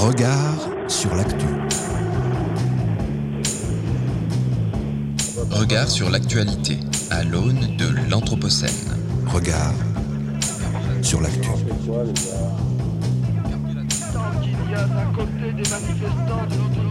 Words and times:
Regard 0.00 0.56
sur 0.88 1.14
l'actu. 1.14 1.44
Regard 5.50 5.90
sur 5.90 6.08
l'actualité 6.08 6.78
à 7.10 7.22
l'aune 7.22 7.76
de 7.76 8.08
l'Anthropocène. 8.10 8.96
Regard 9.26 9.74
sur 11.02 11.20
l'actu. 11.20 11.50
Tant 14.14 14.40
qu'il 14.40 14.70
y 14.70 14.74
a 14.74 14.86
d'un 14.86 15.12
côté 15.14 15.52
des 15.52 15.68
manifestants, 15.68 16.46
de 16.48 16.54
l'autre 16.56 16.89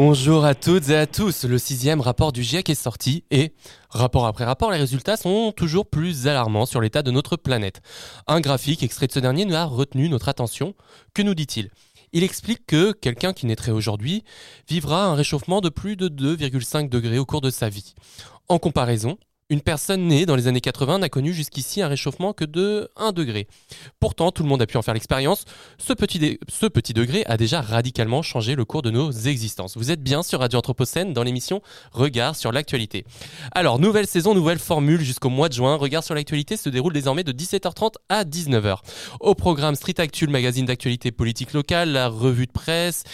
Bonjour 0.00 0.44
à 0.44 0.54
toutes 0.54 0.90
et 0.90 0.96
à 0.96 1.08
tous, 1.08 1.42
le 1.42 1.58
sixième 1.58 2.00
rapport 2.00 2.30
du 2.30 2.44
GIEC 2.44 2.70
est 2.70 2.76
sorti 2.76 3.24
et, 3.32 3.52
rapport 3.90 4.28
après 4.28 4.44
rapport, 4.44 4.70
les 4.70 4.78
résultats 4.78 5.16
sont 5.16 5.50
toujours 5.50 5.90
plus 5.90 6.28
alarmants 6.28 6.66
sur 6.66 6.80
l'état 6.80 7.02
de 7.02 7.10
notre 7.10 7.36
planète. 7.36 7.80
Un 8.28 8.40
graphique 8.40 8.84
extrait 8.84 9.08
de 9.08 9.12
ce 9.12 9.18
dernier 9.18 9.44
nous 9.44 9.56
a 9.56 9.64
retenu 9.64 10.08
notre 10.08 10.28
attention. 10.28 10.74
Que 11.14 11.22
nous 11.22 11.34
dit-il? 11.34 11.72
Il 12.12 12.22
explique 12.22 12.64
que 12.64 12.92
quelqu'un 12.92 13.32
qui 13.32 13.46
naîtrait 13.46 13.72
aujourd'hui 13.72 14.22
vivra 14.68 15.04
un 15.04 15.16
réchauffement 15.16 15.60
de 15.60 15.68
plus 15.68 15.96
de 15.96 16.08
2,5 16.08 16.88
degrés 16.88 17.18
au 17.18 17.26
cours 17.26 17.40
de 17.40 17.50
sa 17.50 17.68
vie. 17.68 17.96
En 18.48 18.60
comparaison, 18.60 19.18
une 19.50 19.62
personne 19.62 20.06
née 20.06 20.26
dans 20.26 20.36
les 20.36 20.46
années 20.46 20.60
80 20.60 20.98
n'a 20.98 21.08
connu 21.08 21.32
jusqu'ici 21.32 21.80
un 21.80 21.88
réchauffement 21.88 22.34
que 22.34 22.44
de 22.44 22.90
1 22.96 23.12
degré. 23.12 23.48
Pourtant, 23.98 24.30
tout 24.30 24.42
le 24.42 24.48
monde 24.48 24.60
a 24.60 24.66
pu 24.66 24.76
en 24.76 24.82
faire 24.82 24.92
l'expérience. 24.92 25.44
Ce 25.78 25.94
petit, 25.94 26.92
degré 26.92 27.24
a 27.26 27.38
déjà 27.38 27.62
radicalement 27.62 28.20
changé 28.20 28.54
le 28.54 28.66
cours 28.66 28.82
de 28.82 28.90
nos 28.90 29.10
existences. 29.10 29.76
Vous 29.78 29.90
êtes 29.90 30.02
bien 30.02 30.22
sur 30.22 30.40
Radio 30.40 30.58
Anthropocène 30.58 31.14
dans 31.14 31.22
l'émission 31.22 31.62
Regard 31.92 32.36
sur 32.36 32.52
l'actualité. 32.52 33.04
Alors, 33.52 33.78
nouvelle 33.78 34.06
saison, 34.06 34.34
nouvelle 34.34 34.58
formule 34.58 35.00
jusqu'au 35.00 35.30
mois 35.30 35.48
de 35.48 35.54
juin. 35.54 35.76
Regard 35.76 36.04
sur 36.04 36.14
l'actualité 36.14 36.58
se 36.58 36.68
déroule 36.68 36.92
désormais 36.92 37.24
de 37.24 37.32
17h30 37.32 37.94
à 38.10 38.24
19h. 38.24 38.80
Au 39.20 39.34
programme 39.34 39.76
Street 39.76 39.94
Actu, 39.98 40.26
le 40.26 40.32
magazine 40.32 40.66
d'actualité 40.66 41.10
politique 41.10 41.54
locale, 41.54 41.92
la 41.92 42.08
revue 42.08 42.46
de 42.46 42.52
presse 42.52 43.04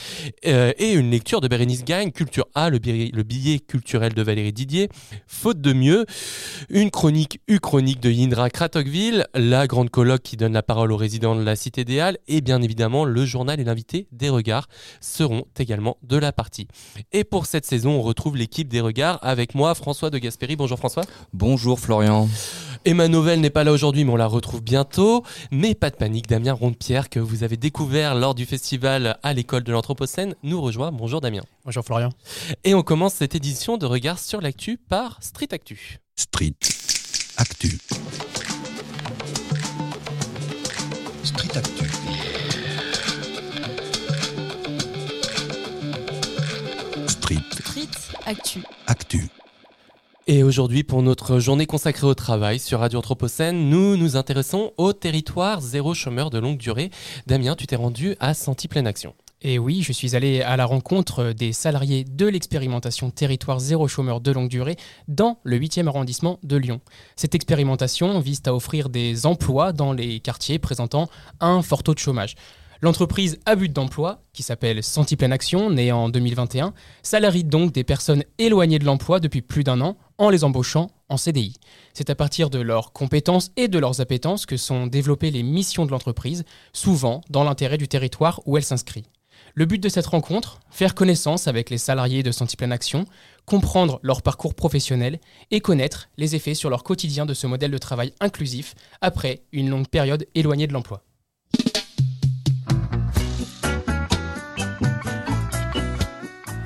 euh, 0.46 0.72
et 0.78 0.94
une 0.94 1.12
lecture 1.12 1.41
de 1.41 1.46
Bérénice 1.46 1.84
Gagne, 1.84 2.10
Culture 2.10 2.46
A, 2.54 2.70
le 2.70 2.78
billet 2.78 3.60
culturel 3.60 4.14
de 4.14 4.22
Valérie 4.22 4.52
Didier, 4.52 4.88
Faute 5.28 5.60
de 5.60 5.72
mieux, 5.72 6.06
une 6.69 6.91
chronique 6.91 7.41
U-chronique 7.48 8.00
de 8.00 8.11
Yindra 8.11 8.50
Kratokville, 8.50 9.27
la 9.34 9.67
grande 9.67 9.91
colloque 9.91 10.22
qui 10.22 10.36
donne 10.36 10.53
la 10.53 10.62
parole 10.62 10.92
aux 10.92 10.97
résidents 10.97 11.36
de 11.36 11.42
la 11.42 11.56
Cité 11.56 11.84
des 11.84 12.00
Halles 12.00 12.19
et 12.28 12.41
bien 12.41 12.62
évidemment 12.62 13.05
le 13.05 13.25
journal 13.25 13.61
et 13.61 13.64
l'invité 13.64 14.06
des 14.12 14.28
regards 14.28 14.69
seront 15.00 15.44
également 15.58 15.98
de 16.03 16.16
la 16.16 16.33
partie. 16.33 16.69
Et 17.12 17.25
pour 17.25 17.47
cette 17.47 17.66
saison, 17.66 17.92
on 17.92 18.03
retrouve 18.03 18.36
l'équipe 18.36 18.69
des 18.69 18.81
regards 18.81 19.19
avec 19.22 19.55
moi, 19.55 19.75
François 19.75 20.11
de 20.11 20.19
Gasperi. 20.19 20.56
Bonjour 20.56 20.78
François. 20.78 21.05
Bonjour 21.33 21.78
Florian. 21.81 22.28
Emma 22.84 23.09
Novelle 23.09 23.41
n'est 23.41 23.50
pas 23.50 23.64
là 23.64 23.72
aujourd'hui, 23.72 24.05
mais 24.05 24.12
on 24.12 24.16
la 24.16 24.27
retrouve 24.27 24.62
bientôt. 24.62 25.25
Mais 25.50 25.75
pas 25.75 25.91
de 25.91 25.97
panique, 25.97 26.28
Damien 26.28 26.53
Ronde-Pierre, 26.53 27.09
que 27.09 27.19
vous 27.19 27.42
avez 27.42 27.56
découvert 27.56 28.14
lors 28.14 28.34
du 28.34 28.44
festival 28.44 29.19
à 29.22 29.33
l'école 29.33 29.64
de 29.64 29.72
l'Anthropocène, 29.72 30.34
nous 30.42 30.61
rejoint. 30.61 30.92
Bonjour 30.92 31.20
Damien. 31.20 31.42
Bonjour 31.64 31.84
Florian. 31.84 32.11
Et 32.62 32.75
on 32.75 32.83
commence 32.83 33.14
cette 33.14 33.34
édition 33.34 33.78
de 33.78 33.86
Regard 33.86 34.19
sur 34.19 34.41
l'actu 34.41 34.77
par 34.77 35.22
Street 35.22 35.48
Actu. 35.53 36.03
Street. 36.16 36.54
Actu. 37.36 37.78
Street 41.24 41.56
Actu. 41.56 41.84
Street. 47.08 47.38
Street 47.52 47.88
Actu. 48.26 48.62
Actu. 48.86 49.28
Et 50.26 50.42
aujourd'hui, 50.42 50.84
pour 50.84 51.02
notre 51.02 51.40
journée 51.40 51.66
consacrée 51.66 52.06
au 52.06 52.14
travail 52.14 52.58
sur 52.60 52.80
Radio 52.80 53.00
Anthropocène, 53.00 53.68
nous 53.68 53.96
nous 53.96 54.16
intéressons 54.16 54.72
au 54.76 54.92
territoire 54.92 55.60
zéro 55.60 55.94
chômeur 55.94 56.30
de 56.30 56.38
longue 56.38 56.58
durée. 56.58 56.91
Damien, 57.26 57.56
tu 57.56 57.66
t'es 57.66 57.76
rendu 57.76 58.14
à 58.20 58.34
Senti 58.34 58.69
Pleine 58.69 58.86
Action. 58.86 59.14
Et 59.47 59.59
oui, 59.59 59.82
je 59.82 59.93
suis 59.93 60.16
allé 60.16 60.41
à 60.41 60.56
la 60.56 60.65
rencontre 60.65 61.32
des 61.32 61.53
salariés 61.53 62.03
de 62.03 62.27
l'expérimentation 62.27 63.10
Territoire 63.10 63.60
zéro 63.60 63.87
chômeur 63.88 64.22
de 64.22 64.32
longue 64.32 64.49
durée 64.49 64.77
dans 65.06 65.38
le 65.43 65.59
8e 65.59 65.87
arrondissement 65.87 66.38
de 66.43 66.56
Lyon. 66.56 66.81
Cette 67.15 67.34
expérimentation 67.34 68.21
vise 68.21 68.41
à 68.47 68.54
offrir 68.54 68.88
des 68.88 69.27
emplois 69.27 69.75
dans 69.75 69.93
les 69.93 70.21
quartiers 70.21 70.59
présentant 70.59 71.10
un 71.41 71.60
fort 71.60 71.83
taux 71.83 71.93
de 71.93 71.99
chômage. 71.99 72.37
L'entreprise 72.81 73.38
à 73.44 73.54
but 73.54 73.71
d'emploi, 73.71 74.22
qui 74.33 74.43
s'appelle 74.43 74.83
Senti 74.83 75.15
Pleine 75.15 75.33
Action, 75.33 75.69
née 75.69 75.93
en 75.93 76.09
2021, 76.09 76.72
salarie 77.03 77.44
donc 77.44 77.72
des 77.72 77.84
personnes 77.84 78.25
éloignées 78.38 78.78
de 78.78 78.87
l'emploi 78.87 79.21
depuis 79.21 79.43
plus 79.43 79.62
d'un 79.62 79.83
an 79.83 79.99
en 80.16 80.31
les 80.31 80.44
embauchant 80.44 80.91
en 81.10 81.19
CDI. 81.19 81.59
C'est 81.93 82.09
à 82.09 82.15
partir 82.15 82.49
de 82.49 82.60
leurs 82.60 82.94
compétences 82.94 83.50
et 83.59 83.69
de 83.69 83.78
leurs 83.78 84.00
appétences 84.00 84.47
que 84.47 84.56
sont 84.56 84.87
développées 84.87 85.31
les 85.31 85.43
missions 85.43 85.84
de 85.84 85.91
l'entreprise, 85.91 86.44
souvent 86.72 87.21
dans 87.28 87.44
l'intérêt 87.44 87.77
du 87.77 87.88
territoire 87.88 88.41
où 88.47 88.56
elle 88.56 88.65
s'inscrit. 88.65 89.04
Le 89.56 89.66
but 89.66 89.81
de 89.81 89.88
cette 89.88 90.06
rencontre, 90.06 90.59
faire 90.69 90.97
connaissance 90.97 91.47
avec 91.47 91.70
les 91.70 91.78
salariés 91.78 92.25
de 92.25 92.32
Senti 92.32 92.56
Pleine 92.56 92.72
Action, 92.72 93.04
comprendre 93.47 94.00
leur 94.03 94.20
parcours 94.20 94.53
professionnel 94.53 95.20
et 95.53 95.60
connaître 95.60 96.09
les 96.16 96.34
effets 96.34 96.54
sur 96.54 96.70
leur 96.70 96.82
quotidien 96.82 97.25
de 97.25 97.34
ce 97.34 97.47
modèle 97.47 97.70
de 97.70 97.78
travail 97.78 98.12
inclusif 98.19 98.75
après 99.00 99.42
une 99.53 99.70
longue 99.70 99.87
période 99.87 100.26
éloignée 100.34 100.66
de 100.66 100.72
l'emploi. 100.72 101.04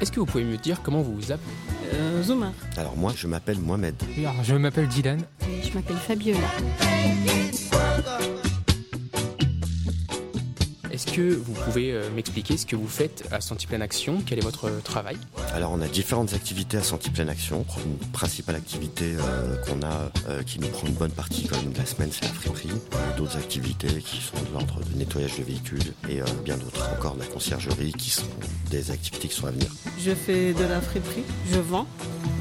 Est-ce 0.01 0.11
que 0.11 0.21
vous 0.21 0.27
pouvez 0.27 0.45
me 0.45 0.57
dire 0.57 0.81
comment 0.83 1.03
vous 1.03 1.15
vous 1.15 1.31
appelez? 1.31 1.53
Euh, 1.93 2.23
Zoumar. 2.23 2.53
Alors 2.79 2.97
moi, 2.97 3.13
je 3.15 3.27
m'appelle 3.27 3.59
Mohamed. 3.59 3.97
Alors, 4.17 4.43
je 4.43 4.55
m'appelle 4.55 4.89
Dylan. 4.89 5.21
Et 5.43 5.63
je 5.63 5.75
m'appelle 5.75 5.97
Fabiola. 5.97 6.39
Est-ce 10.99 11.13
que 11.13 11.33
vous 11.33 11.53
pouvez 11.53 11.93
euh, 11.93 12.11
m'expliquer 12.11 12.57
ce 12.57 12.67
que 12.67 12.75
vous 12.75 12.89
faites 12.89 13.23
à 13.31 13.41
Senti 13.41 13.69
Pleine 13.69 13.83
Action? 13.83 14.21
Quel 14.27 14.41
est 14.41 14.43
votre 14.43 14.65
euh, 14.65 14.81
travail? 14.81 15.17
Alors 15.55 15.71
on 15.71 15.81
a 15.81 15.87
différentes 15.87 16.35
activités 16.35 16.77
à 16.77 16.83
Senti 16.83 17.11
Pleine 17.11 17.29
Action. 17.29 17.65
Une 17.87 18.11
principale 18.11 18.57
activité 18.57 19.15
euh, 19.17 19.55
qu'on 19.59 19.81
a, 19.83 20.11
euh, 20.29 20.43
qui 20.43 20.59
nous 20.59 20.67
prend 20.67 20.89
une 20.89 20.95
bonne 20.95 21.13
partie 21.13 21.47
quand 21.47 21.57
même 21.63 21.71
de 21.71 21.79
la 21.79 21.87
semaine, 21.87 22.09
c'est 22.11 22.25
la 22.25 22.33
friperie. 22.33 22.73
D'autres 23.17 23.37
activités 23.37 23.87
qui 23.87 24.17
sont 24.17 24.43
de 24.43 24.53
l'ordre 24.53 24.81
de 24.81 24.99
nettoyage 24.99 25.39
de 25.39 25.45
véhicules 25.45 25.93
et 26.09 26.21
euh, 26.21 26.25
bien 26.45 26.57
d'autres 26.57 26.91
encore 26.93 27.15
de 27.15 27.21
la 27.21 27.27
conciergerie 27.27 27.93
qui 27.93 28.11
sont 28.11 28.27
des 28.69 28.91
activités 28.91 29.29
qui 29.29 29.37
sont 29.37 29.47
à 29.47 29.53
venir. 29.53 29.73
Je 30.05 30.11
fais 30.11 30.53
de 30.53 30.65
la 30.65 30.81
friperie, 30.81 31.23
je 31.49 31.61
vends, 31.61 31.87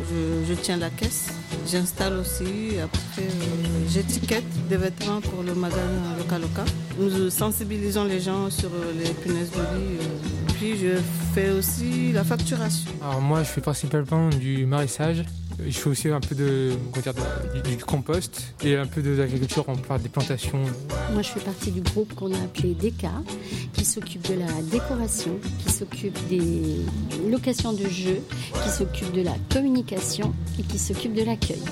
je, 0.09 0.51
je 0.51 0.53
tiens 0.59 0.77
la 0.77 0.89
caisse, 0.89 1.27
j'installe 1.65 2.13
aussi, 2.17 2.77
après 2.83 3.23
euh, 3.23 3.87
j'étiquette 3.89 4.43
des 4.69 4.77
vêtements 4.77 5.21
pour 5.21 5.43
le 5.43 5.53
magasin 5.55 6.15
local 6.17 6.41
local. 6.41 6.65
Nous 6.99 7.29
sensibilisons 7.29 8.03
les 8.05 8.19
gens 8.19 8.49
sur 8.49 8.69
euh, 8.69 8.91
les 8.97 9.09
punaises 9.13 9.51
de 9.51 9.57
lit. 9.57 9.97
euh, 10.01 10.53
puis 10.55 10.77
je 10.77 10.97
fais 11.33 11.49
aussi 11.51 12.11
la 12.11 12.23
facturation. 12.23 12.89
Alors, 13.01 13.21
moi, 13.21 13.43
je 13.43 13.49
fais 13.49 13.61
principalement 13.61 14.29
du 14.29 14.65
maraîchage. 14.65 15.23
Je 15.65 15.71
fais 15.71 15.89
aussi 15.89 16.09
un 16.09 16.19
peu 16.19 16.35
de, 16.35 16.73
dire, 17.01 17.13
du, 17.63 17.83
compost 17.83 18.53
et 18.63 18.75
un 18.75 18.85
peu 18.85 19.01
de 19.01 19.11
l'agriculture, 19.11 19.65
on 19.67 19.75
parle 19.75 20.01
des 20.01 20.09
plantations. 20.09 20.61
Moi, 21.11 21.23
je 21.23 21.29
fais 21.29 21.39
partie 21.39 21.71
du 21.71 21.81
groupe 21.81 22.13
qu'on 22.13 22.31
a 22.31 22.37
appelé 22.37 22.75
DECA, 22.75 23.11
qui 23.73 23.83
s'occupe 23.83 24.27
de 24.29 24.35
la 24.35 24.51
décoration, 24.71 25.31
qui 25.65 25.71
s'occupe 25.71 26.17
des 26.27 26.77
locations 27.29 27.73
de 27.73 27.87
jeux, 27.89 28.21
qui 28.63 28.69
s'occupe 28.69 29.11
de 29.13 29.21
la 29.21 29.35
communication 29.51 30.33
et 30.59 30.63
qui 30.63 30.77
s'occupe 30.77 31.13
de 31.13 31.23
l'accueil. 31.23 31.63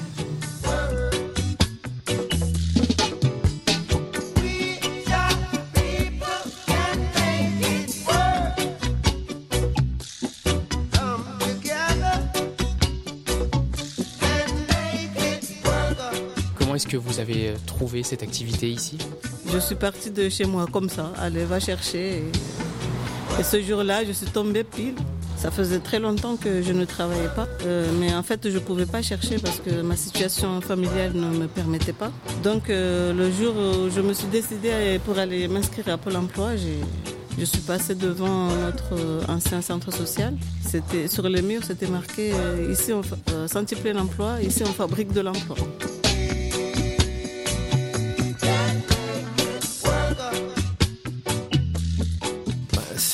Que 16.88 16.98
vous 16.98 17.20
avez 17.20 17.50
euh, 17.50 17.56
trouvé 17.66 18.04
cette 18.04 18.24
activité 18.24 18.70
ici? 18.70 18.98
Je 19.52 19.58
suis 19.60 19.76
partie 19.76 20.12
de 20.12 20.30
chez 20.30 20.46
moi 20.46 20.66
comme 20.72 20.90
ça, 20.90 21.12
allez, 21.18 21.46
va 21.46 21.60
chercher. 21.60 22.24
Et, 23.40 23.44
ce 23.44 23.62
jour-là, 23.62 24.06
je 24.06 24.12
suis 24.14 24.28
tombée 24.28 24.64
pile. 24.64 24.96
Ça 25.38 25.52
faisait 25.52 25.80
très 25.80 26.00
longtemps 26.00 26.38
que 26.38 26.62
je 26.64 26.72
ne 26.72 26.86
travaillais 26.86 27.30
pas, 27.36 27.48
Euh, 27.66 27.92
mais 28.00 28.14
en 28.14 28.24
fait, 28.24 28.42
je 28.50 28.56
ne 28.56 28.60
pouvais 28.60 28.86
pas 28.86 29.02
chercher 29.02 29.38
parce 29.38 29.60
que 29.60 29.82
ma 29.82 29.96
situation 29.98 30.62
familiale 30.62 31.12
ne 31.14 31.30
me 31.42 31.48
permettait 31.48 31.94
pas. 31.94 32.12
Donc, 32.44 32.70
euh, 32.70 33.14
le 33.14 33.30
jour 33.32 33.54
où 33.56 33.90
je 33.96 34.02
me 34.02 34.14
suis 34.14 34.28
décidée 34.28 35.00
pour 35.06 35.18
aller 35.20 35.48
m'inscrire 35.48 35.90
à 35.90 35.98
Pôle 35.98 36.16
emploi, 36.16 36.52
Je 37.38 37.44
suis 37.44 37.60
passée 37.72 37.96
devant 37.96 38.48
notre 38.66 38.90
ancien 39.28 39.62
centre 39.62 39.92
social. 39.92 40.34
C'était 40.72 41.10
sur 41.10 41.28
les 41.28 41.42
murs, 41.42 41.64
c'était 41.68 41.88
marqué 42.00 42.32
ici 42.72 42.94
on 42.94 43.04
fa- 43.04 43.18
euh, 43.34 43.46
sentier 43.50 43.76
plein 43.84 43.98
emploi, 44.06 44.42
ici 44.42 44.64
on 44.64 44.72
fabrique 44.84 45.12
de 45.12 45.20
l'emploi. 45.20 45.58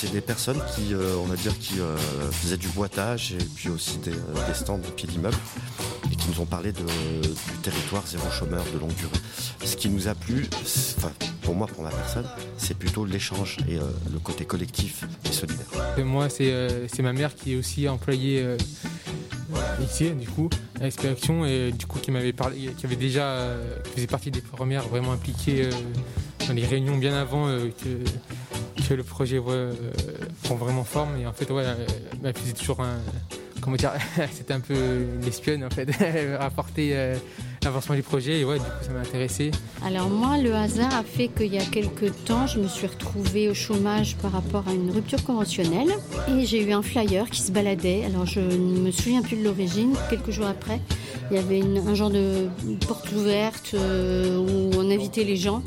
C'est 0.01 0.11
des 0.11 0.21
personnes 0.21 0.59
qui, 0.75 0.95
euh, 0.95 1.15
on 1.21 1.25
va 1.25 1.35
dire, 1.35 1.55
qui 1.59 1.79
euh, 1.79 1.95
faisaient 2.31 2.57
du 2.57 2.67
boitage 2.69 3.33
et 3.33 3.45
puis 3.55 3.69
aussi 3.69 3.99
des, 3.99 4.09
euh, 4.09 4.53
stands 4.55 4.79
au 4.79 4.91
pied 4.93 5.07
d'immeubles 5.07 5.37
et 6.11 6.15
qui 6.15 6.27
nous 6.27 6.39
ont 6.41 6.47
parlé 6.47 6.71
du 6.71 6.81
territoire 7.61 8.01
zéro 8.07 8.27
chômeur 8.31 8.63
de 8.73 8.79
longue 8.79 8.95
durée. 8.95 9.11
Ce 9.63 9.75
qui 9.75 9.89
nous 9.89 10.07
a 10.07 10.15
plu, 10.15 10.49
pour 11.43 11.53
moi, 11.53 11.67
pour 11.67 11.83
ma 11.83 11.91
personne, 11.91 12.25
c'est 12.57 12.75
plutôt 12.75 13.05
l'échange 13.05 13.57
et 13.69 13.75
le 13.75 14.17
côté 14.17 14.43
collectif 14.43 15.03
et 15.23 15.31
solidaire. 15.31 15.67
Moi, 16.03 16.29
c'est 16.29 17.01
ma 17.03 17.13
mère 17.13 17.35
qui 17.35 17.53
est 17.53 17.55
aussi 17.55 17.87
employée 17.87 18.57
ici, 19.83 20.11
du 20.11 20.27
coup, 20.27 20.49
à 20.79 20.87
Expériction, 20.87 21.45
et 21.45 21.71
du 21.71 21.85
coup, 21.85 21.99
qui 21.99 22.11
m'avait 22.11 22.33
parlé, 22.33 22.73
qui 22.77 22.85
avait 22.85 22.95
déjà, 22.95 23.23
euh, 23.23 23.77
faisait 23.95 24.07
partie 24.07 24.31
des 24.31 24.41
premières 24.41 24.87
vraiment 24.87 25.11
impliquées 25.11 25.65
euh, 25.65 25.71
dans 26.47 26.53
les 26.53 26.65
réunions 26.65 26.97
bien 26.97 27.13
avant 27.13 27.47
euh, 27.47 27.69
que, 27.83 28.93
le 28.93 29.03
projet 29.03 29.39
prend 30.43 30.55
vraiment 30.55 30.83
forme. 30.83 31.15
Et 31.17 31.25
en 31.25 31.31
fait, 31.31 31.49
ouais, 31.49 31.63
euh, 31.65 31.85
elle 32.25 32.35
faisait 32.35 32.51
toujours 32.51 32.81
un. 32.81 32.97
Comment 33.61 33.75
dire 33.75 33.91
C'était 34.31 34.53
un 34.53 34.59
peu 34.59 35.05
l'espionne, 35.23 35.63
en 35.63 35.69
fait. 35.69 35.89
Elle 35.99 36.35
rapportait 36.35 36.91
euh, 36.93 37.15
l'avancement 37.63 37.95
du 37.95 38.03
projet, 38.03 38.39
et 38.39 38.45
ouais, 38.45 38.57
du 38.57 38.65
coup, 38.65 38.71
ça 38.81 38.91
m'a 38.91 38.99
intéressé. 38.99 39.51
Alors 39.85 40.09
moi, 40.09 40.37
le 40.37 40.53
hasard 40.53 40.93
a 40.93 41.03
fait 41.03 41.27
qu'il 41.27 41.53
y 41.53 41.59
a 41.59 41.65
quelques 41.65 42.11
temps, 42.25 42.47
je 42.47 42.59
me 42.59 42.67
suis 42.67 42.87
retrouvée 42.87 43.49
au 43.49 43.53
chômage 43.53 44.15
par 44.17 44.31
rapport 44.31 44.67
à 44.67 44.73
une 44.73 44.91
rupture 44.91 45.23
conventionnelle 45.23 45.89
et 46.29 46.45
j'ai 46.45 46.63
eu 46.63 46.71
un 46.71 46.81
flyer 46.81 47.29
qui 47.29 47.41
se 47.41 47.51
baladait. 47.51 48.03
Alors 48.05 48.25
je 48.25 48.39
ne 48.39 48.79
me 48.79 48.91
souviens 48.91 49.21
plus 49.21 49.37
de 49.37 49.43
l'origine. 49.43 49.93
Quelques 50.09 50.31
jours 50.31 50.47
après, 50.47 50.79
il 51.29 51.37
y 51.37 51.39
avait 51.39 51.61
un 51.61 51.95
genre 51.95 52.09
de 52.09 52.47
porte 52.87 53.11
ouverte 53.11 53.71
euh, 53.73 54.37
où 54.37 54.71
on 54.77 54.89
invitait 54.91 55.23
les 55.23 55.35
gens 55.35 55.63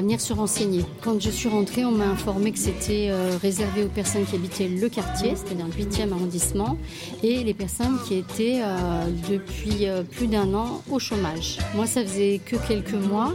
venir 0.00 0.20
se 0.20 0.32
renseigner. 0.32 0.84
Quand 1.02 1.20
je 1.20 1.30
suis 1.30 1.48
rentrée, 1.48 1.84
on 1.84 1.90
m'a 1.90 2.06
informé 2.06 2.52
que 2.52 2.58
c'était 2.58 3.08
euh, 3.10 3.36
réservé 3.40 3.84
aux 3.84 3.88
personnes 3.88 4.24
qui 4.24 4.36
habitaient 4.36 4.68
le 4.68 4.88
quartier, 4.88 5.34
c'est-à-dire 5.34 5.66
le 5.66 5.84
8e 5.84 6.12
arrondissement, 6.12 6.76
et 7.22 7.44
les 7.44 7.54
personnes 7.54 7.98
qui 8.06 8.14
étaient 8.14 8.60
euh, 8.62 9.04
depuis 9.30 9.86
euh, 9.86 10.02
plus 10.02 10.26
d'un 10.26 10.54
an 10.54 10.82
au 10.90 10.98
chômage. 10.98 11.58
Moi, 11.74 11.86
ça 11.86 12.02
faisait 12.02 12.40
que 12.44 12.56
quelques 12.56 12.94
mois, 12.94 13.34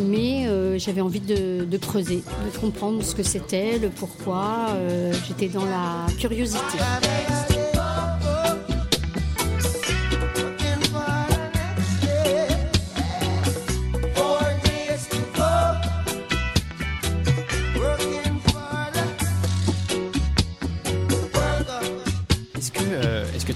mais 0.00 0.46
j'avais 0.78 1.02
envie 1.02 1.20
de, 1.20 1.76
creuser, 1.76 2.16
de 2.22 2.58
comprendre 2.58 3.02
ce 3.02 3.14
que 3.14 3.22
c'était, 3.22 3.78
le 3.78 3.90
pourquoi. 3.90 4.68
J'étais 5.28 5.48
dans 5.48 5.64
la 5.64 6.06
curiosité. 6.18 6.78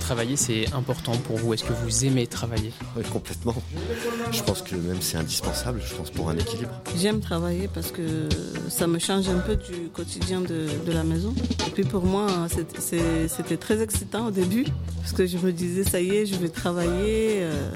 Travailler 0.06 0.37
c'est 0.37 0.73
important 0.73 1.17
pour 1.17 1.37
vous 1.37 1.53
Est-ce 1.53 1.64
que 1.64 1.73
vous 1.73 2.05
aimez 2.05 2.29
travailler? 2.29 2.73
Ouais, 2.97 3.03
complètement. 3.12 3.56
Je 4.31 4.41
pense 4.44 4.62
que 4.62 4.76
même 4.76 5.00
c'est 5.00 5.17
indispensable, 5.17 5.81
je 5.85 5.93
pense, 5.97 6.11
pour 6.11 6.31
un 6.31 6.37
équilibre. 6.37 6.70
J'aime 6.97 7.19
travailler 7.19 7.67
parce 7.67 7.91
que 7.91 8.29
ça 8.69 8.87
me 8.87 9.00
change 9.00 9.29
un 9.29 9.41
peu 9.41 9.56
du 9.56 9.88
quotidien 9.93 10.41
de, 10.43 10.69
de 10.87 10.93
la 10.93 11.03
maison. 11.03 11.35
Et 11.67 11.70
puis 11.70 11.82
pour 11.82 12.05
moi, 12.05 12.29
c'était 12.49 13.56
très 13.56 13.82
excitant 13.82 14.29
au 14.29 14.31
début 14.31 14.64
parce 15.00 15.12
que 15.12 15.26
je 15.26 15.38
me 15.38 15.50
disais, 15.50 15.82
ça 15.82 16.00
y 16.00 16.11
est, 16.14 16.25
je 16.26 16.37
vais 16.37 16.50
travailler 16.50 17.41
euh, 17.43 17.70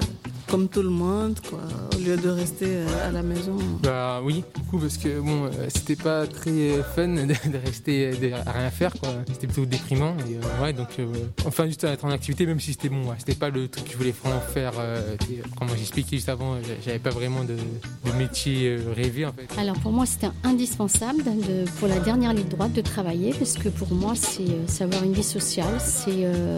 comme 0.51 0.67
tout 0.67 0.81
le 0.83 0.89
monde, 0.89 1.39
quoi, 1.49 1.59
au 1.95 1.99
lieu 2.03 2.17
de 2.17 2.27
rester 2.27 2.65
euh, 2.67 3.07
à 3.07 3.11
la 3.11 3.23
maison. 3.23 3.55
Bah 3.81 4.19
oui, 4.21 4.43
du 4.53 4.63
coup, 4.69 4.77
parce 4.79 4.97
que 4.97 5.21
bon, 5.21 5.45
euh, 5.45 5.49
c'était 5.73 5.95
pas 5.95 6.27
très 6.27 6.83
fun 6.93 7.07
de, 7.07 7.33
rester 7.65 8.11
de- 8.11 8.33
à 8.33 8.51
rien 8.51 8.69
faire, 8.69 8.91
quoi. 8.99 9.09
C'était 9.31 9.47
plutôt 9.47 9.65
déprimant. 9.65 10.13
Et, 10.29 10.35
euh, 10.35 10.61
ouais, 10.63 10.73
donc, 10.73 10.89
euh, 10.99 11.05
enfin, 11.45 11.67
juste 11.67 11.85
à 11.85 11.91
être 11.93 12.03
en 12.03 12.09
activité, 12.11 12.45
même 12.45 12.59
si 12.59 12.73
c'était 12.73 12.89
bon, 12.89 13.03
ouais, 13.05 13.15
c'était 13.17 13.35
pas 13.35 13.49
le 13.49 13.69
truc 13.69 13.85
que 13.85 13.91
je 13.93 13.97
voulais 13.97 14.13
vraiment 14.23 14.41
faire. 14.41 14.73
euh, 14.79 15.15
comme 15.57 15.69
j'expliquais 15.77 16.17
juste 16.17 16.27
avant, 16.29 16.55
j'avais 16.85 16.99
pas 16.99 17.11
vraiment 17.11 17.45
de, 17.45 17.55
de 17.55 18.17
métier 18.17 18.67
euh, 18.77 18.91
rêvé, 18.93 19.25
en 19.25 19.31
fait. 19.31 19.47
Alors 19.57 19.79
pour 19.79 19.93
moi, 19.93 20.05
c'était 20.05 20.29
indispensable 20.43 21.23
de- 21.23 21.69
pour 21.79 21.87
la 21.87 21.99
dernière 21.99 22.33
ligne 22.33 22.49
droite 22.49 22.73
de 22.73 22.81
travailler 22.81 23.33
parce 23.39 23.53
que 23.53 23.69
pour 23.69 23.93
moi, 23.93 24.13
c'est 24.15 24.69
savoir 24.69 25.01
une 25.03 25.13
vie 25.13 25.23
sociale, 25.23 25.79
c'est 25.79 26.25
euh, 26.25 26.57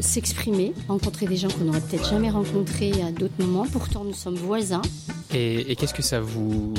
s'exprimer, 0.00 0.72
rencontrer 0.88 1.26
des 1.26 1.36
gens 1.36 1.48
qu'on 1.48 1.64
n'aurait 1.64 1.80
peut-être 1.80 2.08
jamais 2.08 2.30
rencontrés 2.30 2.92
à 3.02 3.10
d'autres 3.12 3.34
moments. 3.38 3.66
Pourtant, 3.70 4.04
nous 4.04 4.14
sommes 4.14 4.36
voisins. 4.36 4.82
Et, 5.32 5.72
et 5.72 5.76
qu'est-ce 5.76 5.94
que 5.94 6.02
ça 6.02 6.20
vous 6.20 6.72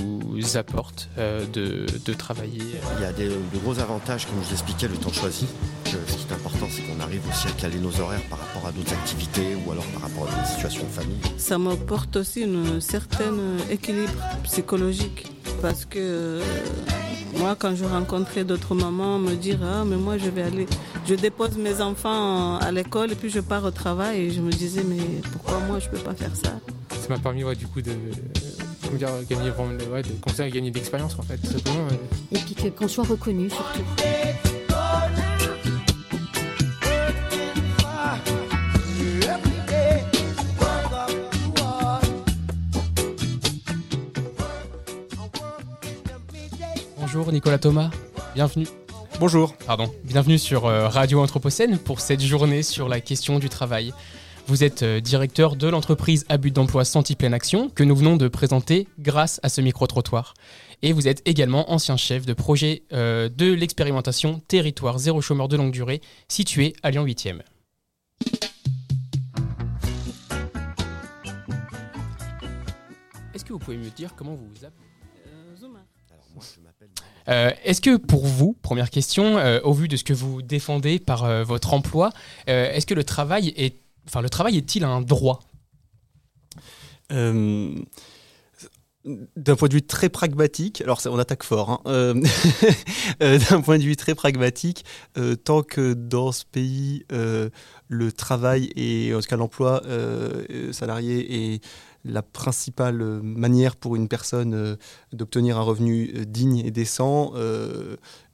apporte 0.55 1.09
euh, 1.17 1.45
de, 1.51 1.85
de 2.05 2.13
travailler 2.13 2.61
Il 2.97 3.01
y 3.01 3.05
a 3.05 3.11
des, 3.11 3.27
de 3.27 3.57
gros 3.63 3.79
avantages, 3.79 4.25
comme 4.25 4.35
je 4.41 4.47
vous 4.47 4.53
expliquais, 4.53 4.87
le 4.87 4.95
temps 4.97 5.11
choisi. 5.11 5.45
Que 5.83 5.91
ce 6.07 6.15
qui 6.17 6.25
est 6.29 6.33
important, 6.33 6.67
c'est 6.69 6.81
qu'on 6.83 6.99
arrive 7.01 7.21
aussi 7.29 7.47
à 7.47 7.51
caler 7.51 7.79
nos 7.79 7.99
horaires 7.99 8.21
par 8.29 8.39
rapport 8.39 8.67
à 8.67 8.71
d'autres 8.71 8.93
activités 8.93 9.55
ou 9.65 9.71
alors 9.71 9.85
par 9.87 10.03
rapport 10.03 10.27
à 10.27 10.41
des 10.41 10.47
situations 10.47 10.83
de 10.83 10.89
famille. 10.89 11.17
Ça 11.37 11.57
m'apporte 11.57 12.15
aussi 12.15 12.43
un 12.43 12.79
certain 12.79 13.33
équilibre 13.69 14.13
psychologique 14.43 15.27
parce 15.61 15.85
que 15.85 15.97
euh, 15.99 16.41
moi, 17.37 17.55
quand 17.57 17.75
je 17.75 17.85
rencontrais 17.85 18.43
d'autres 18.43 18.75
mamans, 18.75 19.19
me 19.19 19.35
dire 19.35 19.59
ah 19.63 19.83
mais 19.85 19.95
moi 19.97 20.17
je 20.17 20.29
vais 20.29 20.43
aller, 20.43 20.67
je 21.07 21.15
dépose 21.15 21.57
mes 21.57 21.81
enfants 21.81 22.57
à 22.57 22.71
l'école 22.71 23.11
et 23.11 23.15
puis 23.15 23.29
je 23.29 23.39
pars 23.39 23.63
au 23.65 23.71
travail 23.71 24.21
et 24.21 24.31
je 24.31 24.41
me 24.41 24.51
disais 24.51 24.83
mais 24.83 24.97
pourquoi 25.31 25.59
moi 25.67 25.79
je 25.79 25.89
peux 25.89 25.97
pas 25.97 26.13
faire 26.15 26.35
ça? 26.35 26.51
Ça 26.91 27.09
m'a 27.09 27.19
permis, 27.19 27.43
ouais, 27.43 27.55
du 27.55 27.67
coup, 27.67 27.81
de, 27.81 27.91
comment 28.83 28.97
dire, 28.97 29.09
gagner 29.29 29.49
vraiment, 29.51 29.73
de- 29.77 29.85
ouais, 29.91 30.01
de 30.01 30.09
commencer 30.21 30.41
à 30.41 30.49
gagner 30.49 30.71
de 30.71 30.75
l'expérience, 30.75 31.15
en 31.19 31.21
fait, 31.21 31.37
tout 31.37 31.51
simplement. 31.51 31.85
ouais. 31.87 31.99
Et 32.31 32.39
puis 32.39 32.55
que- 32.55 32.69
qu'on 32.69 32.87
soit 32.87 33.03
reconnu 33.05 33.49
surtout. 33.51 33.81
Bonjour 47.15 47.31
Nicolas 47.31 47.59
Thomas, 47.59 47.91
bienvenue. 48.33 48.67
Bonjour. 49.21 49.55
Pardon, 49.65 49.89
bienvenue 50.03 50.37
sur 50.37 50.65
euh, 50.65 50.89
Radio 50.89 51.21
Anthropocène 51.21 51.77
pour 51.77 52.01
cette 52.01 52.19
journée 52.19 52.61
sur 52.61 52.89
la 52.89 52.99
question 52.99 53.39
du 53.39 53.47
travail. 53.47 53.93
Vous 54.47 54.65
êtes 54.65 54.83
euh, 54.83 54.99
directeur 54.99 55.55
de 55.55 55.69
l'entreprise 55.69 56.25
à 56.27 56.35
but 56.35 56.53
d'emploi 56.53 56.83
Santi 56.83 57.15
Pleine 57.15 57.33
Action 57.33 57.69
que 57.69 57.85
nous 57.85 57.95
venons 57.95 58.17
de 58.17 58.27
présenter 58.27 58.89
grâce 58.99 59.39
à 59.43 59.49
ce 59.49 59.61
micro-trottoir. 59.61 60.33
Et 60.81 60.91
vous 60.91 61.07
êtes 61.07 61.21
également 61.23 61.71
ancien 61.71 61.95
chef 61.95 62.25
de 62.25 62.33
projet 62.33 62.83
euh, 62.91 63.29
de 63.29 63.49
l'expérimentation 63.53 64.41
Territoire 64.49 64.99
zéro 64.99 65.21
chômeur 65.21 65.47
de 65.47 65.55
longue 65.55 65.71
durée 65.71 66.01
situé 66.27 66.73
à 66.83 66.91
Lyon 66.91 67.05
8e. 67.05 67.39
Est-ce 73.33 73.45
que 73.45 73.53
vous 73.53 73.59
pouvez 73.59 73.77
me 73.77 73.89
dire 73.89 74.15
comment 74.17 74.35
vous 74.35 74.49
vous 74.53 74.65
appelez? 74.65 74.84
Euh, 77.29 77.51
Est-ce 77.63 77.81
que 77.81 77.97
pour 77.97 78.25
vous, 78.25 78.57
première 78.61 78.89
question, 78.89 79.37
euh, 79.37 79.59
au 79.63 79.73
vu 79.73 79.87
de 79.87 79.97
ce 79.97 80.03
que 80.03 80.13
vous 80.13 80.41
défendez 80.41 80.99
par 80.99 81.23
euh, 81.23 81.43
votre 81.43 81.73
emploi, 81.73 82.11
est-ce 82.47 82.85
que 82.85 82.93
le 82.93 83.03
travail 83.03 83.53
est, 83.57 83.81
enfin 84.07 84.21
le 84.21 84.29
travail 84.29 84.57
est-il 84.57 84.83
un 84.83 85.01
droit? 85.01 85.39
D'un 87.09 87.85
point 89.55 89.67
de 89.67 89.73
vue 89.73 89.83
très 89.83 90.09
pragmatique, 90.09 90.81
alors 90.81 90.99
on 91.05 91.19
attaque 91.19 91.43
fort, 91.43 91.83
hein, 91.85 92.15
d'un 93.19 93.61
point 93.61 93.77
de 93.77 93.83
vue 93.83 93.95
très 93.95 94.15
pragmatique, 94.15 94.83
tant 95.43 95.61
que 95.61 95.93
dans 95.93 96.31
ce 96.31 96.43
pays, 96.43 97.05
le 97.09 98.11
travail 98.11 98.71
et 98.75 99.13
en 99.13 99.19
tout 99.19 99.27
cas 99.27 99.37
l'emploi 99.37 99.83
salarié 100.71 101.53
est 101.53 101.63
la 102.05 102.21
principale 102.21 103.01
euh, 103.01 103.19
manière 103.21 103.75
pour 103.75 103.95
une 103.95 104.07
personne 104.07 104.53
euh, 104.53 104.75
d'obtenir 105.11 105.57
un 105.57 105.63
revenu 105.63 106.11
euh, 106.15 106.25
digne 106.25 106.59
et 106.59 106.71
décent, 106.71 107.33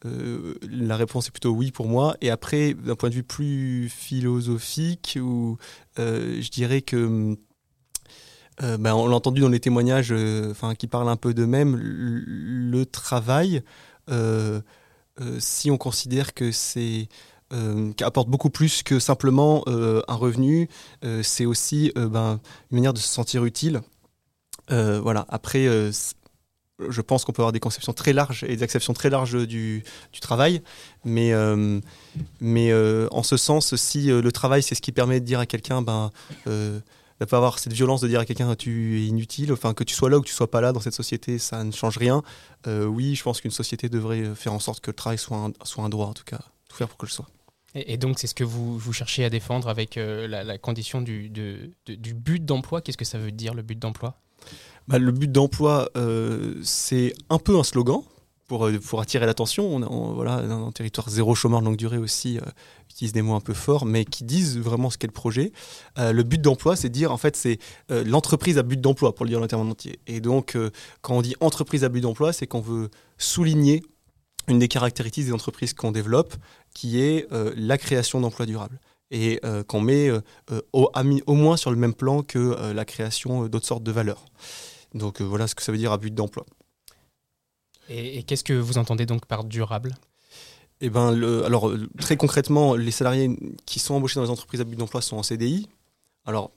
la 0.04 0.96
réponse 0.96 1.28
est 1.28 1.32
plutôt 1.32 1.52
oui 1.52 1.72
pour 1.72 1.88
moi. 1.88 2.16
Et 2.22 2.30
après, 2.30 2.74
d'un 2.74 2.96
point 2.96 3.10
de 3.10 3.16
vue 3.16 3.24
plus 3.24 3.90
philosophique, 3.90 5.18
où 5.22 5.58
je 5.98 6.50
dirais 6.50 6.82
que 6.82 7.38
euh, 8.62 8.78
ben, 8.78 8.94
on 8.94 9.08
l'a 9.08 9.16
entendu 9.16 9.42
dans 9.42 9.50
les 9.50 9.60
témoignages 9.60 10.14
qui 10.78 10.88
parlent 10.88 11.10
un 11.10 11.16
peu 11.16 11.34
d'eux-mêmes, 11.34 11.76
le, 11.78 12.86
travail, 12.86 13.64
si 15.40 15.72
on 15.72 15.78
considère 15.78 16.34
que 16.34 16.52
c'est 16.52 17.08
euh, 17.54 17.92
qui 17.94 18.04
apporte 18.06 18.30
beaucoup 18.30 18.50
plus 18.50 18.82
que 18.82 18.98
simplement 19.00 19.64
euh, 19.68 20.02
un 20.08 20.16
revenu, 20.16 20.70
euh, 21.04 21.22
c'est 21.22 21.46
aussi 21.46 21.92
ben, 21.96 22.40
une 22.72 22.78
manière 22.78 22.94
de 22.94 23.00
se 23.00 23.08
sentir 23.08 23.44
utile. 23.46 23.82
Voilà. 24.70 25.26
Après, 25.28 25.66
je 25.66 27.02
pense 27.02 27.26
qu'on 27.26 27.34
peut 27.34 27.42
avoir 27.42 27.52
des 27.52 27.60
conceptions 27.60 27.92
très 27.92 28.14
larges 28.14 28.46
et 28.46 28.56
des 28.56 28.64
acceptions 28.64 28.94
très 28.94 29.10
larges 29.10 29.46
du, 29.46 29.84
travail, 30.22 30.62
mais, 31.04 31.34
mais 32.40 32.74
en 33.12 33.22
ce 33.22 33.36
sens, 33.36 33.76
si 33.76 34.06
le 34.06 34.32
travail, 34.32 34.64
c'est 34.64 34.74
ce 34.74 34.82
qui 34.82 34.94
permet 34.94 35.20
de 35.20 35.26
dire 35.26 35.40
à 35.40 35.46
quelqu'un, 35.46 35.82
ben, 35.82 36.10
de 36.46 36.82
pas 37.26 37.36
avoir 37.36 37.60
cette 37.60 37.74
violence 37.74 38.00
de 38.00 38.08
dire 38.08 38.22
à 38.22 38.26
quelqu'un 38.26 38.56
tu 38.56 39.02
es 39.02 39.08
inutile, 39.08 39.52
enfin 39.52 39.74
que 39.74 39.84
tu 39.84 39.94
sois 39.94 40.10
là 40.10 40.20
ou 40.20 40.22
que 40.22 40.28
tu 40.28 40.34
sois 40.34 40.50
pas 40.50 40.62
là 40.62 40.72
dans 40.72 40.80
cette 40.80 40.94
société, 40.94 41.38
ça 41.38 41.66
ne 41.66 41.74
change 41.74 41.98
rien. 41.98 42.24
Oui, 42.66 43.16
je 43.16 43.24
pense 43.24 43.42
qu'une 43.42 43.52
société 43.52 43.90
devrait 43.90 44.36
faire 44.36 44.54
en 44.54 44.60
sorte 44.60 44.80
que 44.80 44.92
le 44.92 44.96
travail 44.96 45.18
soit 45.18 45.84
un 45.84 45.90
droit, 45.90 46.08
en 46.08 46.14
tout 46.14 46.24
cas, 46.24 46.40
tout 46.70 46.78
faire 46.78 46.88
pour 46.88 46.98
que 46.98 47.08
le 47.08 47.12
soit. 47.12 47.28
Et, 47.74 47.98
donc, 47.98 48.20
c'est 48.20 48.28
ce 48.28 48.36
que 48.36 48.44
vous, 48.44 48.94
cherchez 48.94 49.24
à 49.24 49.30
défendre 49.30 49.70
avec 49.70 49.98
euh, 49.98 50.28
la, 50.28 50.58
condition 50.58 51.02
du, 51.02 51.30
du 51.30 52.14
but 52.14 52.44
d'emploi. 52.44 52.82
Qu'est-ce 52.82 52.98
que 52.98 53.06
ça 53.06 53.18
veut 53.18 53.32
dire, 53.32 53.54
le 53.54 53.62
but 53.62 53.80
d'emploi? 53.80 54.18
Bah, 54.88 55.00
le 55.00 55.12
but 55.12 55.32
d'emploi, 55.32 55.90
euh, 55.96 56.56
c'est 56.64 57.14
un 57.30 57.38
peu 57.38 57.58
un 57.58 57.64
slogan 57.64 58.02
pour, 58.48 58.66
euh, 58.66 58.80
attirer 59.00 59.26
l'attention. 59.26 59.74
On, 59.74 59.84
on- 59.84 60.14
voilà, 60.14 60.42
dans 60.42 60.68
un 60.68 60.72
territoire 60.72 61.10
zéro 61.10 61.36
chômeur 61.36 61.62
longue 61.62 61.78
durée 61.78 61.98
aussi, 61.98 62.38
euh, 62.38 62.42
utilise 62.90 63.14
des 63.14 63.22
mots 63.22 63.36
un 63.36 63.40
peu 63.40 63.54
forts, 63.54 63.86
mais 63.86 64.04
qui 64.04 64.24
disent 64.24 64.58
vraiment 64.58 64.90
ce 64.90 64.98
qu'est 64.98 65.08
le 65.08 65.14
projet. 65.14 65.54
Le 65.98 66.24
but 66.24 66.42
d'emploi, 66.42 66.76
c'est 66.76 66.90
dire, 66.90 67.12
en 67.12 67.18
fait, 67.18 67.38
c'est 67.38 67.58
l'entreprise 67.90 68.58
à 68.58 68.64
but 68.64 68.82
d'emploi, 68.82 69.16
pour 69.16 69.26
le 69.26 69.30
dire 69.30 69.42
en 69.42 69.48
termes 69.48 69.70
entier. 69.70 70.00
Et 70.08 70.20
donc, 70.20 70.58
quand 71.02 71.16
on 71.16 71.22
dit 71.22 71.36
entreprise 71.40 71.86
à 71.86 71.90
but 71.90 72.02
d'emploi, 72.02 72.34
c'est 72.34 72.48
qu'on 72.48 72.60
veut 72.60 72.90
souligner 73.18 73.82
une 74.50 74.60
des 74.60 74.68
caractéristiques 74.68 75.26
des 75.26 75.34
entreprises 75.34 75.74
qu'on 75.74 75.92
développe, 75.92 76.36
qui 76.74 77.00
est 77.02 77.28
euh, 77.32 77.54
la 77.56 77.78
création 77.78 78.20
d'emplois 78.22 78.46
durables. 78.46 78.80
Et 79.14 79.42
euh, 79.44 79.62
qu'on 79.64 79.82
met 79.82 80.10
euh, 80.10 80.22
au, 80.72 81.34
moins 81.34 81.58
sur 81.58 81.70
le 81.70 81.76
même 81.76 81.94
plan 81.94 82.24
que 82.24 82.40
euh, 82.40 82.74
la 82.74 82.86
création 82.86 83.48
d'autres 83.48 83.66
sortes 83.66 83.84
de 83.84 83.92
valeurs. 83.92 84.24
Donc 84.94 85.20
voilà 85.20 85.48
ce 85.48 85.56
que 85.56 85.62
ça 85.64 85.74
veut 85.74 85.78
dire 85.78 85.92
à 85.92 85.98
but 85.98 86.14
d'emploi. 86.14 86.46
Et, 87.90 88.20
et 88.20 88.24
qu'est-ce 88.24 88.46
que 88.46 88.54
vous 88.54 88.78
entendez 88.78 89.06
donc 89.06 89.26
par 89.26 89.44
durable? 89.44 89.96
Eh 90.80 90.90
ben, 90.90 91.12
le- 91.12 91.44
alors 91.44 91.72
très 92.00 92.16
concrètement, 92.16 92.76
les 92.76 92.92
salariés 92.92 93.38
qui 93.66 93.80
sont 93.80 93.96
embauchés 93.96 94.16
dans 94.16 94.24
les 94.24 94.32
entreprises 94.32 94.62
à 94.62 94.64
but 94.64 94.78
d'emploi 94.78 95.02
sont 95.02 95.18
en 95.18 95.24
CDI. 95.24 95.68
Alors 96.26 96.52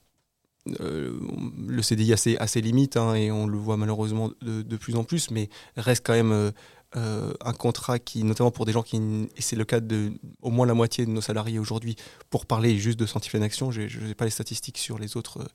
le 0.79 1.81
CDI 1.81 2.13
a 2.13 2.17
ses, 2.17 2.37
a 2.37 2.47
ses 2.47 2.61
limites 2.61 2.97
hein, 2.97 3.13
et 3.13 3.31
on 3.31 3.45
le 3.47 3.57
voit 3.57 3.77
malheureusement 3.77 4.31
de, 4.41 4.61
de 4.63 4.77
plus 4.77 4.95
en 4.95 5.03
plus, 5.03 5.29
mais 5.29 5.49
reste 5.77 6.05
quand 6.05 6.13
même 6.13 6.51
euh, 6.95 7.33
un 7.43 7.51
contrat 7.53 7.99
qui, 7.99 8.23
notamment 8.23 8.51
pour 8.51 8.65
des 8.65 8.71
gens 8.71 8.83
qui, 8.83 8.97
et 8.97 9.41
c'est 9.41 9.55
le 9.55 9.65
cas 9.65 9.81
de 9.81 10.13
au 10.41 10.49
moins 10.49 10.65
la 10.65 10.73
moitié 10.73 11.05
de 11.05 11.11
nos 11.11 11.21
salariés 11.21 11.59
aujourd'hui, 11.59 11.95
pour 12.29 12.45
parler 12.45 12.77
juste 12.77 12.97
de 12.97 13.05
Santiflex 13.05 13.43
Action, 13.43 13.71
je 13.71 13.99
n'ai 13.99 14.15
pas 14.15 14.25
les 14.25 14.31
statistiques 14.31 14.77
sur 14.77 14.97
les 14.97 15.17
autres, 15.17 15.41
euh, 15.41 15.47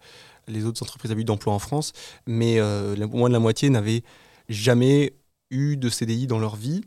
les 0.49 0.67
autres 0.67 0.83
entreprises 0.83 1.11
à 1.11 1.15
but 1.15 1.25
d'emploi 1.25 1.55
en 1.55 1.59
France, 1.59 1.93
mais 2.27 2.61
euh, 2.61 2.95
au 3.07 3.17
moins 3.17 3.29
de 3.29 3.35
la 3.35 3.41
moitié 3.41 3.71
n'avaient 3.71 4.03
jamais 4.49 5.15
eu 5.51 5.77
de 5.77 5.89
CDI 5.89 6.27
dans 6.27 6.39
leur 6.39 6.57
vie, 6.57 6.83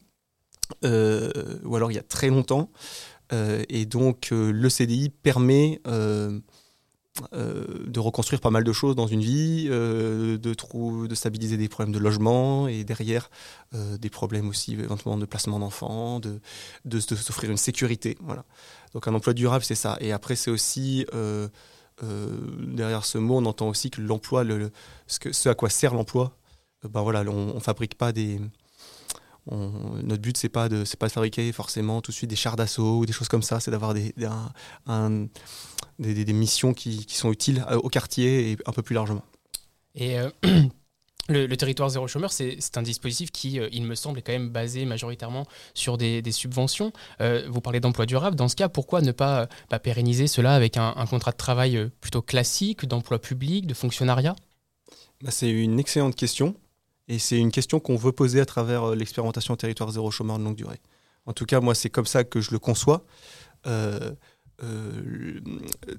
ou 0.83 1.75
alors 1.75 1.91
il 1.91 1.95
y 1.95 1.99
a 1.99 2.03
très 2.03 2.29
longtemps. 2.29 2.69
Et 3.31 3.85
donc 3.85 4.29
le 4.31 4.69
CDI 4.69 5.09
permet 5.09 5.81
euh, 7.33 7.65
de 7.85 7.99
reconstruire 7.99 8.41
pas 8.41 8.49
mal 8.49 8.63
de 8.63 8.73
choses 8.73 8.95
dans 8.95 9.05
une 9.05 9.21
vie, 9.21 9.67
euh, 9.69 10.37
de, 10.39 10.53
trou- 10.55 11.07
de 11.07 11.13
stabiliser 11.13 11.57
des 11.57 11.69
problèmes 11.69 11.93
de 11.93 11.99
logement 11.99 12.67
et 12.67 12.83
derrière 12.83 13.29
euh, 13.75 13.97
des 13.97 14.09
problèmes 14.09 14.49
aussi 14.49 14.73
éventuellement 14.73 15.19
de 15.19 15.25
placement 15.25 15.59
d'enfants, 15.59 16.19
de, 16.19 16.39
de, 16.85 16.99
s'offrir 16.99 17.51
une 17.51 17.57
sécurité. 17.57 18.17
Voilà. 18.21 18.45
Donc 18.93 19.07
un 19.07 19.13
emploi 19.13 19.33
durable, 19.33 19.63
c'est 19.63 19.75
ça. 19.75 19.95
Et 20.01 20.11
après, 20.11 20.35
c'est 20.35 20.49
aussi, 20.49 21.05
derrière 22.01 23.05
ce 23.05 23.19
mot, 23.19 23.37
on 23.37 23.45
entend 23.45 23.69
aussi 23.69 23.91
que 23.91 24.01
l'emploi, 24.01 24.43
le, 24.43 24.71
ce, 25.05 25.49
à 25.49 25.53
quoi 25.53 25.69
sert 25.69 25.93
l'emploi, 25.93 26.35
ben 26.83 27.01
voilà, 27.01 27.21
on 27.21 27.53
ne 27.53 27.59
fabrique 27.59 27.95
pas 27.95 28.11
des... 28.11 28.41
on- 29.47 30.01
notre 30.03 30.21
but, 30.21 30.37
c'est 30.37 30.49
pas 30.49 30.69
de, 30.69 30.85
c'est 30.85 30.97
pas 30.99 31.07
de 31.07 31.11
fabriquer 31.11 31.51
forcément 31.51 32.01
tout 32.01 32.11
de 32.11 32.15
suite 32.15 32.29
des 32.29 32.35
chars 32.35 32.55
d'assaut 32.55 32.99
ou 32.99 33.05
des 33.05 33.13
choses 33.13 33.27
comme 33.27 33.43
ça. 33.43 33.59
C'est 33.59 33.71
d'avoir 33.71 33.93
des, 33.93 34.13
des, 34.17 34.25
un- 34.25 34.51
un- 34.87 35.27
des, 35.99 36.33
missions 36.33 36.73
qui, 36.73 37.05
qui 37.05 37.15
sont 37.17 37.31
utiles 37.31 37.65
euh, 37.69 37.77
au 37.77 37.89
quartier 37.89 38.51
et 38.51 38.57
un 38.65 38.71
peu 38.71 38.81
plus 38.81 38.95
largement. 38.95 39.23
Et 39.95 40.19
euh, 40.19 40.29
le, 41.29 41.45
le 41.47 41.57
territoire 41.57 41.89
zéro 41.89 42.07
chômeur, 42.07 42.31
c'est 42.31 42.77
un 42.77 42.81
dispositif 42.81 43.31
qui, 43.31 43.59
euh, 43.59 43.69
il 43.71 43.83
me 43.83 43.95
semble, 43.95 44.19
est 44.19 44.21
quand 44.21 44.33
même 44.33 44.49
basé 44.49 44.85
majoritairement 44.85 45.45
sur 45.73 45.97
des, 45.97 46.21
des 46.21 46.31
subventions. 46.31 46.91
Euh, 47.21 47.47
vous 47.49 47.61
parlez 47.61 47.79
d'emploi 47.79 48.05
durable. 48.05 48.35
Dans 48.35 48.47
ce 48.49 48.55
cas, 48.55 48.69
pourquoi 48.69 49.01
ne 49.01 49.11
pas, 49.11 49.47
pas 49.69 49.79
pérenniser 49.79 50.27
cela 50.27 50.55
avec 50.55 50.77
un, 50.77 50.93
un 50.95 51.05
contrat 51.05 51.31
de 51.31 51.37
travail 51.37 51.89
plutôt 52.01 52.21
classique, 52.21 52.85
d'emploi 52.85 53.19
public, 53.19 53.67
de 53.67 53.73
fonctionnariat? 53.73 54.35
Bah, 55.21 55.31
c'est 55.31 55.49
une 55.49 55.79
excellente 55.79 56.15
question. 56.15 56.55
Et 57.07 57.19
c'est 57.19 57.37
une 57.37 57.51
question 57.51 57.79
qu'on 57.79 57.95
veut 57.95 58.11
poser 58.11 58.39
à 58.39 58.45
travers 58.45 58.83
euh, 58.83 58.95
l'expérimentation 58.95 59.55
territoire 59.55 59.91
zéro 59.91 60.09
chômeur 60.11 60.39
de 60.39 60.43
longue 60.43 60.55
durée. 60.55 60.79
En 61.25 61.33
tout 61.33 61.45
cas, 61.45 61.59
moi, 61.59 61.75
c'est 61.75 61.89
comme 61.89 62.05
ça 62.05 62.23
que 62.23 62.41
je 62.41 62.51
le 62.51 62.59
conçois. 62.59 63.05
Euh, 63.67 64.11
euh, 64.61 65.39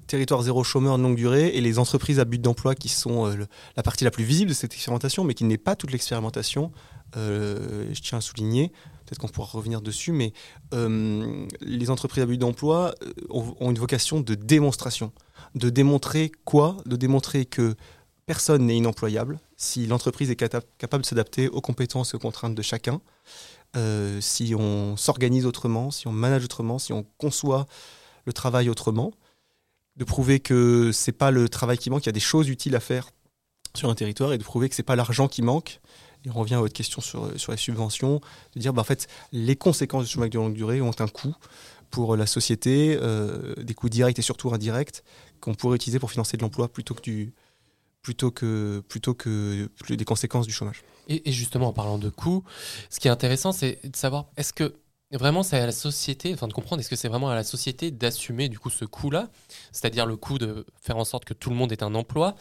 territoire 0.07 0.41
zéro 0.41 0.63
chômeur 0.63 0.97
de 0.97 1.03
longue 1.03 1.15
durée 1.15 1.49
et 1.49 1.61
les 1.61 1.77
entreprises 1.77 2.19
à 2.19 2.25
but 2.25 2.41
d'emploi 2.41 2.73
qui 2.73 2.89
sont 2.89 3.35
la 3.75 3.83
partie 3.83 4.03
la 4.05 4.11
plus 4.11 4.23
visible 4.23 4.49
de 4.49 4.55
cette 4.55 4.73
expérimentation, 4.73 5.23
mais 5.23 5.33
qui 5.33 5.43
n'est 5.43 5.57
pas 5.57 5.75
toute 5.75 5.91
l'expérimentation. 5.91 6.71
Je 7.15 7.99
tiens 8.01 8.19
à 8.19 8.21
souligner, 8.21 8.69
peut-être 9.05 9.19
qu'on 9.19 9.27
pourra 9.27 9.49
revenir 9.51 9.81
dessus, 9.81 10.13
mais 10.13 10.31
les 10.71 11.89
entreprises 11.89 12.23
à 12.23 12.25
but 12.25 12.37
d'emploi 12.37 12.95
ont 13.29 13.71
une 13.71 13.77
vocation 13.77 14.21
de 14.21 14.35
démonstration. 14.35 15.11
De 15.53 15.69
démontrer 15.69 16.31
quoi? 16.45 16.77
De 16.85 16.95
démontrer 16.95 17.45
que 17.45 17.75
personne 18.25 18.65
n'est 18.65 18.77
inemployable 18.77 19.39
si 19.57 19.85
l'entreprise 19.87 20.29
est 20.29 20.35
capable 20.35 21.03
de 21.03 21.07
s'adapter 21.07 21.49
aux 21.49 21.61
compétences 21.61 22.13
et 22.13 22.15
aux 22.17 22.19
contraintes 22.19 22.55
de 22.55 22.61
chacun, 22.61 23.01
euh, 23.75 24.19
si 24.21 24.53
on 24.57 24.97
s'organise 24.97 25.45
autrement, 25.45 25.91
si 25.91 26.07
on 26.07 26.11
manage 26.11 26.43
autrement, 26.43 26.79
si 26.79 26.93
on 26.93 27.05
conçoit 27.17 27.65
le 28.25 28.33
travail 28.33 28.69
autrement, 28.69 29.11
de 29.95 30.03
prouver 30.03 30.39
que 30.39 30.91
c'est 30.91 31.11
pas 31.11 31.31
le 31.31 31.47
travail 31.49 31.77
qui 31.77 31.89
manque, 31.89 32.03
il 32.03 32.07
y 32.07 32.09
a 32.09 32.13
des 32.13 32.19
choses 32.19 32.49
utiles 32.49 32.75
à 32.75 32.79
faire 32.79 33.09
sur 33.75 33.89
un 33.89 33.95
territoire 33.95 34.33
et 34.33 34.37
de 34.37 34.43
prouver 34.43 34.69
que 34.69 34.75
c'est 34.75 34.83
pas 34.83 34.95
l'argent 34.95 35.27
qui 35.27 35.41
manque. 35.41 35.79
Et 36.25 36.29
on 36.29 36.33
revient 36.33 36.55
à 36.55 36.59
votre 36.59 36.73
question 36.73 37.01
sur, 37.01 37.39
sur 37.39 37.51
les 37.51 37.57
subventions, 37.57 38.19
de 38.55 38.59
dire 38.59 38.73
bah, 38.73 38.81
en 38.81 38.85
fait 38.85 39.07
les 39.31 39.55
conséquences 39.55 40.05
du 40.05 40.11
chômage 40.11 40.31
de 40.31 40.39
longue 40.39 40.53
durée 40.53 40.81
ont 40.81 40.95
un 40.99 41.07
coût 41.07 41.35
pour 41.91 42.15
la 42.15 42.25
société, 42.25 42.97
euh, 43.01 43.53
des 43.57 43.73
coûts 43.73 43.89
directs 43.89 44.17
et 44.17 44.23
surtout 44.23 44.53
indirects 44.53 45.03
qu'on 45.39 45.53
pourrait 45.53 45.75
utiliser 45.75 45.99
pour 45.99 46.11
financer 46.11 46.35
de 46.35 46.41
l'emploi 46.41 46.67
plutôt 46.67 46.95
que 46.95 47.01
du, 47.01 47.33
plutôt 48.05 48.29
que, 48.29 48.83
plutôt 48.87 49.15
que 49.15 49.67
des 49.89 50.05
conséquences 50.05 50.45
du 50.45 50.53
chômage. 50.53 50.83
Et, 51.07 51.27
et 51.27 51.31
justement, 51.31 51.69
en 51.69 51.73
parlant 51.73 51.97
de 51.97 52.09
coûts, 52.09 52.43
ce 52.91 52.99
qui 52.99 53.07
est 53.07 53.11
intéressant, 53.11 53.51
c'est 53.51 53.79
de 53.83 53.95
savoir 53.95 54.27
est-ce 54.37 54.53
que 54.53 54.75
vraiment 55.11 55.41
c'est 55.41 55.57
à 55.57 55.65
la 55.65 55.71
société, 55.71 56.31
enfin 56.31 56.47
de 56.47 56.53
comprendre 56.53 56.81
est-ce 56.81 56.89
que 56.89 56.95
c'est 56.95 57.07
vraiment 57.07 57.31
à 57.31 57.35
la 57.35 57.43
société 57.43 57.89
d'assumer 57.89 58.47
du 58.47 58.59
coup 58.59 58.69
ce 58.69 58.85
coût-là, 58.85 59.29
c'est-à-dire 59.71 60.05
le 60.05 60.17
coût 60.17 60.37
de 60.37 60.67
faire 60.79 60.97
en 60.97 61.03
sorte 61.03 61.25
que 61.25 61.33
tout 61.33 61.49
le 61.49 61.55
monde 61.55 61.71
ait 61.71 61.81
un 61.81 61.95
emploi, 61.95 62.35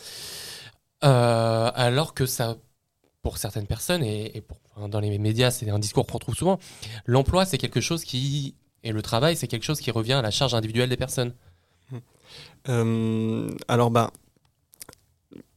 euh, 1.03 1.71
alors 1.75 2.13
que 2.13 2.27
ça, 2.27 2.59
pour 3.23 3.39
certaines 3.39 3.67
personnes 3.67 4.05
et, 4.05 4.37
et 4.37 4.43
pour, 4.43 4.59
enfin, 4.77 4.91
dans 4.91 5.01
les 5.01 5.19
médias, 5.19 5.51
c'est 5.51 5.71
un 5.71 5.79
discours 5.79 6.05
qu'on 6.07 6.19
retrouve 6.19 6.35
souvent, 6.35 6.59
l'emploi 7.07 7.47
c'est 7.47 7.59
quelque 7.59 7.81
chose 7.81 8.05
qui 8.05 8.55
et 8.83 8.93
le 8.93 9.01
travail 9.01 9.35
c'est 9.35 9.49
quelque 9.49 9.65
chose 9.65 9.81
qui 9.81 9.91
revient 9.91 10.13
à 10.13 10.23
la 10.23 10.31
charge 10.31 10.53
individuelle 10.53 10.91
des 10.91 10.99
personnes. 10.99 11.33
Euh, 12.69 13.51
alors, 13.69 13.91
bah, 13.91 14.11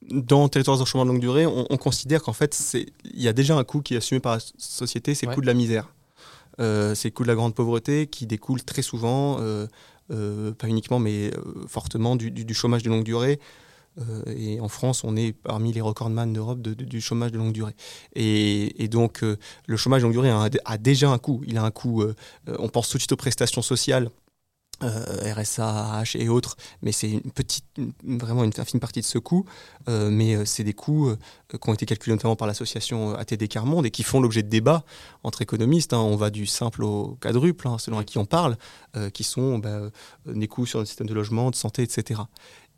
dans 0.10 0.48
Territoires 0.50 0.82
en 0.82 0.86
chômage 0.86 1.08
de 1.08 1.12
longue 1.14 1.22
durée, 1.22 1.46
on, 1.46 1.66
on 1.70 1.78
considère 1.78 2.22
qu'en 2.24 2.34
fait, 2.34 2.58
il 2.74 3.22
y 3.22 3.28
a 3.28 3.34
déjà 3.34 3.56
un 3.58 3.64
coût 3.64 3.82
qui 3.82 3.94
est 3.94 3.98
assumé 3.98 4.20
par 4.20 4.36
la 4.36 4.42
société, 4.58 5.16
c'est 5.16 5.26
le 5.26 5.30
Ouais. 5.32 5.36
coût 5.36 5.42
de 5.42 5.48
la 5.48 5.54
misère. 5.54 5.90
Euh, 6.60 6.96
c'est 6.96 7.10
le 7.10 7.14
coût 7.14 7.24
de 7.24 7.28
la 7.28 7.36
grande 7.36 7.54
pauvreté 7.54 8.08
qui 8.08 8.26
découle 8.26 8.64
très 8.64 8.82
souvent, 8.82 9.38
euh, 9.40 9.68
euh, 10.12 10.52
pas 10.54 10.68
uniquement, 10.68 11.00
mais 11.00 11.32
fortement 11.68 12.16
du, 12.16 12.32
du- 12.32 12.46
du 12.46 12.54
chômage 12.54 12.84
de 12.84 12.90
longue 12.90 13.04
durée. 13.04 13.40
Et 14.28 14.60
en 14.60 14.68
France, 14.68 15.04
on 15.04 15.16
est 15.16 15.34
parmi 15.34 15.74
les 15.74 15.82
recordman 15.82 16.32
d'Europe 16.32 16.62
de- 16.62 16.76
de- 16.76 16.86
du 16.86 17.02
chômage 17.02 17.32
de 17.32 17.40
longue 17.40 17.52
durée. 17.52 17.74
Et, 18.16 18.84
et 18.84 18.88
donc, 18.88 19.24
le 19.24 19.78
chômage 19.78 20.02
de 20.02 20.06
longue 20.06 20.14
durée 20.14 20.30
a, 20.30 20.50
a 20.66 20.78
déjà 20.78 21.10
un 21.10 21.18
coût. 21.18 21.42
Il 21.48 21.58
a 21.58 21.64
un 21.64 21.72
coût, 21.72 22.04
on 22.48 22.70
pense 22.70 22.90
tout 22.90 22.98
de 22.98 23.02
suite 23.02 23.12
aux 23.14 23.16
prestations 23.18 23.64
sociales, 23.64 24.12
euh, 24.84 25.34
RSA, 25.34 26.02
H 26.04 26.18
et 26.18 26.30
autres, 26.30 26.58
mais 26.82 26.92
c'est 26.92 27.10
une 27.10 27.32
petite, 27.32 27.66
vraiment 28.04 28.44
une 28.44 28.52
infime 28.58 28.80
partie 28.80 29.02
de 29.02 29.06
ce 29.06 29.18
coût. 29.18 29.46
Euh, 29.90 30.10
mais 30.10 30.36
euh, 30.36 30.46
c'est 30.46 30.64
des 30.64 30.74
coûts 30.74 31.10
euh, 31.10 31.18
qui 31.50 31.70
ont 31.70 31.74
été 31.74 31.86
calculés 31.86 32.16
notamment 32.16 32.36
par 32.36 32.48
l'association 32.48 33.16
ATD 33.16 33.48
Quart 33.48 33.66
Monde 33.66 33.86
et 33.86 33.92
qui 33.92 34.04
font 34.04 34.20
l'objet 34.20 34.44
de 34.44 34.50
débats 34.50 34.84
entre 35.24 35.42
économistes. 35.42 35.94
hein. 35.94 36.00
On 36.00 36.16
va 36.16 36.30
du 36.30 36.46
simple 36.46 36.84
au 36.84 37.18
quadruple, 37.22 37.68
hein, 37.68 37.78
selon 37.78 38.00
à 38.00 38.04
qui 38.04 38.18
on 38.18 38.26
parle, 38.26 38.58
qui 39.14 39.24
sont 39.24 39.60
bah, 39.60 39.92
des 40.26 40.48
coûts 40.48 40.66
sur 40.66 40.80
le 40.80 40.86
système 40.86 41.08
de 41.08 41.14
logement, 41.14 41.52
de 41.52 41.56
santé, 41.56 41.84
etc. 41.84 42.22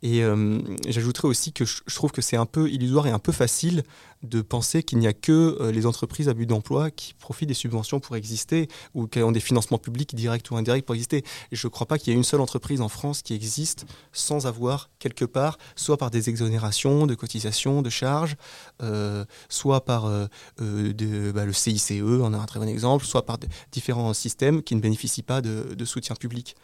Et 0.02 0.22
euh, 0.22 0.60
j'ajouterais 0.88 1.28
aussi 1.28 1.52
que 1.52 1.64
je 1.64 1.94
trouve 1.94 2.10
que 2.10 2.22
c'est 2.22 2.36
un 2.36 2.46
peu 2.46 2.70
illusoire 2.70 3.06
et 3.06 3.10
un 3.10 3.18
peu 3.18 3.32
facile 3.32 3.82
de 4.22 4.42
penser 4.42 4.82
qu'il 4.82 4.98
n'y 4.98 5.06
a 5.06 5.12
que 5.12 5.58
euh, 5.60 5.72
les 5.72 5.86
entreprises 5.86 6.28
à 6.28 6.34
but 6.34 6.46
d'emploi 6.46 6.90
qui 6.90 7.14
profitent 7.14 7.48
des 7.48 7.54
subventions 7.54 8.00
pour 8.00 8.16
exister 8.16 8.68
ou 8.94 9.06
qui 9.06 9.22
ont 9.22 9.32
des 9.32 9.40
financements 9.40 9.78
publics 9.78 10.14
directs 10.14 10.50
ou 10.50 10.56
indirects 10.56 10.84
pour 10.84 10.94
exister. 10.94 11.22
Je 11.52 11.66
ne 11.66 11.70
crois 11.70 11.86
pas 11.86 11.98
qu'il 11.98 12.12
y 12.12 12.16
ait 12.16 12.18
une 12.18 12.24
seule 12.24 12.40
entreprise 12.40 12.80
en 12.80 12.88
France 12.88 13.22
qui 13.22 13.34
existe 13.34 13.86
sans 14.12 14.46
avoir 14.46 14.90
quelque 14.98 15.24
part, 15.24 15.58
soit 15.76 15.96
par 15.96 16.10
des 16.10 16.28
exonérations 16.28 17.06
de 17.06 17.14
cotisations, 17.14 17.82
de 17.82 17.90
charges, 17.90 18.36
euh, 18.82 19.24
soit 19.48 19.84
par 19.84 20.04
bah, 20.04 21.44
le 21.44 21.52
CICE, 21.52 21.92
on 22.02 22.32
a 22.32 22.38
un 22.38 22.46
très 22.46 22.60
bon 22.60 22.68
exemple, 22.68 23.04
soit 23.04 23.24
par 23.24 23.38
différents 23.72 24.12
systèmes 24.14 24.62
qui 24.62 24.74
ne 24.74 24.80
bénéficient 24.80 25.22
pas 25.22 25.40
de 25.40 25.84
soutien 25.84 26.14
public. 26.14 26.56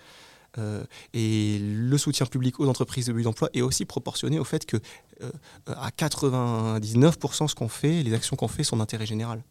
Euh, 0.58 0.84
et 1.12 1.58
le 1.60 1.98
soutien 1.98 2.26
public 2.26 2.60
aux 2.60 2.68
entreprises 2.68 3.06
de 3.06 3.12
but 3.12 3.22
d'emploi 3.22 3.48
est 3.54 3.62
aussi 3.62 3.84
proportionné 3.84 4.38
au 4.38 4.44
fait 4.44 4.66
que 4.66 4.78
euh, 5.22 5.30
à 5.66 5.90
99% 5.90 7.48
ce 7.48 7.54
qu'on 7.54 7.68
fait, 7.68 8.02
les 8.02 8.14
actions 8.14 8.36
qu'on 8.36 8.48
fait 8.48 8.64
sont 8.64 8.76
d'intérêt 8.76 9.06
général. 9.06 9.42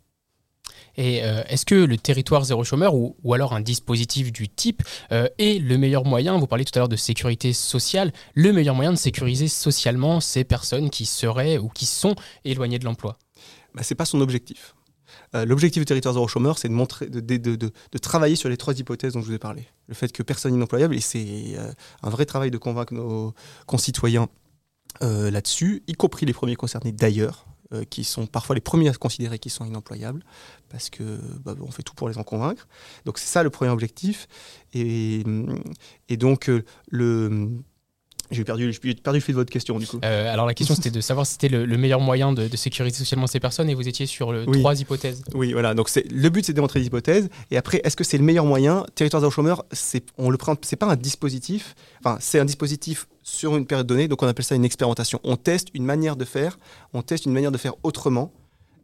Et 0.98 1.24
euh, 1.24 1.44
est-ce 1.48 1.66
que 1.66 1.76
le 1.76 1.98
territoire 1.98 2.44
zéro 2.46 2.64
chômeur 2.64 2.96
ou, 2.96 3.16
ou 3.24 3.34
alors 3.34 3.54
un 3.54 3.62
dispositif 3.62 4.32
du 4.32 4.48
type 4.48 4.84
euh, 5.12 5.28
est 5.38 5.60
le 5.60 5.78
meilleur 5.78 6.06
moyen, 6.06 6.38
vous 6.38 6.48
parliez 6.48 6.66
tout 6.66 6.72
à 6.76 6.80
l'heure 6.80 6.90
de 6.90 6.96
sécurité 6.96 7.54
sociale, 7.54 8.12
le 8.34 8.54
meilleur 8.54 8.76
moyen 8.76 8.92
de 8.92 8.98
sécuriser 8.98 9.48
socialement 9.48 10.20
ces 10.20 10.44
personnes 10.44 10.90
qui 10.90 11.06
seraient 11.06 11.58
ou 11.58 11.70
qui 11.70 11.86
sont 11.86 12.16
éloignées 12.44 12.80
de 12.80 12.86
l'emploi? 12.86 13.18
Bah, 13.74 13.84
c'est 13.84 13.96
pas 13.96 14.06
son 14.06 14.22
objectif. 14.22 14.75
Euh, 15.36 15.46
L'objectif 15.46 15.82
du 15.82 15.86
territoire 15.86 16.14
zéro 16.14 16.28
chômeur, 16.28 16.58
c'est 16.58 16.70
de, 16.70 17.20
de, 17.20 17.38
de, 17.38 17.56
de, 17.56 17.72
de 17.92 17.98
travailler 17.98 18.36
sur 18.36 18.50
les 18.50 18.58
trois 18.58 18.74
hypothèses 18.80 19.14
dont 19.14 19.22
je 19.22 19.28
vous 19.28 19.34
ai 19.34 19.40
parlé. 19.40 19.68
Le 19.88 19.94
fait 19.94 20.12
que 20.12 20.24
personne 20.24 20.52
n'est 20.52 20.58
inemployable, 20.58 20.96
et 20.96 21.02
c'est 21.02 21.56
euh, 21.58 21.72
un 22.02 22.10
vrai 22.10 22.26
travail 22.26 22.52
de 22.52 22.58
convaincre 22.58 22.94
nos 22.94 23.34
concitoyens 23.66 24.28
euh, 25.04 25.30
là-dessus, 25.30 25.84
y 25.88 25.94
compris 25.94 26.26
les 26.26 26.34
premiers 26.34 26.56
concernés 26.56 26.92
d'ailleurs, 26.92 27.46
qui 27.90 28.04
sont 28.04 28.28
parfois 28.28 28.54
les 28.56 28.62
premiers 28.62 28.88
à 28.90 28.94
se 28.94 29.00
considérer 29.00 29.40
qu'ils 29.40 29.52
sont 29.52 29.66
inemployables, 29.66 30.24
parce 30.70 30.90
que 30.90 31.20
bah, 31.44 31.56
on 31.60 31.72
fait 31.72 31.82
tout 31.84 31.96
pour 31.96 32.08
les 32.08 32.18
en 32.18 32.24
convaincre. 32.24 32.68
Donc 33.06 33.18
c'est 33.18 33.28
ça 33.28 33.42
le 33.44 33.50
premier 33.50 33.72
objectif. 33.72 34.28
Et, 34.74 35.24
et 36.08 36.16
donc 36.16 36.50
le 36.90 37.50
j'ai 38.32 38.44
perdu, 38.44 38.72
perdu 39.04 39.20
le 39.20 39.24
fil 39.24 39.34
de 39.36 39.40
votre 39.40 39.52
question 39.52 39.78
du 39.80 39.88
coup. 39.88 40.00
Euh, 40.04 40.32
alors 40.34 40.46
la 40.46 40.54
question 40.54 40.76
c'était 40.76 40.92
de 40.92 41.02
savoir 41.02 41.26
si 41.26 41.34
c'était 41.34 41.50
le, 41.50 41.66
le 41.66 41.78
meilleur 41.78 42.00
moyen 42.00 42.34
de, 42.34 42.48
de 42.48 42.58
sécuriser 42.58 42.98
socialement 42.98 43.28
ces 43.28 43.40
personnes 43.40 43.70
et 43.70 43.76
vous 43.76 43.88
étiez 43.88 44.06
sur 44.06 44.32
le, 44.32 44.44
Oui. 44.48 44.60
trois 44.60 44.80
hypothèses. 44.80 45.24
Oui, 45.34 45.54
voilà. 45.54 45.74
Donc 45.74 45.90
le 45.96 46.30
but, 46.30 46.46
c'est 46.46 46.54
de 46.54 46.56
démontrer 46.56 46.80
des 46.80 46.88
hypothèses. 46.88 47.30
Et 47.52 47.58
après, 47.58 47.82
est-ce 47.84 47.96
que 47.96 48.04
c'est 48.04 48.18
le 48.18 48.24
meilleur 48.24 48.46
moyen? 48.46 48.86
Territoire 48.96 49.22
zéro 49.22 49.32
chômeur, 49.32 49.64
on 50.18 50.30
le 50.30 50.38
prend. 50.38 50.56
C'est 50.62 50.76
pas 50.76 50.88
un 50.88 50.96
dispositif. 50.96 51.76
Enfin, 52.04 52.18
c'est 52.20 52.40
un 52.40 52.46
dispositif 52.46 53.08
sur 53.22 53.56
une 53.58 53.66
période 53.66 53.88
donnée. 53.88 54.08
Donc 54.08 54.22
on 54.24 54.28
appelle 54.28 54.46
ça 54.46 54.56
une 54.56 54.66
expérimentation. 54.66 55.20
On 55.24 55.36
teste 55.36 55.70
une 55.74 55.86
manière 55.86 56.16
de 56.16 56.26
faire. 56.26 56.58
On 56.94 57.02
teste 57.02 57.26
une 57.26 57.34
manière 57.34 57.52
de 57.52 57.58
faire 57.58 57.74
autrement. 57.84 58.32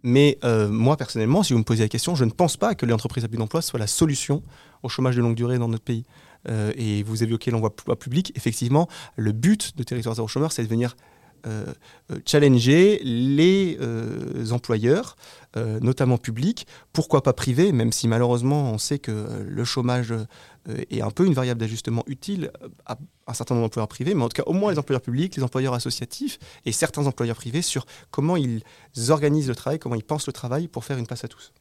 Mais 0.04 0.40
euh, 0.44 0.68
moi 0.68 0.98
personnellement, 0.98 1.44
si 1.44 1.54
vous 1.54 1.60
me 1.60 1.64
posez 1.64 1.84
la 1.84 1.90
question, 1.90 2.16
je 2.16 2.26
ne 2.26 2.32
pense 2.32 2.58
pas 2.58 2.74
que 2.74 2.86
l'entreprise 2.88 3.24
à 3.24 3.28
but 3.28 3.38
d'emploi 3.38 3.62
soit 3.62 3.80
la 3.80 3.86
solution 3.88 4.42
au 4.82 4.90
chômage 4.90 5.16
de 5.16 5.22
longue 5.22 5.36
durée 5.36 5.60
dans 5.60 5.68
notre 5.68 5.84
pays. 5.84 6.06
Euh, 6.50 6.72
et 6.76 7.04
vous 7.04 7.24
évoquez 7.24 7.52
l'envoi 7.52 7.76
pu- 7.76 7.96
public. 7.96 8.32
Effectivement, 8.36 8.88
le 9.16 9.32
but 9.32 9.78
de 9.78 9.84
Territoire 9.84 10.16
zéro 10.16 10.28
chômeur, 10.28 10.52
c'est 10.52 10.64
de 10.64 10.68
venir 10.68 10.96
euh, 11.48 11.66
euh, 12.12 12.20
challenger 12.26 13.00
les 13.04 13.78
employeurs, 14.52 15.16
notamment 15.56 16.18
publics, 16.18 16.66
pourquoi 16.94 17.24
pas 17.24 17.34
privés, 17.34 17.72
même 17.72 17.92
si 17.92 18.08
malheureusement 18.08 18.72
on 18.72 18.78
sait 18.78 19.00
que 19.00 19.44
le 19.46 19.64
chômage 19.66 20.14
est 20.90 21.02
un 21.02 21.12
peu 21.12 21.26
une 21.26 21.34
variable 21.34 21.60
d'ajustement 21.60 22.04
utile 22.08 22.52
à 22.86 22.98
un 23.28 23.34
certain 23.34 23.56
nombre 23.56 23.66
d'employeurs 23.66 23.88
privés, 23.88 24.14
mais 24.14 24.24
en 24.24 24.30
tout 24.30 24.42
cas 24.42 24.50
au 24.50 24.54
moins 24.54 24.72
les 24.72 24.80
employeurs 24.80 25.02
publics, 25.02 25.36
les 25.36 25.44
employeurs 25.44 25.74
associatifs 25.74 26.40
et 26.66 26.72
certains 26.72 27.06
employeurs 27.06 27.36
privés 27.36 27.62
sur 27.62 27.86
comment 28.12 28.38
ils 28.38 28.64
organisent 29.10 29.50
le 29.50 29.56
travail, 29.56 29.80
comment 29.80 29.96
ils 29.96 30.04
pensent 30.04 30.28
le 30.28 30.34
travail 30.34 30.68
pour 30.68 30.86
faire 30.86 30.98
une 30.98 31.08
place 31.08 31.24
à 31.24 31.28
tous. 31.28 31.52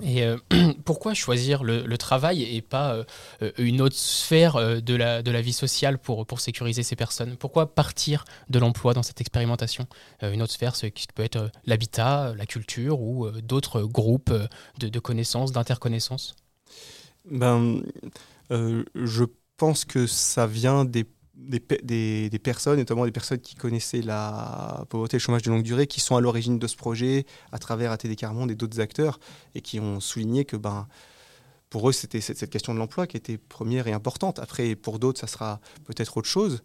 Et 0.00 0.22
euh, 0.22 0.38
pourquoi 0.84 1.12
choisir 1.12 1.62
le, 1.62 1.98
travail 1.98 2.42
et 2.42 2.62
pas 2.62 3.04
euh, 3.42 3.52
une 3.58 3.82
autre 3.82 3.96
sphère 3.96 4.56
euh, 4.56 4.80
de, 4.80 4.94
la, 4.94 5.22
de 5.22 5.30
la 5.30 5.42
vie 5.42 5.52
sociale 5.52 5.98
pour, 5.98 6.26
pour 6.26 6.40
sécuriser 6.40 6.82
ces 6.82 6.96
personnes? 6.96 7.36
Pourquoi 7.36 7.74
partir 7.74 8.24
de 8.48 8.58
l'emploi 8.58 8.94
dans 8.94 9.02
cette 9.02 9.20
expérimentation? 9.20 9.86
Une 10.22 10.42
autre 10.42 10.52
sphère, 10.52 10.76
ce 10.76 10.86
qui 10.86 11.06
peut 11.14 11.22
être 11.22 11.50
l'habitat, 11.66 12.34
la 12.36 12.46
culture 12.46 13.00
ou 13.00 13.30
d'autres 13.42 13.82
groupes 13.82 14.32
de, 14.78 14.88
de 14.88 14.98
connaissances, 14.98 15.52
d'interconnaissances? 15.52 16.34
Ben, 17.30 17.82
je 18.50 19.24
pense 19.56 19.84
que 19.84 20.06
ça 20.06 20.46
vient 20.46 20.84
des, 20.84 21.06
des, 21.34 21.60
pe- 21.60 21.82
des- 21.82 22.28
des 22.30 22.38
personnes, 22.38 22.78
notamment 22.78 23.04
des 23.04 23.12
personnes 23.12 23.40
qui 23.40 23.54
connaissaient 23.54 24.02
la 24.02 24.84
pauvreté 24.90 25.16
et 25.16 25.18
le 25.18 25.22
chômage 25.22 25.42
de 25.42 25.50
longue 25.50 25.62
durée, 25.62 25.86
qui 25.86 26.00
sont 26.00 26.16
à 26.16 26.20
l'origine 26.20 26.58
de 26.58 26.66
ce 26.66 26.76
projet 26.76 27.24
à 27.52 27.58
travers 27.58 27.90
ATD 27.92 28.16
Carmonde 28.16 28.50
et 28.50 28.54
d'autres 28.54 28.80
acteurs, 28.80 29.18
et 29.54 29.60
qui 29.60 29.80
ont 29.80 30.00
souligné 30.00 30.44
que 30.44 30.56
ben, 30.56 30.86
pour 31.70 31.88
eux, 31.88 31.92
c'était 31.92 32.20
cette, 32.20 32.36
cette 32.36 32.50
question 32.50 32.74
de 32.74 32.78
l'emploi 32.78 33.06
qui 33.06 33.16
était 33.16 33.38
première 33.38 33.86
et 33.88 33.92
importante. 33.92 34.38
Après, 34.38 34.76
pour 34.76 34.98
d'autres, 34.98 35.18
ça 35.20 35.26
sera 35.26 35.60
peut-être 35.84 36.18
autre 36.18 36.28
chose. 36.28 36.62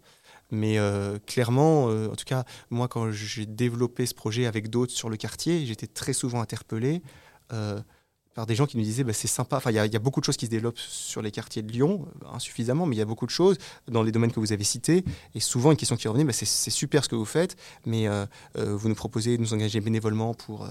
Mais 0.50 0.78
euh, 0.78 1.18
clairement, 1.26 1.88
euh, 1.90 2.08
en 2.08 2.14
tout 2.16 2.24
cas, 2.24 2.44
moi, 2.70 2.88
quand 2.88 3.10
j'ai 3.10 3.46
développé 3.46 4.06
ce 4.06 4.14
projet 4.14 4.46
avec 4.46 4.68
d'autres 4.70 4.92
sur 4.92 5.08
le 5.10 5.16
quartier, 5.16 5.64
j'étais 5.66 5.86
très 5.86 6.12
souvent 6.14 6.40
interpellé 6.40 7.02
euh, 7.52 7.80
par 8.38 8.46
des 8.46 8.54
gens 8.54 8.66
qui 8.66 8.76
nous 8.76 8.84
disaient 8.84 9.02
bah, 9.02 9.12
c'est 9.12 9.26
sympa. 9.26 9.56
Enfin, 9.56 9.72
il 9.72 9.74
y, 9.74 9.80
a- 9.80 9.98
beaucoup 9.98 10.20
de 10.20 10.24
choses 10.24 10.36
qui 10.36 10.46
se 10.46 10.50
développent 10.52 10.78
sur 10.78 11.22
les 11.22 11.32
quartiers 11.32 11.60
de 11.60 11.72
Lyon, 11.72 12.06
euh, 12.22 12.28
insuffisamment, 12.32 12.86
mais 12.86 12.94
il 12.94 12.98
y 13.00 13.02
a 13.02 13.04
beaucoup 13.04 13.26
de 13.26 13.32
choses 13.32 13.58
dans 13.88 14.04
les 14.04 14.12
domaines 14.12 14.30
que 14.30 14.38
vous 14.38 14.52
avez 14.52 14.62
cités. 14.62 15.04
Et 15.34 15.40
souvent, 15.40 15.72
une 15.72 15.76
question 15.76 15.96
qui 15.96 16.06
revenait 16.06 16.22
bah, 16.22 16.32
c'est 16.32 16.70
super 16.70 17.02
ce 17.02 17.08
que 17.08 17.16
vous 17.16 17.24
faites, 17.24 17.56
mais 17.84 18.06
euh, 18.06 18.26
euh, 18.56 18.76
vous 18.76 18.88
nous 18.88 18.94
proposez 18.94 19.36
de 19.36 19.42
nous 19.42 19.54
engager 19.54 19.80
bénévolement 19.80 20.34
pour 20.34 20.68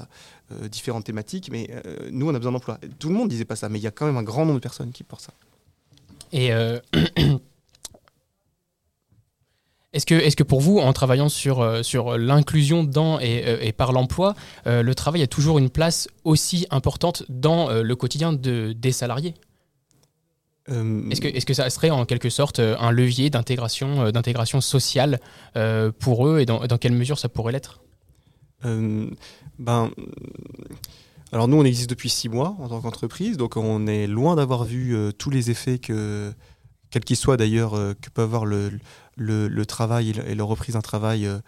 différentes 0.71 1.03
thématiques, 1.03 1.49
mais 1.51 1.69
nous, 2.10 2.25
on 2.30 2.34
a 2.34 2.39
besoin 2.39 2.53
d'emploi. 2.53 2.80
Tout 2.99 3.10
le 3.10 3.15
monde 3.15 3.27
disait 3.27 3.43
pas 3.43 3.58
ça, 3.58 3.67
mais 3.67 3.80
il 3.80 3.84
y 3.84 3.88
a 3.88 3.91
quand 3.91 4.06
même 4.06 4.15
un 4.15 4.23
grand 4.23 4.45
nombre 4.45 4.60
de 4.60 4.63
personnes 4.63 4.93
qui 4.93 5.03
portent 5.03 5.23
ça. 5.25 5.34
Et 6.32 6.51
est-ce 9.97 10.05
que, 10.05 10.15
est 10.15 10.36
que 10.36 10.43
pour 10.43 10.62
vous, 10.62 10.79
en 10.79 10.93
travaillant 10.93 11.27
sur, 11.29 11.60
euh, 11.60 11.83
sur 11.83 12.17
l'inclusion 12.17 12.83
dans 12.83 13.19
et, 13.19 13.43
euh, 13.45 13.57
et 13.62 13.73
par 13.73 13.91
l'emploi, 13.91 14.36
euh, 14.65 14.81
le 14.81 14.95
travail 14.95 15.21
a 15.23 15.27
toujours 15.27 15.57
une 15.60 15.69
place 15.69 16.07
aussi 16.23 16.65
importante 16.69 17.23
dans 17.29 17.69
euh, 17.69 17.83
le 17.83 17.95
quotidien 17.95 18.31
de, 18.31 18.73
des 18.73 18.91
salariés? 18.91 19.33
Euh, 20.69 21.10
Est-ce 21.10 21.21
que, 21.21 21.27
est 21.27 21.45
que 21.45 21.53
ça 21.53 21.69
serait 21.69 21.89
en 21.89 22.05
quelque 22.05 22.29
sorte 22.29 22.60
un 22.60 22.91
levier 22.91 23.29
d'intégration 23.29 24.12
d'intégration 24.12 24.62
sociale 24.62 25.19
pour 25.99 26.27
eux 26.27 26.39
et 26.39 26.45
dans, 26.45 26.65
dans 26.65 26.77
quelle 26.77 26.91
mesure 26.91 27.19
ça 27.19 27.29
pourrait 27.29 27.53
l'être? 27.53 27.81
Ben, 29.60 29.89
alors 31.31 31.47
nous, 31.47 31.57
on 31.57 31.65
existe 31.65 31.89
depuis 31.89 32.10
six 32.10 32.29
mois 32.29 32.55
en 32.60 32.69
tant 32.69 32.79
qu'entreprise, 32.79 33.36
donc 33.36 33.57
on 33.57 33.86
est 33.88 34.07
loin 34.07 34.36
d'avoir 34.36 34.63
vu 34.63 34.95
euh, 34.95 35.12
tous 35.12 35.29
les 35.29 35.51
effets 35.51 35.77
que, 35.77 36.31
quels 36.89 37.03
qu'ils 37.03 37.17
soient 37.17 37.36
d'ailleurs, 37.36 37.75
euh, 37.75 37.93
que 38.01 38.10
peut 38.10 38.21
avoir 38.21 38.45
le, 38.45 38.71
le, 39.17 39.65
travail 39.65 40.13
et 40.25 40.36
leur 40.36 40.47
reprise 40.47 40.75
d'un 40.75 40.82
travail 40.82 41.25
euh, 41.25 41.39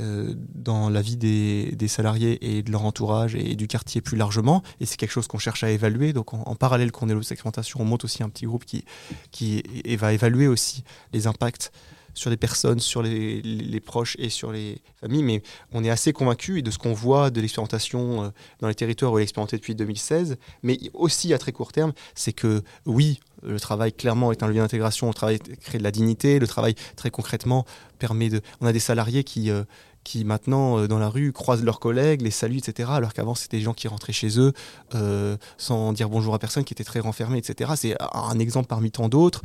euh, 0.00 0.34
dans 0.54 0.90
la 0.90 1.02
vie 1.02 1.16
des, 1.16 1.88
salariés 1.88 2.56
et 2.56 2.62
de 2.62 2.70
leur 2.70 2.84
entourage 2.84 3.34
et 3.34 3.56
du 3.56 3.66
quartier 3.66 4.00
plus 4.00 4.16
largement. 4.16 4.62
Et 4.80 4.86
c'est 4.86 4.96
quelque 4.96 5.12
chose 5.12 5.26
qu'on 5.26 5.38
cherche 5.38 5.64
à 5.64 5.70
évaluer. 5.70 6.12
Donc 6.12 6.34
en, 6.34 6.54
parallèle 6.54 6.92
qu'on 6.92 7.08
est 7.08 7.22
segmentation, 7.22 7.80
on 7.80 7.84
monte 7.84 8.04
aussi 8.04 8.22
un 8.22 8.28
petit 8.28 8.46
groupe 8.46 8.64
qui, 8.64 8.84
qui 9.30 9.62
va 9.96 10.12
évaluer 10.12 10.46
aussi 10.46 10.84
les 11.12 11.26
impacts 11.26 11.72
sur 12.14 12.30
les 12.30 12.36
personnes, 12.36 12.80
sur 12.80 13.02
les, 13.02 13.80
proches 13.84 14.16
et 14.18 14.30
sur 14.30 14.52
les 14.52 14.78
familles. 15.00 15.22
Mais 15.22 15.42
on 15.72 15.84
est 15.84 15.90
assez 15.90 16.12
convaincu 16.12 16.62
de 16.62 16.70
ce 16.70 16.78
qu'on 16.78 16.92
voit 16.92 17.30
de 17.30 17.40
l'expérimentation 17.40 18.24
euh, 18.24 18.28
dans 18.60 18.68
les 18.68 18.74
territoires 18.74 19.12
où 19.12 19.18
elle 19.18 19.22
est 19.22 19.24
expérimentée 19.24 19.56
depuis 19.56 19.74
2016, 19.74 20.36
mais 20.62 20.78
aussi 20.94 21.34
à 21.34 21.38
très 21.38 21.52
court 21.52 21.72
terme, 21.72 21.92
c'est 22.14 22.32
que 22.32 22.62
oui, 22.86 23.20
le 23.44 23.60
travail 23.60 23.92
clairement 23.92 24.32
est 24.32 24.42
un 24.42 24.46
levier 24.46 24.60
d'intégration, 24.60 25.08
le 25.08 25.14
travail 25.14 25.38
crée 25.38 25.78
de 25.78 25.82
la 25.82 25.90
dignité, 25.90 26.38
le 26.38 26.46
travail 26.46 26.74
très 26.96 27.10
concrètement 27.10 27.64
permet 27.98 28.28
de... 28.28 28.40
On 28.60 28.66
a 28.66 28.72
des 28.72 28.80
salariés 28.80 29.24
qui... 29.24 29.50
euh, 29.50 29.64
qui 30.04 30.26
maintenant 30.26 30.78
euh, 30.78 30.86
dans 30.86 30.98
la 30.98 31.08
rue 31.08 31.32
croisent 31.32 31.64
leurs 31.64 31.80
collègues, 31.80 32.20
les 32.20 32.30
saluent, 32.30 32.58
etc. 32.58 32.90
Alors 32.92 33.14
qu'avant 33.14 33.34
c'était 33.34 33.56
des 33.56 33.62
gens 33.62 33.72
qui 33.72 33.88
rentraient 33.88 34.12
chez 34.12 34.38
eux 34.38 34.52
euh, 34.94 35.38
sans 35.56 35.94
dire 35.94 36.10
bonjour 36.10 36.34
à 36.34 36.38
personne, 36.38 36.62
qui 36.62 36.74
étaient 36.74 36.84
très 36.84 37.00
renfermés, 37.00 37.38
etc. 37.38 37.72
C'est 37.74 37.96
un 38.12 38.38
exemple 38.38 38.66
parmi 38.66 38.90
tant 38.90 39.08
d'autres. 39.08 39.40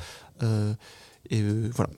Et 1.30 1.42
voilà. 1.74 1.90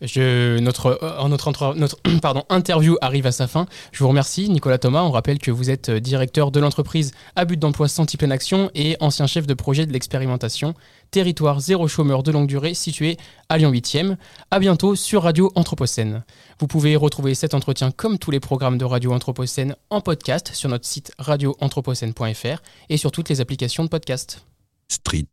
Je, 0.00 0.58
notre, 0.58 0.98
notre, 1.28 1.74
notre 1.74 1.96
pardon, 2.22 2.44
interview 2.48 2.96
arrive 3.00 3.26
à 3.26 3.32
sa 3.32 3.46
fin. 3.46 3.66
Je 3.92 4.00
vous 4.00 4.08
remercie, 4.08 4.48
Nicolas 4.48 4.78
Thomas. 4.78 5.02
On 5.02 5.10
rappelle 5.10 5.38
que 5.38 5.50
vous 5.50 5.70
êtes 5.70 5.90
directeur 5.90 6.50
de 6.50 6.60
l'entreprise 6.60 7.12
à 7.36 7.44
but 7.44 7.58
d'emploi 7.58 7.88
Santi 7.88 8.16
Pleine 8.16 8.32
Action 8.32 8.70
et 8.74 8.96
ancien 9.00 9.26
chef 9.26 9.46
de 9.46 9.54
projet 9.54 9.86
de 9.86 9.92
l'expérimentation 9.92 10.74
Territoire 11.14 11.60
zéro 11.60 11.86
chômeur 11.86 12.24
de 12.24 12.32
longue 12.32 12.48
durée 12.48 12.74
situé 12.74 13.18
à 13.48 13.56
Lyon 13.56 13.70
8e. 13.70 14.16
À 14.50 14.58
bientôt 14.58 14.96
sur 14.96 15.22
Radio 15.22 15.52
Anthropocène. 15.54 16.24
Vous 16.58 16.66
pouvez 16.66 16.96
retrouver 16.96 17.36
cet 17.36 17.54
entretien 17.54 17.92
comme 17.92 18.18
tous 18.18 18.32
les 18.32 18.40
programmes 18.40 18.78
de 18.78 18.84
Radio 18.84 19.12
Anthropocène 19.12 19.76
en 19.90 20.00
podcast 20.00 20.50
sur 20.54 20.68
notre 20.68 20.86
site 20.86 21.12
radioanthropocène.fr 21.20 22.62
et 22.88 22.96
sur 22.96 23.12
toutes 23.12 23.28
les 23.28 23.40
applications 23.40 23.84
de 23.84 23.88
podcast. 23.90 24.44
Street 24.88 25.28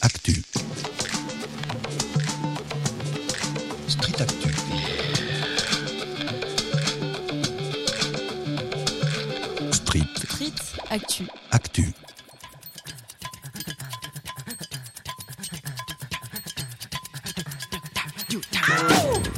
Actu. 0.00 0.42
Street 3.86 4.12
Actu. 4.18 4.48
Street 9.70 10.00
Street 10.16 10.52
Actu. 10.90 11.26
Actu. 11.52 11.94
Woo! 18.68 19.35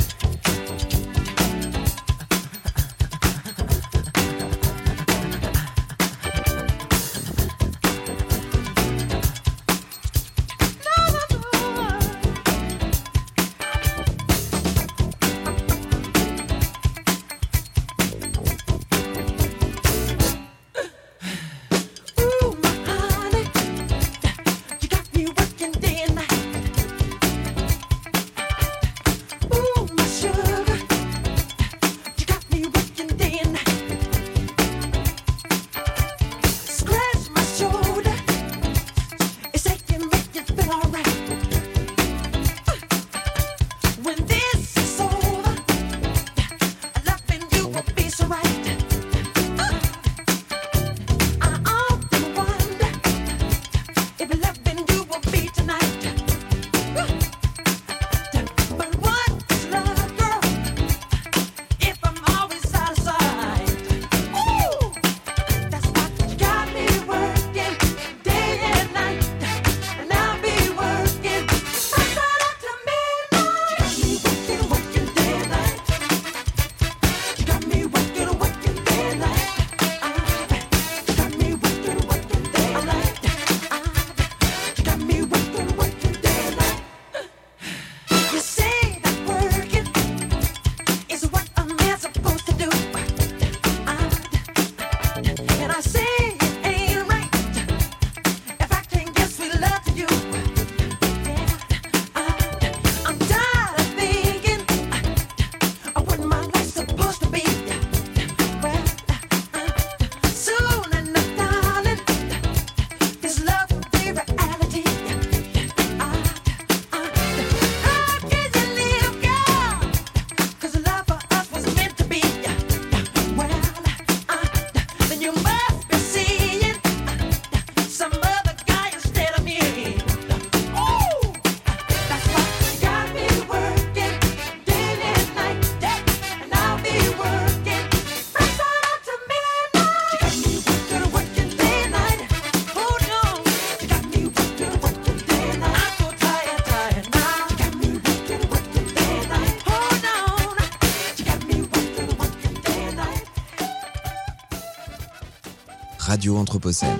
Radio 156.18 156.36
Anthropocène. 156.36 156.98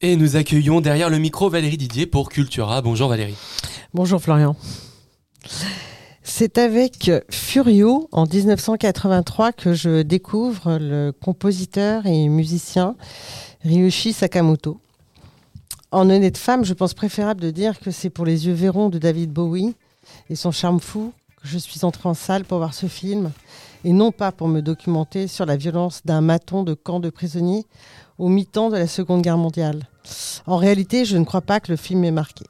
Et 0.00 0.16
nous 0.16 0.34
accueillons 0.34 0.80
derrière 0.80 1.08
le 1.08 1.18
micro 1.18 1.48
Valérie 1.48 1.76
Didier 1.76 2.04
pour 2.04 2.30
Cultura. 2.30 2.82
Bonjour 2.82 3.08
Valérie. 3.08 3.36
Bonjour 3.94 4.20
Florian. 4.20 4.56
C'est 6.24 6.58
avec 6.58 7.12
Furio 7.30 8.08
en 8.10 8.26
1983 8.26 9.52
que 9.52 9.72
je 9.72 10.02
découvre 10.02 10.78
le 10.80 11.12
compositeur 11.12 12.06
et 12.06 12.26
musicien 12.26 12.96
Ryushi 13.62 14.12
Sakamoto. 14.12 14.80
En 15.92 16.10
honnête 16.10 16.38
femme, 16.38 16.64
je 16.64 16.74
pense 16.74 16.94
préférable 16.94 17.40
de 17.40 17.52
dire 17.52 17.78
que 17.78 17.92
c'est 17.92 18.10
pour 18.10 18.26
les 18.26 18.48
yeux 18.48 18.54
verrons 18.54 18.88
de 18.88 18.98
David 18.98 19.30
Bowie 19.30 19.76
et 20.28 20.34
son 20.34 20.50
charme 20.50 20.80
fou 20.80 21.12
que 21.40 21.46
je 21.46 21.58
suis 21.58 21.84
entrée 21.84 22.08
en 22.08 22.14
salle 22.14 22.44
pour 22.44 22.58
voir 22.58 22.74
ce 22.74 22.86
film, 22.86 23.30
et 23.84 23.92
non 23.92 24.12
pas 24.12 24.32
pour 24.32 24.48
me 24.48 24.60
documenter 24.60 25.26
sur 25.26 25.46
la 25.46 25.56
violence 25.56 26.02
d'un 26.04 26.20
maton 26.20 26.62
de 26.62 26.74
camp 26.74 27.00
de 27.00 27.10
prisonniers 27.10 27.66
au 28.18 28.28
mi-temps 28.28 28.70
de 28.70 28.76
la 28.76 28.86
Seconde 28.86 29.22
Guerre 29.22 29.38
mondiale. 29.38 29.88
En 30.46 30.56
réalité, 30.56 31.04
je 31.04 31.16
ne 31.16 31.24
crois 31.24 31.40
pas 31.40 31.60
que 31.60 31.70
le 31.72 31.76
film 31.76 32.00
m'ait 32.00 32.10
marqué. 32.10 32.44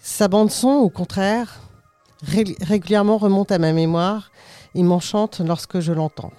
Sa 0.00 0.28
bande-son, 0.28 0.68
au 0.68 0.88
contraire, 0.88 1.60
ré- 2.22 2.56
régulièrement 2.60 3.18
remonte 3.18 3.52
à 3.52 3.58
ma 3.58 3.72
mémoire 3.72 4.30
et 4.74 4.82
m'enchante 4.82 5.40
lorsque 5.40 5.80
je 5.80 5.92
l'entends. 5.92 6.32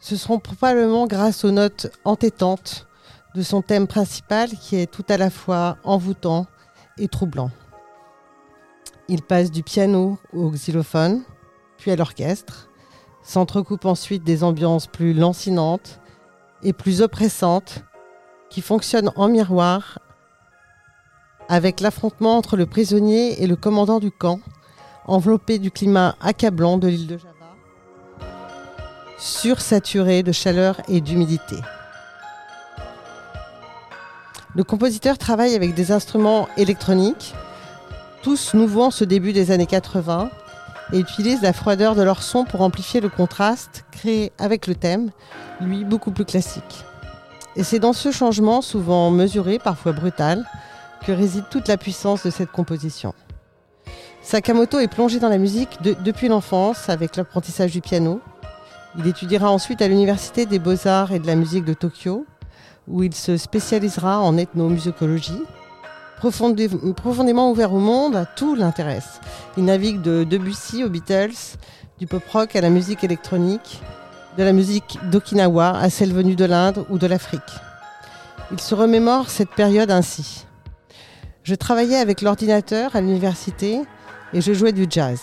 Ce 0.00 0.16
seront 0.16 0.38
probablement 0.38 1.06
grâce 1.06 1.44
aux 1.44 1.50
notes 1.50 1.90
entêtantes 2.04 2.86
de 3.34 3.42
son 3.42 3.62
thème 3.62 3.86
principal 3.86 4.50
qui 4.50 4.76
est 4.76 4.90
tout 4.90 5.04
à 5.08 5.16
la 5.16 5.30
fois 5.30 5.76
envoûtant 5.84 6.46
et 6.96 7.08
troublant. 7.08 7.50
Il 9.08 9.22
passe 9.22 9.50
du 9.50 9.62
piano 9.62 10.18
au 10.32 10.50
xylophone, 10.50 11.22
puis 11.78 11.90
à 11.90 11.96
l'orchestre, 11.96 12.68
s'entrecoupe 13.22 13.86
ensuite 13.86 14.24
des 14.24 14.44
ambiances 14.44 14.86
plus 14.86 15.14
lancinantes 15.14 16.00
et 16.62 16.72
plus 16.72 17.00
oppressantes 17.00 17.84
qui 18.50 18.60
fonctionnent 18.60 19.12
en 19.16 19.28
miroir 19.28 20.00
avec 21.48 21.80
l'affrontement 21.80 22.36
entre 22.36 22.56
le 22.56 22.66
prisonnier 22.66 23.42
et 23.42 23.46
le 23.46 23.56
commandant 23.56 24.00
du 24.00 24.10
camp, 24.10 24.40
enveloppé 25.06 25.58
du 25.58 25.70
climat 25.70 26.16
accablant 26.20 26.76
de 26.76 26.88
l'île 26.88 27.06
de 27.06 27.18
Java, 27.18 27.34
sursaturé 29.18 30.22
de 30.22 30.32
chaleur 30.32 30.80
et 30.88 31.00
d'humidité. 31.00 31.56
Le 34.54 34.64
compositeur 34.64 35.18
travaille 35.18 35.54
avec 35.54 35.74
des 35.74 35.92
instruments 35.92 36.48
électroniques, 36.56 37.34
tous 38.22 38.54
nouveaux 38.54 38.84
en 38.84 38.90
ce 38.90 39.04
début 39.04 39.32
des 39.32 39.50
années 39.50 39.66
80, 39.66 40.30
et 40.92 40.98
utilise 40.98 41.42
la 41.42 41.52
froideur 41.52 41.94
de 41.94 42.02
leur 42.02 42.22
son 42.22 42.44
pour 42.44 42.62
amplifier 42.62 43.00
le 43.00 43.08
contraste 43.08 43.84
créé 43.90 44.32
avec 44.38 44.66
le 44.66 44.74
thème, 44.74 45.10
lui 45.60 45.84
beaucoup 45.84 46.10
plus 46.10 46.24
classique. 46.24 46.84
Et 47.56 47.64
c'est 47.64 47.78
dans 47.78 47.92
ce 47.92 48.12
changement, 48.12 48.62
souvent 48.62 49.10
mesuré, 49.10 49.58
parfois 49.58 49.92
brutal, 49.92 50.44
que 51.06 51.12
réside 51.12 51.44
toute 51.50 51.68
la 51.68 51.76
puissance 51.76 52.24
de 52.24 52.30
cette 52.30 52.50
composition. 52.52 53.14
Sakamoto 54.22 54.78
est 54.78 54.88
plongé 54.88 55.18
dans 55.20 55.28
la 55.28 55.38
musique 55.38 55.80
de- 55.82 55.96
depuis 56.04 56.28
l'enfance 56.28 56.88
avec 56.88 57.16
l'apprentissage 57.16 57.72
du 57.72 57.80
piano. 57.80 58.20
Il 58.98 59.06
étudiera 59.06 59.50
ensuite 59.50 59.80
à 59.82 59.88
l'Université 59.88 60.44
des 60.46 60.58
beaux-arts 60.58 61.12
et 61.12 61.18
de 61.18 61.26
la 61.26 61.34
musique 61.34 61.64
de 61.64 61.74
Tokyo, 61.74 62.26
où 62.86 63.02
il 63.02 63.14
se 63.14 63.36
spécialisera 63.36 64.20
en 64.20 64.36
ethnomusicologie. 64.36 65.42
Profondé- 66.20 66.68
profondément 66.94 67.50
ouvert 67.50 67.72
au 67.72 67.78
monde, 67.78 68.26
tout 68.34 68.54
l'intéresse. 68.56 69.20
Il 69.56 69.64
navigue 69.64 70.02
de 70.02 70.24
Debussy 70.24 70.82
aux 70.82 70.88
Beatles, 70.88 71.56
du 71.98 72.06
pop 72.06 72.22
rock 72.32 72.56
à 72.56 72.60
la 72.60 72.70
musique 72.70 73.04
électronique, 73.04 73.80
de 74.36 74.42
la 74.42 74.52
musique 74.52 74.98
d'Okinawa 75.10 75.76
à 75.78 75.90
celle 75.90 76.12
venue 76.12 76.34
de 76.34 76.44
l'Inde 76.44 76.84
ou 76.90 76.98
de 76.98 77.06
l'Afrique. 77.06 77.42
Il 78.50 78.60
se 78.60 78.74
remémore 78.74 79.30
cette 79.30 79.50
période 79.50 79.90
ainsi. 79.90 80.44
Je 81.44 81.54
travaillais 81.54 81.96
avec 81.98 82.20
l'ordinateur 82.20 82.96
à 82.96 83.00
l'université 83.00 83.80
et 84.32 84.40
je 84.40 84.52
jouais 84.52 84.72
du 84.72 84.86
jazz. 84.90 85.20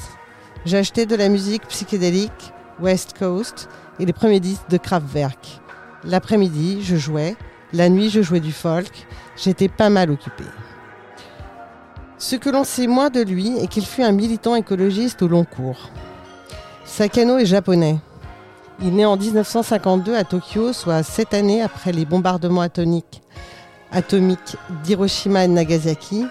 J'achetais 0.65 1.05
de 1.05 1.15
la 1.15 1.27
musique 1.29 1.67
psychédélique 1.67 2.53
West 2.79 3.17
Coast 3.19 3.67
et 3.99 4.05
les 4.05 4.13
premiers 4.13 4.39
disques 4.39 4.69
de 4.69 4.77
Kraftwerk. 4.77 5.61
L'après-midi, 6.03 6.79
je 6.83 6.95
jouais. 6.95 7.35
La 7.73 7.89
nuit, 7.89 8.09
je 8.09 8.21
jouais 8.21 8.39
du 8.39 8.51
folk. 8.51 9.07
J'étais 9.37 9.67
pas 9.67 9.89
mal 9.89 10.09
occupé. 10.09 10.43
Ce 12.17 12.37
que 12.37 12.49
l'on 12.49 12.63
sait 12.63 12.87
moins 12.87 13.09
de 13.09 13.21
lui 13.21 13.57
est 13.57 13.67
qu'il 13.67 13.85
fut 13.85 14.01
un 14.01 14.13
militant 14.13 14.55
écologiste 14.55 15.21
au 15.21 15.27
long 15.27 15.43
cours. 15.43 15.89
Sakano 16.85 17.37
est 17.37 17.45
japonais. 17.45 17.97
Il 18.81 18.95
naît 18.95 19.05
en 19.05 19.17
1952 19.17 20.15
à 20.15 20.23
Tokyo, 20.23 20.71
soit 20.71 21.03
sept 21.03 21.33
années 21.33 21.61
après 21.61 21.91
les 21.91 22.05
bombardements 22.05 22.61
atomiques, 22.61 23.21
d'Hiroshima 24.83 25.43
et 25.43 25.47
Nagasaki, 25.49 26.25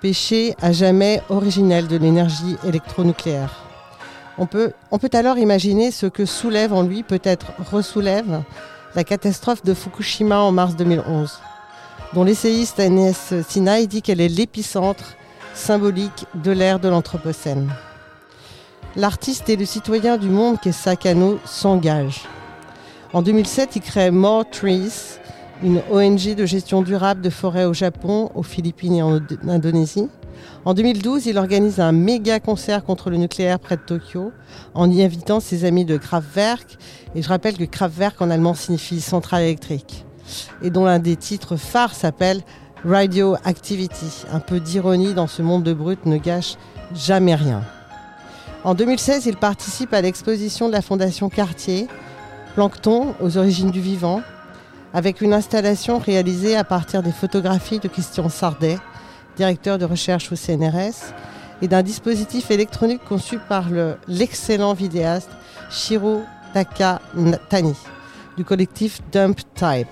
péché 0.00 0.56
à 0.60 0.72
jamais 0.72 1.22
originel 1.28 1.86
de 1.86 1.96
l'énergie 1.96 2.56
électronucléaire. 2.66 3.64
On 4.38 4.46
peut, 4.46 4.72
on 4.90 4.98
peut 4.98 5.10
alors 5.12 5.38
imaginer 5.38 5.90
ce 5.90 6.06
que 6.06 6.24
soulève 6.24 6.72
en 6.72 6.82
lui, 6.82 7.02
peut-être 7.02 7.52
ressoulève, 7.70 8.42
la 8.94 9.04
catastrophe 9.04 9.64
de 9.64 9.74
Fukushima 9.74 10.38
en 10.40 10.52
mars 10.52 10.76
2011, 10.76 11.38
dont 12.14 12.24
l'essayiste 12.24 12.80
Agnès 12.80 13.34
Sinai 13.48 13.86
dit 13.86 14.02
qu'elle 14.02 14.20
est 14.20 14.28
l'épicentre 14.28 15.16
symbolique 15.58 16.26
de 16.34 16.50
l'ère 16.50 16.78
de 16.78 16.88
l'Anthropocène. 16.88 17.70
L'artiste 18.96 19.48
et 19.50 19.56
le 19.56 19.64
citoyen 19.64 20.16
du 20.16 20.28
monde 20.28 20.58
qu'est 20.60 20.72
Sakano 20.72 21.38
s'engage. 21.44 22.22
En 23.12 23.22
2007, 23.22 23.76
il 23.76 23.82
crée 23.82 24.10
More 24.10 24.48
Trees, 24.50 25.18
une 25.62 25.82
ONG 25.90 26.34
de 26.34 26.46
gestion 26.46 26.82
durable 26.82 27.20
de 27.20 27.30
forêts 27.30 27.64
au 27.64 27.74
Japon, 27.74 28.30
aux 28.34 28.42
Philippines 28.42 28.94
et 28.94 29.02
en 29.02 29.20
Indonésie. 29.46 30.08
En 30.64 30.74
2012, 30.74 31.26
il 31.26 31.38
organise 31.38 31.80
un 31.80 31.92
méga 31.92 32.38
concert 32.38 32.84
contre 32.84 33.10
le 33.10 33.16
nucléaire 33.16 33.58
près 33.58 33.76
de 33.76 33.82
Tokyo 33.82 34.32
en 34.74 34.90
y 34.90 35.02
invitant 35.02 35.40
ses 35.40 35.64
amis 35.64 35.84
de 35.84 35.96
Kraftwerk. 35.96 36.78
Et 37.14 37.22
je 37.22 37.28
rappelle 37.28 37.56
que 37.56 37.64
Kraftwerk 37.64 38.20
en 38.20 38.30
allemand 38.30 38.54
signifie 38.54 39.00
centrale 39.00 39.42
électrique. 39.42 40.04
Et 40.62 40.70
dont 40.70 40.84
l'un 40.84 40.98
des 40.98 41.16
titres 41.16 41.56
phares 41.56 41.94
s'appelle 41.94 42.42
Radioactivity. 42.84 44.24
Un 44.32 44.40
peu 44.40 44.60
d'ironie 44.60 45.14
dans 45.14 45.26
ce 45.26 45.42
monde 45.42 45.62
de 45.64 45.72
brut 45.72 46.04
ne 46.06 46.16
gâche 46.16 46.54
jamais 46.94 47.34
rien. 47.34 47.62
En 48.64 48.74
2016, 48.74 49.26
il 49.26 49.36
participe 49.36 49.92
à 49.94 50.00
l'exposition 50.00 50.68
de 50.68 50.72
la 50.72 50.82
Fondation 50.82 51.28
Cartier, 51.28 51.86
Plancton 52.54 53.14
aux 53.20 53.36
origines 53.38 53.70
du 53.70 53.80
vivant, 53.80 54.22
avec 54.94 55.20
une 55.20 55.32
installation 55.32 55.98
réalisée 55.98 56.56
à 56.56 56.64
partir 56.64 57.02
des 57.02 57.12
photographies 57.12 57.78
de 57.78 57.88
Christian 57.88 58.28
Sardet, 58.28 58.78
directeur 59.36 59.78
de 59.78 59.84
recherche 59.84 60.32
au 60.32 60.36
CNRS, 60.36 61.12
et 61.62 61.68
d'un 61.68 61.82
dispositif 61.82 62.50
électronique 62.50 63.04
conçu 63.08 63.38
par 63.38 63.68
le- 63.68 63.96
l'excellent 64.08 64.74
vidéaste 64.74 65.30
Shiro 65.70 66.22
Takatani 66.54 67.74
du 68.36 68.44
collectif 68.44 69.00
Dump 69.12 69.38
Type. 69.54 69.88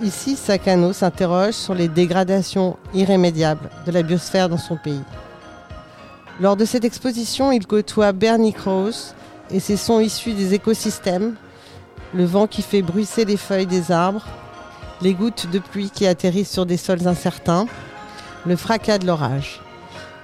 Ici, 0.00 0.36
Sakano 0.36 0.92
s'interroge 0.92 1.54
sur 1.54 1.74
les 1.74 1.88
dégradations 1.88 2.76
irrémédiables 2.94 3.68
de 3.84 3.90
la 3.90 4.04
biosphère 4.04 4.48
dans 4.48 4.56
son 4.56 4.76
pays. 4.76 5.02
Lors 6.40 6.54
de 6.54 6.64
cette 6.64 6.84
exposition, 6.84 7.50
il 7.50 7.66
côtoie 7.66 8.12
Bernie 8.12 8.52
Krause 8.52 9.14
et 9.50 9.58
ses 9.58 9.76
sons 9.76 9.98
issus 9.98 10.34
des 10.34 10.54
écosystèmes, 10.54 11.34
le 12.14 12.24
vent 12.24 12.46
qui 12.46 12.62
fait 12.62 12.80
bruisser 12.80 13.24
les 13.24 13.36
feuilles 13.36 13.66
des 13.66 13.90
arbres, 13.90 14.24
les 15.02 15.14
gouttes 15.14 15.50
de 15.50 15.58
pluie 15.58 15.90
qui 15.90 16.06
atterrissent 16.06 16.52
sur 16.52 16.64
des 16.64 16.76
sols 16.76 17.08
incertains, 17.08 17.66
le 18.46 18.54
fracas 18.54 18.98
de 18.98 19.06
l'orage. 19.06 19.60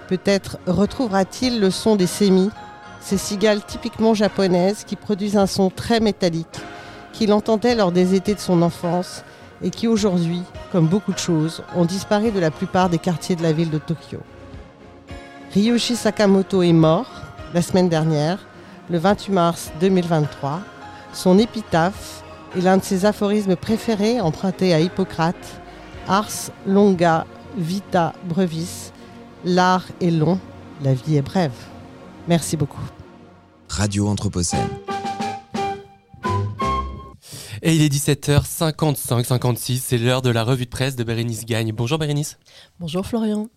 Peut-être 0.06 0.56
retrouvera-t-il 0.68 1.58
le 1.58 1.72
son 1.72 1.96
des 1.96 2.06
sémis, 2.06 2.50
ces 3.00 3.18
cigales 3.18 3.64
typiquement 3.64 4.14
japonaises 4.14 4.84
qui 4.84 4.94
produisent 4.94 5.36
un 5.36 5.48
son 5.48 5.68
très 5.68 5.98
métallique, 5.98 6.60
qu'il 7.12 7.32
entendait 7.32 7.74
lors 7.74 7.90
des 7.90 8.14
étés 8.14 8.34
de 8.34 8.40
son 8.40 8.62
enfance 8.62 9.24
et 9.62 9.70
qui 9.70 9.88
aujourd'hui, 9.88 10.42
comme 10.72 10.86
beaucoup 10.86 11.12
de 11.12 11.18
choses, 11.18 11.62
ont 11.74 11.84
disparu 11.84 12.30
de 12.30 12.40
la 12.40 12.50
plupart 12.50 12.88
des 12.88 12.98
quartiers 12.98 13.36
de 13.36 13.42
la 13.42 13.52
ville 13.52 13.70
de 13.70 13.78
Tokyo. 13.78 14.20
Ryoshi 15.52 15.96
Sakamoto 15.96 16.62
est 16.62 16.72
mort 16.72 17.06
la 17.52 17.62
semaine 17.62 17.88
dernière, 17.88 18.38
le 18.90 18.98
28 18.98 19.32
mars 19.32 19.72
2023. 19.80 20.60
Son 21.12 21.38
épitaphe 21.38 22.24
est 22.56 22.60
l'un 22.60 22.76
de 22.76 22.82
ses 22.82 23.04
aphorismes 23.04 23.56
préférés 23.56 24.20
emprunté 24.20 24.74
à 24.74 24.80
Hippocrate 24.80 25.60
Ars 26.08 26.50
longa 26.66 27.24
vita 27.56 28.12
brevis. 28.24 28.92
L'art 29.44 29.84
est 30.00 30.10
long, 30.10 30.38
la 30.82 30.94
vie 30.94 31.16
est 31.16 31.22
brève. 31.22 31.52
Merci 32.28 32.56
beaucoup. 32.56 32.82
Radio 33.68 34.08
Anthropocène. 34.08 34.93
Et 37.66 37.74
il 37.74 37.80
est 37.80 37.90
17h55, 37.90 39.24
56, 39.24 39.82
c'est 39.82 39.96
l'heure 39.96 40.20
de 40.20 40.28
la 40.28 40.44
revue 40.44 40.66
de 40.66 40.70
presse 40.70 40.96
de 40.96 41.02
Bérénice 41.02 41.46
Gagne. 41.46 41.72
Bonjour 41.72 41.96
Bérénice. 41.96 42.38
Bonjour 42.78 43.06
Florian. 43.06 43.48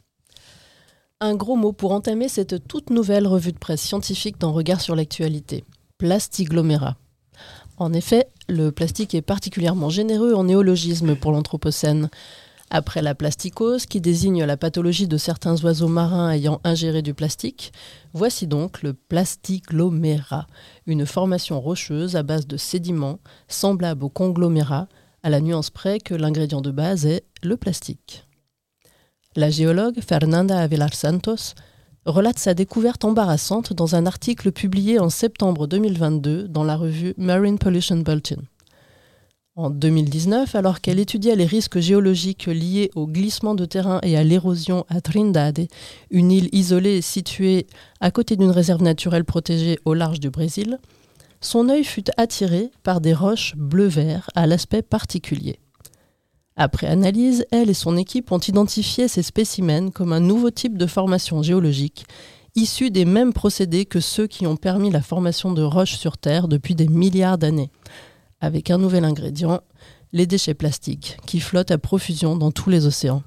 Un 1.20 1.36
gros 1.36 1.58
mot 1.58 1.74
pour 1.74 1.92
entamer 1.92 2.30
cette 2.30 2.70
toute 2.70 2.90
nouvelle 2.90 3.28
revue 3.28 3.52
de 3.52 3.58
presse 3.58 3.82
scientifique 3.82 4.40
dans 4.40 4.54
Regard 4.54 4.80
sur 4.80 4.96
l'actualité. 4.96 5.66
Plastiglomérat. 5.98 6.96
En 7.76 7.92
effet, 7.92 8.30
le 8.48 8.72
plastique 8.72 9.14
est 9.14 9.22
particulièrement 9.22 9.90
généreux 9.90 10.36
en 10.36 10.46
néologisme 10.46 11.18
pour 11.18 11.34
l'Anthropocène. 11.34 12.10
Après 12.70 13.02
la 13.02 13.16
plasticose, 13.16 13.86
qui 13.86 14.02
désigne 14.02 14.44
la 14.44 14.58
pathologie 14.58 15.08
de 15.08 15.18
certains 15.18 15.56
oiseaux 15.64 15.88
marins 15.88 16.32
ayant 16.32 16.60
ingéré 16.66 17.02
du 17.02 17.14
plastique, 17.14 17.72
voici 18.14 18.46
donc 18.46 18.84
le 18.84 18.94
plastiglomérat, 18.94 20.48
une 20.86 21.06
formation 21.06 21.62
rocheuse 21.62 22.18
à 22.18 22.24
base 22.24 22.46
de 22.46 22.58
sédiments, 22.58 23.20
semblable 23.48 24.04
au 24.04 24.10
conglomérat, 24.10 24.90
à 25.24 25.30
la 25.30 25.40
nuance 25.40 25.70
près 25.70 26.00
que 26.00 26.14
l'ingrédient 26.14 26.62
de 26.62 26.72
base 26.72 27.06
est 27.06 27.24
le 27.42 27.56
plastique. 27.56 28.28
La 29.38 29.50
géologue 29.50 30.02
Fernanda 30.02 30.60
Avelar 30.60 30.94
Santos 30.94 31.54
relate 32.06 32.40
sa 32.40 32.54
découverte 32.54 33.06
embarrassante 33.06 33.72
dans 33.72 33.96
un 33.96 34.06
article 34.06 34.52
publié 34.52 35.00
en 35.00 35.10
septembre 35.10 35.68
2022 35.68 36.48
dans 36.48 36.64
la 36.64 36.76
revue 36.76 37.14
Marine 37.18 37.60
Pollution 37.60 37.98
Bulletin. 37.98 38.42
En 39.58 39.72
2019, 39.72 40.54
alors 40.54 40.82
qu'elle 40.82 41.00
étudiait 41.00 41.36
les 41.36 41.48
risques 41.48 41.80
géologiques 41.80 42.46
liés 42.46 42.92
au 42.94 43.08
glissement 43.08 43.56
de 43.56 43.66
terrain 43.66 44.00
et 44.04 44.16
à 44.16 44.24
l'érosion 44.24 44.86
à 44.88 45.02
Trindade, 45.02 45.66
une 46.12 46.32
île 46.32 46.50
isolée 46.52 47.02
située 47.02 47.66
à 48.00 48.12
côté 48.12 48.36
d'une 48.36 48.52
réserve 48.52 48.84
naturelle 48.84 49.26
protégée 49.26 49.80
au 49.84 49.96
large 49.96 50.20
du 50.20 50.30
Brésil, 50.30 50.78
son 51.42 51.70
œil 51.70 51.84
fut 51.84 52.06
attiré 52.18 52.70
par 52.84 53.02
des 53.02 53.16
roches 53.16 53.56
bleu-vert 53.58 54.30
à 54.36 54.46
l'aspect 54.46 54.84
particulier. 54.84 55.58
Après 56.56 56.86
analyse, 56.86 57.44
elle 57.50 57.72
et 57.72 57.74
son 57.74 57.98
équipe 57.98 58.32
ont 58.32 58.38
identifié 58.38 59.08
ces 59.08 59.24
spécimens 59.24 59.90
comme 59.90 60.14
un 60.14 60.20
nouveau 60.20 60.52
type 60.52 60.78
de 60.78 60.86
formation 60.86 61.42
géologique, 61.42 62.06
issu 62.54 62.92
des 62.92 63.06
mêmes 63.06 63.34
procédés 63.34 63.86
que 63.86 64.02
ceux 64.02 64.28
qui 64.28 64.46
ont 64.46 64.56
permis 64.56 64.92
la 64.92 65.02
formation 65.02 65.52
de 65.52 65.64
roches 65.64 65.96
sur 65.96 66.20
Terre 66.20 66.48
depuis 66.48 66.76
des 66.76 66.88
milliards 66.88 67.40
d'années 67.40 67.72
avec 68.40 68.70
un 68.72 68.78
nouvel 68.78 69.06
ingrédient, 69.06 69.62
les 70.14 70.26
déchets 70.26 70.54
plastiques, 70.54 71.18
qui 71.26 71.40
flottent 71.40 71.72
à 71.72 71.78
profusion 71.78 72.36
dans 72.36 72.52
tous 72.52 72.70
les 72.70 72.86
océans. 72.86 73.24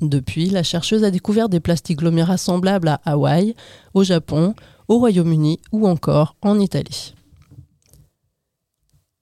Depuis, 0.00 0.48
la 0.48 0.62
chercheuse 0.62 1.04
a 1.04 1.10
découvert 1.10 1.48
des 1.48 1.60
plastiques 1.60 1.98
glomérats 1.98 2.38
semblables 2.38 2.88
à 2.88 3.00
Hawaï, 3.04 3.54
au 3.92 4.02
Japon, 4.02 4.54
au 4.88 4.98
Royaume-Uni 4.98 5.60
ou 5.72 5.86
encore 5.86 6.36
en 6.40 6.58
Italie. 6.58 7.14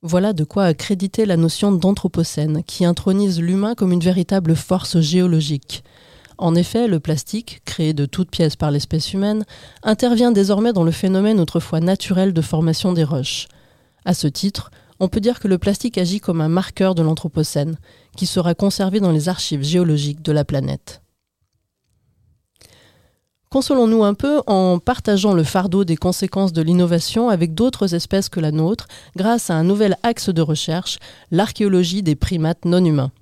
Voilà 0.02 0.32
de 0.32 0.44
quoi 0.44 0.64
accréditer 0.64 1.26
la 1.26 1.36
notion 1.36 1.72
d'anthropocène, 1.72 2.62
qui 2.62 2.84
intronise 2.84 3.40
l'humain 3.40 3.74
comme 3.74 3.90
une 3.90 3.98
véritable 4.00 4.54
force 4.54 5.00
géologique. 5.00 5.82
En 6.38 6.54
effet, 6.54 6.86
le 6.86 7.00
plastique, 7.00 7.62
créé 7.64 7.94
de 7.94 8.06
toutes 8.06 8.30
pièces 8.30 8.54
par 8.54 8.70
l'espèce 8.70 9.12
humaine, 9.12 9.44
intervient 9.82 10.30
désormais 10.30 10.72
dans 10.72 10.84
le 10.84 10.92
phénomène 10.92 11.40
autrefois 11.40 11.80
naturel 11.80 12.32
de 12.32 12.40
formation 12.40 12.92
des 12.92 13.02
roches. 13.02 13.48
À 14.08 14.14
ce 14.14 14.26
titre, 14.26 14.70
on 15.00 15.08
peut 15.08 15.20
dire 15.20 15.38
que 15.38 15.48
le 15.48 15.58
plastique 15.58 15.98
agit 15.98 16.18
comme 16.18 16.40
un 16.40 16.48
marqueur 16.48 16.94
de 16.94 17.02
l'Anthropocène, 17.02 17.76
qui 18.16 18.24
sera 18.24 18.54
conservé 18.54 19.00
dans 19.00 19.12
les 19.12 19.28
archives 19.28 19.62
géologiques 19.62 20.22
de 20.22 20.32
la 20.32 20.46
planète. 20.46 21.02
Consolons-nous 23.50 24.04
un 24.04 24.14
peu 24.14 24.40
en 24.46 24.78
partageant 24.78 25.34
le 25.34 25.44
fardeau 25.44 25.84
des 25.84 25.98
conséquences 25.98 26.54
de 26.54 26.62
l'innovation 26.62 27.28
avec 27.28 27.52
d'autres 27.52 27.94
espèces 27.94 28.30
que 28.30 28.40
la 28.40 28.50
nôtre 28.50 28.88
grâce 29.14 29.50
à 29.50 29.56
un 29.56 29.62
nouvel 29.62 29.98
axe 30.02 30.30
de 30.30 30.40
recherche, 30.40 30.98
l'archéologie 31.30 32.02
des 32.02 32.16
primates 32.16 32.64
non 32.64 32.82
humains. 32.82 33.12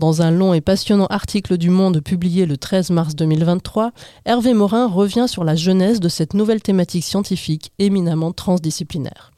Dans 0.00 0.20
un 0.20 0.30
long 0.30 0.52
et 0.52 0.60
passionnant 0.60 1.06
article 1.06 1.56
du 1.56 1.70
Monde 1.70 2.02
publié 2.02 2.44
le 2.44 2.58
13 2.58 2.90
mars 2.90 3.14
2023, 3.16 3.92
Hervé 4.26 4.52
Morin 4.52 4.86
revient 4.86 5.28
sur 5.28 5.44
la 5.44 5.56
genèse 5.56 5.98
de 5.98 6.10
cette 6.10 6.34
nouvelle 6.34 6.60
thématique 6.60 7.04
scientifique 7.04 7.72
éminemment 7.78 8.32
transdisciplinaire. 8.32 9.33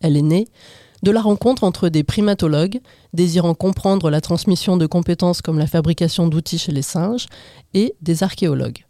Elle 0.00 0.16
est 0.16 0.22
née 0.22 0.48
de 1.02 1.10
la 1.10 1.20
rencontre 1.20 1.64
entre 1.64 1.88
des 1.88 2.04
primatologues 2.04 2.80
désirant 3.12 3.54
comprendre 3.54 4.10
la 4.10 4.20
transmission 4.20 4.76
de 4.76 4.86
compétences 4.86 5.42
comme 5.42 5.58
la 5.58 5.66
fabrication 5.66 6.26
d'outils 6.26 6.58
chez 6.58 6.72
les 6.72 6.82
singes 6.82 7.26
et 7.74 7.94
des 8.02 8.22
archéologues. 8.22 8.84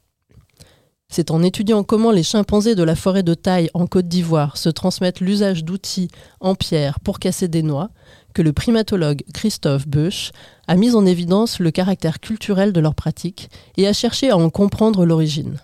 C'est 1.11 1.31
en 1.31 1.42
étudiant 1.42 1.85
comment 1.85 2.11
les 2.11 2.23
chimpanzés 2.23 2.75
de 2.75 2.83
la 2.83 2.94
forêt 2.94 3.23
de 3.23 3.33
taille 3.33 3.71
en 3.73 3.87
Côte 3.87 4.09
d'Ivoire 4.09 4.59
se 4.59 4.68
transmettent 4.68 5.21
l'usage 5.21 5.64
d'outils 5.64 6.09
en 6.40 6.55
pierre 6.55 7.01
pour 7.01 7.18
casser 7.18 7.49
des 7.49 7.62
noix 7.62 7.88
que 8.35 8.42
le 8.42 8.53
primatologue 8.53 9.23
Christophe 9.33 9.88
Busch 9.88 10.33
a 10.66 10.77
mis 10.77 10.94
en 10.94 11.07
évidence 11.07 11.61
le 11.61 11.71
caractère 11.71 12.21
culturel 12.21 12.75
de 12.75 12.81
leur 12.81 12.94
pratique 12.94 13.49
et 13.79 13.88
a 13.88 13.94
cherché 13.94 14.29
à 14.29 14.37
en 14.37 14.51
comprendre 14.51 15.07
l'origine. 15.07 15.59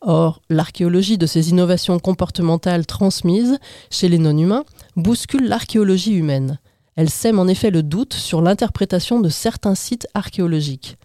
Or, 0.00 0.40
l'archéologie 0.48 1.18
de 1.18 1.26
ces 1.26 1.50
innovations 1.50 1.98
comportementales 1.98 2.86
transmises 2.86 3.58
chez 3.90 4.08
les 4.08 4.18
non-humains 4.18 4.64
bouscule 4.96 5.48
l'archéologie 5.48 6.14
humaine. 6.14 6.58
Elle 6.94 7.10
sème 7.10 7.38
en 7.38 7.48
effet 7.48 7.70
le 7.70 7.82
doute 7.82 8.14
sur 8.14 8.40
l'interprétation 8.40 9.20
de 9.20 9.28
certains 9.28 9.74
sites 9.74 10.08
archéologiques. 10.14 10.96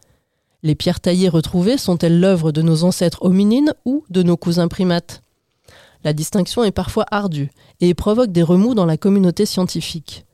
Les 0.62 0.75
pierres 0.75 1.01
taillées 1.01 1.29
retrouvées 1.29 1.77
sont-elles 1.77 2.19
l'œuvre 2.19 2.51
de 2.51 2.62
nos 2.62 2.84
ancêtres 2.84 3.23
hominines 3.23 3.73
ou 3.86 4.03
de 4.10 4.23
nos 4.23 4.38
cousins 4.38 4.67
primates? 4.67 5.21
La 6.03 6.13
distinction 6.13 6.63
est 6.63 6.71
parfois 6.71 7.06
ardue 7.12 7.51
et 7.79 7.93
provoque 7.93 8.32
des 8.32 8.43
remous 8.43 8.75
dans 8.75 8.86
la 8.86 8.97
communauté 8.97 9.45
scientifique. 9.45 10.25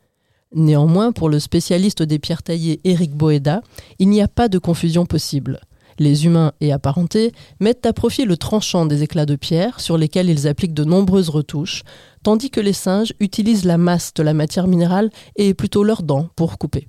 Néanmoins, 0.54 1.12
pour 1.12 1.30
le 1.30 1.40
spécialiste 1.40 2.02
des 2.04 2.20
pierres 2.20 2.44
taillées 2.44 2.82
Éric 2.84 3.12
Boeda, 3.16 3.62
il 4.00 4.10
n'y 4.10 4.22
a 4.22 4.28
pas 4.28 4.50
de 4.50 4.58
confusion 4.58 5.06
possible 5.06 5.62
les 6.00 6.26
humains 6.26 6.54
et 6.62 6.72
apparentés, 6.72 7.32
mettent 7.60 7.86
à 7.86 7.94
profit 7.94 8.26
le 8.26 8.38
tranchant 8.38 8.86
des 8.86 9.04
éclats 9.04 9.26
de 9.26 9.36
pierre 9.36 9.80
sur 9.80 9.98
lesquels 9.98 10.30
ils 10.30 10.48
appliquent 10.48 10.74
de 10.74 10.84
nombreuses 10.84 11.30
retouches, 11.30 11.84
tandis 12.24 12.50
que 12.50 12.60
les 12.60 12.74
singes 12.74 13.14
utilisent 13.20 13.66
la 13.66 13.78
masse 13.78 14.14
de 14.14 14.24
la 14.24 14.34
matière 14.34 14.68
minérale 14.68 15.10
et 15.36 15.54
plutôt 15.54 15.84
leurs 15.84 16.04
dents 16.04 16.30
pour 16.36 16.58
couper. 16.58 16.86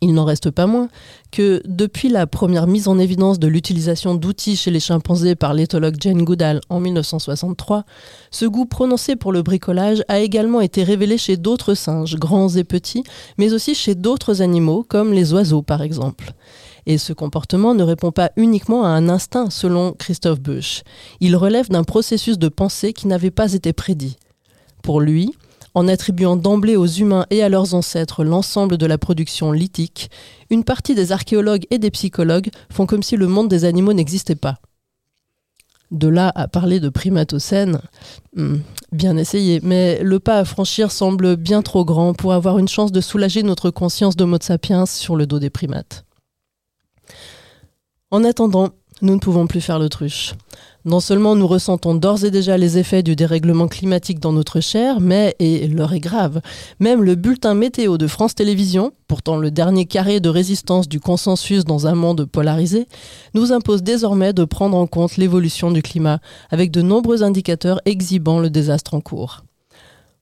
Il 0.00 0.14
n'en 0.14 0.24
reste 0.24 0.50
pas 0.50 0.66
moins 0.66 0.88
que, 1.32 1.60
depuis 1.64 2.08
la 2.08 2.28
première 2.28 2.68
mise 2.68 2.86
en 2.86 3.00
évidence 3.00 3.40
de 3.40 3.48
l'utilisation 3.48 4.14
d'outils 4.14 4.56
chez 4.56 4.70
les 4.70 4.78
chimpanzés 4.78 5.34
par 5.34 5.54
l'éthologue 5.54 5.96
Jane 5.98 6.22
Goodall 6.22 6.60
en 6.68 6.78
1963, 6.78 7.84
ce 8.30 8.44
goût 8.44 8.66
prononcé 8.66 9.16
pour 9.16 9.32
le 9.32 9.42
bricolage 9.42 10.04
a 10.06 10.20
également 10.20 10.60
été 10.60 10.84
révélé 10.84 11.18
chez 11.18 11.36
d'autres 11.36 11.74
singes, 11.74 12.14
grands 12.14 12.48
et 12.50 12.62
petits, 12.62 13.02
mais 13.38 13.52
aussi 13.52 13.74
chez 13.74 13.96
d'autres 13.96 14.40
animaux, 14.40 14.84
comme 14.88 15.12
les 15.12 15.32
oiseaux 15.32 15.62
par 15.62 15.82
exemple. 15.82 16.32
Et 16.86 16.98
ce 16.98 17.12
comportement 17.12 17.74
ne 17.74 17.82
répond 17.82 18.12
pas 18.12 18.30
uniquement 18.36 18.84
à 18.84 18.88
un 18.88 19.08
instinct, 19.08 19.50
selon 19.50 19.92
Christophe 19.92 20.40
Busch. 20.40 20.82
Il 21.20 21.36
relève 21.36 21.68
d'un 21.68 21.84
processus 21.84 22.38
de 22.38 22.48
pensée 22.48 22.92
qui 22.92 23.06
n'avait 23.06 23.30
pas 23.30 23.52
été 23.52 23.72
prédit. 23.72 24.16
Pour 24.82 25.00
lui, 25.00 25.34
en 25.74 25.88
attribuant 25.88 26.36
d'emblée 26.36 26.76
aux 26.76 26.86
humains 26.86 27.26
et 27.30 27.42
à 27.42 27.48
leurs 27.48 27.74
ancêtres 27.74 28.24
l'ensemble 28.24 28.78
de 28.78 28.86
la 28.86 28.98
production 28.98 29.52
lithique, 29.52 30.10
une 30.50 30.64
partie 30.64 30.94
des 30.94 31.12
archéologues 31.12 31.66
et 31.70 31.78
des 31.78 31.90
psychologues 31.90 32.50
font 32.70 32.86
comme 32.86 33.02
si 33.02 33.16
le 33.16 33.28
monde 33.28 33.48
des 33.48 33.64
animaux 33.64 33.92
n'existait 33.92 34.34
pas. 34.34 34.56
De 35.90 36.08
là 36.08 36.30
à 36.34 36.48
parler 36.48 36.80
de 36.80 36.90
primatocène, 36.90 37.80
hmm, 38.36 38.56
bien 38.92 39.16
essayé, 39.16 39.60
mais 39.62 40.02
le 40.02 40.18
pas 40.18 40.38
à 40.38 40.44
franchir 40.44 40.90
semble 40.90 41.36
bien 41.36 41.62
trop 41.62 41.84
grand 41.84 42.12
pour 42.12 42.34
avoir 42.34 42.58
une 42.58 42.68
chance 42.68 42.92
de 42.92 43.00
soulager 43.00 43.42
notre 43.42 43.70
conscience 43.70 44.14
d'Homo 44.14 44.36
sapiens 44.40 44.84
sur 44.84 45.16
le 45.16 45.26
dos 45.26 45.38
des 45.38 45.48
primates. 45.48 46.04
En 48.10 48.24
attendant, 48.24 48.70
nous 49.02 49.14
ne 49.14 49.20
pouvons 49.20 49.46
plus 49.46 49.60
faire 49.60 49.78
l'autruche. 49.78 50.34
Non 50.84 51.00
seulement 51.00 51.36
nous 51.36 51.46
ressentons 51.46 51.94
d'ores 51.94 52.24
et 52.24 52.30
déjà 52.30 52.56
les 52.56 52.78
effets 52.78 53.02
du 53.02 53.14
dérèglement 53.14 53.68
climatique 53.68 54.20
dans 54.20 54.32
notre 54.32 54.60
chair, 54.60 55.00
mais, 55.00 55.36
et 55.38 55.68
l'heure 55.68 55.92
est 55.92 56.00
grave, 56.00 56.40
même 56.80 57.02
le 57.02 57.14
bulletin 57.14 57.54
météo 57.54 57.98
de 57.98 58.06
France 58.06 58.34
Télévisions, 58.34 58.92
pourtant 59.06 59.36
le 59.36 59.50
dernier 59.50 59.86
carré 59.86 60.20
de 60.20 60.28
résistance 60.28 60.88
du 60.88 61.00
consensus 61.00 61.64
dans 61.64 61.86
un 61.86 61.94
monde 61.94 62.24
polarisé, 62.24 62.88
nous 63.34 63.52
impose 63.52 63.82
désormais 63.82 64.32
de 64.32 64.44
prendre 64.44 64.76
en 64.76 64.86
compte 64.86 65.16
l'évolution 65.16 65.70
du 65.70 65.82
climat, 65.82 66.20
avec 66.50 66.70
de 66.70 66.80
nombreux 66.80 67.22
indicateurs 67.22 67.80
exhibant 67.84 68.40
le 68.40 68.48
désastre 68.48 68.94
en 68.94 69.00
cours. 69.00 69.44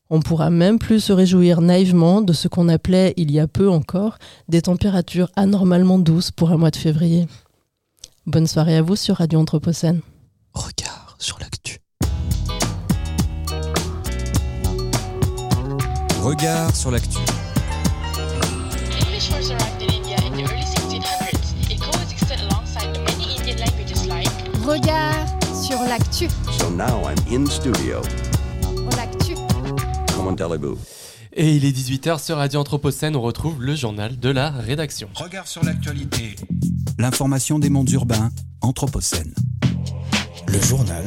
On 0.08 0.20
pourra 0.20 0.50
même 0.50 0.78
plus 0.78 1.00
se 1.00 1.12
réjouir 1.12 1.60
naïvement 1.60 2.22
de 2.22 2.32
ce 2.32 2.46
qu'on 2.46 2.68
appelait, 2.68 3.12
il 3.16 3.32
y 3.32 3.40
a 3.40 3.48
peu 3.48 3.68
encore, 3.68 4.18
des 4.48 4.62
températures 4.62 5.30
anormalement 5.34 5.98
douces 5.98 6.30
pour 6.30 6.50
un 6.52 6.56
mois 6.56 6.70
de 6.70 6.76
février. 6.76 7.26
Bonne 8.24 8.46
soirée 8.46 8.76
à 8.76 8.82
vous 8.82 8.94
sur 8.94 9.16
Radio 9.16 9.40
Anthropocène. 9.40 10.00
Regard 10.54 11.16
sur 11.18 11.38
l'actu. 11.40 11.80
Regard 16.22 16.74
sur 16.74 16.92
l'actu. 16.92 17.18
English 19.00 19.28
first 19.28 19.50
arrived 19.50 19.82
in 19.82 19.92
India 19.92 20.16
in 20.24 20.32
the 20.36 20.48
early 20.48 20.62
1600s. 20.62 21.70
It 21.70 21.80
coexisted 21.80 22.40
alongside 22.48 22.94
the 22.94 23.00
many 23.00 23.36
Indian 23.38 23.58
languages 23.58 24.06
like 24.06 24.28
Regard 24.64 25.26
sur 25.52 25.82
l'actu. 25.88 26.28
So 26.52 26.70
now 26.70 27.02
I'm 27.04 27.18
in 27.28 27.46
studio. 27.46 28.02
Et 31.32 31.54
il 31.54 31.64
est 31.64 31.70
18h 31.70 32.24
sur 32.24 32.38
Radio 32.38 32.60
Anthropocène, 32.60 33.14
on 33.14 33.20
retrouve 33.20 33.62
le 33.62 33.74
journal 33.74 34.18
de 34.18 34.28
la 34.28 34.50
rédaction. 34.50 35.08
Regard 35.14 35.46
sur 35.46 35.64
l'actualité. 35.64 36.34
L'information 36.98 37.58
des 37.58 37.70
mondes 37.70 37.90
urbains, 37.90 38.30
Anthropocène. 38.60 39.34
Le 40.48 40.60
journal 40.60 41.04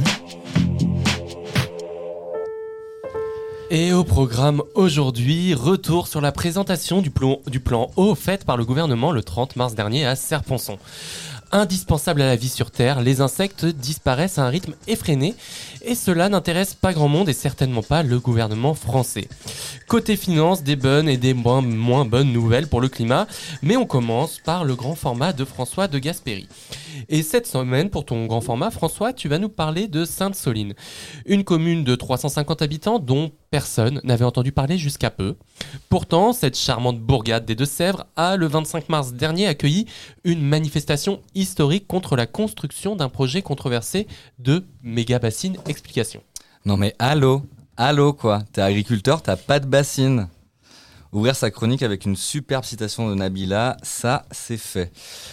Et 3.72 3.94
au 3.94 4.04
programme 4.04 4.64
aujourd'hui, 4.74 5.54
retour 5.54 6.08
sur 6.08 6.22
la 6.22 6.32
présentation 6.32 7.02
du 7.02 7.12
plan, 7.12 7.40
du 7.46 7.60
plan 7.60 7.92
eau 7.98 8.16
faite 8.16 8.44
par 8.44 8.58
le 8.58 8.66
gouvernement 8.66 9.12
le 9.12 9.22
30 9.22 9.58
mars 9.58 9.76
dernier 9.76 10.08
à 10.08 10.16
Serponçon. 10.16 10.80
Indispensables 11.52 12.22
à 12.22 12.28
la 12.28 12.36
vie 12.36 12.50
sur 12.50 12.70
Terre, 12.70 13.02
les 13.02 13.22
insectes 13.22 13.66
disparaissent 13.66 14.38
à 14.38 14.44
un 14.44 14.50
rythme 14.50 14.76
effréné 14.88 15.34
et 15.84 15.96
cela 15.96 16.30
n'intéresse 16.30 16.76
pas 16.76 16.94
grand 16.94 17.08
monde 17.08 17.28
et 17.28 17.34
certainement 17.34 17.82
pas 17.82 18.04
le 18.04 18.20
gouvernement 18.20 18.76
français. 18.76 19.28
Côté 19.88 20.16
finance, 20.16 20.62
des 20.62 20.76
bonnes 20.76 21.10
et 21.10 21.18
des 21.18 21.34
moins, 21.34 21.62
moins 21.62 22.06
bonnes 22.06 22.32
nouvelles 22.32 22.68
pour 22.68 22.82
le 22.82 22.88
climat, 22.88 23.26
mais 23.64 23.78
on 23.78 23.88
commence 23.88 24.38
par 24.38 24.64
le 24.64 24.76
grand 24.76 24.94
format 24.94 25.34
de 25.34 25.44
François 25.44 25.88
de 25.88 25.98
Gaspéry. 25.98 26.48
Et 27.08 27.24
cette 27.24 27.48
semaine, 27.48 27.90
pour 27.90 28.06
ton 28.06 28.26
grand 28.26 28.42
format, 28.42 28.72
François, 28.72 29.14
tu 29.14 29.30
vas 29.30 29.40
nous 29.40 29.50
parler 29.50 29.88
de 29.88 30.06
Sainte-Soline, 30.06 30.74
une 31.26 31.44
commune 31.44 31.84
de 31.84 31.96
350 31.96 32.62
habitants 32.62 33.00
dont 33.00 33.32
personne 33.52 34.02
n'avait 34.04 34.26
entendu 34.26 34.52
parler 34.52 34.78
jusqu'à 34.78 35.10
peu. 35.10 35.36
Pourtant, 35.90 36.34
cette 36.34 36.58
charmante 36.58 37.00
bourgade 37.00 37.46
des 37.46 37.56
Deux-Sèvres 37.56 38.06
a, 38.16 38.36
le 38.36 38.48
25 38.48 38.90
mars 38.90 39.14
dernier, 39.14 39.48
accueilli 39.48 39.86
une 40.24 40.42
manifestation 40.42 41.22
historique 41.36 41.88
contre 41.88 42.16
la 42.16 42.26
construction 42.26 42.96
d'un 42.96 43.10
projet 43.10 43.42
controversé 43.42 44.08
de 44.40 44.66
méga-bassine. 44.84 45.58
Explication. 45.68 46.22
Non 46.66 46.78
mais 46.78 46.94
allô, 47.00 47.44
allô 47.78 48.14
quoi, 48.14 48.44
t'es 48.52 48.62
agriculteur, 48.62 49.22
t'as 49.22 49.38
pas 49.38 49.60
de 49.60 49.66
bassine. 49.66 50.28
Ouvrir 51.12 51.36
sa 51.36 51.50
chronique 51.50 51.82
avec 51.82 52.06
une 52.06 52.16
superbe 52.16 52.64
citation 52.64 53.10
de 53.10 53.16
Nabila, 53.16 53.78
ça 53.82 54.28
c'est 54.30 54.58
fait. 54.58 54.92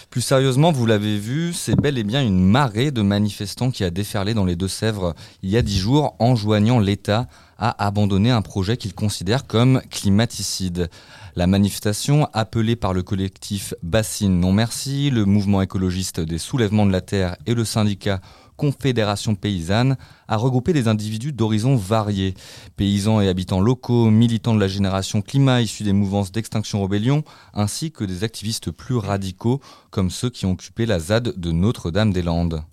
Plus 0.09 0.21
sérieusement, 0.21 0.71
vous 0.71 0.87
l'avez 0.87 1.19
vu, 1.19 1.53
c'est 1.53 1.75
bel 1.75 1.99
et 1.99 2.03
bien 2.03 2.23
une 2.23 2.43
marée 2.43 2.89
de 2.89 3.03
manifestants 3.03 3.69
qui 3.69 3.83
a 3.83 3.91
déferlé 3.91 4.33
dans 4.33 4.45
les 4.45 4.55
Deux-Sèvres 4.55 5.13
il 5.43 5.51
y 5.51 5.57
a 5.57 5.61
dix 5.61 5.77
jours, 5.77 6.15
enjoignant 6.17 6.79
l'État 6.79 7.27
à 7.59 7.85
abandonner 7.85 8.31
un 8.31 8.41
projet 8.41 8.77
qu'il 8.77 8.95
considère 8.95 9.45
comme 9.45 9.81
climaticide. 9.91 10.89
La 11.35 11.45
manifestation, 11.45 12.27
appelée 12.33 12.75
par 12.75 12.93
le 12.93 13.03
collectif 13.03 13.75
Bassine 13.83 14.39
Non 14.39 14.53
Merci, 14.53 15.11
le 15.11 15.25
mouvement 15.25 15.61
écologiste 15.61 16.19
des 16.19 16.39
soulèvements 16.39 16.87
de 16.87 16.91
la 16.91 17.01
Terre 17.01 17.35
et 17.45 17.53
le 17.53 17.65
syndicat 17.65 18.19
Confédération 18.57 19.35
paysanne 19.35 19.95
a 20.27 20.35
regroupé 20.35 20.73
des 20.73 20.87
individus 20.87 21.31
d'horizons 21.31 21.75
variés. 21.75 22.33
Paysans 22.75 23.21
et 23.21 23.29
habitants 23.29 23.61
locaux, 23.61 24.09
militants 24.09 24.55
de 24.55 24.59
la 24.59 24.67
génération 24.67 25.21
climat 25.21 25.61
issus 25.61 25.83
des 25.83 25.93
mouvances 25.93 26.31
d'extinction 26.31 26.81
rébellion, 26.81 27.23
ainsi 27.53 27.91
que 27.91 28.03
des 28.03 28.23
activistes 28.23 28.71
plus 28.71 28.97
radicaux 28.97 29.61
comme 29.91 30.09
ceux 30.09 30.29
qui 30.29 30.45
ont 30.45 30.51
occupé 30.51 30.85
la 30.85 30.99
ZAD 30.99 31.39
de 31.39 31.51
Notre-Dame-des-Landes. 31.51 32.63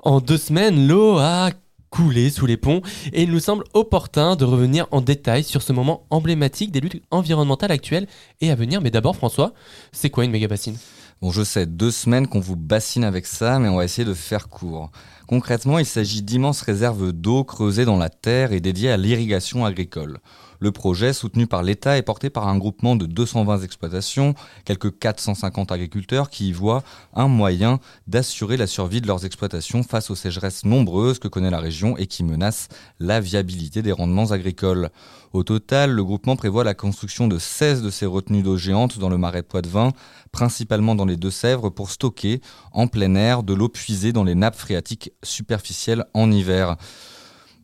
En 0.00 0.20
deux 0.20 0.38
semaines, 0.38 0.86
l'eau 0.86 1.18
a 1.18 1.50
coulé 1.90 2.30
sous 2.30 2.46
les 2.46 2.56
ponts 2.56 2.82
et 3.12 3.24
il 3.24 3.30
nous 3.30 3.40
semble 3.40 3.64
opportun 3.74 4.36
de 4.36 4.44
revenir 4.44 4.86
en 4.90 5.00
détail 5.00 5.44
sur 5.44 5.62
ce 5.62 5.72
moment 5.72 6.06
emblématique 6.10 6.70
des 6.70 6.80
luttes 6.80 7.02
environnementales 7.10 7.72
actuelles 7.72 8.06
et 8.40 8.50
à 8.50 8.54
venir. 8.54 8.80
Mais 8.80 8.90
d'abord, 8.90 9.16
François, 9.16 9.52
c'est 9.92 10.10
quoi 10.10 10.24
une 10.24 10.30
méga 10.30 10.48
bassine? 10.48 10.76
Bon, 11.22 11.30
je 11.30 11.42
sais, 11.42 11.66
deux 11.66 11.90
semaines 11.90 12.26
qu'on 12.26 12.40
vous 12.40 12.56
bassine 12.56 13.04
avec 13.04 13.26
ça, 13.26 13.58
mais 13.58 13.68
on 13.68 13.76
va 13.76 13.84
essayer 13.84 14.06
de 14.06 14.14
faire 14.14 14.48
court. 14.48 14.90
Concrètement, 15.26 15.78
il 15.78 15.84
s'agit 15.84 16.22
d'immenses 16.22 16.62
réserves 16.62 17.12
d'eau 17.12 17.44
creusées 17.44 17.84
dans 17.84 17.98
la 17.98 18.08
terre 18.08 18.52
et 18.52 18.60
dédiées 18.60 18.90
à 18.90 18.96
l'irrigation 18.96 19.66
agricole. 19.66 20.20
Le 20.62 20.72
projet, 20.72 21.14
soutenu 21.14 21.46
par 21.46 21.62
l'État, 21.62 21.96
est 21.96 22.02
porté 22.02 22.28
par 22.28 22.46
un 22.46 22.58
groupement 22.58 22.94
de 22.94 23.06
220 23.06 23.62
exploitations, 23.62 24.34
quelques 24.66 24.98
450 24.98 25.72
agriculteurs 25.72 26.28
qui 26.28 26.50
y 26.50 26.52
voient 26.52 26.84
un 27.14 27.28
moyen 27.28 27.80
d'assurer 28.06 28.58
la 28.58 28.66
survie 28.66 29.00
de 29.00 29.06
leurs 29.06 29.24
exploitations 29.24 29.82
face 29.82 30.10
aux 30.10 30.14
sécheresses 30.14 30.66
nombreuses 30.66 31.18
que 31.18 31.28
connaît 31.28 31.48
la 31.48 31.60
région 31.60 31.96
et 31.96 32.06
qui 32.06 32.24
menacent 32.24 32.68
la 32.98 33.20
viabilité 33.20 33.80
des 33.80 33.92
rendements 33.92 34.32
agricoles. 34.32 34.90
Au 35.32 35.44
total, 35.44 35.92
le 35.92 36.04
groupement 36.04 36.36
prévoit 36.36 36.64
la 36.64 36.74
construction 36.74 37.26
de 37.26 37.38
16 37.38 37.80
de 37.80 37.88
ces 37.88 38.04
retenues 38.04 38.42
d'eau 38.42 38.58
géantes 38.58 38.98
dans 38.98 39.08
le 39.08 39.16
marais 39.16 39.42
Poitevin, 39.42 39.92
principalement 40.30 40.94
dans 40.94 41.06
les 41.06 41.16
Deux-Sèvres, 41.16 41.70
pour 41.70 41.90
stocker 41.90 42.42
en 42.72 42.86
plein 42.86 43.14
air 43.14 43.42
de 43.42 43.54
l'eau 43.54 43.70
puisée 43.70 44.12
dans 44.12 44.24
les 44.24 44.34
nappes 44.34 44.56
phréatiques 44.56 45.12
superficielles 45.22 46.04
en 46.12 46.30
hiver. 46.30 46.76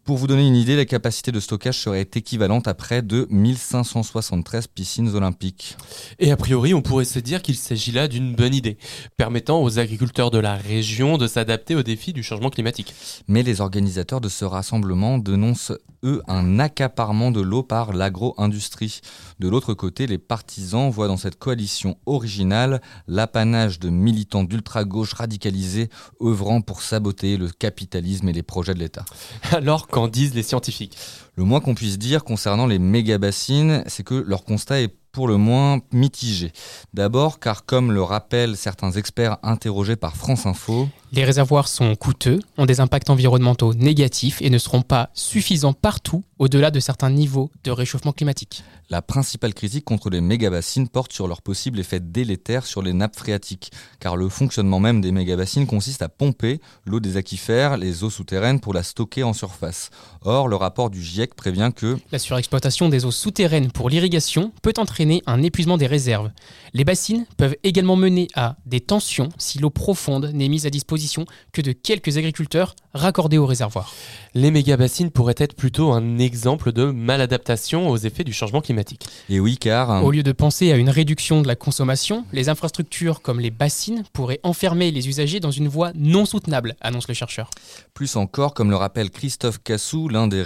Pour 0.06 0.18
vous 0.18 0.28
donner 0.28 0.46
une 0.46 0.54
idée, 0.54 0.76
la 0.76 0.84
capacité 0.84 1.32
de 1.32 1.40
stockage 1.40 1.80
serait 1.80 2.08
équivalente 2.14 2.68
à 2.68 2.74
près 2.74 3.02
de 3.02 3.26
1573 3.28 4.68
piscines 4.68 5.08
olympiques. 5.16 5.76
Et 6.20 6.30
a 6.30 6.36
priori, 6.36 6.74
on 6.74 6.80
pourrait 6.80 7.04
se 7.04 7.18
dire 7.18 7.42
qu'il 7.42 7.56
s'agit 7.56 7.90
là 7.90 8.06
d'une 8.06 8.32
bonne 8.36 8.54
idée, 8.54 8.78
permettant 9.16 9.60
aux 9.60 9.80
agriculteurs 9.80 10.30
de 10.30 10.38
la 10.38 10.54
région 10.54 11.18
de 11.18 11.26
s'adapter 11.26 11.74
aux 11.74 11.82
défis 11.82 12.12
du 12.12 12.22
changement 12.22 12.50
climatique. 12.50 12.94
Mais 13.26 13.42
les 13.42 13.60
organisateurs 13.60 14.20
de 14.20 14.28
ce 14.28 14.44
rassemblement 14.44 15.18
dénoncent, 15.18 15.72
eux, 16.04 16.22
un 16.28 16.60
accaparement 16.60 17.32
de 17.32 17.40
l'eau 17.40 17.64
par 17.64 17.92
l'agro-industrie. 17.92 19.00
De 19.40 19.48
l'autre 19.48 19.74
côté, 19.74 20.06
les 20.06 20.18
partisans 20.18 20.88
voient 20.88 21.08
dans 21.08 21.16
cette 21.16 21.36
coalition 21.36 21.96
originale 22.06 22.80
l'apanage 23.08 23.80
de 23.80 23.88
militants 23.88 24.44
d'ultra-gauche 24.44 25.14
radicalisés 25.14 25.88
œuvrant 26.22 26.60
pour 26.60 26.82
saboter 26.82 27.36
le 27.36 27.48
capitalisme 27.48 28.28
et 28.28 28.32
les 28.32 28.44
projets 28.44 28.74
de 28.74 28.78
l'État. 28.78 29.04
Alors, 29.50 29.88
qu'en 29.96 30.08
disent 30.08 30.34
les 30.34 30.42
scientifiques. 30.42 30.94
Le 31.36 31.44
moins 31.44 31.60
qu'on 31.60 31.74
puisse 31.74 31.96
dire 31.96 32.22
concernant 32.22 32.66
les 32.66 32.78
méga-bassines, 32.78 33.82
c'est 33.86 34.02
que 34.02 34.14
leur 34.14 34.44
constat 34.44 34.82
est 34.82 34.94
pour 35.16 35.28
le 35.28 35.38
moins 35.38 35.80
mitigé. 35.92 36.52
D'abord 36.92 37.40
car 37.40 37.64
comme 37.64 37.90
le 37.90 38.02
rappellent 38.02 38.54
certains 38.54 38.92
experts 38.92 39.38
interrogés 39.42 39.96
par 39.96 40.14
France 40.14 40.44
Info, 40.44 40.90
Les 41.12 41.24
réservoirs 41.24 41.68
sont 41.68 41.94
coûteux, 41.94 42.40
ont 42.58 42.66
des 42.66 42.80
impacts 42.80 43.08
environnementaux 43.08 43.72
négatifs 43.72 44.42
et 44.42 44.50
ne 44.50 44.58
seront 44.58 44.82
pas 44.82 45.08
suffisants 45.14 45.72
partout 45.72 46.22
au-delà 46.38 46.70
de 46.70 46.80
certains 46.80 47.08
niveaux 47.08 47.50
de 47.64 47.70
réchauffement 47.70 48.12
climatique. 48.12 48.62
La 48.90 49.02
principale 49.02 49.54
critique 49.54 49.84
contre 49.84 50.10
les 50.10 50.20
mégabassines 50.20 50.88
porte 50.88 51.12
sur 51.12 51.26
leur 51.26 51.42
possible 51.42 51.80
effet 51.80 51.98
délétère 51.98 52.66
sur 52.66 52.82
les 52.82 52.92
nappes 52.92 53.16
phréatiques, 53.16 53.72
car 53.98 54.16
le 54.16 54.28
fonctionnement 54.28 54.78
même 54.78 55.00
des 55.00 55.10
mégabassines 55.10 55.66
consiste 55.66 56.02
à 56.02 56.08
pomper 56.08 56.60
l'eau 56.84 57.00
des 57.00 57.16
aquifères, 57.16 57.78
les 57.78 58.04
eaux 58.04 58.10
souterraines 58.10 58.60
pour 58.60 58.74
la 58.74 58.84
stocker 58.84 59.24
en 59.24 59.32
surface. 59.32 59.90
Or, 60.22 60.46
le 60.46 60.54
rapport 60.56 60.90
du 60.90 61.02
GIEC 61.02 61.34
prévient 61.34 61.72
que 61.74 61.96
La 62.12 62.20
surexploitation 62.20 62.88
des 62.88 63.06
eaux 63.06 63.10
souterraines 63.10 63.72
pour 63.72 63.90
l'irrigation 63.90 64.52
peut 64.62 64.74
entraîner 64.76 65.05
un 65.26 65.42
épuisement 65.42 65.76
des 65.76 65.86
réserves. 65.86 66.30
Les 66.72 66.84
bassines 66.84 67.26
peuvent 67.36 67.56
également 67.62 67.96
mener 67.96 68.28
à 68.34 68.56
des 68.66 68.80
tensions 68.80 69.28
si 69.38 69.58
l'eau 69.58 69.70
profonde 69.70 70.30
n'est 70.34 70.48
mise 70.48 70.66
à 70.66 70.70
disposition 70.70 71.24
que 71.52 71.62
de 71.62 71.72
quelques 71.72 72.18
agriculteurs 72.18 72.74
raccordés 72.92 73.38
au 73.38 73.46
réservoir. 73.46 73.94
Les 74.34 74.50
méga-bassines 74.50 75.10
pourraient 75.10 75.34
être 75.38 75.54
plutôt 75.54 75.92
un 75.92 76.18
exemple 76.18 76.72
de 76.72 76.84
maladaptation 76.84 77.88
aux 77.88 77.96
effets 77.96 78.24
du 78.24 78.32
changement 78.32 78.60
climatique. 78.60 79.06
Et 79.28 79.40
oui, 79.40 79.56
car... 79.56 80.04
Au 80.04 80.10
lieu 80.10 80.22
de 80.22 80.32
penser 80.32 80.72
à 80.72 80.76
une 80.76 80.90
réduction 80.90 81.42
de 81.42 81.48
la 81.48 81.56
consommation, 81.56 82.24
les 82.32 82.48
infrastructures 82.48 83.22
comme 83.22 83.40
les 83.40 83.50
bassines 83.50 84.04
pourraient 84.12 84.40
enfermer 84.42 84.90
les 84.90 85.08
usagers 85.08 85.40
dans 85.40 85.50
une 85.50 85.68
voie 85.68 85.92
non 85.94 86.26
soutenable, 86.26 86.76
annonce 86.80 87.08
le 87.08 87.14
chercheur. 87.14 87.50
Plus 87.94 88.16
encore, 88.16 88.54
comme 88.54 88.70
le 88.70 88.76
rappelle 88.76 89.10
Christophe 89.10 89.62
Cassou, 89.62 90.08
l'un 90.08 90.28
des, 90.28 90.44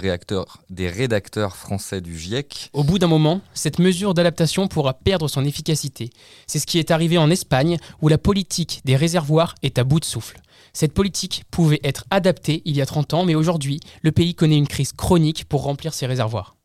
des 0.69 0.89
rédacteurs 0.89 1.55
français 1.57 2.01
du 2.01 2.17
GIEC, 2.17 2.69
Au 2.73 2.83
bout 2.83 2.99
d'un 2.99 3.07
moment, 3.07 3.41
cette 3.53 3.79
mesure 3.79 4.13
d'adaptation 4.13 4.50
pourra 4.67 4.93
perdre 4.93 5.27
son 5.27 5.45
efficacité. 5.45 6.09
C'est 6.47 6.59
ce 6.59 6.65
qui 6.65 6.79
est 6.79 6.91
arrivé 6.91 7.17
en 7.17 7.29
Espagne, 7.29 7.77
où 8.01 8.07
la 8.07 8.17
politique 8.17 8.81
des 8.85 8.95
réservoirs 8.95 9.55
est 9.63 9.79
à 9.79 9.83
bout 9.83 9.99
de 9.99 10.05
souffle. 10.05 10.39
Cette 10.73 10.93
politique 10.93 11.43
pouvait 11.51 11.81
être 11.83 12.05
adaptée 12.11 12.61
il 12.65 12.75
y 12.75 12.81
a 12.81 12.85
30 12.85 13.13
ans, 13.13 13.25
mais 13.25 13.35
aujourd'hui, 13.35 13.79
le 14.01 14.11
pays 14.11 14.35
connaît 14.35 14.57
une 14.57 14.67
crise 14.67 14.93
chronique 14.93 15.45
pour 15.45 15.63
remplir 15.63 15.93
ses 15.93 16.05
réservoirs. 16.05 16.55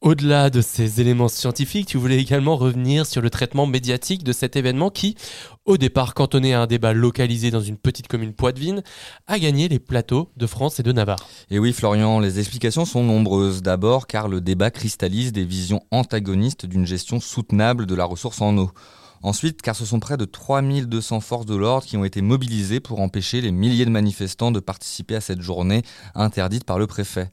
Au-delà 0.00 0.50
de 0.50 0.60
ces 0.60 1.00
éléments 1.00 1.28
scientifiques, 1.28 1.86
tu 1.86 1.98
voulais 1.98 2.18
également 2.18 2.56
revenir 2.56 3.06
sur 3.06 3.20
le 3.20 3.30
traitement 3.30 3.66
médiatique 3.66 4.24
de 4.24 4.32
cet 4.32 4.56
événement 4.56 4.90
qui, 4.90 5.16
au 5.64 5.76
départ 5.76 6.14
cantonné 6.14 6.54
à 6.54 6.62
un 6.62 6.66
débat 6.66 6.92
localisé 6.92 7.50
dans 7.50 7.60
une 7.60 7.76
petite 7.76 8.08
commune 8.08 8.32
poitevine, 8.32 8.82
a 9.26 9.38
gagné 9.38 9.68
les 9.68 9.78
plateaux 9.78 10.30
de 10.36 10.46
France 10.46 10.80
et 10.80 10.82
de 10.82 10.92
Navarre. 10.92 11.28
Et 11.50 11.58
oui, 11.58 11.72
Florian, 11.72 12.20
les 12.20 12.38
explications 12.38 12.84
sont 12.84 13.02
nombreuses. 13.02 13.62
D'abord, 13.62 14.06
car 14.06 14.28
le 14.28 14.40
débat 14.40 14.70
cristallise 14.70 15.32
des 15.32 15.44
visions 15.44 15.82
antagonistes 15.90 16.66
d'une 16.66 16.86
gestion 16.86 17.20
soutenable 17.20 17.86
de 17.86 17.94
la 17.94 18.04
ressource 18.04 18.40
en 18.40 18.56
eau. 18.56 18.70
Ensuite, 19.22 19.62
car 19.62 19.74
ce 19.74 19.84
sont 19.84 19.98
près 19.98 20.16
de 20.16 20.24
3200 20.24 21.20
forces 21.20 21.46
de 21.46 21.56
l'ordre 21.56 21.86
qui 21.86 21.96
ont 21.96 22.04
été 22.04 22.22
mobilisées 22.22 22.80
pour 22.80 23.00
empêcher 23.00 23.40
les 23.40 23.50
milliers 23.50 23.84
de 23.84 23.90
manifestants 23.90 24.52
de 24.52 24.60
participer 24.60 25.16
à 25.16 25.20
cette 25.20 25.40
journée 25.40 25.82
interdite 26.14 26.64
par 26.64 26.78
le 26.78 26.86
préfet. 26.86 27.30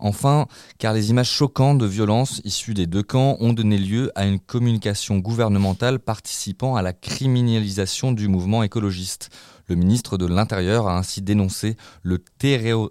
Enfin, 0.00 0.46
car 0.78 0.94
les 0.94 1.10
images 1.10 1.30
choquantes 1.30 1.78
de 1.78 1.86
violence 1.86 2.40
issues 2.44 2.74
des 2.74 2.86
deux 2.86 3.02
camps 3.02 3.36
ont 3.40 3.52
donné 3.52 3.78
lieu 3.78 4.12
à 4.14 4.26
une 4.26 4.38
communication 4.38 5.18
gouvernementale 5.18 5.98
participant 5.98 6.76
à 6.76 6.82
la 6.82 6.92
criminalisation 6.92 8.12
du 8.12 8.28
mouvement 8.28 8.62
écologiste. 8.62 9.30
Le 9.66 9.74
ministre 9.74 10.16
de 10.16 10.24
l'Intérieur 10.24 10.88
a 10.88 10.96
ainsi 10.96 11.20
dénoncé 11.20 11.76
le, 12.02 12.22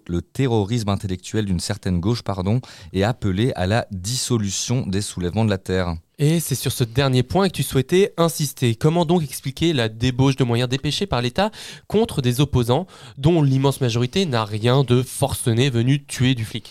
le 0.08 0.22
terrorisme 0.22 0.90
intellectuel 0.90 1.46
d'une 1.46 1.60
certaine 1.60 2.00
gauche 2.00 2.22
pardon, 2.22 2.62
et 2.94 3.04
appelé 3.04 3.52
à 3.56 3.66
la 3.66 3.88
dissolution 3.92 4.86
des 4.86 5.02
soulèvements 5.02 5.46
de 5.46 5.50
la 5.50 5.58
Terre. 5.58 5.96
Et 6.20 6.40
c'est 6.40 6.56
sur 6.56 6.72
ce 6.72 6.84
dernier 6.84 7.24
point 7.24 7.48
que 7.48 7.54
tu 7.54 7.64
souhaitais 7.64 8.14
insister. 8.18 8.76
Comment 8.76 9.06
donc 9.06 9.24
expliquer 9.24 9.74
la 9.74 9.90
débauche 9.90 10.36
de 10.36 10.44
moyens 10.44 10.70
dépêchés 10.70 11.08
par 11.08 11.22
l'État 11.22 11.52
contre 11.88 12.22
des 12.22 12.42
opposants 12.42 12.86
dont 13.18 13.42
l'immense 13.42 13.82
majorité 13.82 14.26
n'a 14.26 14.46
rien 14.46 14.84
de 14.84 15.02
forcené 15.02 15.70
venu 15.70 16.06
tuer 16.06 16.36
du 16.36 16.46
flic? 16.46 16.70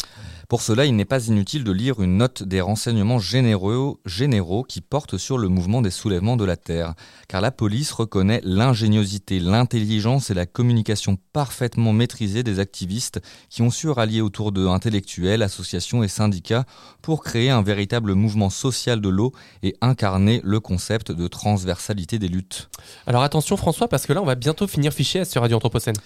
Pour 0.49 0.63
cela, 0.63 0.85
il 0.85 0.95
n'est 0.95 1.05
pas 1.05 1.27
inutile 1.27 1.65
de 1.65 1.73
lire 1.73 2.01
une 2.01 2.19
note 2.19 2.43
des 2.43 2.61
renseignements 2.61 3.19
généraux, 3.19 4.01
généraux 4.05 4.63
qui 4.63 4.81
portent 4.81 5.19
sur 5.19 5.39
le 5.39 5.49
mouvement 5.49 5.83
des 5.83 5.91
soulèvements 5.91 6.37
de 6.37 6.45
la 6.45 6.57
Terre. 6.57 6.95
Car 7.29 7.41
la 7.41 7.51
police 7.51 7.91
reconnaît 7.91 8.41
l'ingéniosité, 8.45 9.41
l'intelligence 9.41 10.31
et 10.31 10.35
la 10.35 10.47
communication 10.47 11.19
parfaitement 11.33 11.93
maîtrisée 11.93 12.45
des 12.45 12.61
activistes 12.61 13.21
qui 13.51 13.63
ont 13.63 13.71
su 13.71 13.89
rallier 13.89 14.21
autour 14.21 14.53
d'eux 14.53 14.69
intellectuels, 14.69 15.43
associations 15.43 16.03
et 16.03 16.09
syndicats 16.09 16.65
pour 17.03 17.25
créer 17.25 17.51
un 17.51 17.63
véritable 17.63 18.15
mouvement 18.15 18.51
social 18.51 19.01
de 19.01 19.09
l'eau 19.09 19.33
et 19.63 19.75
incarner 19.81 20.41
le 20.45 20.61
concept 20.61 21.11
de 21.11 21.27
transversalité 21.27 22.19
des 22.19 22.29
luttes. 22.29 22.69
Alors 23.07 23.23
attention 23.23 23.57
François, 23.57 23.89
parce 23.89 24.07
que 24.07 24.13
là 24.13 24.23
on 24.23 24.27
va 24.27 24.37
bientôt 24.37 24.67
finir 24.67 24.93
fiché 24.93 25.25
sur 25.25 25.43
Radio 25.43 25.57
Anthropocène. 25.57 25.97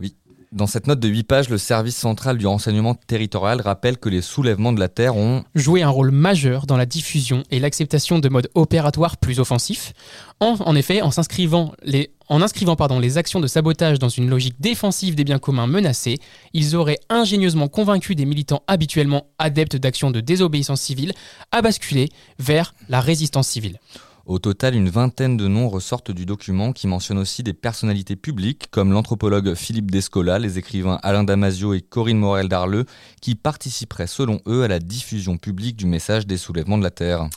Oui. 0.00 0.16
Dans 0.54 0.68
cette 0.68 0.86
note 0.86 1.00
de 1.00 1.08
8 1.08 1.24
pages, 1.24 1.48
le 1.48 1.58
service 1.58 1.96
central 1.96 2.38
du 2.38 2.46
renseignement 2.46 2.94
territorial 2.94 3.60
rappelle 3.60 3.98
que 3.98 4.08
les 4.08 4.22
soulèvements 4.22 4.72
de 4.72 4.78
la 4.78 4.88
Terre 4.88 5.16
ont 5.16 5.42
joué 5.56 5.82
un 5.82 5.88
rôle 5.88 6.12
majeur 6.12 6.66
dans 6.66 6.76
la 6.76 6.86
diffusion 6.86 7.42
et 7.50 7.58
l'acceptation 7.58 8.20
de 8.20 8.28
modes 8.28 8.48
opératoires 8.54 9.16
plus 9.16 9.40
offensifs. 9.40 9.94
En, 10.38 10.76
effet, 10.76 11.02
en 11.02 11.10
s'inscrivant 11.10 11.72
les 11.82 12.12
inscrivant 12.28 12.76
les 13.00 13.18
actions 13.18 13.40
de 13.40 13.48
sabotage 13.48 13.98
dans 13.98 14.08
une 14.08 14.30
logique 14.30 14.60
défensive 14.60 15.16
des 15.16 15.24
biens 15.24 15.40
communs 15.40 15.66
menacés, 15.66 16.18
ils 16.52 16.76
auraient 16.76 17.00
ingénieusement 17.08 17.66
convaincu 17.66 18.14
des 18.14 18.24
militants 18.24 18.62
habituellement 18.68 19.26
adeptes 19.40 19.76
d'actions 19.76 20.12
de 20.12 20.20
désobéissance 20.20 20.80
civile 20.80 21.14
à 21.50 21.62
basculer 21.62 22.10
vers 22.38 22.74
la 22.88 23.00
résistance 23.00 23.48
civile. 23.48 23.80
Au 24.26 24.38
total, 24.38 24.74
une 24.74 24.88
vingtaine 24.88 25.36
de 25.36 25.48
noms 25.48 25.68
ressortent 25.68 26.10
du 26.10 26.24
document 26.24 26.72
qui 26.72 26.86
mentionne 26.86 27.18
aussi 27.18 27.42
des 27.42 27.52
personnalités 27.52 28.16
publiques 28.16 28.68
comme 28.70 28.90
l'anthropologue 28.90 29.54
Philippe 29.54 29.90
Descola, 29.90 30.38
les 30.38 30.58
écrivains 30.58 30.98
Alain 31.02 31.24
Damasio 31.24 31.74
et 31.74 31.82
Corinne 31.82 32.16
Morel 32.16 32.48
d'Arleux, 32.48 32.86
qui 33.20 33.34
participeraient 33.34 34.06
selon 34.06 34.40
eux 34.46 34.62
à 34.62 34.68
la 34.68 34.78
diffusion 34.78 35.36
publique 35.36 35.76
du 35.76 35.84
message 35.84 36.26
des 36.26 36.38
soulèvements 36.38 36.78
de 36.78 36.84
la 36.84 36.90
Terre. 36.90 37.28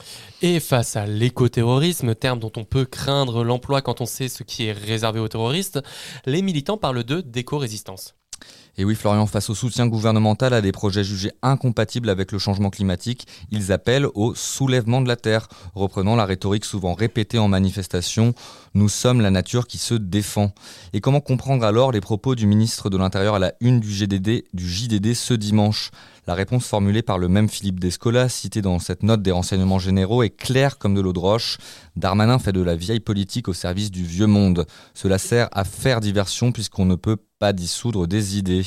Et 0.41 0.61
face 0.61 0.95
à 0.95 1.05
l'écoterrorisme, 1.05 2.15
terme 2.15 2.39
dont 2.39 2.53
on 2.55 2.63
peut 2.63 2.85
craindre 2.85 3.43
l'emploi 3.43 3.81
quand 3.81 3.99
on 3.99 4.05
sait 4.05 4.29
ce 4.29 4.43
qui 4.43 4.67
est 4.67 4.71
réservé 4.71 5.19
aux 5.19 5.27
terroristes, 5.27 5.81
les 6.25 6.41
militants 6.41 6.77
parlent 6.77 7.03
de 7.03 7.19
d'éco-résistance. 7.19 8.16
Et 8.79 8.85
oui, 8.85 8.93
Florian, 8.93 9.25
face 9.25 9.49
au 9.49 9.55
soutien 9.55 9.87
gouvernemental 9.87 10.53
à 10.53 10.61
des 10.61 10.71
projets 10.71 11.03
jugés 11.03 11.31
incompatibles 11.41 12.11
avec 12.11 12.31
le 12.31 12.37
changement 12.37 12.69
climatique, 12.69 13.25
ils 13.49 13.71
appellent 13.71 14.05
au 14.13 14.35
soulèvement 14.35 15.01
de 15.01 15.07
la 15.07 15.15
Terre, 15.15 15.47
reprenant 15.73 16.15
la 16.15 16.25
rhétorique 16.25 16.63
souvent 16.63 16.93
répétée 16.93 17.39
en 17.39 17.47
manifestation 17.47 18.35
Nous 18.75 18.87
sommes 18.87 19.19
la 19.19 19.31
nature 19.31 19.65
qui 19.65 19.79
se 19.79 19.95
défend. 19.95 20.51
Et 20.93 21.01
comment 21.01 21.21
comprendre 21.21 21.65
alors 21.65 21.91
les 21.91 22.01
propos 22.01 22.35
du 22.35 22.45
ministre 22.45 22.91
de 22.91 22.97
l'Intérieur 22.97 23.33
à 23.33 23.39
la 23.39 23.53
une 23.61 23.79
du, 23.79 23.91
JDD 23.91 25.13
ce 25.15 25.33
dimanche? 25.33 25.89
La 26.27 26.35
réponse 26.35 26.67
formulée 26.67 27.01
par 27.01 27.17
le 27.17 27.29
même 27.29 27.49
Philippe 27.49 27.79
Descola, 27.79 28.29
cité 28.29 28.61
dans 28.61 28.77
cette 28.77 29.01
note 29.01 29.23
des 29.23 29.31
renseignements 29.31 29.79
généraux, 29.79 30.21
est 30.21 30.29
claire 30.29 30.77
comme 30.77 30.93
de 30.93 31.01
l'eau 31.01 31.13
de 31.13 31.19
roche. 31.19 31.57
Darmanin 31.95 32.37
fait 32.37 32.51
de 32.51 32.61
la 32.61 32.75
vieille 32.75 32.99
politique 32.99 33.47
au 33.47 33.53
service 33.53 33.89
du 33.89 34.03
vieux 34.03 34.27
monde. 34.27 34.67
Cela 34.93 35.17
sert 35.17 35.47
à 35.51 35.63
faire 35.63 35.99
diversion 35.99 36.51
puisqu'on 36.51 36.85
ne 36.85 36.95
peut 36.95 37.17
pas 37.39 37.53
dissoudre 37.53 38.07
des 38.07 38.37
idées. 38.37 38.65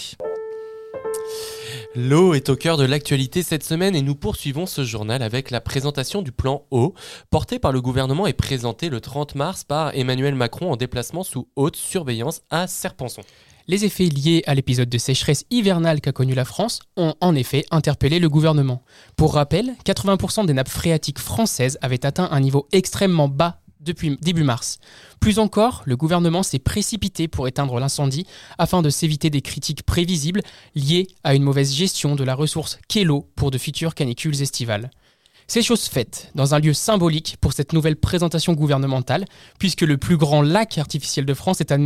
L'eau 1.97 2.35
est 2.35 2.49
au 2.49 2.57
cœur 2.57 2.77
de 2.77 2.85
l'actualité 2.85 3.43
cette 3.43 3.65
semaine 3.65 3.97
et 3.97 4.03
nous 4.03 4.15
poursuivons 4.15 4.67
ce 4.67 4.85
journal 4.85 5.23
avec 5.23 5.51
la 5.51 5.61
présentation 5.61 6.23
du 6.23 6.31
plan 6.31 6.63
eau 6.71 6.95
porté 7.31 7.59
par 7.59 7.73
le 7.73 7.81
gouvernement 7.81 8.29
et 8.29 8.33
présenté 8.33 8.89
le 8.89 9.01
30 9.01 9.35
mars 9.35 9.65
par 9.65 9.97
Emmanuel 9.97 10.37
Macron 10.37 10.71
en 10.71 10.77
déplacement 10.77 11.25
sous 11.25 11.49
haute 11.57 11.75
surveillance 11.75 12.43
à 12.51 12.69
Serpenson. 12.69 13.23
Les 13.67 13.85
effets 13.85 14.07
liés 14.07 14.43
à 14.47 14.55
l'épisode 14.55 14.89
de 14.89 14.99
sécheresse 14.99 15.45
hivernale 15.51 16.01
qu'a 16.01 16.13
connu 16.13 16.35
la 16.35 16.45
France 16.45 16.81
ont 16.97 17.15
en 17.21 17.35
effet 17.35 17.65
interpellé 17.73 18.21
le 18.21 18.29
gouvernement. 18.29 18.83
Pour 19.17 19.35
rappel, 19.35 19.75
80% 19.85 20.47
des 20.47 20.55
nappes 20.55 20.69
phréatiques 20.69 21.19
françaises 21.19 21.77
avaient 21.83 22.07
atteint 22.07 22.29
un 22.31 22.41
niveau 22.41 22.69
extrêmement 22.73 23.29
bas 23.29 23.61
depuis 23.81 24.17
début 24.21 24.45
mars. 24.45 24.79
Plus 25.21 25.39
encore, 25.39 25.83
le 25.85 25.97
gouvernement 25.97 26.43
s'est 26.43 26.59
précipité 26.59 27.29
pour 27.29 27.49
éteindre 27.49 27.79
l'incendie 27.79 28.27
afin 28.59 28.83
de 28.83 28.91
s'éviter 28.91 29.31
des 29.31 29.43
critiques 29.43 29.83
prévisibles 29.83 30.43
liées 30.75 31.09
à 31.25 31.35
une 31.35 31.43
mauvaise 31.43 31.75
gestion 31.75 32.17
de 32.17 32.25
la 32.25 32.35
ressource 32.35 32.79
qu'est 32.89 33.05
pour 33.37 33.51
de 33.51 33.59
futures 33.59 33.95
canicules 33.95 34.43
estivales. 34.43 34.91
C'est 35.47 35.63
chose 35.63 35.87
faite 35.87 36.31
dans 36.35 36.55
un 36.55 36.61
lieu 36.61 36.73
symbolique 36.73 37.37
pour 37.41 37.53
cette 37.53 37.73
nouvelle 37.73 37.97
présentation 37.97 38.53
gouvernementale, 38.53 39.25
puisque 39.59 39.81
le 39.81 39.99
plus 39.99 40.17
grand 40.17 40.43
lac 40.43 40.79
artificiel 40.79 41.27
de 41.27 41.35
France 41.35 41.61
est 41.61 41.73
à, 41.73 41.79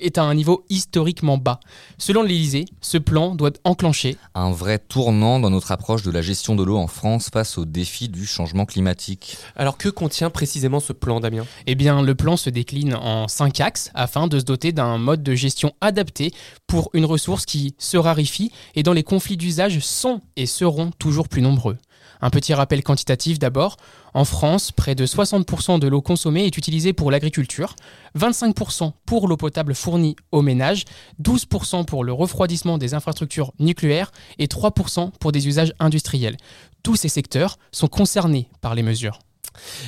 est 0.00 0.18
à 0.18 0.22
un 0.22 0.34
niveau 0.34 0.64
historiquement 0.68 1.38
bas. 1.38 1.60
Selon 1.98 2.22
l'Élysée, 2.22 2.66
ce 2.80 2.98
plan 2.98 3.34
doit 3.34 3.52
enclencher 3.64 4.16
Un 4.34 4.50
vrai 4.50 4.78
tournant 4.78 5.40
dans 5.40 5.50
notre 5.50 5.72
approche 5.72 6.02
de 6.02 6.10
la 6.10 6.22
gestion 6.22 6.54
de 6.54 6.62
l'eau 6.62 6.76
en 6.76 6.86
France 6.86 7.30
face 7.32 7.58
aux 7.58 7.64
défis 7.64 8.08
du 8.08 8.26
changement 8.26 8.66
climatique. 8.66 9.38
Alors 9.56 9.78
que 9.78 9.88
contient 9.88 10.30
précisément 10.30 10.80
ce 10.80 10.92
plan, 10.92 11.20
Damien? 11.20 11.46
Eh 11.66 11.74
bien, 11.74 12.02
le 12.02 12.14
plan 12.14 12.36
se 12.36 12.50
décline 12.50 12.94
en 12.94 13.28
cinq 13.28 13.60
axes 13.60 13.90
afin 13.94 14.26
de 14.26 14.38
se 14.38 14.44
doter 14.44 14.72
d'un 14.72 14.98
mode 14.98 15.22
de 15.22 15.34
gestion 15.34 15.72
adapté 15.80 16.32
pour 16.66 16.90
une 16.92 17.04
ressource 17.04 17.46
qui 17.46 17.74
se 17.78 17.96
raréfie 17.96 18.52
et 18.74 18.82
dont 18.82 18.92
les 18.92 19.02
conflits 19.02 19.36
d'usage 19.36 19.80
sont 19.80 20.20
et 20.36 20.46
seront 20.46 20.90
toujours 20.98 21.28
plus 21.28 21.42
nombreux. 21.42 21.78
Un 22.20 22.30
petit 22.30 22.54
rappel 22.54 22.82
quantitatif 22.82 23.38
d'abord. 23.38 23.76
En 24.14 24.24
France, 24.24 24.72
près 24.72 24.94
de 24.94 25.06
60% 25.06 25.78
de 25.78 25.86
l'eau 25.86 26.02
consommée 26.02 26.46
est 26.46 26.56
utilisée 26.56 26.92
pour 26.92 27.10
l'agriculture, 27.10 27.76
25% 28.18 28.92
pour 29.06 29.28
l'eau 29.28 29.36
potable 29.36 29.74
fournie 29.74 30.16
aux 30.32 30.42
ménages, 30.42 30.84
12% 31.22 31.84
pour 31.84 32.04
le 32.04 32.12
refroidissement 32.12 32.78
des 32.78 32.94
infrastructures 32.94 33.52
nucléaires 33.58 34.10
et 34.38 34.46
3% 34.46 35.10
pour 35.20 35.32
des 35.32 35.46
usages 35.46 35.72
industriels. 35.78 36.36
Tous 36.82 36.96
ces 36.96 37.08
secteurs 37.08 37.58
sont 37.70 37.88
concernés 37.88 38.48
par 38.60 38.74
les 38.74 38.82
mesures. 38.82 39.18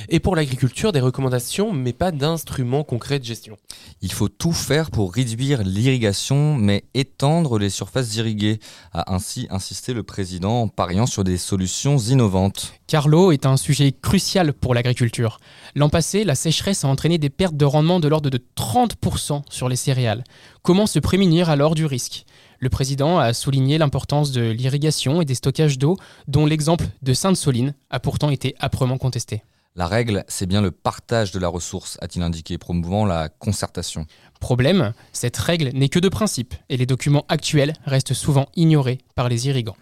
Et 0.09 0.19
pour 0.19 0.35
l'agriculture, 0.35 0.91
des 0.91 0.99
recommandations, 0.99 1.73
mais 1.73 1.93
pas 1.93 2.11
d'instruments 2.11 2.83
concrets 2.83 3.19
de 3.19 3.25
gestion. 3.25 3.57
Il 4.01 4.11
faut 4.11 4.29
tout 4.29 4.53
faire 4.53 4.91
pour 4.91 5.13
réduire 5.13 5.63
l'irrigation, 5.63 6.55
mais 6.55 6.83
étendre 6.93 7.59
les 7.59 7.69
surfaces 7.69 8.15
irriguées, 8.15 8.59
a 8.93 9.13
ainsi 9.13 9.47
insisté 9.49 9.93
le 9.93 10.03
président 10.03 10.61
en 10.61 10.67
pariant 10.67 11.05
sur 11.05 11.23
des 11.23 11.37
solutions 11.37 11.97
innovantes. 11.97 12.73
Car 12.87 13.07
l'eau 13.07 13.31
est 13.31 13.45
un 13.45 13.57
sujet 13.57 13.91
crucial 13.91 14.53
pour 14.53 14.73
l'agriculture. 14.73 15.39
L'an 15.75 15.89
passé, 15.89 16.23
la 16.23 16.35
sécheresse 16.35 16.83
a 16.83 16.87
entraîné 16.87 17.17
des 17.17 17.29
pertes 17.29 17.55
de 17.55 17.65
rendement 17.65 17.99
de 17.99 18.07
l'ordre 18.07 18.29
de 18.29 18.43
30% 18.57 19.43
sur 19.49 19.69
les 19.69 19.75
céréales. 19.75 20.23
Comment 20.61 20.85
se 20.87 20.99
prémunir 20.99 21.49
alors 21.49 21.75
du 21.75 21.85
risque? 21.85 22.25
Le 22.59 22.69
président 22.69 23.17
a 23.17 23.33
souligné 23.33 23.79
l'importance 23.79 24.31
de 24.31 24.51
l'irrigation 24.51 25.19
et 25.19 25.25
des 25.25 25.33
stockages 25.33 25.79
d'eau, 25.79 25.97
dont 26.27 26.45
l'exemple 26.45 26.85
de 27.01 27.13
Sainte-Soline 27.13 27.73
a 27.89 27.99
pourtant 27.99 28.29
été 28.29 28.55
âprement 28.59 28.99
contesté. 28.99 29.41
La 29.77 29.87
règle, 29.87 30.25
c'est 30.27 30.47
bien 30.47 30.61
le 30.61 30.71
partage 30.71 31.31
de 31.31 31.39
la 31.39 31.47
ressource, 31.47 31.97
a-t-il 32.01 32.21
indiqué, 32.23 32.57
promouvant 32.57 33.05
la 33.05 33.29
concertation. 33.29 34.05
Problème, 34.41 34.91
cette 35.13 35.37
règle 35.37 35.69
n'est 35.69 35.87
que 35.87 35.99
de 35.99 36.09
principe 36.09 36.55
et 36.67 36.75
les 36.75 36.85
documents 36.85 37.25
actuels 37.29 37.71
restent 37.85 38.13
souvent 38.13 38.49
ignorés 38.57 38.97
par 39.15 39.29
les 39.29 39.47
irrigants. 39.47 39.77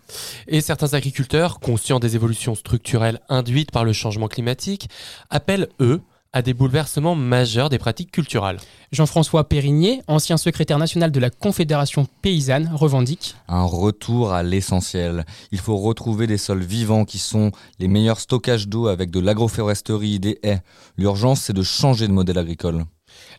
Et 0.47 0.61
certains 0.61 0.93
agriculteurs, 0.93 1.59
conscients 1.59 1.99
des 1.99 2.15
évolutions 2.15 2.53
structurelles 2.53 3.19
induites 3.29 3.71
par 3.71 3.83
le 3.83 3.93
changement 3.93 4.27
climatique, 4.27 4.89
appellent, 5.31 5.69
eux, 5.79 6.01
à 6.32 6.41
des 6.43 6.53
bouleversements 6.53 7.15
majeurs 7.15 7.69
des 7.69 7.80
pratiques 7.80 8.11
culturelles. 8.11 8.59
Jean-François 8.91 9.49
Périgné, 9.49 10.01
ancien 10.07 10.38
secrétaire 10.38 10.77
national 10.77 11.11
de 11.11 11.19
la 11.19 11.32
Confédération 11.32 12.05
paysanne, 12.21 12.69
revendique 12.73 13.36
Un 13.47 13.63
retour 13.63 14.32
à 14.32 14.43
l'essentiel. 14.43 15.25
Il 15.51 15.59
faut 15.59 15.77
retrouver 15.77 16.27
des 16.27 16.38
sols 16.38 16.63
vivants 16.63 17.05
qui 17.05 17.17
sont 17.17 17.51
les 17.80 17.88
meilleurs 17.88 18.19
stockages 18.19 18.67
d'eau 18.67 18.88
avec 18.88 19.09
de 19.09 19.19
l'agroforesterie, 19.19 20.19
des 20.19 20.39
haies. 20.43 20.61
L'urgence, 20.97 21.41
c'est 21.41 21.53
de 21.53 21.63
changer 21.63 22.07
de 22.07 22.13
modèle 22.13 22.38
agricole. 22.38 22.86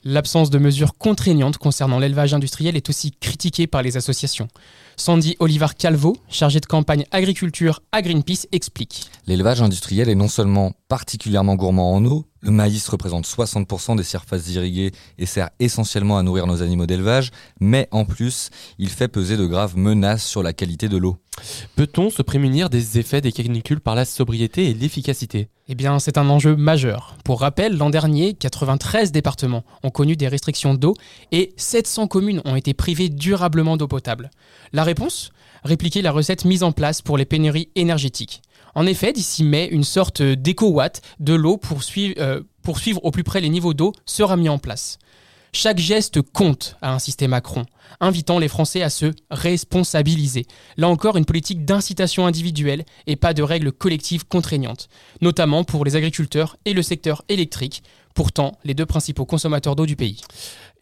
L'absence 0.03 0.48
de 0.48 0.59
mesures 0.59 0.96
contraignantes 0.96 1.59
concernant 1.59 1.98
l'élevage 1.98 2.32
industriel 2.32 2.74
est 2.74 2.88
aussi 2.88 3.12
critiquée 3.12 3.66
par 3.66 3.82
les 3.82 3.98
associations. 3.98 4.48
Sandy 4.96 5.36
Olivar 5.40 5.74
Calvo, 5.74 6.16
chargé 6.30 6.59
de 6.59 6.64
campagne 6.64 7.05
agriculture 7.11 7.82
à 7.92 8.01
Greenpeace, 8.01 8.46
explique. 8.51 9.11
L'élevage 9.26 9.61
industriel 9.61 10.09
est 10.09 10.14
non 10.14 10.28
seulement 10.28 10.72
particulièrement 10.88 11.55
gourmand 11.55 11.92
en 11.92 12.05
eau, 12.07 12.24
le 12.40 12.51
maïs 12.51 12.88
représente 12.88 13.26
60% 13.26 13.96
des 13.96 14.03
surfaces 14.03 14.48
irriguées 14.48 14.92
et 15.18 15.26
sert 15.26 15.51
essentiellement 15.59 16.16
à 16.16 16.22
nourrir 16.22 16.46
nos 16.46 16.62
animaux 16.62 16.86
d'élevage, 16.86 17.30
mais 17.61 17.86
en 17.90 18.07
plus, 18.07 18.48
il 18.78 18.88
fait 18.88 19.09
peser 19.09 19.36
de 19.36 19.44
graves 19.44 19.76
menaces 19.76 20.24
sur 20.24 20.42
la 20.42 20.55
qualité 20.55 20.88
de 20.88 20.96
l'eau. 20.96 21.18
Peut-on 21.76 22.09
se 22.09 22.22
prémunir 22.22 22.70
des 22.70 22.98
effets 22.98 23.20
des 23.20 23.32
canicules 23.32 23.80
par 23.80 23.94
la 23.94 24.07
sobriété 24.07 24.70
et 24.70 24.74
l'efficacité? 24.74 25.48
Eh 25.73 25.77
bien, 25.77 26.01
c'est 26.01 26.18
un 26.18 26.29
enjeu 26.31 26.57
majeur. 26.57 27.14
Pour 27.25 27.43
rappel, 27.43 27.77
l'an 27.77 27.91
dernier, 27.91 28.35
93 28.35 29.12
départements 29.12 29.62
ont 29.85 29.91
connu 29.91 30.16
des 30.16 30.27
restrictions 30.27 30.75
d'eau 30.75 30.95
et 31.31 31.55
700 31.57 32.09
communes 32.09 32.43
ont 32.45 32.57
été 32.57 32.75
privées 32.75 33.09
durablement 33.09 33.77
d'eau 33.77 33.87
potable. 33.87 34.33
La 34.73 34.83
réponse? 34.83 35.31
Répliquer 35.62 36.03
la 36.03 36.11
recette 36.11 36.45
mise 36.45 36.64
en 36.64 36.73
place 36.73 37.03
pour 37.03 37.16
les 37.16 37.25
pénuries 37.25 37.68
énergétiques. 37.77 38.43
En 38.75 38.85
effet, 38.85 39.12
d'ici 39.12 39.45
mai, 39.45 39.68
une 39.71 39.85
sorte 39.85 40.23
d'éco-watt 40.23 41.03
de 41.21 41.35
l'eau 41.35 41.57
pour, 41.57 41.85
suivre- 41.85 42.14
euh, 42.18 42.41
suivre 42.77 43.05
au 43.05 43.12
plus 43.12 43.23
près 43.25 43.41
les 43.41 43.49
niveaux 43.49 43.75
d'eau 43.75 43.93
sera 44.07 44.37
mis 44.37 44.49
en 44.49 44.59
place. 44.59 44.99
Chaque 45.53 45.78
geste 45.78 46.22
compte, 46.22 46.76
a 46.80 46.94
insisté 46.94 47.26
Macron, 47.26 47.66
invitant 47.98 48.38
les 48.38 48.46
Français 48.46 48.82
à 48.82 48.90
se 48.90 49.12
responsabiliser. 49.30 50.46
Là 50.76 50.88
encore, 50.88 51.16
une 51.16 51.24
politique 51.24 51.64
d'incitation 51.64 52.24
individuelle 52.24 52.84
et 53.09 53.16
pas 53.16 53.34
de 53.34 53.42
règles 53.42 53.72
collectives 53.72 54.26
contraignantes, 54.26 54.88
notamment 55.20 55.64
pour 55.64 55.84
les 55.84 55.96
agriculteurs 55.96 56.57
et 56.66 56.72
le 56.72 56.82
secteur 56.82 57.24
électrique, 57.28 57.82
pourtant 58.14 58.59
les 58.64 58.74
deux 58.74 58.86
principaux 58.86 59.26
consommateurs 59.26 59.74
d'eau 59.74 59.86
du 59.86 59.96
pays. 59.96 60.20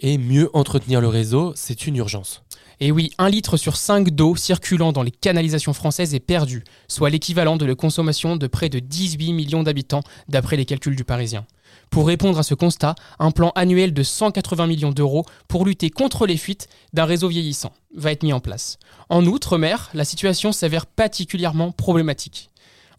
Et 0.01 0.19
mieux 0.19 0.51
entretenir 0.53 1.01
le 1.01 1.09
réseau, 1.09 1.53
c'est 1.57 1.87
une 1.87 1.97
urgence. 1.97 2.43
Et 2.81 2.93
oui, 2.93 3.11
un 3.19 3.29
litre 3.29 3.57
sur 3.57 3.77
5 3.77 4.11
d'eau 4.11 4.37
circulant 4.37 4.93
dans 4.93 5.03
les 5.03 5.11
canalisations 5.11 5.73
françaises 5.73 6.15
est 6.15 6.21
perdu, 6.21 6.63
soit 6.87 7.11
l'équivalent 7.11 7.57
de 7.57 7.67
la 7.67 7.75
consommation 7.75 8.37
de 8.37 8.47
près 8.47 8.69
de 8.69 8.79
18 8.79 9.33
millions 9.33 9.63
d'habitants 9.63 10.03
d'après 10.29 10.57
les 10.57 10.65
calculs 10.65 10.95
du 10.95 11.05
Parisien. 11.05 11.47
Pour 11.91 12.07
répondre 12.07 12.39
à 12.39 12.43
ce 12.43 12.55
constat, 12.55 12.95
un 13.19 13.31
plan 13.31 13.53
annuel 13.55 13.93
de 13.93 14.03
180 14.03 14.67
millions 14.67 14.93
d'euros 14.93 15.25
pour 15.49 15.65
lutter 15.65 15.91
contre 15.91 16.27
les 16.27 16.37
fuites 16.37 16.69
d'un 16.93 17.05
réseau 17.05 17.29
vieillissant 17.29 17.73
va 17.95 18.13
être 18.13 18.23
mis 18.23 18.33
en 18.33 18.41
place. 18.41 18.79
En 19.09 19.25
outre-mer, 19.25 19.91
la 19.95 20.05
situation 20.05 20.53
s'avère 20.53 20.87
particulièrement 20.87 21.73
problématique. 21.73 22.51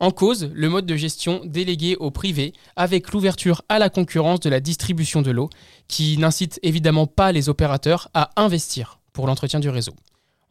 En 0.02 0.12
cause, 0.12 0.50
le 0.54 0.70
mode 0.70 0.86
de 0.86 0.96
gestion 0.96 1.42
délégué 1.44 1.98
au 1.98 2.10
privé 2.10 2.54
avec 2.78 3.12
l'ouverture 3.12 3.64
à 3.68 3.80
la 3.80 3.90
concurrence 3.90 4.40
de 4.40 4.50
la 4.50 4.62
distribution 4.62 5.22
de 5.22 5.32
l'eau 5.32 5.50
qui 5.90 6.18
n'incite 6.18 6.58
évidemment 6.64 7.06
pas 7.06 7.34
les 7.34 7.50
opérateurs 7.50 8.10
à 8.14 8.30
investir 8.38 9.00
pour 9.12 9.28
l'entretien 9.28 9.60
du 9.60 9.70
réseau. 9.70 9.94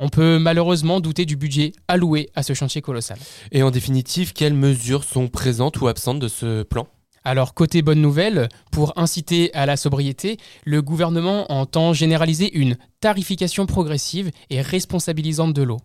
On 0.01 0.11
peut 0.11 0.39
malheureusement 0.39 1.01
douter 1.01 1.25
du 1.25 1.37
budget 1.37 1.73
alloué 1.89 2.31
à 2.35 2.43
ce 2.43 2.53
chantier 2.53 2.83
colossal. 2.83 3.19
Et 3.51 3.63
en 3.63 3.71
définitive, 3.71 4.33
quelles 4.33 4.55
mesures 4.55 5.03
sont 5.03 5.29
présentes 5.29 5.81
ou 5.81 5.89
absentes 5.89 6.21
de 6.21 6.29
ce 6.29 6.63
plan? 6.63 6.87
Alors 7.29 7.53
côté 7.53 7.83
bonne 7.83 8.01
nouvelle, 8.01 8.49
pour 8.73 8.95
inciter 8.97 9.53
à 9.53 9.67
la 9.67 9.77
sobriété, 9.77 10.39
le 10.65 10.81
gouvernement 10.81 11.53
entend 11.53 11.93
généraliser 11.93 12.57
une 12.57 12.79
tarification 13.01 13.67
progressive 13.67 14.31
et 14.49 14.63
responsabilisante 14.63 15.53
de 15.53 15.63
l'eau. 15.63 15.77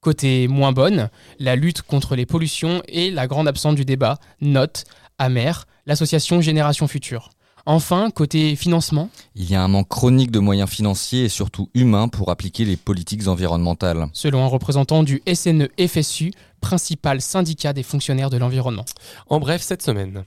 Côté 0.00 0.46
moins 0.46 0.70
bonne, 0.70 1.10
la 1.40 1.56
lutte 1.56 1.82
contre 1.82 2.14
les 2.14 2.24
pollutions 2.24 2.82
est 2.86 3.12
la 3.12 3.26
grande 3.26 3.48
absente 3.48 3.74
du 3.74 3.84
débat, 3.84 4.18
note 4.40 4.84
Amer, 5.18 5.66
l'association 5.86 6.40
Génération 6.40 6.86
Future. 6.86 7.30
Enfin, 7.66 8.10
côté 8.10 8.54
financement, 8.54 9.08
Il 9.34 9.50
y 9.50 9.56
a 9.56 9.62
un 9.62 9.68
manque 9.68 9.88
chronique 9.88 10.30
de 10.30 10.38
moyens 10.38 10.70
financiers 10.70 11.24
et 11.24 11.28
surtout 11.28 11.68
humains 11.74 12.06
pour 12.06 12.30
appliquer 12.30 12.64
les 12.64 12.76
politiques 12.76 13.26
environnementales. 13.26 14.06
selon 14.12 14.44
un 14.44 14.48
représentant 14.48 15.02
du 15.02 15.20
SNE-FSU, 15.26 16.32
principal 16.60 17.20
syndicat 17.20 17.72
des 17.72 17.82
fonctionnaires 17.82 18.30
de 18.30 18.36
l'environnement. 18.36 18.84
En 19.28 19.40
bref, 19.40 19.62
cette 19.62 19.82
semaine. 19.82 20.24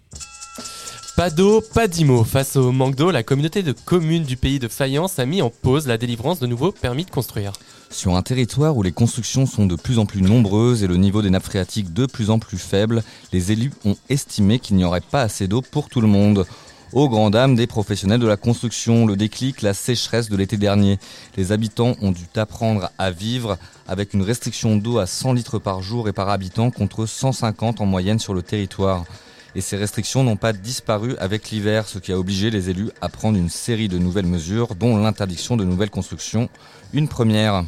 Pas 1.15 1.29
d'eau, 1.29 1.61
pas 1.61 1.87
d'IMO. 1.87 2.25
Face 2.25 2.57
au 2.57 2.73
manque 2.73 2.95
d'eau, 2.95 3.09
la 3.09 3.23
communauté 3.23 3.63
de 3.63 3.71
communes 3.71 4.25
du 4.25 4.35
pays 4.35 4.59
de 4.59 4.67
Fayence 4.67 5.17
a 5.17 5.25
mis 5.25 5.41
en 5.41 5.49
pause 5.49 5.87
la 5.87 5.97
délivrance 5.97 6.41
de 6.41 6.45
nouveaux 6.45 6.73
permis 6.73 7.05
de 7.05 7.09
construire. 7.09 7.53
Sur 7.89 8.17
un 8.17 8.21
territoire 8.21 8.75
où 8.75 8.83
les 8.83 8.91
constructions 8.91 9.45
sont 9.45 9.65
de 9.65 9.77
plus 9.77 9.97
en 9.97 10.05
plus 10.05 10.21
nombreuses 10.21 10.83
et 10.83 10.87
le 10.87 10.97
niveau 10.97 11.21
des 11.21 11.29
nappes 11.29 11.45
phréatiques 11.45 11.93
de 11.93 12.05
plus 12.05 12.29
en 12.29 12.37
plus 12.37 12.57
faible, 12.57 13.01
les 13.31 13.53
élus 13.53 13.71
ont 13.85 13.95
estimé 14.09 14.59
qu'il 14.59 14.75
n'y 14.75 14.83
aurait 14.83 14.99
pas 14.99 15.21
assez 15.21 15.47
d'eau 15.47 15.61
pour 15.61 15.87
tout 15.87 16.01
le 16.01 16.07
monde. 16.07 16.45
Au 16.91 17.07
grand 17.07 17.29
dam 17.29 17.55
des 17.55 17.65
professionnels 17.65 18.19
de 18.19 18.27
la 18.27 18.35
construction, 18.35 19.05
le 19.05 19.15
déclic, 19.15 19.61
la 19.61 19.73
sécheresse 19.73 20.29
de 20.29 20.35
l'été 20.35 20.57
dernier. 20.57 20.99
Les 21.37 21.53
habitants 21.53 21.95
ont 22.01 22.11
dû 22.11 22.25
apprendre 22.35 22.89
à 22.97 23.11
vivre 23.11 23.57
avec 23.87 24.13
une 24.13 24.21
restriction 24.21 24.75
d'eau 24.75 24.97
à 24.97 25.05
100 25.05 25.31
litres 25.31 25.59
par 25.59 25.81
jour 25.81 26.09
et 26.09 26.13
par 26.13 26.27
habitant 26.27 26.71
contre 26.71 27.05
150 27.05 27.79
en 27.79 27.85
moyenne 27.85 28.19
sur 28.19 28.33
le 28.33 28.41
territoire. 28.41 29.05
Et 29.55 29.61
ces 29.61 29.77
restrictions 29.77 30.23
n'ont 30.23 30.35
pas 30.35 30.51
disparu 30.51 31.15
avec 31.17 31.49
l'hiver, 31.49 31.87
ce 31.87 31.97
qui 31.97 32.11
a 32.11 32.19
obligé 32.19 32.49
les 32.49 32.69
élus 32.69 32.91
à 32.99 33.07
prendre 33.07 33.37
une 33.37 33.49
série 33.49 33.87
de 33.87 33.97
nouvelles 33.97 34.25
mesures, 34.25 34.75
dont 34.75 34.97
l'interdiction 34.97 35.55
de 35.55 35.63
nouvelles 35.63 35.89
constructions. 35.89 36.49
Une 36.93 37.07
première. 37.07 37.63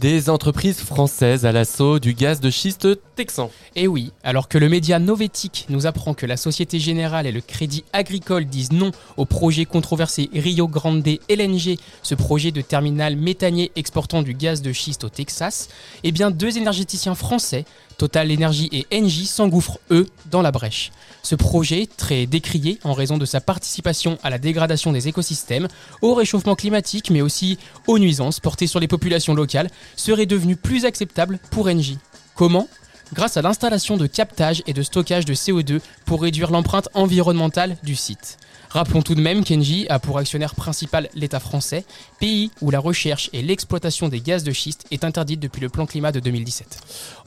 Des 0.00 0.30
entreprises 0.30 0.78
françaises 0.78 1.44
à 1.44 1.50
l'assaut 1.50 1.98
du 1.98 2.14
gaz 2.14 2.38
de 2.38 2.50
schiste 2.50 2.86
texan. 3.16 3.50
Et 3.74 3.82
Eh 3.82 3.86
oui, 3.88 4.12
alors 4.22 4.48
que 4.48 4.56
le 4.56 4.68
média 4.68 5.00
Novetic 5.00 5.66
nous 5.70 5.86
apprend 5.86 6.14
que 6.14 6.24
la 6.24 6.36
Société 6.36 6.78
Générale 6.78 7.26
et 7.26 7.32
le 7.32 7.40
Crédit 7.40 7.84
Agricole 7.92 8.44
disent 8.44 8.70
non 8.70 8.92
au 9.16 9.24
projet 9.24 9.64
controversé 9.64 10.30
Rio 10.32 10.68
Grande 10.68 11.04
LNG, 11.28 11.78
ce 12.02 12.14
projet 12.14 12.52
de 12.52 12.60
terminal 12.60 13.16
méthanier 13.16 13.72
exportant 13.74 14.22
du 14.22 14.34
gaz 14.34 14.62
de 14.62 14.72
schiste 14.72 15.02
au 15.02 15.08
Texas, 15.08 15.68
eh 16.04 16.12
bien 16.12 16.30
deux 16.30 16.56
énergéticiens 16.56 17.16
français, 17.16 17.64
Total 17.98 18.32
Energy 18.32 18.70
et 18.72 18.86
Engie, 18.92 19.26
s'engouffrent 19.26 19.80
eux 19.90 20.06
dans 20.30 20.40
la 20.40 20.52
brèche. 20.52 20.92
Ce 21.22 21.34
projet, 21.34 21.88
très 21.96 22.26
décrié 22.26 22.78
en 22.84 22.94
raison 22.94 23.18
de 23.18 23.26
sa 23.26 23.40
participation 23.40 24.18
à 24.22 24.30
la 24.30 24.38
dégradation 24.38 24.92
des 24.92 25.08
écosystèmes, 25.08 25.68
au 26.00 26.14
réchauffement 26.14 26.54
climatique 26.54 27.10
mais 27.10 27.20
aussi 27.20 27.58
aux 27.86 27.98
nuisances 27.98 28.40
portées 28.40 28.68
sur 28.68 28.80
les 28.80 28.88
populations 28.88 29.34
locales, 29.34 29.68
serait 29.96 30.26
devenu 30.26 30.56
plus 30.56 30.84
acceptable 30.84 31.38
pour 31.50 31.66
Engie. 31.66 31.98
Comment? 32.34 32.68
Grâce 33.12 33.36
à 33.36 33.42
l'installation 33.42 33.96
de 33.96 34.06
captage 34.06 34.62
et 34.66 34.72
de 34.72 34.82
stockage 34.82 35.24
de 35.24 35.34
CO2 35.34 35.80
pour 36.04 36.22
réduire 36.22 36.50
l'empreinte 36.50 36.88
environnementale 36.94 37.76
du 37.82 37.96
site. 37.96 38.38
Rappelons 38.70 39.00
tout 39.00 39.14
de 39.14 39.20
même 39.20 39.44
qu'Engie 39.44 39.86
a 39.88 39.98
pour 39.98 40.18
actionnaire 40.18 40.54
principal 40.54 41.08
l'État 41.14 41.40
français, 41.40 41.84
pays 42.20 42.50
où 42.60 42.70
la 42.70 42.78
recherche 42.78 43.30
et 43.32 43.40
l'exploitation 43.40 44.08
des 44.08 44.20
gaz 44.20 44.44
de 44.44 44.52
schiste 44.52 44.84
est 44.90 45.04
interdite 45.04 45.40
depuis 45.40 45.62
le 45.62 45.70
plan 45.70 45.86
climat 45.86 46.12
de 46.12 46.20
2017. 46.20 46.80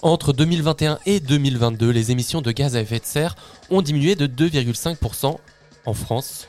Entre 0.04 0.34
2021 0.34 1.00
et 1.08 1.20
2022, 1.20 1.90
les 1.90 2.12
émissions 2.12 2.42
de 2.42 2.52
gaz 2.52 2.76
à 2.76 2.82
effet 2.82 3.00
de 3.00 3.06
serre 3.06 3.36
ont 3.72 3.82
diminué 3.82 4.16
de 4.16 4.28
2,5% 4.28 5.38
en 5.86 5.94
France. 5.94 6.48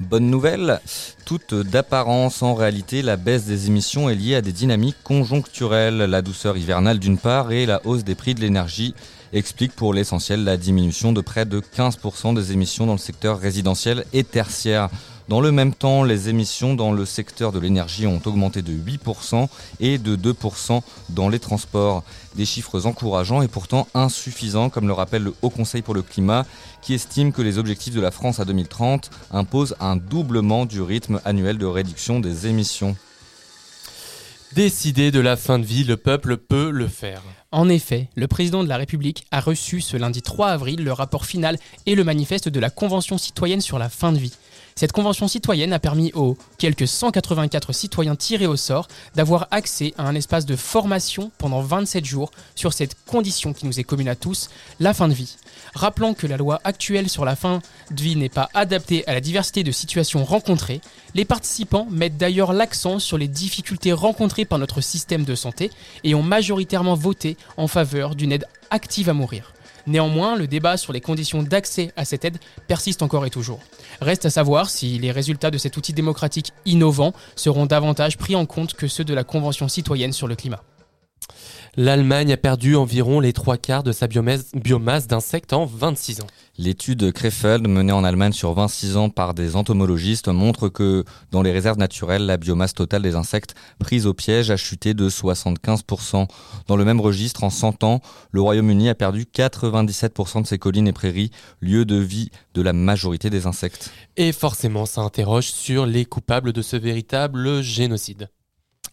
Bonne 0.00 0.28
nouvelle, 0.28 0.80
toute 1.24 1.54
d'apparence 1.54 2.42
en 2.42 2.54
réalité, 2.54 3.02
la 3.02 3.16
baisse 3.16 3.44
des 3.44 3.68
émissions 3.68 4.10
est 4.10 4.16
liée 4.16 4.34
à 4.34 4.40
des 4.42 4.52
dynamiques 4.52 4.96
conjoncturelles, 5.04 5.98
la 5.98 6.20
douceur 6.20 6.56
hivernale 6.56 6.98
d'une 6.98 7.18
part 7.18 7.52
et 7.52 7.64
la 7.64 7.80
hausse 7.86 8.02
des 8.02 8.16
prix 8.16 8.34
de 8.34 8.40
l'énergie 8.40 8.94
explique 9.34 9.72
pour 9.72 9.92
l'essentiel 9.92 10.44
la 10.44 10.56
diminution 10.56 11.12
de 11.12 11.20
près 11.20 11.44
de 11.44 11.60
15% 11.60 12.34
des 12.34 12.52
émissions 12.52 12.86
dans 12.86 12.92
le 12.92 12.98
secteur 12.98 13.38
résidentiel 13.38 14.04
et 14.12 14.24
tertiaire. 14.24 14.88
Dans 15.28 15.40
le 15.40 15.52
même 15.52 15.74
temps, 15.74 16.04
les 16.04 16.28
émissions 16.28 16.74
dans 16.74 16.92
le 16.92 17.04
secteur 17.04 17.50
de 17.50 17.58
l'énergie 17.58 18.06
ont 18.06 18.20
augmenté 18.26 18.62
de 18.62 18.72
8% 18.72 19.48
et 19.80 19.98
de 19.98 20.16
2% 20.16 20.82
dans 21.08 21.28
les 21.28 21.38
transports. 21.38 22.04
Des 22.36 22.44
chiffres 22.44 22.86
encourageants 22.86 23.42
et 23.42 23.48
pourtant 23.48 23.88
insuffisants, 23.94 24.68
comme 24.70 24.86
le 24.86 24.92
rappelle 24.92 25.22
le 25.22 25.34
Haut 25.42 25.50
Conseil 25.50 25.82
pour 25.82 25.94
le 25.94 26.02
climat, 26.02 26.46
qui 26.82 26.94
estime 26.94 27.32
que 27.32 27.42
les 27.42 27.58
objectifs 27.58 27.94
de 27.94 28.02
la 28.02 28.10
France 28.10 28.38
à 28.38 28.44
2030 28.44 29.10
imposent 29.32 29.76
un 29.80 29.96
doublement 29.96 30.66
du 30.66 30.82
rythme 30.82 31.20
annuel 31.24 31.58
de 31.58 31.66
réduction 31.66 32.20
des 32.20 32.46
émissions. 32.46 32.94
Décider 34.52 35.10
de 35.10 35.20
la 35.20 35.36
fin 35.36 35.58
de 35.58 35.64
vie, 35.64 35.84
le 35.84 35.96
peuple 35.96 36.36
peut 36.36 36.70
le 36.70 36.86
faire. 36.86 37.22
En 37.54 37.68
effet, 37.68 38.08
le 38.16 38.26
président 38.26 38.64
de 38.64 38.68
la 38.68 38.76
République 38.76 39.26
a 39.30 39.38
reçu 39.38 39.80
ce 39.80 39.96
lundi 39.96 40.22
3 40.22 40.48
avril 40.48 40.82
le 40.82 40.92
rapport 40.92 41.24
final 41.24 41.56
et 41.86 41.94
le 41.94 42.02
manifeste 42.02 42.48
de 42.48 42.58
la 42.58 42.68
Convention 42.68 43.16
citoyenne 43.16 43.60
sur 43.60 43.78
la 43.78 43.88
fin 43.88 44.10
de 44.10 44.18
vie. 44.18 44.32
Cette 44.76 44.90
convention 44.90 45.28
citoyenne 45.28 45.72
a 45.72 45.78
permis 45.78 46.10
aux 46.14 46.36
quelques 46.58 46.88
184 46.88 47.72
citoyens 47.72 48.16
tirés 48.16 48.48
au 48.48 48.56
sort 48.56 48.88
d'avoir 49.14 49.46
accès 49.52 49.94
à 49.98 50.02
un 50.02 50.16
espace 50.16 50.46
de 50.46 50.56
formation 50.56 51.30
pendant 51.38 51.60
27 51.60 52.04
jours 52.04 52.32
sur 52.56 52.72
cette 52.72 52.96
condition 53.06 53.52
qui 53.52 53.66
nous 53.66 53.78
est 53.78 53.84
commune 53.84 54.08
à 54.08 54.16
tous, 54.16 54.50
la 54.80 54.92
fin 54.92 55.06
de 55.06 55.14
vie. 55.14 55.36
Rappelons 55.74 56.12
que 56.12 56.26
la 56.26 56.36
loi 56.36 56.60
actuelle 56.64 57.08
sur 57.08 57.24
la 57.24 57.36
fin 57.36 57.60
de 57.92 58.02
vie 58.02 58.16
n'est 58.16 58.28
pas 58.28 58.50
adaptée 58.52 59.06
à 59.06 59.14
la 59.14 59.20
diversité 59.20 59.62
de 59.62 59.70
situations 59.70 60.24
rencontrées. 60.24 60.80
Les 61.14 61.24
participants 61.24 61.86
mettent 61.88 62.16
d'ailleurs 62.16 62.52
l'accent 62.52 62.98
sur 62.98 63.16
les 63.16 63.28
difficultés 63.28 63.92
rencontrées 63.92 64.44
par 64.44 64.58
notre 64.58 64.80
système 64.80 65.24
de 65.24 65.36
santé 65.36 65.70
et 66.02 66.16
ont 66.16 66.22
majoritairement 66.24 66.96
voté 66.96 67.36
en 67.56 67.68
faveur 67.68 68.16
d'une 68.16 68.32
aide 68.32 68.48
active 68.70 69.08
à 69.08 69.12
mourir. 69.12 69.53
Néanmoins, 69.86 70.36
le 70.36 70.46
débat 70.46 70.76
sur 70.76 70.92
les 70.92 71.00
conditions 71.00 71.42
d'accès 71.42 71.92
à 71.96 72.04
cette 72.04 72.24
aide 72.24 72.38
persiste 72.66 73.02
encore 73.02 73.26
et 73.26 73.30
toujours. 73.30 73.60
Reste 74.00 74.24
à 74.24 74.30
savoir 74.30 74.70
si 74.70 74.98
les 74.98 75.10
résultats 75.10 75.50
de 75.50 75.58
cet 75.58 75.76
outil 75.76 75.92
démocratique 75.92 76.52
innovant 76.64 77.12
seront 77.36 77.66
davantage 77.66 78.16
pris 78.16 78.34
en 78.34 78.46
compte 78.46 78.74
que 78.74 78.88
ceux 78.88 79.04
de 79.04 79.14
la 79.14 79.24
Convention 79.24 79.68
citoyenne 79.68 80.12
sur 80.12 80.26
le 80.26 80.36
climat. 80.36 80.62
L'Allemagne 81.76 82.32
a 82.32 82.36
perdu 82.36 82.76
environ 82.76 83.18
les 83.18 83.32
trois 83.32 83.56
quarts 83.56 83.82
de 83.82 83.90
sa 83.90 84.06
biomasse, 84.06 84.52
biomasse 84.54 85.08
d'insectes 85.08 85.52
en 85.52 85.66
26 85.66 86.20
ans. 86.20 86.26
L'étude 86.56 87.10
Krefeld 87.10 87.66
menée 87.66 87.92
en 87.92 88.04
Allemagne 88.04 88.32
sur 88.32 88.52
26 88.52 88.96
ans 88.96 89.10
par 89.10 89.34
des 89.34 89.56
entomologistes 89.56 90.28
montre 90.28 90.68
que 90.68 91.04
dans 91.32 91.42
les 91.42 91.50
réserves 91.50 91.78
naturelles, 91.78 92.26
la 92.26 92.36
biomasse 92.36 92.74
totale 92.74 93.02
des 93.02 93.16
insectes 93.16 93.56
prise 93.80 94.06
au 94.06 94.14
piège 94.14 94.52
a 94.52 94.56
chuté 94.56 94.94
de 94.94 95.08
75%. 95.08 96.28
Dans 96.68 96.76
le 96.76 96.84
même 96.84 97.00
registre, 97.00 97.42
en 97.42 97.50
100 97.50 97.82
ans, 97.82 98.00
le 98.30 98.40
Royaume-Uni 98.40 98.88
a 98.88 98.94
perdu 98.94 99.24
97% 99.24 100.42
de 100.42 100.46
ses 100.46 100.58
collines 100.58 100.86
et 100.86 100.92
prairies, 100.92 101.32
lieu 101.60 101.84
de 101.84 101.96
vie 101.96 102.30
de 102.54 102.62
la 102.62 102.72
majorité 102.72 103.30
des 103.30 103.46
insectes. 103.48 103.90
Et 104.16 104.30
forcément, 104.30 104.86
ça 104.86 105.00
interroge 105.00 105.50
sur 105.50 105.86
les 105.86 106.04
coupables 106.04 106.52
de 106.52 106.62
ce 106.62 106.76
véritable 106.76 107.62
génocide. 107.62 108.28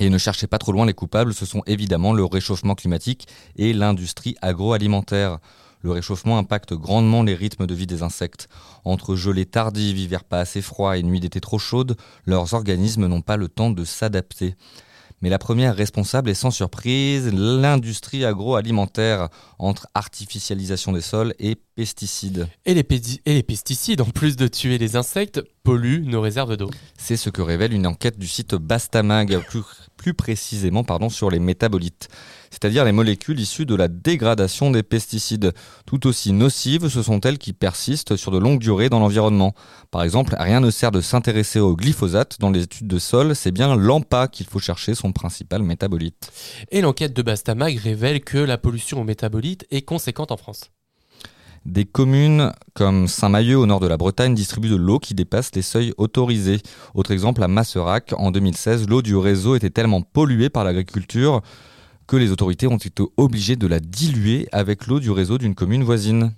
Et 0.01 0.09
ne 0.09 0.17
cherchez 0.17 0.47
pas 0.47 0.57
trop 0.57 0.71
loin, 0.71 0.87
les 0.87 0.95
coupables, 0.95 1.31
ce 1.31 1.45
sont 1.45 1.61
évidemment 1.67 2.11
le 2.11 2.25
réchauffement 2.25 2.73
climatique 2.73 3.27
et 3.55 3.71
l'industrie 3.71 4.35
agroalimentaire. 4.41 5.37
Le 5.83 5.91
réchauffement 5.91 6.39
impacte 6.39 6.73
grandement 6.73 7.21
les 7.21 7.35
rythmes 7.35 7.67
de 7.67 7.75
vie 7.75 7.85
des 7.85 8.01
insectes. 8.01 8.49
Entre 8.83 9.15
gelées 9.15 9.45
tardives, 9.45 9.99
hiver 9.99 10.23
pas 10.23 10.39
assez 10.39 10.63
froid 10.63 10.97
et 10.97 11.03
nuits 11.03 11.19
d'été 11.19 11.39
trop 11.39 11.59
chaudes, 11.59 11.97
leurs 12.25 12.55
organismes 12.55 13.05
n'ont 13.05 13.21
pas 13.21 13.37
le 13.37 13.47
temps 13.47 13.69
de 13.69 13.85
s'adapter. 13.85 14.55
Mais 15.23 15.29
la 15.29 15.37
première 15.37 15.75
responsable 15.75 16.31
est 16.31 16.33
sans 16.33 16.49
surprise 16.49 17.31
l'industrie 17.31 18.25
agroalimentaire 18.25 19.29
entre 19.59 19.87
artificialisation 19.93 20.93
des 20.93 21.01
sols 21.01 21.35
et 21.37 21.53
pesticides. 21.75 22.47
Et 22.65 22.73
les, 22.73 22.81
pédi- 22.81 23.21
et 23.27 23.35
les 23.35 23.43
pesticides, 23.43 24.01
en 24.01 24.05
plus 24.05 24.35
de 24.35 24.47
tuer 24.47 24.79
les 24.79 24.95
insectes, 24.95 25.39
polluent 25.63 26.05
nos 26.07 26.21
réserves 26.21 26.57
d'eau. 26.57 26.71
C'est 26.97 27.17
ce 27.17 27.29
que 27.29 27.43
révèle 27.43 27.71
une 27.73 27.85
enquête 27.85 28.17
du 28.17 28.27
site 28.27 28.55
Bastamag, 28.55 29.37
plus, 29.47 29.61
plus 30.01 30.15
précisément 30.15 30.83
pardon, 30.83 31.09
sur 31.09 31.29
les 31.29 31.39
métabolites, 31.39 32.07
c'est-à-dire 32.49 32.85
les 32.85 32.91
molécules 32.91 33.39
issues 33.39 33.67
de 33.67 33.75
la 33.75 33.87
dégradation 33.87 34.71
des 34.71 34.81
pesticides. 34.81 35.53
Tout 35.85 36.07
aussi 36.07 36.33
nocives, 36.33 36.87
ce 36.87 37.03
sont 37.03 37.21
elles 37.21 37.37
qui 37.37 37.53
persistent 37.53 38.15
sur 38.15 38.31
de 38.31 38.39
longues 38.39 38.59
durées 38.59 38.89
dans 38.89 38.99
l'environnement. 38.99 39.53
Par 39.91 40.01
exemple, 40.01 40.35
rien 40.39 40.59
ne 40.59 40.71
sert 40.71 40.89
de 40.89 41.01
s'intéresser 41.01 41.59
au 41.59 41.75
glyphosate 41.75 42.37
dans 42.39 42.49
les 42.49 42.63
études 42.63 42.87
de 42.87 42.97
sol, 42.97 43.35
c'est 43.35 43.51
bien 43.51 43.75
l'AMPA 43.75 44.27
qu'il 44.27 44.47
faut 44.47 44.57
chercher 44.57 44.95
son 44.95 45.11
principal 45.11 45.61
métabolite. 45.61 46.31
Et 46.71 46.81
l'enquête 46.81 47.15
de 47.15 47.21
Bastamag 47.21 47.77
révèle 47.77 48.21
que 48.21 48.39
la 48.39 48.57
pollution 48.57 49.01
aux 49.01 49.05
métabolites 49.05 49.67
est 49.69 49.83
conséquente 49.83 50.31
en 50.31 50.37
France. 50.37 50.71
Des 51.65 51.85
communes 51.85 52.51
comme 52.73 53.07
Saint-Mahieu 53.07 53.55
au 53.57 53.67
nord 53.67 53.79
de 53.79 53.87
la 53.87 53.97
Bretagne 53.97 54.33
distribuent 54.33 54.69
de 54.69 54.75
l'eau 54.75 54.97
qui 54.97 55.13
dépasse 55.13 55.51
les 55.53 55.61
seuils 55.61 55.93
autorisés. 55.97 56.57
Autre 56.95 57.11
exemple, 57.11 57.43
à 57.43 57.47
Masserac, 57.47 58.13
en 58.17 58.31
2016, 58.31 58.87
l'eau 58.89 59.01
du 59.03 59.15
réseau 59.15 59.55
était 59.55 59.69
tellement 59.69 60.01
polluée 60.01 60.49
par 60.49 60.63
l'agriculture 60.63 61.41
que 62.07 62.15
les 62.17 62.31
autorités 62.31 62.65
ont 62.67 62.77
été 62.77 63.03
obligées 63.15 63.55
de 63.55 63.67
la 63.67 63.79
diluer 63.79 64.47
avec 64.51 64.87
l'eau 64.87 64.99
du 64.99 65.11
réseau 65.11 65.37
d'une 65.37 65.53
commune 65.53 65.83
voisine. 65.83 66.33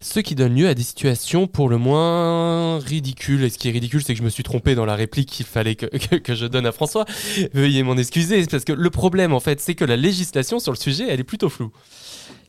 Ce 0.00 0.18
qui 0.20 0.34
donne 0.34 0.54
lieu 0.56 0.66
à 0.68 0.74
des 0.74 0.82
situations 0.82 1.46
pour 1.46 1.68
le 1.68 1.76
moins 1.78 2.78
ridicules. 2.78 3.44
Et 3.44 3.50
ce 3.50 3.58
qui 3.58 3.68
est 3.68 3.72
ridicule, 3.72 4.02
c'est 4.02 4.14
que 4.14 4.18
je 4.18 4.24
me 4.24 4.28
suis 4.30 4.42
trompé 4.42 4.74
dans 4.74 4.84
la 4.86 4.96
réplique 4.96 5.28
qu'il 5.30 5.46
fallait 5.46 5.76
que, 5.76 5.86
que- 5.86 6.16
que 6.16 6.34
je 6.34 6.46
donne 6.46 6.66
à 6.66 6.72
François. 6.72 7.04
Veuillez 7.52 7.82
m'en 7.82 7.96
excuser, 7.96 8.44
parce 8.46 8.64
que 8.64 8.72
le 8.72 8.90
problème, 8.90 9.32
en 9.32 9.40
fait, 9.40 9.60
c'est 9.60 9.74
que 9.74 9.84
la 9.84 9.96
législation 9.96 10.58
sur 10.58 10.72
le 10.72 10.78
sujet, 10.78 11.06
elle 11.08 11.20
est 11.20 11.24
plutôt 11.24 11.48
floue. 11.48 11.70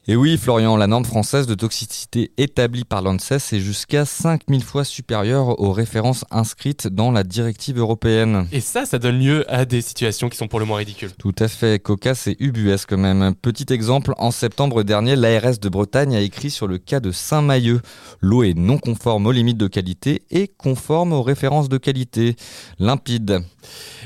Et 0.08 0.16
oui, 0.16 0.38
Florian, 0.38 0.78
la 0.78 0.86
norme 0.86 1.04
française 1.04 1.48
de 1.48 1.56
toxicité 1.56 2.32
établie 2.38 2.84
par 2.84 3.02
l'ANSES 3.02 3.54
est 3.54 3.60
jusqu'à 3.60 4.06
5000 4.06 4.64
fois 4.64 4.84
supérieure 4.84 5.60
aux 5.60 5.72
références 5.72 6.26
inscrites 6.30 6.88
dans 6.88 7.12
la 7.12 7.24
directive 7.24 7.80
européenne. 7.80 8.48
Et 8.52 8.60
ça, 8.60 8.86
ça 8.86 9.00
donne 9.00 9.18
lieu 9.18 9.52
à 9.52 9.66
des 9.66 9.82
situations 9.82 10.30
qui 10.30 10.38
sont 10.38 10.48
pour 10.48 10.60
le 10.60 10.66
moins 10.66 10.78
ridicules. 10.78 11.12
Tout 11.18 11.34
à 11.40 11.48
fait, 11.48 11.82
cocasse 11.82 12.28
et 12.28 12.36
ubuesque 12.40 12.94
même. 12.94 13.34
Petit 13.34 13.74
exemple, 13.74 14.14
en 14.20 14.30
septembre 14.30 14.84
dernier, 14.84 15.16
l'ARS 15.16 15.58
de 15.58 15.70
Bretagne 15.70 16.16
a 16.16 16.22
écrit 16.22 16.52
sur 16.52 16.68
le 16.68 16.78
cas 16.78 17.00
de 17.00 17.12
Saint-Mahieu. 17.12 17.82
L'eau 18.22 18.44
est 18.44 18.54
non 18.54 18.78
conforme 18.78 19.26
aux 19.26 19.32
limites 19.32 19.58
de 19.58 19.68
qualité 19.68 20.22
et 20.30 20.48
conforme 20.48 21.14
aux 21.14 21.24
références 21.24 21.68
de 21.68 21.80
qualité. 21.80 22.36
Limpide. 22.78 23.40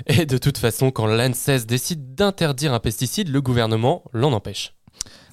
Et 0.07 0.25
de 0.25 0.37
toute 0.37 0.59
façon, 0.59 0.91
quand 0.91 1.07
l'ANSES 1.07 1.65
décide 1.67 2.15
d'interdire 2.15 2.73
un 2.73 2.79
pesticide, 2.79 3.27
le 3.27 3.41
gouvernement 3.41 4.05
l'en 4.13 4.31
empêche. 4.31 4.75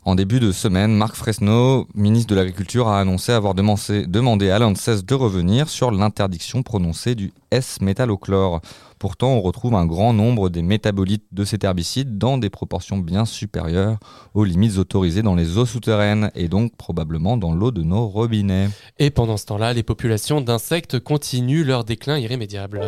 En 0.07 0.15
début 0.15 0.39
de 0.39 0.53
semaine, 0.53 0.95
Marc 0.95 1.17
Fresneau, 1.17 1.89
ministre 1.97 2.31
de 2.33 2.37
l'Agriculture, 2.37 2.87
a 2.87 3.01
annoncé 3.01 3.33
avoir 3.33 3.55
demandé, 3.55 4.07
demandé 4.07 4.51
à 4.51 4.61
l'ANSES 4.61 5.05
de 5.05 5.15
revenir 5.17 5.69
sur 5.69 5.91
l'interdiction 5.91 6.63
prononcée 6.63 7.17
du 7.17 7.33
S-métallochlore. 7.51 8.61
Pourtant, 9.01 9.31
on 9.31 9.41
retrouve 9.41 9.75
un 9.75 9.85
grand 9.85 10.13
nombre 10.13 10.49
des 10.49 10.63
métabolites 10.63 11.25
de 11.33 11.45
cet 11.45 11.65
herbicide 11.65 12.19
dans 12.19 12.39
des 12.39 12.51
proportions 12.51 12.99
bien 12.99 13.25
supérieures 13.25 13.99
aux 14.35 14.45
limites 14.45 14.79
autorisées 14.79 15.23
dans 15.23 15.35
les 15.35 15.59
eaux 15.59 15.67
souterraines 15.67 16.31
et 16.37 16.47
donc 16.47 16.77
probablement 16.77 17.37
dans 17.37 17.53
l'eau 17.53 17.73
de 17.73 17.83
nos 17.83 18.07
robinets. 18.07 18.69
Et 19.01 19.11
pendant 19.11 19.37
ce 19.37 19.47
temps-là, 19.47 19.73
les 19.73 19.83
populations 19.83 20.41
d'insectes 20.41 21.01
continuent 21.01 21.67
leur 21.67 21.83
déclin 21.83 22.17
irrémédiable. 22.17 22.81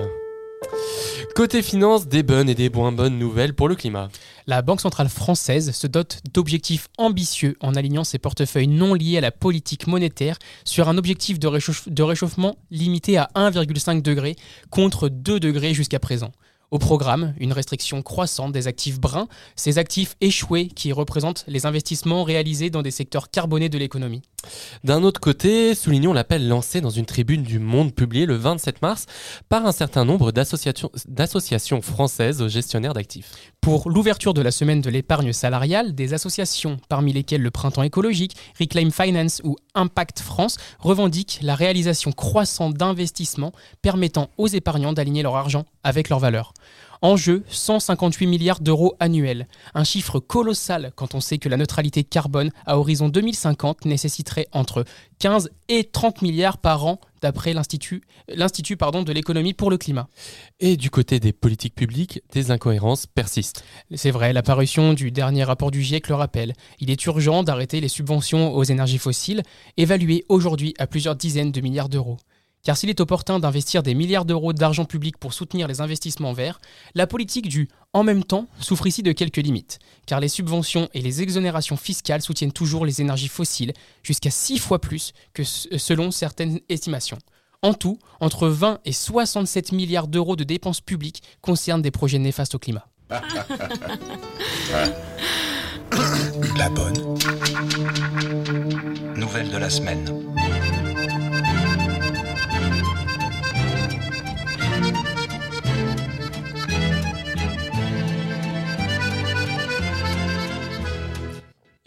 Côté 1.35 1.63
finance, 1.63 2.09
des 2.09 2.23
bonnes 2.23 2.49
et 2.49 2.55
des 2.55 2.69
moins 2.69 2.91
bonnes 2.91 3.19
nouvelles 3.19 3.55
pour 3.55 3.69
le 3.69 3.77
climat. 3.77 4.09
La 4.47 4.63
Banque 4.63 4.81
centrale 4.81 5.09
française 5.09 5.71
se 5.73 5.87
dote 5.87 6.21
d'objectifs 6.33 6.89
ambitieux 6.99 7.57
en 7.61 7.75
alignant 7.75 8.03
ses 8.03 8.19
portefeuilles 8.19 8.67
non 8.67 8.95
liés 8.95 9.19
à 9.19 9.21
la 9.21 9.31
politique 9.31 9.87
monétaire 9.87 10.39
sur 10.65 10.89
un 10.89 10.99
objectif 10.99 11.39
de, 11.39 11.49
de 11.91 12.03
réchauffement 12.03 12.57
limité 12.71 13.19
à 13.19 13.31
1,5 13.37 14.03
degré 14.03 14.37
contre 14.71 15.09
2 15.09 15.39
degrés 15.39 15.75
jusqu'à 15.75 16.01
présent. 16.01 16.33
Au 16.71 16.79
programme, 16.79 17.35
une 17.39 17.53
restriction 17.53 18.03
croissante 18.03 18.53
des 18.53 18.67
actifs 18.67 19.01
bruns, 19.01 19.29
ces 19.57 19.79
actifs 19.79 20.17
échoués 20.21 20.69
qui 20.69 20.93
représentent 20.93 21.45
les 21.49 21.65
investissements 21.65 22.25
réalisés 22.25 22.69
dans 22.69 22.83
des 22.83 22.91
secteurs 22.91 23.31
carbonés 23.31 23.71
de 23.71 23.79
l'économie. 23.79 24.23
D'un 24.85 25.03
autre 25.03 25.21
côté, 25.21 25.75
soulignons 25.75 26.13
l'appel 26.13 26.49
lancé 26.49 26.81
dans 26.81 26.91
une 26.91 27.07
tribune 27.07 27.43
du 27.43 27.59
Monde 27.59 27.95
publiée 27.95 28.27
le 28.27 28.37
27 28.37 28.83
mars 28.83 29.07
par 29.49 29.67
un 29.67 29.73
certain 29.73 30.05
nombre 30.05 30.33
d'associations 30.33 31.83
françaises 31.83 32.47
gestionnaires 32.47 32.95
d'actifs. 32.95 33.33
Pour 33.61 33.91
l'ouverture 33.91 34.35
de 34.35 34.41
la 34.41 34.51
semaine 34.51 34.81
de 34.81 34.91
l'épargne 34.91 35.33
salariale, 35.33 35.95
des 35.95 36.15
associations, 36.15 36.79
parmi 36.89 37.13
lesquelles 37.13 37.43
le 37.43 37.51
Printemps 37.51 37.83
écologique, 37.83 38.37
Reclaim 38.59 38.91
Finance 38.91 39.41
ou 39.45 39.57
Impact 39.75 40.21
France, 40.21 40.57
revendiquent 40.79 41.41
la 41.43 41.55
réalisation 41.55 42.13
croissante 42.13 42.75
d'investissements 42.75 43.53
permettant 43.83 44.31
aux 44.39 44.47
épargnants 44.47 44.93
d'aligner 44.93 45.23
leur 45.23 45.37
argent 45.37 45.65
avec 45.83 46.09
leur 46.09 46.21
valeur. 46.21 46.55
En 47.03 47.17
jeu, 47.17 47.45
158 47.49 48.27
milliards 48.27 48.61
d'euros 48.61 48.95
annuels, 49.01 49.47
un 49.75 49.85
chiffre 49.85 50.19
colossal 50.19 50.93
quand 50.97 51.15
on 51.15 51.21
sait 51.21 51.39
que 51.39 51.49
la 51.49 51.57
neutralité 51.57 52.05
carbone 52.05 52.51
à 52.67 52.79
horizon 52.79 53.09
2050 53.09 53.85
nécessiterait 53.85 54.49
entre 54.53 54.85
15 55.19 55.51
et 55.69 55.85
30 55.85 56.23
milliards 56.23 56.59
par 56.59 56.87
an 56.87 57.01
d'après 57.23 57.53
l'Institut 57.53 58.03
l'Institut, 58.29 58.77
pardon, 58.77 59.03
de 59.03 59.13
l'économie 59.13 59.55
pour 59.55 59.71
le 59.71 59.79
climat. 59.79 60.09
Et 60.61 60.77
du 60.77 60.91
côté 60.91 61.21
des 61.21 61.33
politiques 61.33 61.75
publiques, 61.75 62.21
des 62.33 62.51
incohérences 62.51 63.07
persistent. 63.07 63.65
C'est 63.95 64.11
vrai, 64.11 64.33
l'apparition 64.33 64.93
du 64.93 65.11
dernier 65.11 65.45
rapport 65.45 65.71
du 65.71 65.83
GIEC 65.83 66.09
le 66.09 66.15
rappelle. 66.15 66.53
Il 66.81 66.91
est 66.91 67.07
urgent 67.07 67.43
d'arrêter 67.43 67.81
les 67.81 67.89
subventions 67.89 68.55
aux 68.55 68.65
énergies 68.65 68.99
fossiles, 68.99 69.43
évaluées 69.77 70.25
aujourd'hui 70.29 70.75
à 70.79 70.87
plusieurs 70.87 71.17
dizaines 71.17 71.53
de 71.53 71.61
milliards 71.61 71.89
d'euros. 71.89 72.19
Car 72.69 72.77
s'il 72.77 72.91
est 72.91 73.01
opportun 73.01 73.39
d'investir 73.39 73.83
des 73.83 73.95
milliards 73.95 74.27
d'euros 74.27 74.53
d'argent 74.53 74.85
public 74.85 75.17
pour 75.17 75.33
soutenir 75.33 75.67
les 75.69 75.81
investissements 75.81 76.35
verts, 76.35 76.61
la 76.95 77.07
politique 77.07 77.49
du 77.49 77.67
en 77.95 78.03
même 78.05 78.23
temps 78.25 78.47
souffre 78.61 78.87
ici 78.87 79.03
de 79.03 79.13
quelques 79.13 79.39
limites. 79.39 79.79
Car 80.05 80.21
les 80.21 80.29
subventions 80.29 80.91
et 80.93 81.01
les 81.01 81.23
exonérations 81.23 81.79
fiscales 81.79 82.21
soutiennent 82.21 82.53
toujours 82.53 82.85
les 82.85 83.01
énergies 83.01 83.29
fossiles, 83.29 83.73
jusqu'à 84.03 84.29
6 84.31 84.59
fois 84.59 84.83
plus 84.83 85.15
que 85.33 85.45
ce- 85.45 85.79
selon 85.79 86.11
certaines 86.11 86.61
estimations. 86.69 87.17
En 87.63 87.73
tout, 87.73 87.99
entre 88.21 88.49
20 88.49 88.81
et 88.85 88.93
67 88.93 89.73
milliards 89.73 90.07
d'euros 90.07 90.37
de 90.37 90.45
dépenses 90.45 90.83
publiques 90.83 91.23
concernent 91.41 91.81
des 91.81 91.91
projets 91.91 92.19
néfastes 92.19 92.55
au 92.55 92.59
climat. 92.59 92.87
La 96.59 96.69
bonne. 96.69 97.17
Nouvelle 99.17 99.49
de 99.51 99.57
la 99.57 99.71
semaine. 99.71 100.05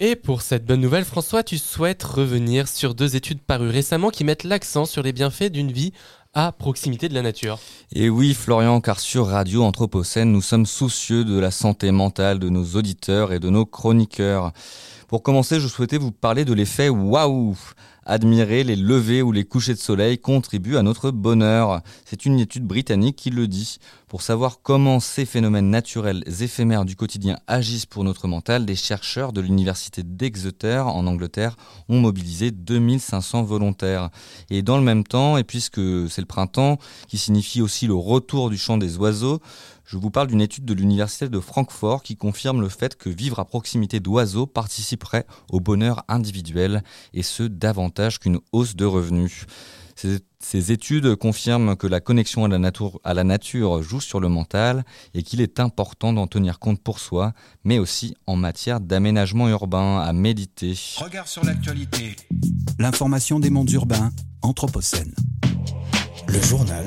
Et 0.04 0.16
pour 0.16 0.42
cette 0.42 0.66
bonne 0.66 0.82
nouvelle, 0.82 1.06
François, 1.06 1.44
tu 1.44 1.60
souhaites 1.60 2.02
revenir 2.02 2.68
sur 2.68 2.96
deux 2.96 3.16
études 3.16 3.40
parues 3.40 3.70
récemment 3.70 4.10
qui 4.10 4.24
mettent 4.24 4.44
l'accent 4.44 4.86
sur 4.86 5.04
les 5.04 5.14
bienfaits 5.14 5.52
d'une 5.52 5.72
vie 5.72 5.94
à 6.34 6.52
proximité 6.52 7.08
de 7.08 7.14
la 7.14 7.22
nature. 7.22 7.60
Et 7.94 8.10
oui, 8.10 8.34
Florian, 8.34 8.82
car 8.82 9.00
sur 9.00 9.28
Radio 9.28 9.62
Anthropocène, 9.62 10.32
nous 10.32 10.42
sommes 10.42 10.66
soucieux 10.66 11.24
de 11.24 11.38
la 11.38 11.52
santé 11.52 11.92
mentale 11.92 12.40
de 12.40 12.50
nos 12.50 12.66
auditeurs 12.76 13.32
et 13.32 13.40
de 13.40 13.52
nos 13.52 13.68
chroniqueurs. 13.68 14.54
Pour 15.08 15.22
commencer, 15.22 15.60
je 15.60 15.68
souhaitais 15.68 16.00
vous 16.00 16.12
parler 16.12 16.46
de 16.46 16.54
l'effet 16.54 16.90
waouh. 16.90 17.56
Admirer 18.04 18.64
les 18.64 18.76
levées 18.76 19.22
ou 19.22 19.32
les 19.32 19.44
couchers 19.44 19.76
de 19.76 19.80
soleil 19.80 20.18
contribue 20.18 20.76
à 20.76 20.82
notre 20.82 21.12
bonheur. 21.12 21.82
C'est 22.04 22.26
une 22.26 22.40
étude 22.40 22.66
britannique 22.66 23.16
qui 23.16 23.30
le 23.30 23.48
dit. 23.48 23.78
Pour 24.08 24.24
savoir 24.24 24.60
comment 24.64 25.00
ces 25.00 25.26
phénomènes 25.26 25.70
naturels 25.70 26.24
éphémères 26.42 26.84
du 26.84 26.96
quotidien 26.96 27.38
agissent 27.46 27.86
pour 27.86 28.04
notre 28.04 28.28
mental, 28.28 28.66
des 28.66 28.76
chercheurs 28.76 29.34
de 29.34 29.42
l'université 29.42 30.02
d'Exeter 30.02 30.80
en 30.80 31.06
Angleterre 31.06 31.56
ont 31.90 32.00
mobilisé 32.00 32.50
2500 32.50 33.44
volontaires. 33.44 34.10
Et 34.50 34.64
dans 34.64 34.78
le 34.78 34.84
même 34.84 35.04
temps, 35.04 35.38
et 35.38 35.44
puisque 35.44 35.80
c'est 36.10 36.22
le 36.22 36.28
printemps, 36.28 36.80
qui 37.08 37.20
signifie 37.20 37.62
aussi 37.62 37.86
le 37.86 37.94
retour 37.94 38.50
du 38.50 38.58
chant 38.58 38.78
des 38.78 38.98
oiseaux, 38.98 39.40
je 39.92 39.98
vous 39.98 40.10
parle 40.10 40.28
d'une 40.28 40.40
étude 40.40 40.64
de 40.64 40.74
l'université 40.74 41.28
de 41.28 41.40
Francfort 41.42 42.02
qui 42.02 42.16
confirme 42.16 42.62
le 42.62 42.70
fait 42.70 42.96
que 42.96 43.10
vivre 43.10 43.40
à 43.40 43.46
proximité 43.46 44.00
d'oiseaux 44.00 44.48
participerait 44.48 45.26
au 45.50 45.60
bonheur 45.60 46.06
individuel, 46.08 46.82
et 47.14 47.24
ce 47.24 47.44
davantage 47.44 48.18
qu'une 48.18 48.40
hausse 48.54 48.78
de 48.78 48.86
revenus. 48.86 49.48
Ces, 49.98 50.20
ces 50.40 50.72
études 50.72 51.16
confirment 51.16 51.76
que 51.76 51.88
la 51.88 52.00
connexion 52.00 52.46
à 52.46 52.48
la, 52.48 52.58
nature, 52.58 53.02
à 53.04 53.14
la 53.14 53.26
nature 53.26 53.84
joue 53.84 54.00
sur 54.00 54.22
le 54.22 54.30
mental 54.30 54.86
et 55.14 55.24
qu'il 55.24 55.42
est 55.42 55.60
important 55.60 56.14
d'en 56.14 56.26
tenir 56.26 56.60
compte 56.60 56.82
pour 56.82 57.00
soi, 57.00 57.34
mais 57.66 57.78
aussi 57.78 58.16
en 58.28 58.38
matière 58.38 58.80
d'aménagement 58.80 59.50
urbain, 59.50 60.00
à 60.00 60.14
méditer. 60.14 60.74
Regard 61.00 61.28
sur 61.28 61.44
l'actualité. 61.44 62.16
L'information 62.80 63.42
des 63.42 63.50
mondes 63.50 63.72
urbains, 63.72 64.14
Anthropocène. 64.42 65.14
Le 66.30 66.42
journal. 66.42 66.86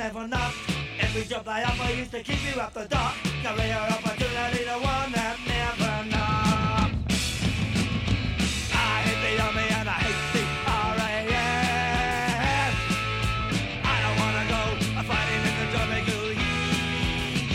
Never 0.00 0.26
knocked. 0.26 0.56
Every 0.98 1.24
job 1.24 1.44
they 1.44 1.62
offer 1.62 1.92
used 1.92 2.10
to 2.12 2.22
keep 2.22 2.40
you 2.48 2.58
up 2.58 2.72
the 2.72 2.86
dock. 2.86 3.14
Career 3.44 3.76
opportunity, 3.96 4.64
the 4.64 4.78
one 4.92 5.12
that 5.12 5.36
never 5.46 5.94
knocked. 6.08 6.94
I 8.72 8.94
hate 9.04 9.20
the 9.26 9.32
army 9.44 9.66
and 9.78 9.88
I 9.96 9.98
hate 10.04 10.22
the 10.32 10.42
RAF. 10.96 11.28
I 13.92 13.96
don't 14.02 14.16
wanna 14.22 14.44
go 14.54 14.62
fighting 15.10 15.42
in 15.50 15.54
the 15.60 15.66
tropical 15.74 16.24
heat. 16.40 17.52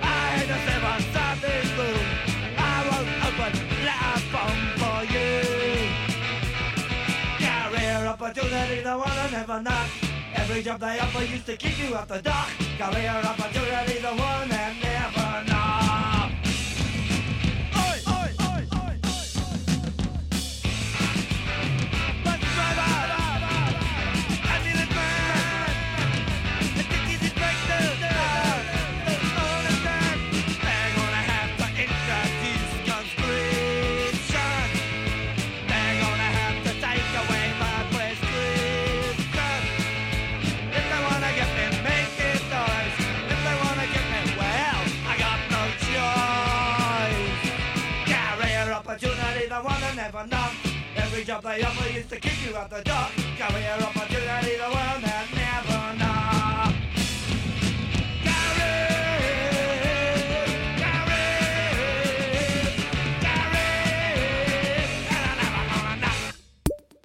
I 0.00 0.18
hate 0.34 0.48
the 0.52 0.58
seven 0.66 0.98
Southeast 1.12 1.72
blue. 1.76 2.00
I 2.56 2.76
won't 2.88 3.08
open 3.28 3.52
letter 3.84 4.18
bomb 4.32 4.60
for 4.80 5.00
you. 5.12 5.32
Career 7.44 8.00
opportunity, 8.12 8.78
the 8.80 8.94
one 8.96 9.18
I 9.24 9.28
never 9.30 9.60
knock. 9.60 10.01
Every 10.52 10.64
job 10.64 10.80
they 10.80 10.98
offer 11.00 11.24
used 11.24 11.46
to 11.46 11.56
keep 11.56 11.78
you 11.78 11.94
off 11.94 12.08
the 12.08 12.20
dock. 12.20 12.50
Career 12.76 13.22
opportunity, 13.24 14.00
the 14.00 14.08
one 14.08 14.50
that 14.50 14.74
never 14.82 15.50
knock. 15.50 16.01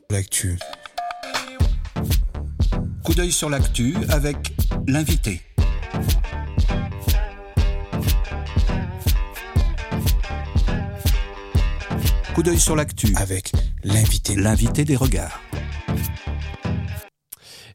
L'actu. 0.10 0.58
Coup 3.04 3.14
d'œil 3.14 3.32
sur 3.32 3.50
l'actu 3.52 3.96
avec 4.10 4.38
l'invité. 4.88 5.42
Coup 12.34 12.42
d'œil 12.42 12.60
sur 12.60 12.76
l'actu 12.76 13.14
avec 13.16 13.52
l'invité. 13.84 14.36
L'invité 14.36 14.86
des 14.86 14.96
regards. 14.96 15.42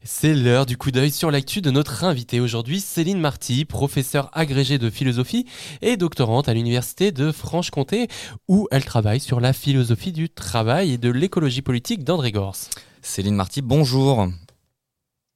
C'est 0.05 0.35
l'heure 0.35 0.67
du 0.67 0.77
coup 0.77 0.91
d'œil 0.91 1.13
sur 1.13 1.31
l'actu 1.31 1.61
de 1.61 1.71
notre 1.71 2.03
invitée 2.03 2.41
aujourd'hui, 2.41 2.81
Céline 2.81 3.21
Marty, 3.21 3.65
professeure 3.65 4.31
agrégée 4.33 4.79
de 4.79 4.91
philosophie 4.91 5.47
et 5.81 5.97
doctorante 5.97 6.49
à 6.49 6.55
l'université 6.55 7.13
de 7.13 7.31
Franche-Comté, 7.31 8.09
où 8.49 8.67
elle 8.73 8.85
travaille 8.85 9.21
sur 9.21 9.39
la 9.39 9.53
philosophie 9.53 10.13
du 10.13 10.29
travail 10.29 10.93
et 10.93 10.99
de 10.99 11.11
l'écologie 11.11 11.63
politique 11.63 12.03
d'André 12.03 12.33
Gors. 12.33 12.57
Céline 13.01 13.37
Marty, 13.37 13.63
bonjour. 13.63 14.27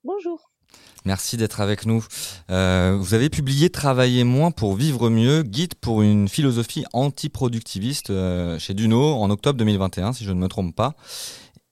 Bonjour. 0.03 0.46
Merci 1.07 1.37
d'être 1.37 1.61
avec 1.61 1.87
nous. 1.87 2.05
Euh, 2.51 2.97
vous 2.99 3.15
avez 3.15 3.31
publié 3.31 3.71
Travailler 3.71 4.25
moins 4.25 4.51
pour 4.51 4.75
vivre 4.75 5.09
mieux, 5.09 5.43
guide 5.43 5.75
pour 5.77 6.03
une 6.03 6.29
philosophie 6.29 6.85
antiproductiviste 6.93 8.11
euh, 8.11 8.59
chez 8.59 8.75
Duno 8.75 9.15
en 9.15 9.31
octobre 9.31 9.59
2021, 9.59 10.13
si 10.13 10.25
je 10.25 10.33
ne 10.33 10.39
me 10.39 10.49
trompe 10.49 10.75
pas. 10.75 10.95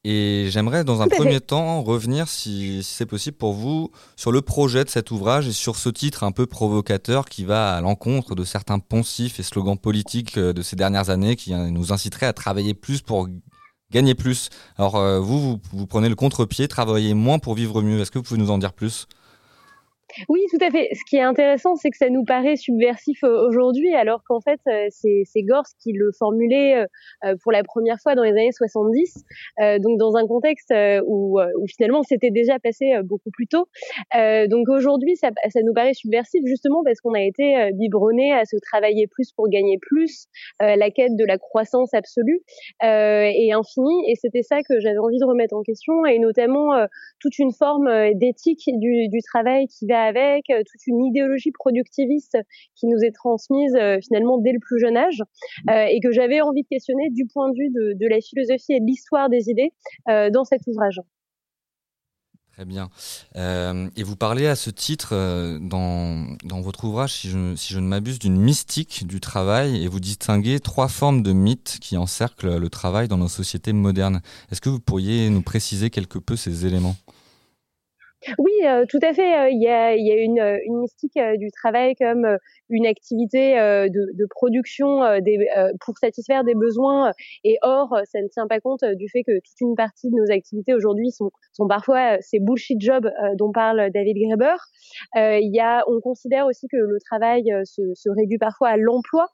Et 0.05 0.49
j'aimerais 0.51 0.85
dans 0.85 1.01
un 1.01 1.09
premier 1.09 1.41
temps 1.41 1.83
revenir, 1.83 2.29
si, 2.29 2.83
si 2.83 2.95
c'est 2.95 3.07
possible 3.07 3.39
pour 3.39 3.55
vous, 3.55 3.91
sur 4.17 4.33
le 4.33 4.43
projet 4.43 4.85
de 4.85 4.91
cet 4.91 5.11
ouvrage 5.11 5.49
et 5.49 5.53
sur 5.53 5.77
ce 5.77 5.89
titre 5.89 6.25
un 6.25 6.31
peu 6.31 6.47
provocateur 6.47 7.25
qui 7.25 7.45
va 7.45 7.75
à 7.75 7.81
l'encontre 7.81 8.35
de 8.35 8.45
certains 8.45 8.79
poncifs 8.79 9.41
et 9.41 9.43
slogans 9.43 9.79
politiques 9.79 10.37
euh, 10.37 10.53
de 10.53 10.61
ces 10.61 10.77
dernières 10.77 11.09
années 11.09 11.37
qui 11.37 11.55
euh, 11.55 11.71
nous 11.71 11.91
inciteraient 11.91 12.27
à 12.27 12.35
travailler 12.35 12.75
plus 12.75 13.01
pour 13.01 13.29
gagner 13.91 14.15
plus. 14.15 14.51
Alors 14.77 14.97
euh, 14.97 15.21
vous, 15.21 15.41
vous, 15.41 15.61
vous 15.73 15.87
prenez 15.87 16.11
le 16.11 16.17
contre-pied, 16.17 16.69
travailler 16.69 17.15
moins 17.15 17.39
pour 17.39 17.55
vivre 17.55 17.81
mieux. 17.81 18.01
Est-ce 18.01 18.11
que 18.11 18.19
vous 18.19 18.25
pouvez 18.25 18.41
nous 18.41 18.51
en 18.51 18.59
dire 18.59 18.75
plus? 18.75 19.07
Oui, 20.29 20.41
tout 20.51 20.65
à 20.65 20.71
fait. 20.71 20.89
Ce 20.93 21.01
qui 21.09 21.17
est 21.17 21.23
intéressant, 21.23 21.75
c'est 21.77 21.91
que 21.91 21.97
ça 21.97 22.09
nous 22.09 22.25
paraît 22.25 22.57
subversif 22.57 23.23
euh, 23.25 23.47
aujourd'hui, 23.49 23.95
alors 23.95 24.23
qu'en 24.27 24.41
fait, 24.41 24.61
euh, 24.69 24.87
c'est 24.91 25.23
c'est 25.25 25.43
Gors 25.43 25.65
qui 25.83 25.93
le 25.93 26.11
formulait 26.19 26.87
euh, 27.25 27.35
pour 27.43 27.53
la 27.53 27.63
première 27.65 27.99
fois 28.01 28.15
dans 28.15 28.23
les 28.23 28.31
années 28.31 28.53
70, 28.53 29.25
euh, 29.61 29.79
donc 29.79 29.99
dans 29.99 30.17
un 30.17 30.27
contexte 30.27 30.73
où, 31.07 31.41
où 31.41 31.67
finalement 31.67 32.03
c'était 32.03 32.31
déjà 32.31 32.59
passé 32.59 32.93
beaucoup 33.05 33.31
plus 33.33 33.47
tôt. 33.47 33.67
Donc 34.15 34.69
aujourd'hui, 34.69 35.17
ça, 35.17 35.31
ça 35.49 35.61
nous 35.63 35.73
paraît 35.75 35.95
subversif 35.95 36.43
justement 36.47 36.83
parce 36.85 37.01
qu'on 37.01 37.15
a 37.15 37.23
été 37.23 37.71
biberonné 37.75 38.33
à 38.33 38.45
se 38.45 38.57
travailler 38.57 39.07
plus 39.07 39.33
pour 39.33 39.49
gagner 39.49 39.79
plus, 39.81 40.27
la 40.61 40.91
quête 40.91 41.17
de 41.17 41.25
la 41.25 41.39
croissance 41.39 41.93
absolue 41.95 42.41
et 42.83 43.53
infinie. 43.53 44.11
Et 44.11 44.15
c'était 44.17 44.43
ça 44.43 44.63
que 44.63 44.81
j'avais 44.81 44.99
envie 44.99 45.19
de 45.19 45.27
remettre 45.27 45.55
en 45.55 45.63
question, 45.63 46.05
et 46.07 46.19
notamment 46.19 46.71
toute 47.21 47.39
une 47.39 47.53
forme 47.53 47.89
d'éthique 48.15 48.65
du, 48.67 49.09
du 49.09 49.21
travail 49.23 49.67
qui 49.67 49.87
va 49.87 50.04
avec, 50.05 50.51
euh, 50.51 50.59
toute 50.59 50.87
une 50.87 51.05
idéologie 51.05 51.53
productiviste 51.53 52.39
qui 52.75 52.87
nous 52.87 52.99
est 53.03 53.13
transmise 53.13 53.75
euh, 53.77 53.99
finalement 54.03 54.39
dès 54.39 54.53
le 54.53 54.61
plus 54.61 54.79
jeune 54.79 54.97
âge, 54.97 55.23
euh, 55.71 55.87
et 55.91 56.01
que 56.01 56.13
j'avais 56.13 56.41
envie 56.41 56.63
de 56.63 56.69
questionner 56.69 57.11
du 57.11 57.27
point 57.27 57.51
de 57.51 57.57
vue 57.57 57.71
de, 57.71 58.07
la 58.07 58.21
philosophie 58.21 58.75
et 58.75 58.81
de 58.81 58.87
l'histoire 58.87 59.31
des 59.31 59.49
idées 59.49 59.73
dans 60.07 60.45
cet 60.45 60.61
ouvrage. 60.67 61.01
Très 62.53 62.67
bien. 62.67 62.91
Et 63.35 64.03
vous 64.03 64.17
parlez 64.17 64.47
à 64.47 64.55
ce 64.55 64.69
titre 64.69 65.15
dans, 65.61 66.37
dans 66.45 66.61
votre 66.61 66.85
ouvrage, 66.85 67.13
si 67.13 67.29
je 67.29 67.79
ne 67.79 67.87
m'abuse, 67.87 68.19
d'une 68.19 68.37
mystique 68.37 69.07
du 69.07 69.21
travail 69.21 69.83
et 69.83 69.89
vous 69.89 70.01
distinguez 70.01 70.61
trois 70.61 70.89
formes 70.89 71.23
de 71.23 71.33
mythes 71.33 71.79
qui 71.81 71.97
encerclent 71.97 72.59
le 72.59 72.69
travail 72.69 73.09
dans 73.09 73.17
nos 73.17 73.29
sociétés 73.29 73.73
modernes. 73.73 74.21
Est-ce 74.53 74.61
que 74.61 74.69
vous 74.69 74.81
pourriez 74.81 75.31
nous 75.31 75.43
préciser 75.43 75.89
quelque 75.89 76.19
peu 76.19 76.37
ces 76.37 76.67
éléments? 76.67 76.97
Oui, 78.39 78.53
euh, 78.65 78.85
tout 78.89 78.99
à 79.03 79.13
fait. 79.13 79.37
Euh, 79.37 79.49
Il 79.51 79.63
y 79.63 79.69
a, 79.69 79.95
il 79.97 80.07
y 80.07 80.13
a 80.13 80.17
une, 80.17 80.41
euh, 80.41 80.59
une 80.67 80.79
mystique 80.81 81.17
euh, 81.17 81.37
du 81.37 81.51
travail 81.51 81.95
comme 81.97 82.27
une 82.71 82.87
activité 82.87 83.55
de, 83.55 83.89
de 83.89 84.27
production 84.31 85.21
des, 85.21 85.39
pour 85.85 85.99
satisfaire 85.99 86.45
des 86.45 86.55
besoins. 86.55 87.13
Et 87.45 87.59
or, 87.63 87.95
ça 88.11 88.21
ne 88.21 88.29
tient 88.29 88.47
pas 88.47 88.61
compte 88.61 88.85
du 88.85 89.09
fait 89.09 89.23
que 89.23 89.33
toute 89.33 89.61
une 89.61 89.75
partie 89.75 90.11
de 90.11 90.17
nos 90.17 90.31
activités 90.33 90.75
aujourd'hui 90.75 91.11
sont, 91.11 91.31
sont 91.53 91.69
parfois 91.69 92.17
ces 92.21 92.39
bullshit 92.41 92.81
jobs 92.81 93.09
dont 93.37 93.53
parle 93.53 93.91
David 93.93 94.17
Graeber. 94.17 94.57
Il 95.15 95.55
y 95.55 95.61
a, 95.61 95.85
on 95.89 96.01
considère 96.01 96.47
aussi 96.47 96.67
que 96.69 96.77
le 96.77 96.99
travail 97.05 97.45
se, 97.65 97.83
se 97.95 98.09
réduit 98.11 98.39
parfois 98.39 98.71
à 98.71 98.77
l'emploi. 98.77 99.27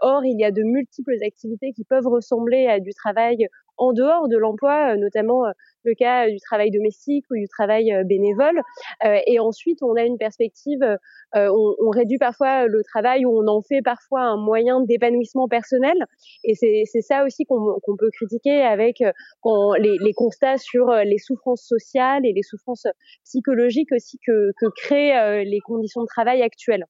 Or, 0.00 0.24
il 0.24 0.40
y 0.40 0.44
a 0.44 0.50
de 0.50 0.62
multiples 0.62 1.16
activités 1.24 1.72
qui 1.72 1.84
peuvent 1.84 2.06
ressembler 2.06 2.66
à 2.66 2.80
du 2.80 2.92
travail 2.94 3.46
en 3.80 3.92
dehors 3.92 4.28
de 4.28 4.36
l'emploi, 4.36 4.92
euh, 4.92 4.96
notamment 4.96 5.46
euh, 5.46 5.50
le 5.84 5.94
cas 5.94 6.28
du 6.28 6.38
travail 6.38 6.70
domestique 6.70 7.24
ou 7.30 7.34
du 7.36 7.48
travail 7.48 7.92
euh, 7.92 8.04
bénévole. 8.04 8.60
Euh, 9.04 9.18
et 9.26 9.40
ensuite, 9.40 9.82
on 9.82 9.96
a 9.96 10.02
une 10.02 10.18
perspective, 10.18 10.82
euh, 10.82 11.48
on, 11.80 11.90
réduit 11.90 12.18
parfois 12.18 12.66
le 12.66 12.82
travail 12.84 13.24
ou 13.24 13.30
on 13.30 13.48
en 13.48 13.62
fait 13.62 13.82
parfois 13.82 14.20
un 14.20 14.36
moyen 14.36 14.80
d'épanouissement 14.82 15.48
personnel. 15.48 15.96
Et 16.44 16.54
c'est 16.54 17.00
ça 17.00 17.24
aussi 17.24 17.44
qu'on 17.46 17.96
peut 17.98 18.10
critiquer 18.12 18.62
avec 18.62 19.00
euh, 19.00 19.10
les, 19.78 20.12
constats 20.14 20.58
sur 20.58 20.90
euh, 20.90 21.02
les 21.04 21.18
souffrances 21.18 21.62
sociales 21.66 22.26
et 22.26 22.32
les 22.32 22.42
souffrances 22.42 22.86
psychologiques 23.24 23.92
aussi 23.92 24.18
que, 24.26 24.52
créent 24.76 25.18
euh, 25.18 25.44
les 25.44 25.60
conditions 25.60 26.02
de 26.02 26.06
travail 26.06 26.42
actuelles. 26.42 26.84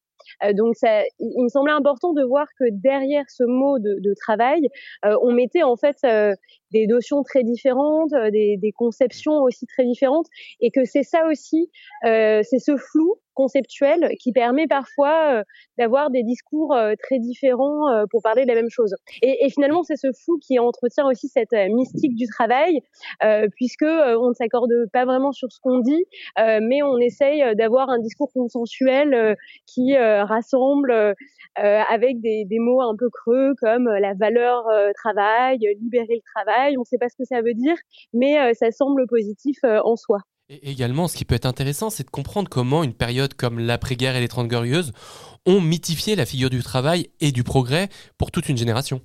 Euh, 0.44 0.52
donc, 0.52 0.76
ça, 0.76 1.02
il 1.18 1.42
me 1.42 1.48
semblait 1.48 1.72
important 1.72 2.12
de 2.12 2.22
voir 2.22 2.46
que 2.58 2.64
derrière 2.70 3.24
ce 3.28 3.44
mot 3.44 3.78
de, 3.78 4.00
de 4.00 4.14
travail, 4.14 4.68
euh, 5.04 5.16
on 5.22 5.32
mettait 5.32 5.62
en 5.62 5.76
fait 5.76 5.96
euh, 6.04 6.34
des 6.72 6.86
notions 6.86 7.22
très 7.22 7.42
différentes, 7.42 8.12
des, 8.32 8.56
des 8.56 8.72
conceptions 8.72 9.34
aussi 9.42 9.66
très 9.66 9.84
différentes, 9.84 10.26
et 10.60 10.70
que 10.70 10.84
c'est 10.84 11.02
ça 11.02 11.26
aussi, 11.26 11.70
c'est 12.04 12.58
ce 12.58 12.76
flou 12.76 13.19
conceptuel 13.34 14.10
qui 14.20 14.32
permet 14.32 14.66
parfois 14.66 15.38
euh, 15.38 15.42
d'avoir 15.78 16.10
des 16.10 16.22
discours 16.22 16.74
euh, 16.74 16.94
très 17.02 17.18
différents 17.18 17.88
euh, 17.88 18.04
pour 18.10 18.22
parler 18.22 18.42
de 18.42 18.48
la 18.48 18.54
même 18.54 18.70
chose. 18.70 18.94
Et, 19.22 19.48
finalement, 19.50 19.82
c'est 19.82 19.96
ce 19.96 20.08
flou 20.12 20.38
qui 20.46 20.58
entretient 20.58 21.06
aussi 21.06 21.28
cette 21.28 21.52
mystique 21.52 22.14
du 22.14 22.26
travail, 22.26 22.80
euh, 23.24 23.48
puisque 23.56 23.82
on 23.82 24.28
ne 24.28 24.34
s'accorde 24.34 24.72
pas 24.92 25.04
vraiment 25.04 25.32
sur 25.32 25.50
ce 25.50 25.58
qu'on 25.60 25.78
dit, 25.80 26.04
mais 26.38 26.82
on 26.82 26.98
essaye 26.98 27.42
d'avoir 27.56 27.88
un 27.88 27.98
discours 27.98 28.30
consensuel 28.32 29.36
qui 29.66 29.96
rassemble 29.96 31.14
avec 31.56 32.20
des, 32.20 32.44
des 32.44 32.58
mots 32.58 32.82
un 32.82 32.94
peu 32.96 33.08
creux 33.10 33.54
comme 33.60 33.88
la 33.88 34.14
valeur 34.14 34.64
travail, 34.94 35.58
libérer 35.80 36.16
le 36.16 36.22
travail. 36.34 36.76
On 36.76 36.80
ne 36.80 36.84
sait 36.84 36.98
pas 36.98 37.08
ce 37.08 37.16
que 37.16 37.24
ça 37.24 37.42
veut 37.42 37.54
dire, 37.54 37.76
mais 38.12 38.54
ça 38.54 38.70
semble 38.70 39.06
positif 39.06 39.56
en 39.64 39.96
soi. 39.96 40.18
Et 40.52 40.72
également, 40.72 41.06
ce 41.06 41.16
qui 41.16 41.24
peut 41.24 41.36
être 41.36 41.46
intéressant, 41.46 41.90
c'est 41.90 42.02
de 42.02 42.10
comprendre 42.10 42.48
comment 42.48 42.82
une 42.82 42.92
période 42.92 43.34
comme 43.34 43.60
l'après-guerre 43.60 44.16
et 44.16 44.20
les 44.20 44.26
Trente 44.26 44.48
Glorieuses 44.48 44.90
ont 45.46 45.60
mythifié 45.60 46.16
la 46.16 46.26
figure 46.26 46.50
du 46.50 46.60
travail 46.60 47.08
et 47.20 47.30
du 47.30 47.44
progrès 47.44 47.88
pour 48.18 48.32
toute 48.32 48.48
une 48.48 48.56
génération. 48.56 49.00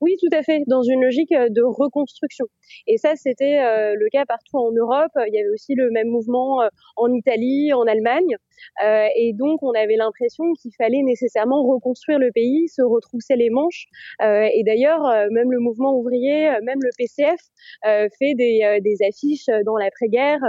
Oui, 0.00 0.16
tout 0.20 0.36
à 0.36 0.42
fait, 0.42 0.62
dans 0.66 0.82
une 0.82 1.02
logique 1.02 1.32
euh, 1.32 1.48
de 1.48 1.62
reconstruction. 1.62 2.46
Et 2.86 2.96
ça, 2.98 3.16
c'était 3.16 3.58
euh, 3.58 3.94
le 3.94 4.08
cas 4.10 4.24
partout 4.26 4.58
en 4.58 4.70
Europe. 4.72 5.12
Il 5.26 5.34
y 5.34 5.38
avait 5.38 5.48
aussi 5.50 5.74
le 5.74 5.90
même 5.90 6.08
mouvement 6.08 6.62
euh, 6.62 6.68
en 6.96 7.12
Italie, 7.12 7.72
en 7.72 7.86
Allemagne. 7.86 8.36
Euh, 8.84 9.06
et 9.16 9.32
donc, 9.34 9.62
on 9.62 9.72
avait 9.72 9.96
l'impression 9.96 10.44
qu'il 10.60 10.72
fallait 10.76 11.02
nécessairement 11.02 11.62
reconstruire 11.66 12.18
le 12.18 12.30
pays, 12.32 12.68
se 12.68 12.82
retrousser 12.82 13.36
les 13.36 13.50
manches. 13.50 13.86
Euh, 14.22 14.48
et 14.54 14.62
d'ailleurs, 14.64 15.04
euh, 15.06 15.26
même 15.30 15.50
le 15.50 15.60
mouvement 15.60 15.94
ouvrier, 15.96 16.50
même 16.62 16.78
le 16.82 16.90
PCF 16.96 17.40
fait 18.18 18.34
des, 18.34 18.78
des 18.82 18.96
affiches 19.06 19.46
dans 19.64 19.76
l'après-guerre 19.76 20.40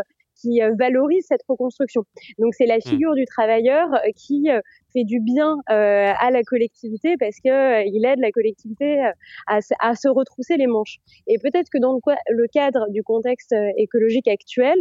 qui 0.42 0.62
euh, 0.62 0.72
valorisent 0.78 1.26
cette 1.28 1.42
reconstruction. 1.48 2.04
Donc, 2.38 2.54
c'est 2.56 2.66
la 2.66 2.80
figure 2.80 3.14
du 3.16 3.26
travailleur 3.26 3.94
euh, 3.94 3.98
qui 4.16 4.50
euh, 4.50 4.60
fait 4.94 5.04
du 5.04 5.20
bien 5.20 5.58
euh, 5.70 6.12
à 6.20 6.32
la 6.32 6.42
collectivité 6.44 7.16
parce 7.20 7.36
que 7.44 7.50
euh, 7.50 7.84
il 7.86 8.06
aide 8.06 8.20
la 8.20 8.32
collectivité 8.32 9.00
à, 9.48 9.62
se- 9.62 9.74
à 9.80 9.96
se 9.96 10.08
retrousser 10.08 10.58
les 10.58 10.68
manches. 10.68 10.98
Et 11.28 11.38
peut-être 11.38 11.70
que 11.72 11.78
dans 11.80 11.94
le, 11.94 12.00
le 12.30 12.48
cadre 12.52 12.90
du 12.90 13.04
contexte 13.04 13.54
écologique 13.78 14.28
actuel, 14.28 14.78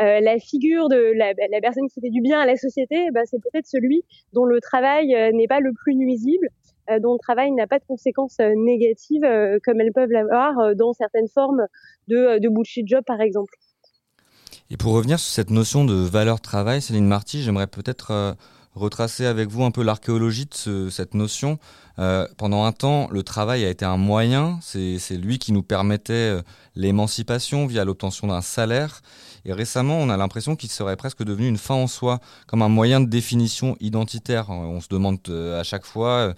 euh, 0.00 0.20
la 0.20 0.38
figure 0.38 0.88
de 0.88 1.12
la, 1.16 1.32
la 1.50 1.60
personne 1.60 1.88
qui 1.88 2.00
fait 2.00 2.10
du 2.10 2.20
bien 2.20 2.38
à 2.40 2.46
la 2.46 2.56
société, 2.56 3.08
ben, 3.12 3.22
c'est 3.26 3.40
peut-être 3.42 3.66
celui 3.66 4.02
dont 4.32 4.44
le 4.44 4.60
travail 4.60 5.08
n'est 5.32 5.48
pas 5.48 5.60
le 5.60 5.72
plus 5.72 5.94
nuisible, 5.96 6.48
dont 7.00 7.12
le 7.14 7.18
travail 7.18 7.50
n'a 7.52 7.66
pas 7.66 7.78
de 7.78 7.84
conséquences 7.84 8.38
négatives 8.56 9.26
comme 9.64 9.80
elles 9.80 9.92
peuvent 9.92 10.10
l'avoir 10.10 10.74
dans 10.76 10.92
certaines 10.92 11.28
formes 11.28 11.66
de, 12.08 12.38
de 12.38 12.48
bullshit 12.48 12.86
job, 12.86 13.02
par 13.06 13.20
exemple. 13.20 13.52
Et 14.70 14.76
pour 14.76 14.92
revenir 14.92 15.18
sur 15.18 15.32
cette 15.32 15.50
notion 15.50 15.84
de 15.84 15.94
valeur 15.94 16.40
travail, 16.40 16.82
Céline 16.82 17.06
Marty, 17.06 17.42
j'aimerais 17.42 17.66
peut-être 17.66 18.10
euh, 18.10 18.34
retracer 18.74 19.24
avec 19.24 19.48
vous 19.48 19.64
un 19.64 19.70
peu 19.70 19.82
l'archéologie 19.82 20.44
de 20.44 20.52
ce- 20.54 20.90
cette 20.90 21.14
notion. 21.14 21.58
Euh, 21.98 22.28
pendant 22.36 22.64
un 22.64 22.72
temps, 22.72 23.08
le 23.10 23.22
travail 23.22 23.64
a 23.64 23.70
été 23.70 23.86
un 23.86 23.96
moyen, 23.96 24.58
c'est 24.60 24.98
lui 25.16 25.38
qui 25.38 25.52
nous 25.52 25.62
permettait 25.62 26.12
euh, 26.12 26.42
l'émancipation 26.76 27.66
via 27.66 27.86
l'obtention 27.86 28.26
d'un 28.26 28.42
salaire. 28.42 29.00
Et 29.46 29.54
récemment, 29.54 29.96
on 29.98 30.10
a 30.10 30.18
l'impression 30.18 30.54
qu'il 30.54 30.70
serait 30.70 30.96
presque 30.96 31.22
devenu 31.24 31.48
une 31.48 31.56
fin 31.56 31.74
en 31.74 31.86
soi, 31.86 32.20
comme 32.46 32.60
un 32.60 32.68
moyen 32.68 33.00
de 33.00 33.06
définition 33.06 33.74
identitaire. 33.80 34.50
On 34.50 34.82
se 34.82 34.88
demande 34.88 35.18
à 35.30 35.62
chaque 35.62 35.86
fois 35.86 36.34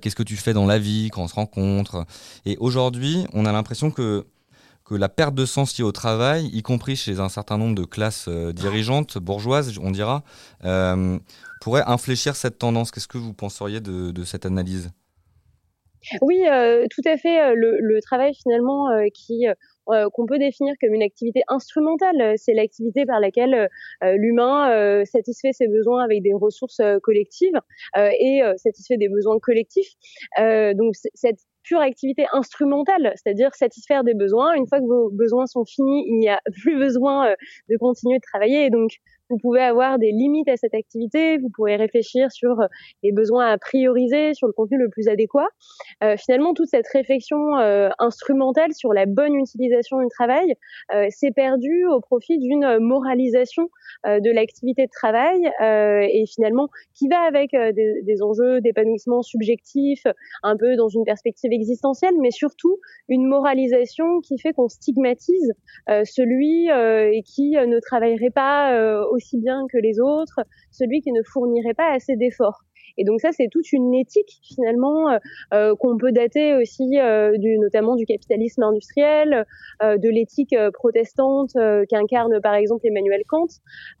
qu'est-ce 0.00 0.16
que 0.16 0.22
tu 0.22 0.36
fais 0.36 0.54
dans 0.54 0.64
la 0.64 0.78
vie 0.78 1.10
quand 1.12 1.22
on 1.24 1.28
se 1.28 1.34
rencontre. 1.34 2.06
Et 2.46 2.56
aujourd'hui, 2.58 3.26
on 3.34 3.44
a 3.44 3.52
l'impression 3.52 3.90
que 3.90 4.26
que 4.88 4.94
la 4.94 5.08
perte 5.08 5.34
de 5.34 5.44
sens 5.44 5.76
liée 5.78 5.84
au 5.84 5.92
travail, 5.92 6.46
y 6.52 6.62
compris 6.62 6.96
chez 6.96 7.18
un 7.18 7.28
certain 7.28 7.58
nombre 7.58 7.74
de 7.74 7.84
classes 7.84 8.26
euh, 8.28 8.52
dirigeantes, 8.52 9.18
bourgeoises, 9.18 9.78
on 9.82 9.90
dira, 9.90 10.22
euh, 10.64 11.18
pourrait 11.60 11.82
infléchir 11.86 12.36
cette 12.36 12.58
tendance. 12.58 12.92
Qu'est-ce 12.92 13.08
que 13.08 13.18
vous 13.18 13.34
penseriez 13.34 13.80
de, 13.80 14.24
cette 14.24 14.46
analyse? 14.46 14.90
Oui, 16.22 16.40
euh, 16.48 16.86
tout 16.90 17.02
à 17.04 17.16
fait. 17.16 17.54
Le, 17.54 17.98
travail 18.00 18.32
finalement 18.34 18.86
qui 19.12 19.46
qu'on 19.86 20.26
peut 20.26 20.38
définir 20.38 20.74
comme 20.80 20.94
une 20.94 21.02
activité 21.02 21.42
instrumentale, 21.48 22.34
c'est 22.36 22.54
l'activité 22.54 23.06
par 23.06 23.18
laquelle 23.18 23.68
l'humain 24.02 25.04
satisfait 25.04 25.52
ses 25.52 25.66
besoins 25.66 26.04
avec 26.04 26.22
des 26.22 26.34
ressources 26.34 26.80
collectives 27.02 27.58
et 27.96 28.42
satisfait 28.56 28.98
des 28.98 29.08
besoins 29.08 29.38
collectifs. 29.40 29.94
Donc 30.38 30.94
cette 31.14 31.40
pure 31.66 31.80
activité 31.80 32.26
instrumentale, 32.32 33.12
c'est-à-dire 33.16 33.54
satisfaire 33.54 34.04
des 34.04 34.14
besoins. 34.14 34.54
Une 34.54 34.66
fois 34.66 34.78
que 34.78 34.86
vos 34.86 35.10
besoins 35.10 35.46
sont 35.46 35.64
finis, 35.64 36.04
il 36.08 36.18
n'y 36.18 36.28
a 36.28 36.40
plus 36.62 36.78
besoin 36.78 37.28
euh, 37.28 37.34
de 37.68 37.76
continuer 37.76 38.16
de 38.16 38.22
travailler. 38.22 38.66
Et 38.66 38.70
donc, 38.70 38.92
vous 39.30 39.38
pouvez 39.38 39.60
avoir 39.60 39.98
des 39.98 40.12
limites 40.12 40.48
à 40.48 40.56
cette 40.56 40.74
activité. 40.74 41.38
Vous 41.38 41.48
pourrez 41.54 41.76
réfléchir 41.76 42.30
sur 42.30 42.60
euh, 42.60 42.66
les 43.02 43.12
besoins 43.12 43.46
à 43.46 43.58
prioriser, 43.58 44.34
sur 44.34 44.46
le 44.46 44.52
contenu 44.52 44.78
le 44.78 44.88
plus 44.88 45.08
adéquat. 45.08 45.48
Euh, 46.02 46.16
finalement, 46.16 46.54
toute 46.54 46.68
cette 46.68 46.86
réflexion 46.88 47.58
euh, 47.58 47.88
instrumentale 47.98 48.72
sur 48.72 48.92
la 48.92 49.06
bonne 49.06 49.34
utilisation 49.34 49.98
du 50.00 50.08
travail 50.08 50.54
euh, 50.94 51.06
s'est 51.10 51.32
perdue 51.32 51.86
au 51.86 52.00
profit 52.00 52.38
d'une 52.38 52.78
moralisation 52.78 53.68
euh, 54.06 54.20
de 54.20 54.30
l'activité 54.30 54.86
de 54.86 54.90
travail 54.90 55.50
euh, 55.60 56.06
et 56.08 56.24
finalement 56.26 56.68
qui 56.94 57.08
va 57.08 57.20
avec 57.20 57.54
euh, 57.54 57.72
des, 57.72 58.02
des 58.02 58.22
enjeux 58.22 58.60
d'épanouissement 58.60 59.22
subjectif, 59.22 60.02
un 60.42 60.56
peu 60.56 60.76
dans 60.76 60.88
une 60.88 61.04
perspective 61.04 61.52
existentielle, 61.52 62.14
mais 62.20 62.30
surtout 62.30 62.78
une 63.08 63.26
moralisation 63.26 64.20
qui 64.20 64.38
fait 64.38 64.52
qu'on 64.52 64.68
stigmatise 64.68 65.52
euh, 65.88 66.02
celui 66.04 66.70
euh, 66.70 67.20
qui 67.24 67.56
euh, 67.56 67.66
ne 67.66 67.78
travaillerait 67.80 68.30
pas 68.30 68.74
euh, 68.74 69.04
aussi 69.16 69.38
bien 69.38 69.66
que 69.72 69.78
les 69.78 69.98
autres, 69.98 70.40
celui 70.70 71.00
qui 71.00 71.12
ne 71.12 71.22
fournirait 71.22 71.74
pas 71.74 71.92
assez 71.92 72.16
d'efforts. 72.16 72.62
Et 72.98 73.04
donc 73.04 73.20
ça, 73.20 73.30
c'est 73.32 73.48
toute 73.50 73.72
une 73.72 73.94
éthique 73.94 74.40
finalement 74.42 75.10
euh, 75.10 75.18
euh, 75.54 75.74
qu'on 75.76 75.96
peut 75.96 76.12
dater 76.12 76.54
aussi 76.54 76.98
euh, 76.98 77.36
du, 77.36 77.58
notamment 77.58 77.96
du 77.96 78.06
capitalisme 78.06 78.62
industriel, 78.62 79.44
euh, 79.82 79.98
de 79.98 80.08
l'éthique 80.08 80.52
euh, 80.52 80.70
protestante 80.72 81.50
euh, 81.56 81.84
qu'incarne 81.88 82.40
par 82.40 82.54
exemple 82.54 82.86
Emmanuel 82.86 83.22
Kant 83.28 83.46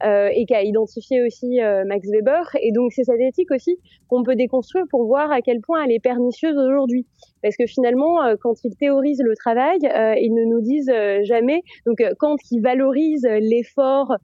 et 0.02 0.44
qu'a 0.46 0.62
identifié 0.62 1.22
aussi 1.24 1.58
Max 1.86 2.08
Weber. 2.10 2.44
Et 2.60 2.72
donc 2.72 2.92
c'est 2.92 3.04
cette 3.04 3.20
éthique 3.20 3.50
aussi 3.50 3.78
qu'on 4.08 4.22
peut 4.22 4.36
déconstruire 4.36 4.84
pour 4.90 5.06
voir 5.06 5.30
à 5.32 5.40
quel 5.40 5.60
point 5.60 5.84
elle 5.84 5.92
est 5.92 6.02
pernicieuse 6.02 6.56
aujourd'hui. 6.56 7.06
Parce 7.42 7.56
que 7.56 7.66
finalement, 7.66 8.18
quand 8.40 8.64
ils 8.64 8.76
théorisent 8.76 9.22
le 9.22 9.34
travail, 9.36 9.78
ils 9.82 10.32
ne 10.34 10.44
nous 10.44 10.60
disent 10.60 10.92
jamais. 11.22 11.62
Donc 11.86 12.02
quand 12.18 12.36
ils 12.50 12.60
valorisent 12.60 13.28
l'effort 13.40 14.16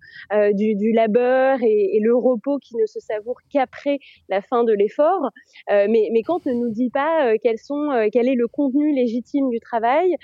du, 0.53 0.75
du 0.75 0.93
labeur 0.93 1.59
et, 1.62 1.97
et 1.97 2.01
le 2.01 2.16
repos 2.16 2.59
qui 2.59 2.77
ne 2.77 2.87
se 2.87 3.01
savoure 3.01 3.39
qu'après 3.53 3.99
la 4.29 4.41
fin 4.41 4.62
de 4.65 4.73
l'effort, 4.73 5.31
euh, 5.71 5.87
mais, 5.89 6.09
mais 6.13 6.23
Kant 6.23 6.41
ne 6.47 6.53
nous 6.53 6.71
dit 6.71 6.91
pas 6.91 7.29
euh, 7.29 7.37
euh, 7.37 8.09
quel 8.13 8.29
est 8.29 8.35
le 8.35 8.49
contenu 8.49 8.95
légitime 8.95 9.49
du 9.51 9.61
travail, 9.61 10.15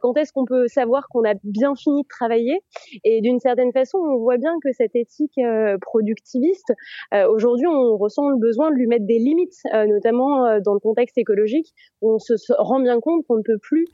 quand 0.00 0.16
est-ce 0.16 0.32
qu'on 0.32 0.44
peut 0.44 0.66
savoir 0.68 1.08
qu'on 1.08 1.24
a 1.24 1.34
bien 1.44 1.74
fini 1.74 2.02
de 2.02 2.08
travailler? 2.08 2.60
Et 3.04 3.20
d'une 3.20 3.40
certaine 3.40 3.72
façon, 3.72 3.98
on 3.98 4.18
voit 4.18 4.36
bien 4.36 4.54
que 4.62 4.72
cette 4.72 4.94
éthique 4.94 5.38
productiviste, 5.80 6.72
aujourd'hui, 7.28 7.66
on 7.66 7.96
ressent 7.96 8.28
le 8.28 8.38
besoin 8.38 8.70
de 8.70 8.76
lui 8.76 8.86
mettre 8.86 9.06
des 9.06 9.18
limites, 9.18 9.60
notamment 9.72 10.60
dans 10.60 10.74
le 10.74 10.80
contexte 10.80 11.18
écologique, 11.18 11.68
où 12.00 12.14
on 12.14 12.18
se 12.18 12.34
rend 12.58 12.80
bien 12.80 13.00
compte 13.00 13.24
qu'on 13.26 13.36
ne 13.36 13.42
peut 13.42 13.58
plus 13.60 13.86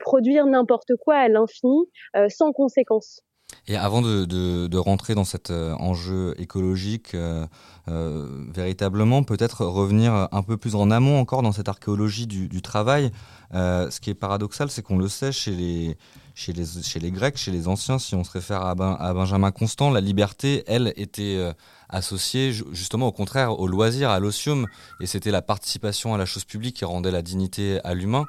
produire 0.00 0.46
n'importe 0.46 0.92
quoi 0.96 1.16
à 1.16 1.28
l'infini 1.28 1.88
sans 2.28 2.52
conséquence. 2.52 3.22
Et 3.68 3.76
avant 3.76 4.02
de, 4.02 4.24
de, 4.24 4.78
rentrer 4.78 5.14
dans 5.14 5.24
cet 5.24 5.50
euh, 5.50 5.74
enjeu 5.74 6.34
écologique, 6.38 7.14
euh, 7.14 7.46
euh, 7.88 8.26
véritablement, 8.52 9.22
peut-être 9.22 9.64
revenir 9.64 10.28
un 10.32 10.42
peu 10.42 10.56
plus 10.56 10.74
en 10.74 10.90
amont 10.90 11.20
encore 11.20 11.42
dans 11.42 11.52
cette 11.52 11.68
archéologie 11.68 12.26
du, 12.26 12.62
travail. 12.62 13.12
Ce 13.52 14.00
qui 14.00 14.10
est 14.10 14.14
paradoxal, 14.14 14.70
c'est 14.70 14.82
qu'on 14.82 14.98
le 14.98 15.08
sait 15.08 15.30
chez 15.30 15.52
les, 15.52 15.96
chez, 16.34 16.52
les, 16.52 16.64
chez 16.82 16.98
les 16.98 17.10
Grecs, 17.10 17.36
chez 17.36 17.52
les 17.52 17.68
anciens, 17.68 17.98
si 17.98 18.14
on 18.14 18.24
se 18.24 18.32
réfère 18.32 18.62
à, 18.62 18.74
ben, 18.74 18.96
à 18.98 19.12
Benjamin 19.12 19.50
Constant, 19.50 19.90
la 19.90 20.00
liberté, 20.00 20.64
elle, 20.66 20.92
était 20.96 21.52
associée 21.88 22.52
ju- 22.52 22.64
justement 22.72 23.08
au 23.08 23.12
contraire 23.12 23.60
au 23.60 23.66
loisir, 23.66 24.10
à 24.10 24.18
l'osium, 24.18 24.66
et 25.00 25.06
c'était 25.06 25.30
la 25.30 25.42
participation 25.42 26.14
à 26.14 26.18
la 26.18 26.24
chose 26.24 26.44
publique 26.44 26.76
qui 26.76 26.84
rendait 26.84 27.10
la 27.10 27.22
dignité 27.22 27.80
à 27.84 27.94
l'humain. 27.94 28.26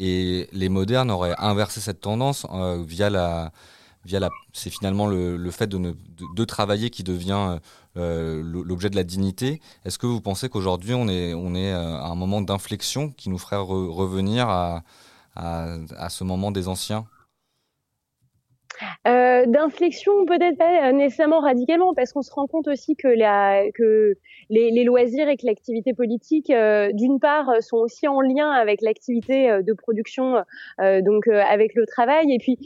Et 0.00 0.48
les 0.52 0.68
modernes 0.68 1.10
auraient 1.10 1.34
inversé 1.38 1.80
cette 1.80 2.00
tendance 2.00 2.46
via 2.86 3.10
la, 3.10 3.52
c'est 4.52 4.70
finalement 4.70 5.06
le, 5.06 5.50
fait 5.50 5.66
de, 5.66 6.44
travailler 6.44 6.90
qui 6.90 7.02
devient 7.02 7.58
euh, 7.96 8.42
l'objet 8.42 8.90
de 8.90 8.96
la 8.96 9.04
dignité. 9.04 9.60
Est-ce 9.84 9.98
que 9.98 10.06
vous 10.06 10.20
pensez 10.20 10.48
qu'aujourd'hui 10.48 10.94
on 10.94 11.08
est, 11.08 11.32
euh, 11.34 11.98
à 11.98 12.06
un 12.06 12.14
moment 12.14 12.40
d'inflexion 12.40 13.10
qui 13.10 13.28
nous 13.28 13.38
ferait 13.38 13.56
re- 13.56 13.90
revenir 13.90 14.48
à 14.48 14.82
ce 16.08 16.24
moment 16.24 16.50
des 16.50 16.68
anciens? 16.68 17.06
Euh, 19.06 19.46
D'inflexion, 19.46 20.24
peut-être 20.26 20.58
pas 20.58 20.92
nécessairement 20.92 21.40
radicalement, 21.40 21.94
parce 21.94 22.12
qu'on 22.12 22.22
se 22.22 22.32
rend 22.32 22.46
compte 22.46 22.68
aussi 22.68 22.96
que, 22.96 23.08
la, 23.08 23.62
que 23.74 24.14
les, 24.50 24.70
les 24.70 24.84
loisirs 24.84 25.28
et 25.28 25.36
que 25.36 25.46
l'activité 25.46 25.94
politique, 25.94 26.50
euh, 26.50 26.90
d'une 26.92 27.20
part, 27.20 27.50
sont 27.60 27.76
aussi 27.78 28.08
en 28.08 28.20
lien 28.20 28.50
avec 28.50 28.82
l'activité 28.82 29.50
euh, 29.50 29.62
de 29.62 29.72
production, 29.72 30.36
euh, 30.80 31.00
donc 31.02 31.28
euh, 31.28 31.40
avec 31.48 31.74
le 31.74 31.86
travail, 31.86 32.32
et 32.32 32.38
puis 32.38 32.56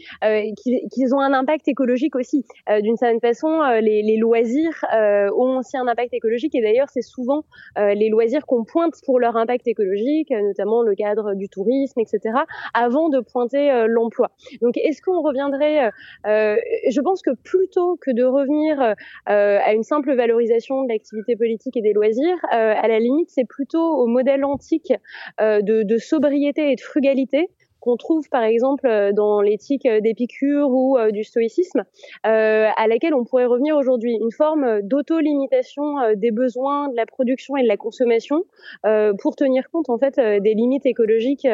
qu'ils 0.56 0.88
qu'ils 0.90 1.14
ont 1.14 1.20
un 1.20 1.32
impact 1.32 1.68
écologique 1.68 2.16
aussi. 2.16 2.44
D'une 2.80 2.96
certaine 2.96 3.20
façon, 3.20 3.60
les, 3.80 4.02
les 4.02 4.16
loisirs 4.16 4.84
ont 4.92 5.58
aussi 5.58 5.76
un 5.76 5.86
impact 5.86 6.14
écologique, 6.14 6.54
et 6.54 6.62
d'ailleurs, 6.62 6.88
c'est 6.90 7.02
souvent 7.02 7.44
les 7.76 8.08
loisirs 8.08 8.46
qu'on 8.46 8.64
pointe 8.64 8.94
pour 9.04 9.18
leur 9.18 9.36
impact 9.36 9.66
écologique, 9.66 10.30
notamment 10.30 10.82
le 10.82 10.94
cadre 10.94 11.34
du 11.34 11.48
tourisme, 11.48 12.00
etc., 12.00 12.20
avant 12.74 13.08
de 13.08 13.20
pointer 13.20 13.86
l'emploi. 13.88 14.30
Donc, 14.60 14.76
est-ce 14.76 15.02
qu'on 15.02 15.22
reviendrait 15.22 15.90
euh, 16.26 16.57
je 16.88 17.00
pense 17.00 17.22
que 17.22 17.30
plutôt 17.42 17.96
que 18.00 18.11
de 18.11 18.24
revenir 18.24 18.80
euh, 18.80 19.59
à 19.64 19.72
une 19.72 19.82
simple 19.82 20.14
valorisation 20.14 20.84
de 20.84 20.88
l'activité 20.88 21.36
politique 21.36 21.76
et 21.76 21.82
des 21.82 21.92
loisirs, 21.92 22.36
euh, 22.53 22.74
à 22.76 22.88
la 22.88 22.98
limite, 22.98 23.30
c'est 23.30 23.46
plutôt 23.46 23.82
au 23.82 24.07
modèle 24.07 24.44
antique 24.44 24.92
euh, 25.40 25.61
de, 25.62 25.82
de 25.82 25.98
sobriété 25.98 26.72
et 26.72 26.76
de 26.76 26.80
frugalité 26.80 27.48
qu'on 27.82 27.96
trouve 27.96 28.28
par 28.30 28.44
exemple 28.44 28.86
euh, 28.86 29.12
dans 29.12 29.40
l'éthique 29.40 29.86
euh, 29.86 30.00
d'Épicure 30.00 30.70
ou 30.70 30.96
euh, 30.96 31.10
du 31.10 31.24
stoïcisme, 31.24 31.82
à 32.22 32.86
laquelle 32.86 33.12
on 33.12 33.24
pourrait 33.24 33.46
revenir 33.46 33.76
aujourd'hui. 33.76 34.16
Une 34.20 34.30
forme 34.30 34.82
d'auto-limitation 34.82 35.82
des 36.14 36.30
besoins, 36.30 36.88
de 36.88 36.96
la 36.96 37.06
production 37.06 37.56
et 37.56 37.62
de 37.62 37.68
la 37.68 37.76
consommation 37.76 38.44
pour 39.18 39.34
tenir 39.34 39.68
compte 39.70 39.90
en 39.90 39.98
fait 39.98 40.18
des 40.18 40.54
limites 40.54 40.86
écologiques 40.86 41.48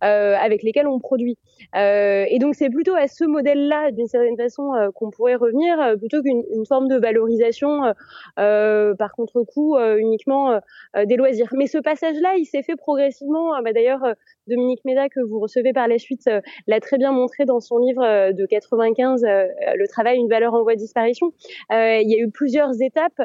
avec 0.00 0.62
lesquelles 0.62 0.86
on 0.86 0.98
produit. 0.98 1.38
Et 1.74 2.38
donc 2.40 2.54
c'est 2.54 2.68
plutôt 2.68 2.94
à 2.94 3.08
ce 3.08 3.24
modèle-là, 3.24 3.90
d'une 3.92 4.06
certaine 4.06 4.36
façon, 4.36 4.72
qu'on 4.94 5.10
pourrait 5.10 5.36
revenir, 5.36 5.96
plutôt 5.98 6.22
qu'une 6.22 6.42
une 6.52 6.66
forme 6.66 6.88
de 6.88 6.96
valorisation 6.96 7.94
par 8.36 9.12
contre-coup 9.16 9.78
uniquement 9.78 10.60
des 11.06 11.16
loisirs. 11.16 11.48
Mais 11.56 11.66
ce 11.66 11.78
passage-là, 11.78 12.34
il 12.36 12.44
s'est 12.44 12.62
fait 12.62 12.76
progressivement. 12.76 13.60
Bah, 13.62 13.72
D'ailleurs, 13.72 14.04
Dominique 14.50 14.84
Méda, 14.84 15.08
que 15.08 15.20
vous 15.20 15.38
recevez 15.38 15.72
par 15.72 15.88
la 15.88 15.98
suite, 15.98 16.26
euh, 16.26 16.40
l'a 16.66 16.80
très 16.80 16.98
bien 16.98 17.12
montré 17.12 17.44
dans 17.44 17.60
son 17.60 17.78
livre 17.78 18.02
euh, 18.02 18.32
de 18.32 18.44
95, 18.46 19.24
euh, 19.24 19.46
Le 19.76 19.88
travail, 19.88 20.18
une 20.18 20.28
valeur 20.28 20.54
en 20.54 20.62
voie 20.62 20.74
de 20.74 20.80
disparition. 20.80 21.32
Il 21.70 22.10
y 22.10 22.14
a 22.14 22.18
eu 22.18 22.30
plusieurs 22.30 22.70
étapes 22.82 23.20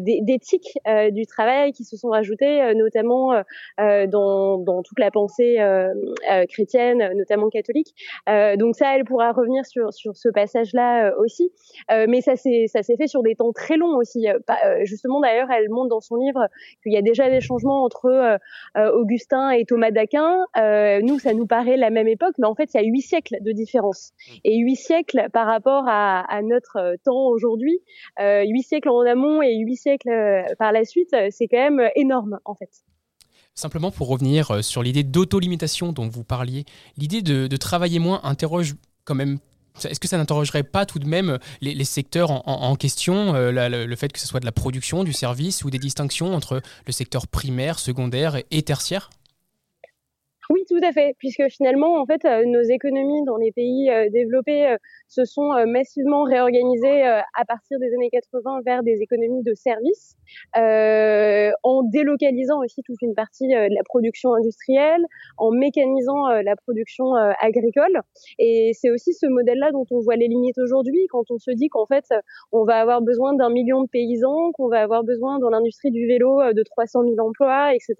d'éthique 0.00 0.78
du 1.12 1.26
travail 1.26 1.72
qui 1.72 1.84
se 1.84 1.96
sont 1.96 2.08
rajoutées, 2.08 2.74
notamment 2.74 3.42
dans, 3.78 4.58
dans 4.58 4.82
toute 4.82 4.98
la 4.98 5.10
pensée 5.10 5.56
chrétienne, 6.48 7.12
notamment 7.16 7.48
catholique. 7.48 7.94
Donc 8.26 8.76
ça, 8.76 8.94
elle 8.96 9.04
pourra 9.04 9.32
revenir 9.32 9.64
sur, 9.64 9.92
sur 9.92 10.16
ce 10.16 10.28
passage-là 10.28 11.14
aussi. 11.18 11.50
Mais 11.90 12.20
ça 12.20 12.36
s'est 12.36 12.66
ça 12.66 12.82
s'est 12.82 12.96
fait 12.96 13.06
sur 13.06 13.22
des 13.22 13.34
temps 13.34 13.52
très 13.52 13.76
longs 13.76 13.96
aussi. 13.96 14.26
Justement, 14.82 15.20
d'ailleurs, 15.20 15.50
elle 15.50 15.70
montre 15.70 15.88
dans 15.88 16.00
son 16.00 16.16
livre 16.16 16.48
qu'il 16.82 16.92
y 16.92 16.98
a 16.98 17.02
déjà 17.02 17.30
des 17.30 17.40
changements 17.40 17.84
entre 17.84 18.38
Augustin 18.76 19.50
et 19.50 19.64
Thomas 19.64 19.90
d'Aquin. 19.94 20.36
Euh, 20.58 21.00
nous, 21.02 21.18
ça 21.18 21.32
nous 21.32 21.46
paraît 21.46 21.78
la 21.78 21.88
même 21.88 22.08
époque, 22.08 22.34
mais 22.38 22.46
en 22.46 22.54
fait, 22.54 22.68
il 22.74 22.80
y 22.82 22.84
a 22.84 22.86
huit 22.86 23.00
siècles 23.00 23.38
de 23.40 23.52
différence. 23.52 24.12
Et 24.44 24.58
huit 24.58 24.76
siècles 24.76 25.28
par 25.32 25.46
rapport 25.46 25.84
à, 25.88 26.20
à 26.30 26.42
notre 26.42 26.76
euh, 26.76 26.96
temps 27.04 27.28
aujourd'hui, 27.28 27.78
euh, 28.20 28.42
huit 28.46 28.64
siècles 28.64 28.90
en 28.90 29.00
amont 29.00 29.40
et 29.40 29.56
huit 29.56 29.76
siècles 29.76 30.10
par 30.58 30.72
la 30.72 30.84
suite, 30.84 31.14
c'est 31.30 31.48
quand 31.48 31.70
même 31.70 31.88
énorme, 31.96 32.38
en 32.44 32.54
fait. 32.54 32.70
Simplement 33.54 33.92
pour 33.92 34.08
revenir 34.08 34.64
sur 34.64 34.82
l'idée 34.82 35.04
d'auto-limitation 35.04 35.92
dont 35.92 36.08
vous 36.08 36.24
parliez, 36.24 36.64
l'idée 36.98 37.22
de, 37.22 37.46
de 37.46 37.56
travailler 37.56 38.00
moins 38.00 38.20
interroge 38.24 38.74
quand 39.04 39.14
même. 39.14 39.38
Est-ce 39.84 39.98
que 39.98 40.06
ça 40.08 40.16
n'interrogerait 40.18 40.62
pas 40.62 40.86
tout 40.86 40.98
de 41.00 41.06
même 41.06 41.38
les, 41.60 41.74
les 41.74 41.84
secteurs 41.84 42.30
en, 42.30 42.42
en- 42.46 42.70
en 42.70 42.76
question, 42.76 43.34
euh, 43.34 43.52
la- 43.52 43.68
le, 43.68 43.86
le 43.86 43.96
fait 43.96 44.12
que 44.12 44.20
ce 44.20 44.26
soit 44.26 44.40
de 44.40 44.44
la 44.44 44.52
production, 44.52 45.02
du 45.04 45.12
service 45.12 45.64
ou 45.64 45.70
des 45.70 45.78
distinctions 45.78 46.32
entre 46.34 46.62
le 46.86 46.92
secteur 46.92 47.26
primaire, 47.26 47.78
secondaire 47.78 48.36
et, 48.36 48.46
et 48.50 48.62
tertiaire? 48.62 49.10
Oui, 50.50 50.64
tout 50.68 50.80
à 50.82 50.92
fait, 50.92 51.14
puisque 51.18 51.48
finalement, 51.48 52.00
en 52.00 52.04
fait, 52.06 52.24
euh, 52.24 52.44
nos 52.46 52.62
économies 52.62 53.24
dans 53.24 53.36
les 53.36 53.50
pays 53.52 53.90
euh, 53.90 54.10
développés 54.10 54.66
euh, 54.66 54.76
se 55.08 55.24
sont 55.24 55.52
massivement 55.66 56.24
réorganisées 56.24 57.02
à 57.02 57.44
partir 57.46 57.78
des 57.78 57.92
années 57.94 58.10
80 58.10 58.60
vers 58.66 58.82
des 58.82 59.00
économies 59.00 59.42
de 59.42 59.54
services, 59.54 60.16
euh, 60.56 61.50
en 61.62 61.82
délocalisant 61.84 62.60
aussi 62.62 62.82
toute 62.82 63.00
une 63.00 63.14
partie 63.14 63.46
de 63.46 63.74
la 63.74 63.82
production 63.84 64.34
industrielle, 64.34 65.04
en 65.38 65.50
mécanisant 65.52 66.28
la 66.42 66.56
production 66.56 67.14
agricole. 67.40 68.00
Et 68.38 68.72
c'est 68.74 68.90
aussi 68.90 69.14
ce 69.14 69.26
modèle-là 69.26 69.70
dont 69.70 69.86
on 69.90 70.00
voit 70.00 70.16
les 70.16 70.26
limites 70.26 70.58
aujourd'hui, 70.58 71.06
quand 71.10 71.30
on 71.30 71.38
se 71.38 71.52
dit 71.52 71.68
qu'en 71.68 71.86
fait, 71.86 72.06
on 72.50 72.64
va 72.64 72.80
avoir 72.80 73.00
besoin 73.00 73.34
d'un 73.34 73.50
million 73.50 73.82
de 73.82 73.88
paysans, 73.88 74.50
qu'on 74.52 74.68
va 74.68 74.80
avoir 74.80 75.04
besoin 75.04 75.38
dans 75.38 75.50
l'industrie 75.50 75.92
du 75.92 76.06
vélo 76.08 76.40
de 76.52 76.62
300 76.64 77.02
000 77.04 77.14
emplois, 77.20 77.72
etc. 77.72 77.94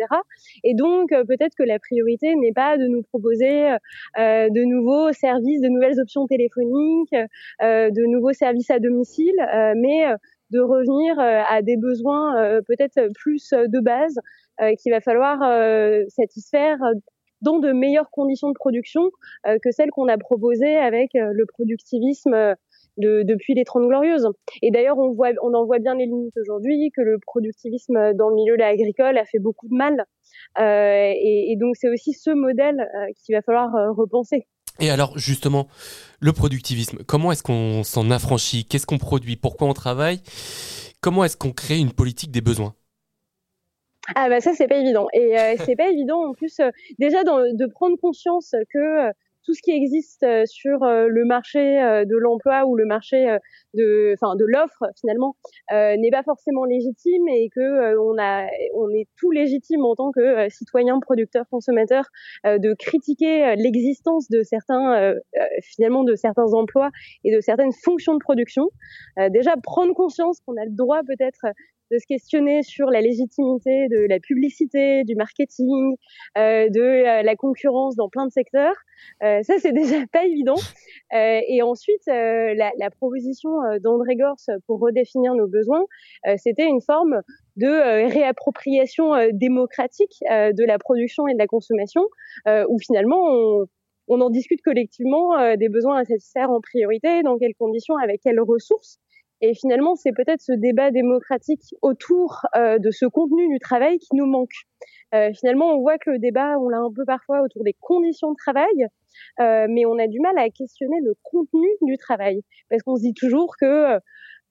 Et 0.64 0.74
donc, 0.74 1.10
peut-être 1.10 1.54
que 1.56 1.62
la 1.62 1.78
priorité 1.78 2.33
n'est 2.40 2.52
pas 2.52 2.76
de 2.78 2.86
nous 2.86 3.02
proposer 3.02 3.70
euh, 4.18 4.48
de 4.50 4.64
nouveaux 4.64 5.12
services, 5.12 5.60
de 5.60 5.68
nouvelles 5.68 6.00
options 6.00 6.26
téléphoniques, 6.26 7.14
euh, 7.62 7.90
de 7.90 8.04
nouveaux 8.06 8.32
services 8.32 8.70
à 8.70 8.78
domicile, 8.78 9.34
euh, 9.40 9.74
mais 9.76 10.06
euh, 10.06 10.16
de 10.50 10.60
revenir 10.60 11.18
euh, 11.18 11.42
à 11.48 11.62
des 11.62 11.76
besoins 11.76 12.38
euh, 12.38 12.60
peut-être 12.66 13.08
plus 13.14 13.52
euh, 13.52 13.66
de 13.66 13.80
base 13.80 14.18
euh, 14.60 14.74
qu'il 14.76 14.92
va 14.92 15.00
falloir 15.00 15.42
euh, 15.42 16.04
satisfaire 16.08 16.82
euh, 16.82 16.94
dans 17.40 17.58
de 17.58 17.72
meilleures 17.72 18.10
conditions 18.10 18.48
de 18.48 18.54
production 18.54 19.10
euh, 19.46 19.58
que 19.62 19.70
celles 19.70 19.90
qu'on 19.90 20.08
a 20.08 20.16
proposées 20.16 20.76
avec 20.76 21.14
euh, 21.14 21.30
le 21.32 21.44
productivisme 21.46 22.34
euh, 22.34 22.54
de- 22.96 23.22
depuis 23.22 23.54
les 23.54 23.64
Trente 23.64 23.86
Glorieuses. 23.86 24.28
Et 24.62 24.70
d'ailleurs, 24.70 24.98
on, 24.98 25.12
voit, 25.12 25.30
on 25.42 25.54
en 25.54 25.64
voit 25.64 25.78
bien 25.78 25.94
les 25.94 26.06
limites 26.06 26.36
aujourd'hui, 26.36 26.90
que 26.96 27.02
le 27.02 27.18
productivisme 27.26 28.14
dans 28.14 28.28
le 28.28 28.34
milieu 28.34 28.60
agricole 28.60 29.18
a 29.18 29.24
fait 29.24 29.38
beaucoup 29.38 29.68
de 29.68 29.74
mal. 29.74 30.04
Euh, 30.58 31.12
et, 31.14 31.52
et 31.52 31.56
donc, 31.56 31.76
c'est 31.76 31.88
aussi 31.88 32.12
ce 32.12 32.30
modèle 32.30 32.80
euh, 32.80 33.06
qu'il 33.16 33.34
va 33.34 33.42
falloir 33.42 33.74
euh, 33.74 33.92
repenser. 33.92 34.46
Et 34.80 34.90
alors, 34.90 35.16
justement, 35.18 35.68
le 36.20 36.32
productivisme, 36.32 36.98
comment 37.06 37.30
est-ce 37.30 37.42
qu'on 37.42 37.84
s'en 37.84 38.10
affranchit? 38.10 38.64
Qu'est-ce 38.64 38.86
qu'on 38.86 38.98
produit? 38.98 39.36
Pourquoi 39.36 39.68
on 39.68 39.72
travaille? 39.72 40.20
Comment 41.00 41.24
est-ce 41.24 41.36
qu'on 41.36 41.52
crée 41.52 41.78
une 41.78 41.92
politique 41.92 42.32
des 42.32 42.40
besoins? 42.40 42.74
Ah 44.14 44.28
bah 44.28 44.42
ça 44.42 44.52
c'est 44.52 44.68
pas 44.68 44.76
évident 44.76 45.06
et 45.14 45.38
euh, 45.38 45.54
c'est 45.64 45.76
pas 45.76 45.88
évident 45.88 46.28
en 46.28 46.34
plus 46.34 46.60
euh, 46.60 46.68
déjà 46.98 47.24
dans- 47.24 47.40
de 47.40 47.66
prendre 47.72 47.96
conscience 47.96 48.54
que 48.70 49.08
tout 49.44 49.54
ce 49.54 49.62
qui 49.62 49.70
existe 49.70 50.22
euh, 50.22 50.44
sur 50.46 50.82
euh, 50.82 51.06
le 51.08 51.24
marché 51.24 51.82
euh, 51.82 52.04
de 52.04 52.16
l'emploi 52.16 52.64
ou 52.66 52.76
le 52.76 52.86
marché 52.86 53.38
de 53.74 54.14
enfin 54.14 54.36
de 54.36 54.44
l'offre 54.46 54.84
finalement 54.98 55.36
n'est 55.70 56.10
pas 56.10 56.22
forcément 56.22 56.64
légitime 56.64 57.28
et 57.28 57.48
que 57.54 57.96
on 57.98 58.18
a 58.18 58.46
on 58.74 58.90
est 58.90 59.06
tout 59.18 59.30
légitime 59.30 59.84
en 59.84 59.94
tant 59.94 60.12
que 60.12 60.48
citoyen 60.48 60.98
producteur 61.00 61.44
consommateur 61.50 62.04
de 62.44 62.74
critiquer 62.74 63.54
l'existence 63.56 64.28
de 64.28 64.42
certains 64.42 65.14
finalement 65.62 66.04
de 66.04 66.14
certains 66.14 66.52
emplois 66.52 66.90
et 67.24 67.34
de 67.34 67.40
certaines 67.40 67.72
fonctions 67.72 68.14
de 68.14 68.18
production. 68.18 68.68
Déjà 69.30 69.54
prendre 69.62 69.94
conscience 69.94 70.40
qu'on 70.40 70.56
a 70.56 70.64
le 70.64 70.74
droit 70.74 71.00
peut-être 71.02 71.46
de 71.90 71.98
se 71.98 72.06
questionner 72.06 72.62
sur 72.62 72.86
la 72.90 73.00
légitimité 73.00 73.88
de 73.88 74.06
la 74.08 74.18
publicité, 74.20 75.04
du 75.04 75.14
marketing, 75.14 75.96
euh, 76.38 76.68
de 76.68 76.80
euh, 76.80 77.22
la 77.22 77.36
concurrence 77.36 77.96
dans 77.96 78.08
plein 78.08 78.26
de 78.26 78.32
secteurs. 78.32 78.74
Euh, 79.22 79.42
ça, 79.42 79.54
c'est 79.58 79.72
déjà 79.72 79.96
pas 80.12 80.24
évident. 80.24 80.56
Euh, 81.14 81.40
et 81.48 81.62
ensuite, 81.62 82.06
euh, 82.08 82.54
la, 82.54 82.72
la 82.78 82.90
proposition 82.90 83.50
d'André 83.82 84.16
Gors 84.16 84.36
pour 84.66 84.80
redéfinir 84.80 85.34
nos 85.34 85.46
besoins, 85.46 85.84
c'était 86.36 86.66
une 86.66 86.80
forme 86.80 87.20
de 87.56 88.08
réappropriation 88.12 89.12
démocratique 89.32 90.22
de 90.22 90.64
la 90.64 90.78
production 90.78 91.28
et 91.28 91.34
de 91.34 91.38
la 91.38 91.46
consommation, 91.46 92.02
où 92.68 92.78
finalement 92.78 93.18
on, 93.20 93.66
on 94.08 94.20
en 94.20 94.30
discute 94.30 94.60
collectivement 94.62 95.56
des 95.56 95.68
besoins 95.68 95.98
à 95.98 96.04
satisfaire 96.04 96.50
en 96.50 96.60
priorité, 96.60 97.22
dans 97.22 97.38
quelles 97.38 97.54
conditions, 97.54 97.96
avec 97.96 98.20
quelles 98.22 98.40
ressources. 98.40 98.98
Et 99.44 99.52
finalement, 99.52 99.94
c'est 99.94 100.12
peut-être 100.12 100.40
ce 100.40 100.52
débat 100.52 100.90
démocratique 100.90 101.74
autour 101.82 102.46
euh, 102.56 102.78
de 102.78 102.90
ce 102.90 103.04
contenu 103.04 103.46
du 103.52 103.58
travail 103.58 103.98
qui 103.98 104.16
nous 104.16 104.24
manque. 104.24 104.54
Euh, 105.14 105.32
finalement, 105.38 105.74
on 105.74 105.82
voit 105.82 105.98
que 105.98 106.08
le 106.08 106.18
débat, 106.18 106.58
on 106.58 106.70
l'a 106.70 106.78
un 106.78 106.90
peu 106.90 107.04
parfois 107.04 107.42
autour 107.42 107.62
des 107.62 107.74
conditions 107.78 108.30
de 108.30 108.36
travail, 108.38 108.86
euh, 109.40 109.66
mais 109.68 109.84
on 109.84 109.98
a 109.98 110.06
du 110.06 110.18
mal 110.20 110.38
à 110.38 110.48
questionner 110.48 110.96
le 111.02 111.14
contenu 111.22 111.68
du 111.82 111.98
travail, 111.98 112.40
parce 112.70 112.82
qu'on 112.82 112.96
se 112.96 113.02
dit 113.02 113.12
toujours 113.12 113.54
que 113.60 113.98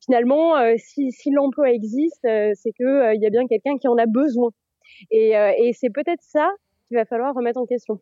finalement, 0.06 0.54
si, 0.78 1.10
l'emploi 1.32 1.72
existe, 1.72 2.22
c'est 2.22 2.74
euh, 2.82 3.16
il 3.16 3.22
y 3.22 3.26
a 3.26 3.32
bien 3.32 3.48
quelqu'un 3.48 3.80
qui 3.80 3.88
en 3.88 3.98
a 3.98 4.06
besoin. 4.06 4.52
Et, 5.10 5.34
c'est 5.74 5.90
peut-être 5.90 6.22
ça 6.22 6.52
qu'il 6.88 6.98
va 6.98 7.06
falloir 7.06 7.34
remettre 7.34 7.60
en 7.60 7.66
question. 7.66 8.00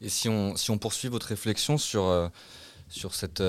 Et 0.00 0.08
si 0.08 0.30
on, 0.30 0.56
si 0.56 0.70
on 0.70 0.78
poursuit 0.78 1.10
votre 1.10 1.26
réflexion 1.26 1.76
sur, 1.76 2.30
sur, 2.88 3.12
cette, 3.12 3.42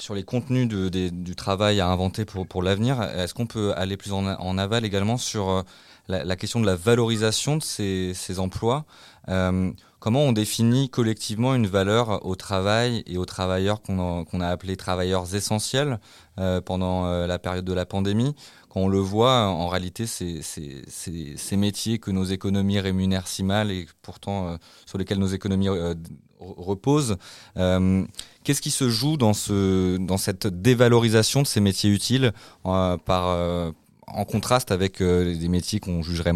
sur 0.00 0.14
les 0.14 0.22
contenus 0.24 0.68
de- 0.68 0.88
du 1.10 1.36
travail 1.36 1.80
à 1.80 1.88
inventer 1.88 2.24
pour, 2.24 2.46
pour 2.46 2.62
l'avenir, 2.62 3.02
est-ce 3.02 3.34
qu'on 3.34 3.46
peut 3.46 3.72
aller 3.76 3.96
plus 3.96 4.12
en, 4.12 4.26
en 4.26 4.58
aval 4.58 4.84
également 4.84 5.16
sur 5.18 5.48
euh, 5.50 5.62
la, 6.08 6.24
la 6.24 6.36
question 6.36 6.60
de 6.60 6.66
la 6.66 6.76
valorisation 6.76 7.56
de 7.56 7.62
ces, 7.62 8.12
ces 8.14 8.38
emplois 8.38 8.84
Euh, 9.28 9.70
Comment 10.00 10.22
on 10.22 10.32
définit 10.32 10.88
collectivement 10.88 11.54
une 11.54 11.66
valeur 11.66 12.24
au 12.24 12.34
travail 12.34 13.02
et 13.06 13.18
aux 13.18 13.26
travailleurs 13.26 13.82
qu'on 13.82 14.24
a, 14.40 14.46
appelés 14.46 14.78
travailleurs 14.78 15.34
essentiels 15.34 16.00
euh, 16.38 16.62
pendant 16.62 17.04
euh, 17.04 17.26
la 17.26 17.38
période 17.38 17.66
de 17.66 17.74
la 17.74 17.84
pandémie? 17.84 18.34
Quand 18.70 18.80
on 18.80 18.88
le 18.88 18.98
voit, 18.98 19.48
en 19.48 19.68
réalité, 19.68 20.06
c'est 20.06 20.40
ces 20.42 21.56
métiers 21.56 21.98
que 21.98 22.10
nos 22.10 22.24
économies 22.24 22.80
rémunèrent 22.80 23.28
si 23.28 23.42
mal 23.42 23.70
et 23.70 23.86
pourtant 24.00 24.48
euh, 24.48 24.56
sur 24.86 24.96
lesquels 24.96 25.18
nos 25.18 25.26
économies 25.26 25.68
re- 25.68 25.96
reposent. 26.38 27.18
Qu'est-ce 27.56 28.62
qui 28.62 28.70
se 28.70 28.88
joue 28.88 29.18
dans, 29.18 29.34
ce, 29.34 29.98
dans 29.98 30.16
cette 30.16 30.46
dévalorisation 30.46 31.42
de 31.42 31.46
ces 31.46 31.60
métiers 31.60 31.90
utiles 31.90 32.32
par, 32.62 33.72
en 34.06 34.24
contraste 34.24 34.70
avec 34.70 35.02
des 35.02 35.48
métiers 35.48 35.80
qu'on 35.80 36.00
jugerait 36.02 36.32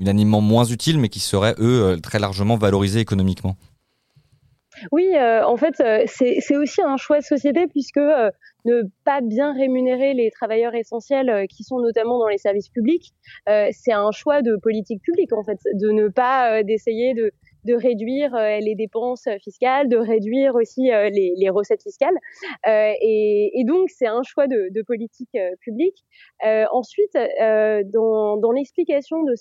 unanimement 0.00 0.40
moins 0.40 0.64
utiles, 0.64 0.98
mais 0.98 1.08
qui 1.08 1.20
seraient, 1.20 1.54
eux, 1.58 1.82
euh, 1.82 1.96
très 1.98 2.18
largement 2.18 2.56
valorisés 2.56 3.00
économiquement. 3.00 3.54
Oui, 4.92 5.10
euh, 5.14 5.44
en 5.44 5.58
fait, 5.58 5.78
euh, 5.80 6.04
c'est 6.06 6.56
aussi 6.56 6.80
un 6.80 6.96
choix 6.96 7.18
de 7.18 7.24
société 7.24 7.66
puisque 7.66 8.00
ne 8.64 8.82
pas 9.04 9.20
bien 9.20 9.52
rémunérer 9.52 10.14
les 10.14 10.30
travailleurs 10.30 10.74
essentiels 10.74 11.46
qui 11.48 11.64
sont 11.64 11.80
notamment 11.80 12.18
dans 12.18 12.28
les 12.28 12.38
services 12.38 12.70
publics, 12.70 13.12
c'est 13.46 13.92
un 13.92 14.10
choix 14.10 14.42
de 14.42 14.56
politique 14.56 15.02
publique 15.02 15.32
en 15.34 15.42
fait, 15.42 15.58
de 15.74 15.90
ne 15.90 16.08
pas 16.08 16.62
d'essayer 16.62 17.14
de 17.14 17.32
de 17.64 17.74
réduire 17.74 18.34
euh, 18.34 18.58
les 18.60 18.74
dépenses 18.74 19.28
fiscales, 19.42 19.88
de 19.88 19.96
réduire 19.96 20.54
aussi 20.54 20.90
euh, 20.90 21.10
les, 21.10 21.34
les 21.36 21.50
recettes 21.50 21.82
fiscales. 21.82 22.16
Euh, 22.66 22.92
et, 23.00 23.50
et 23.60 23.64
donc, 23.64 23.90
c'est 23.90 24.06
un 24.06 24.22
choix 24.22 24.46
de, 24.46 24.68
de 24.70 24.82
politique 24.82 25.36
publique. 25.60 26.04
Ensuite, 26.72 27.14
dans, 27.92 28.36
dans 28.36 28.52
l'explication 28.52 29.22
de, 29.22 29.34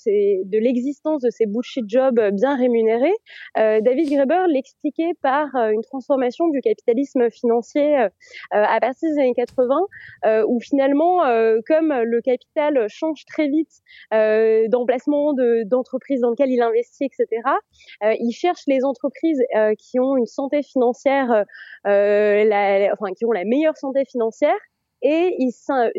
de 0.43 0.57
l'existence 0.57 1.21
de 1.21 1.29
ces 1.29 1.45
bullshit 1.45 1.85
jobs 1.87 2.19
bien 2.33 2.57
rémunérés, 2.57 3.15
David 3.55 4.09
Graeber 4.09 4.45
l'expliquait 4.47 5.13
par 5.21 5.55
une 5.55 5.81
transformation 5.81 6.49
du 6.49 6.61
capitalisme 6.61 7.29
financier 7.29 8.07
à 8.51 8.79
partir 8.79 9.09
des 9.09 9.21
années 9.21 9.33
80, 9.33 9.75
euh, 10.25 10.45
où 10.47 10.59
finalement, 10.59 11.19
comme 11.65 11.93
le 11.93 12.21
capital 12.21 12.87
change 12.89 13.25
très 13.25 13.47
vite 13.47 13.71
d'emplacement 14.69 15.33
de- 15.33 15.63
d'entreprise 15.65 16.21
dans 16.21 16.31
lequel 16.31 16.49
il 16.51 16.61
investit, 16.61 17.05
etc., 17.05 17.27
euh, 18.09 18.15
il 18.19 18.31
cherche 18.31 18.61
les 18.67 18.83
entreprises 18.85 19.41
euh, 19.55 19.73
qui 19.77 19.99
ont 19.99 20.17
une 20.17 20.25
santé 20.25 20.63
financière, 20.63 21.45
euh, 21.87 22.43
la- 22.45 22.93
enfin 22.93 23.13
qui 23.17 23.25
ont 23.25 23.31
la 23.31 23.45
meilleure 23.45 23.77
santé 23.77 24.03
financière. 24.05 24.55
Et 25.01 25.35
il, 25.39 25.51
s'in- 25.51 25.87
euh, 25.87 25.91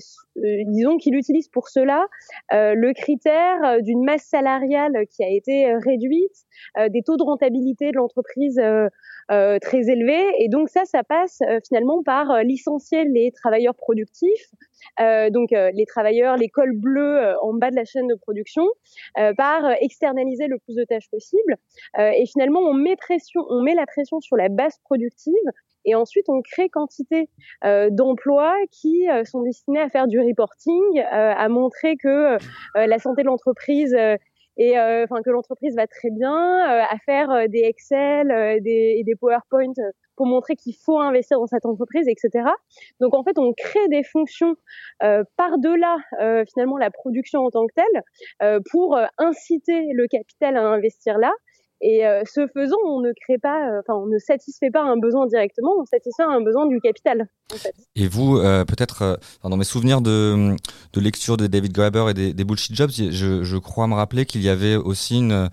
disons 0.67 0.97
qu'il 0.99 1.15
utilise 1.15 1.49
pour 1.49 1.69
cela 1.69 2.07
euh, 2.53 2.75
le 2.75 2.93
critère 2.93 3.63
euh, 3.65 3.81
d'une 3.81 4.05
masse 4.05 4.25
salariale 4.25 4.93
qui 5.11 5.25
a 5.25 5.29
été 5.29 5.71
euh, 5.71 5.79
réduite, 5.79 6.35
euh, 6.79 6.89
des 6.89 7.03
taux 7.03 7.17
de 7.17 7.23
rentabilité 7.23 7.91
de 7.91 7.97
l'entreprise 7.97 8.59
euh, 8.59 8.89
euh, 9.31 9.59
très 9.59 9.89
élevés. 9.89 10.27
Et 10.39 10.49
donc 10.49 10.69
ça, 10.69 10.85
ça 10.85 11.03
passe 11.05 11.39
euh, 11.49 11.59
finalement 11.67 12.03
par 12.03 12.31
euh, 12.31 12.43
licencier 12.43 13.05
les 13.05 13.31
travailleurs 13.33 13.75
productifs, 13.75 14.47
euh, 15.01 15.31
donc 15.31 15.53
euh, 15.53 15.71
les 15.75 15.87
travailleurs, 15.87 16.37
les 16.37 16.49
cols 16.49 16.77
bleus 16.77 17.19
euh, 17.19 17.35
en 17.43 17.55
bas 17.55 17.71
de 17.71 17.77
la 17.77 17.85
chaîne 17.85 18.07
de 18.09 18.15
production, 18.15 18.65
euh, 19.19 19.33
par 19.35 19.65
euh, 19.65 19.73
externaliser 19.81 20.47
le 20.47 20.59
plus 20.59 20.75
de 20.75 20.85
tâches 20.85 21.09
possible. 21.11 21.57
Euh, 21.99 22.11
et 22.17 22.27
finalement, 22.27 22.61
on 22.61 22.75
met 22.75 22.97
pression, 22.97 23.43
on 23.49 23.63
met 23.63 23.75
la 23.75 23.87
pression 23.87 24.21
sur 24.21 24.37
la 24.37 24.49
base 24.49 24.77
productive. 24.85 25.35
Et 25.85 25.95
ensuite, 25.95 26.29
on 26.29 26.43
crée 26.43 26.69
quantité 26.69 27.29
euh, 27.65 27.89
d'emplois 27.91 28.57
qui 28.71 29.09
euh, 29.09 29.25
sont 29.25 29.43
destinés 29.43 29.81
à 29.81 29.89
faire 29.89 30.07
du 30.07 30.21
reporting, 30.21 30.83
euh, 30.99 31.33
à 31.37 31.49
montrer 31.49 31.97
que 31.97 32.35
euh, 32.35 32.39
la 32.75 32.99
santé 32.99 33.23
de 33.23 33.27
l'entreprise 33.27 33.95
euh, 33.95 34.17
et 34.57 34.79
euh, 34.79 35.05
enfin 35.05 35.23
que 35.23 35.31
l'entreprise 35.31 35.75
va 35.75 35.87
très 35.87 36.11
bien, 36.11 36.35
euh, 36.35 36.83
à 36.89 36.97
faire 37.07 37.31
euh, 37.31 37.47
des 37.49 37.61
Excel 37.61 38.31
euh, 38.31 38.59
des, 38.61 38.97
et 38.99 39.05
des 39.05 39.15
PowerPoint 39.17 39.73
euh, 39.79 39.91
pour 40.17 40.27
montrer 40.27 40.55
qu'il 40.55 40.75
faut 40.85 40.99
investir 40.99 41.39
dans 41.39 41.47
cette 41.47 41.65
entreprise, 41.65 42.07
etc. 42.07 42.45
Donc 43.01 43.15
en 43.15 43.23
fait, 43.25 43.39
on 43.39 43.55
crée 43.55 43.89
des 43.89 44.03
fonctions 44.03 44.55
euh, 45.03 45.25
par-delà 45.39 45.97
euh, 46.21 46.45
finalement 46.53 46.77
la 46.77 46.91
production 46.91 47.41
en 47.41 47.51
tant 47.51 47.67
que 47.67 47.73
telle 47.75 48.03
euh, 48.43 48.61
pour 48.71 48.99
euh, 48.99 49.07
inciter 49.17 49.87
le 49.95 50.07
capital 50.09 50.59
à 50.59 50.63
investir 50.63 51.17
là. 51.17 51.33
Et 51.83 52.07
euh, 52.07 52.23
ce 52.27 52.47
faisant, 52.47 52.77
on 52.87 53.01
ne 53.01 53.13
crée 53.13 53.39
pas, 53.39 53.71
euh, 53.71 53.81
enfin, 53.81 53.99
on 53.99 54.07
ne 54.07 54.19
satisfait 54.19 54.71
pas 54.71 54.83
un 54.83 54.99
besoin 54.99 55.27
directement, 55.27 55.73
on 55.79 55.87
satisfait 55.87 56.23
un 56.23 56.43
besoin 56.43 56.67
du 56.67 56.81
capital. 56.81 57.27
En 57.53 57.57
fait. 57.57 57.75
Et 57.97 58.07
vous, 58.07 58.37
euh, 58.37 58.65
peut-être, 58.67 59.03
euh, 59.03 59.17
dans 59.43 59.57
mes 59.57 59.65
souvenirs 59.65 60.03
de, 60.03 60.57
de 60.93 61.01
lecture 61.01 61.39
de 61.39 61.47
David 61.47 61.73
Graeber 61.73 62.11
et 62.11 62.15
des, 62.15 62.35
des 62.35 62.45
Bullshit 62.45 62.75
Jobs, 62.75 62.91
je, 62.91 63.43
je 63.43 63.57
crois 63.57 63.87
me 63.87 63.95
rappeler 63.95 64.27
qu'il 64.27 64.43
y 64.43 64.51
avait 64.51 64.77
aussi 64.77 65.19
une, 65.19 65.49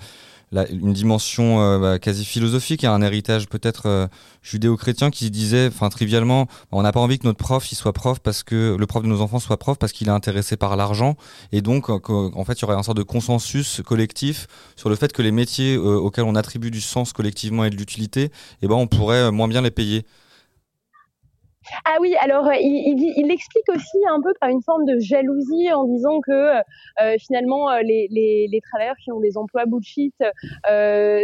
la- 0.52 0.68
une 0.70 0.94
dimension 0.94 1.62
euh, 1.62 1.78
bah, 1.80 2.00
quasi 2.00 2.24
philosophique 2.26 2.84
et 2.84 2.88
un 2.88 3.02
héritage 3.02 3.48
peut-être 3.48 3.88
euh, 3.88 4.08
judéo-chrétien 4.42 5.10
qui 5.12 5.30
disait, 5.30 5.68
enfin 5.68 5.90
trivialement, 5.90 6.48
on 6.72 6.82
n'a 6.82 6.92
pas 6.92 7.00
envie 7.02 7.20
que 7.20 7.28
notre 7.28 7.38
prof 7.38 7.72
il 7.72 7.76
soit 7.76 7.94
prof 7.94 8.20
parce 8.20 8.44
que 8.44 8.76
le 8.80 8.86
prof 8.88 9.04
de 9.04 9.08
nos 9.08 9.22
enfants 9.22 9.40
soit 9.40 9.58
prof 9.58 9.78
parce 9.78 9.92
qu'il 9.92 10.08
est 10.08 10.12
intéressé 10.12 10.56
par 10.58 10.76
l'argent 10.78 11.16
et 11.52 11.62
donc 11.62 11.90
euh, 11.90 12.00
en 12.10 12.46
fait 12.46 12.54
il 12.54 12.62
y 12.62 12.66
aurait 12.66 12.76
un 12.76 12.84
sorte 12.84 12.98
de 12.98 13.04
consensus 13.04 13.82
collectif 13.86 14.48
sur 14.76 14.90
le 14.90 14.96
fait 14.96 15.12
que 15.12 15.22
les 15.22 15.32
métiers 15.32 15.76
euh, 15.76 15.98
auxquels 15.98 16.26
on 16.26 16.36
attribue 16.36 16.72
du 16.72 16.82
sens 16.82 17.14
collectivement 17.14 17.66
et 17.66 17.70
de 17.70 17.76
l'utilité, 17.76 18.32
eh 18.62 18.68
ben 18.68 18.76
on 18.76 18.88
pourrait 18.88 19.32
moins 19.32 19.48
bien 19.48 19.62
les 19.62 19.72
payer. 19.72 20.06
Ah 21.86 21.98
oui, 22.00 22.16
alors 22.22 22.48
euh, 22.48 22.56
il, 22.60 23.00
il, 23.00 23.14
il 23.18 23.28
l'explique 23.28 23.68
aussi 23.70 23.98
un 24.10 24.22
peu 24.22 24.34
par 24.40 24.50
une 24.50 24.62
forme 24.62 24.86
de 24.86 25.00
jalousie 25.00 25.72
en 25.72 25.86
disant 25.86 26.20
que 26.22 26.32
euh, 26.32 27.16
finalement 27.20 27.70
euh, 27.70 27.82
les, 27.82 28.08
les, 28.10 28.62
travailleurs 28.72 28.96
qui 29.04 29.12
ont 29.12 29.20
des 29.20 29.38
emplois 29.38 29.66
bullshit 29.66 30.16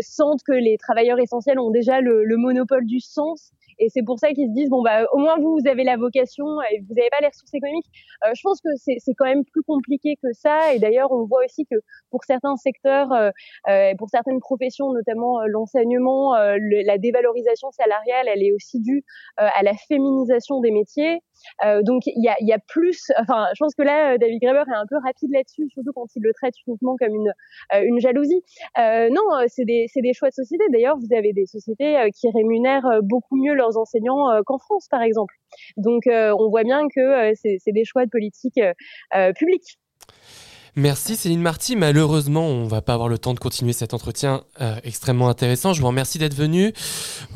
sentent 0.02 0.44
que 0.46 0.54
les 0.54 0.78
travailleurs 0.78 1.20
essentiels 1.20 1.60
ont 1.60 1.72
déjà 1.72 2.02
le 2.02 2.38
monopole 2.38 2.86
du 2.86 3.00
sens. 3.00 3.52
Et 3.80 3.90
c'est 3.90 4.04
pour 4.04 4.20
ça 4.20 4.30
qu'ils 4.34 4.48
se 4.48 4.54
disent 4.54 4.70
bon 4.70 4.82
bah 4.84 5.06
au 5.12 5.18
moins 5.18 5.38
vous 5.38 5.58
vous 5.60 5.68
avez 5.68 5.84
la 5.84 5.98
vocation 5.98 6.46
et 6.72 6.82
vous 6.88 6.94
n'avez 6.96 7.10
pas 7.10 7.22
les 7.22 7.28
ressources 7.28 7.54
économiques. 7.54 7.86
Euh, 8.26 8.32
je 8.36 8.42
pense 8.44 8.60
que 8.62 8.70
c'est 8.78 9.14
quand 9.18 9.26
même 9.26 9.44
plus 9.46 9.64
compliqué 9.64 10.16
que 10.22 10.32
ça. 10.34 10.74
Et 10.74 10.80
d'ailleurs 10.80 11.12
on 11.12 11.26
voit 11.26 11.44
aussi 11.46 11.66
que 11.66 11.76
pour 12.10 12.24
certains 12.26 12.56
secteurs, 12.58 13.12
euh, 13.12 13.30
euh, 13.70 13.94
pour 13.98 14.10
certaines 14.10 14.40
professions, 14.40 14.92
notamment 14.94 15.42
euh, 15.42 15.46
l'enseignement, 15.48 16.36
euh, 16.36 16.58
la 16.86 16.98
dévalorisation 16.98 17.72
salariale, 17.72 18.28
elle 18.28 18.44
est 18.44 18.54
aussi 18.54 18.80
due 18.80 19.04
à 19.38 19.64
la 19.64 19.74
féminisation 19.74 20.60
des 20.62 20.72
métiers. 20.72 21.22
Euh, 21.66 21.82
donc 21.84 22.04
il 22.06 22.24
y 22.24 22.54
a, 22.54 22.60
plus, 22.68 23.12
enfin 23.20 23.48
je 23.54 23.60
pense 23.60 23.76
que 23.76 23.84
là 23.84 24.14
euh, 24.14 24.18
David 24.18 24.42
Graeber 24.42 24.64
est 24.70 24.76
un 24.76 24.86
peu 24.88 24.98
rapide 25.04 25.32
là-dessus, 25.32 25.68
surtout 25.70 25.92
quand 25.94 26.08
il 26.16 26.22
le 26.24 26.34
traite 26.34 26.54
uniquement 26.68 26.96
comme 26.98 27.14
une 27.14 27.34
euh, 27.74 27.82
une 27.84 28.00
jalousie. 28.00 28.44
Non, 28.78 29.24
c'est 29.48 29.66
des 29.66 29.88
des 29.96 30.14
choix 30.14 30.30
de 30.30 30.34
société. 30.34 30.64
D'ailleurs, 30.72 30.98
vous 30.98 31.16
avez 31.16 31.34
des 31.34 31.46
sociétés 31.46 32.10
qui 32.16 32.30
rémunèrent 32.30 33.02
beaucoup 33.02 33.36
mieux 33.36 33.54
leurs 33.54 33.78
enseignants 33.78 34.28
qu'en 34.46 34.58
France, 34.58 34.88
par 34.90 35.02
exemple. 35.02 35.34
Donc 35.78 36.04
on 36.08 36.50
voit 36.50 36.64
bien 36.64 36.88
que 36.94 37.34
c'est 37.36 37.72
des 37.72 37.86
choix 37.86 38.06
de 38.06 38.10
politique 38.10 38.60
publique. 39.36 39.78
Merci 40.76 41.16
Céline 41.16 41.42
Marty. 41.42 41.76
Malheureusement, 41.76 42.48
on 42.48 42.68
va 42.68 42.82
pas 42.82 42.94
avoir 42.94 43.08
le 43.08 43.20
temps 43.20 43.36
de 43.36 43.40
continuer 43.40 43.74
cet 43.74 43.94
entretien 43.94 44.44
euh, 44.60 44.76
extrêmement 44.84 45.30
intéressant. 45.30 45.74
Je 45.74 45.82
vous 45.82 45.88
remercie 45.88 46.18
d'être 46.18 46.34
venu. 46.34 46.74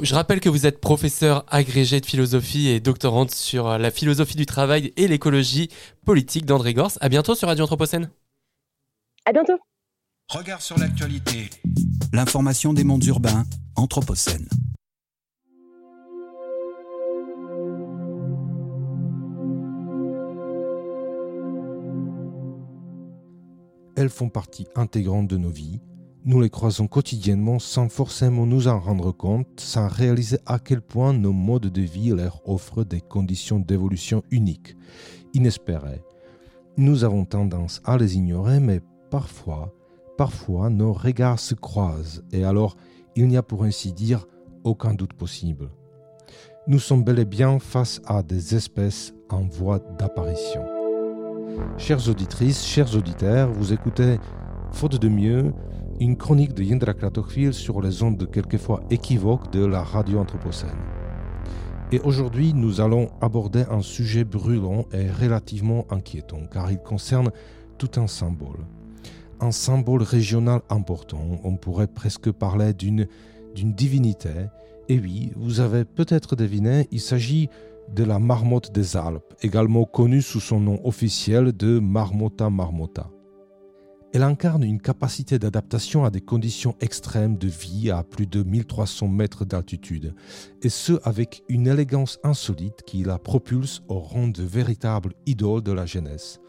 Je 0.01 0.15
rappelle 0.15 0.39
que 0.39 0.49
vous 0.49 0.65
êtes 0.65 0.81
professeur 0.81 1.45
agrégé 1.47 2.01
de 2.01 2.05
philosophie 2.05 2.69
et 2.69 2.79
doctorante 2.79 3.31
sur 3.31 3.67
euh, 3.67 3.77
la 3.77 3.91
philosophie 3.91 4.37
du 4.37 4.47
travail 4.47 4.91
et 4.97 5.07
l'écologie 5.07 5.69
politique 6.03 6.45
d'André 6.45 6.73
Gors. 6.73 6.93
À 6.99 7.09
bientôt 7.09 7.35
sur 7.35 7.47
Radio 7.47 7.65
Anthropocène. 7.65 8.09
À 9.25 9.33
bientôt. 9.33 9.59
Regard 10.29 10.61
sur 10.61 10.77
l'actualité. 10.79 11.49
L'information 12.13 12.73
des 12.73 12.83
mondes 12.83 13.05
urbains, 13.05 13.45
Anthropocène. 13.75 14.47
Elles 23.97 24.09
font 24.09 24.29
partie 24.29 24.67
intégrante 24.75 25.27
de 25.27 25.37
nos 25.37 25.49
vies. 25.49 25.81
Nous 26.23 26.39
les 26.39 26.51
croisons 26.51 26.85
quotidiennement 26.85 27.57
sans 27.57 27.89
forcément 27.89 28.45
nous 28.45 28.67
en 28.67 28.79
rendre 28.79 29.11
compte, 29.11 29.59
sans 29.59 29.87
réaliser 29.87 30.37
à 30.45 30.59
quel 30.59 30.81
point 30.81 31.13
nos 31.13 31.33
modes 31.33 31.65
de 31.65 31.81
vie 31.81 32.09
leur 32.09 32.47
offrent 32.47 32.83
des 32.83 33.01
conditions 33.01 33.57
d'évolution 33.57 34.21
uniques, 34.29 34.75
inespérées. 35.33 36.03
Nous 36.77 37.05
avons 37.05 37.25
tendance 37.25 37.81
à 37.85 37.97
les 37.97 38.15
ignorer, 38.17 38.59
mais 38.59 38.81
parfois, 39.09 39.73
parfois 40.15 40.69
nos 40.69 40.93
regards 40.93 41.39
se 41.39 41.55
croisent 41.55 42.21
et 42.31 42.43
alors 42.43 42.77
il 43.15 43.27
n'y 43.27 43.37
a 43.37 43.41
pour 43.41 43.63
ainsi 43.63 43.93
dire 43.93 44.27
aucun 44.63 44.93
doute 44.93 45.13
possible. 45.13 45.71
Nous 46.67 46.79
sommes 46.79 47.03
bel 47.03 47.17
et 47.17 47.25
bien 47.25 47.57
face 47.57 47.99
à 48.05 48.21
des 48.21 48.53
espèces 48.53 49.11
en 49.29 49.41
voie 49.41 49.79
d'apparition. 49.97 50.76
Chères 51.77 52.09
auditrices, 52.09 52.65
chers 52.65 52.95
auditeurs, 52.95 53.51
vous 53.51 53.73
écoutez 53.73 54.19
Faute 54.71 54.99
de 54.99 55.09
mieux, 55.09 55.53
une 55.99 56.17
chronique 56.17 56.53
de 56.53 56.63
Yindra 56.63 56.93
Kratokvil 56.93 57.53
sur 57.53 57.81
les 57.81 58.03
ondes 58.03 58.29
quelquefois 58.31 58.81
équivoques 58.89 59.51
de 59.51 59.65
la 59.65 59.81
radio 59.81 60.19
anthropocène. 60.19 60.77
Et 61.91 61.99
aujourd'hui, 62.01 62.53
nous 62.53 62.81
allons 62.81 63.09
aborder 63.21 63.63
un 63.69 63.81
sujet 63.81 64.23
brûlant 64.23 64.85
et 64.91 65.09
relativement 65.09 65.85
inquiétant, 65.89 66.41
car 66.51 66.71
il 66.71 66.79
concerne 66.79 67.31
tout 67.77 67.91
un 67.95 68.07
symbole. 68.07 68.65
Un 69.39 69.51
symbole 69.51 70.03
régional 70.03 70.61
important, 70.69 71.39
on 71.43 71.55
pourrait 71.55 71.87
presque 71.87 72.31
parler 72.31 72.73
d'une 72.73 73.07
divinité. 73.55 74.31
Et 74.89 74.99
oui, 74.99 75.31
vous 75.35 75.59
avez 75.59 75.85
peut-être 75.85 76.35
deviné, 76.35 76.87
il 76.91 77.01
s'agit 77.01 77.49
de 77.93 78.03
la 78.03 78.19
marmotte 78.19 78.71
des 78.71 78.97
Alpes, 78.97 79.33
également 79.41 79.85
connue 79.85 80.21
sous 80.21 80.39
son 80.39 80.59
nom 80.59 80.79
officiel 80.85 81.51
de 81.51 81.79
Marmota 81.79 82.49
marmota. 82.49 83.09
Elle 84.13 84.23
incarne 84.23 84.63
une 84.63 84.79
capacité 84.79 85.37
d'adaptation 85.37 86.05
à 86.05 86.09
des 86.09 86.21
conditions 86.21 86.75
extrêmes 86.79 87.37
de 87.37 87.47
vie 87.47 87.91
à 87.91 88.03
plus 88.03 88.25
de 88.25 88.41
1300 88.41 89.09
mètres 89.09 89.45
d'altitude, 89.45 90.15
et 90.61 90.69
ce 90.69 90.93
avec 91.03 91.43
une 91.49 91.67
élégance 91.67 92.17
insolite 92.23 92.83
qui 92.85 93.03
la 93.03 93.19
propulse 93.19 93.83
au 93.89 93.99
rang 93.99 94.27
de 94.29 94.43
véritable 94.43 95.13
idole 95.25 95.61
de 95.61 95.73
la 95.73 95.85
jeunesse, 95.85 96.39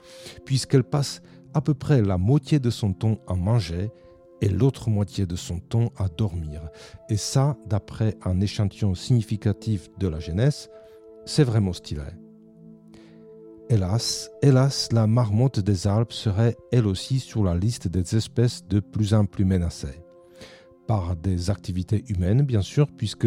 puisqu'elle 0.44 0.84
passe 0.84 1.20
à 1.52 1.60
peu 1.60 1.74
près 1.74 2.00
la 2.00 2.16
moitié 2.16 2.60
de 2.60 2.70
son 2.70 2.92
temps 2.92 3.18
à 3.26 3.34
manger 3.34 3.90
et 4.40 4.48
l'autre 4.48 4.88
moitié 4.88 5.26
de 5.26 5.36
son 5.36 5.58
temps 5.58 5.90
à 5.96 6.08
dormir. 6.08 6.68
Et 7.08 7.16
ça, 7.16 7.56
d'après 7.66 8.16
un 8.24 8.40
échantillon 8.40 8.94
significatif 8.94 9.88
de 9.98 10.06
la 10.06 10.20
jeunesse, 10.20 10.70
c'est 11.28 11.44
vraiment 11.44 11.74
stylé. 11.74 12.02
Hélas, 13.68 14.30
hélas, 14.40 14.88
la 14.92 15.06
marmotte 15.06 15.60
des 15.60 15.86
Alpes 15.86 16.14
serait 16.14 16.56
elle 16.72 16.86
aussi 16.86 17.20
sur 17.20 17.44
la 17.44 17.54
liste 17.54 17.86
des 17.86 18.16
espèces 18.16 18.66
de 18.66 18.80
plus 18.80 19.12
en 19.12 19.26
plus 19.26 19.44
menacées. 19.44 20.02
Par 20.86 21.16
des 21.16 21.50
activités 21.50 22.02
humaines, 22.08 22.42
bien 22.42 22.62
sûr, 22.62 22.88
puisque 22.90 23.26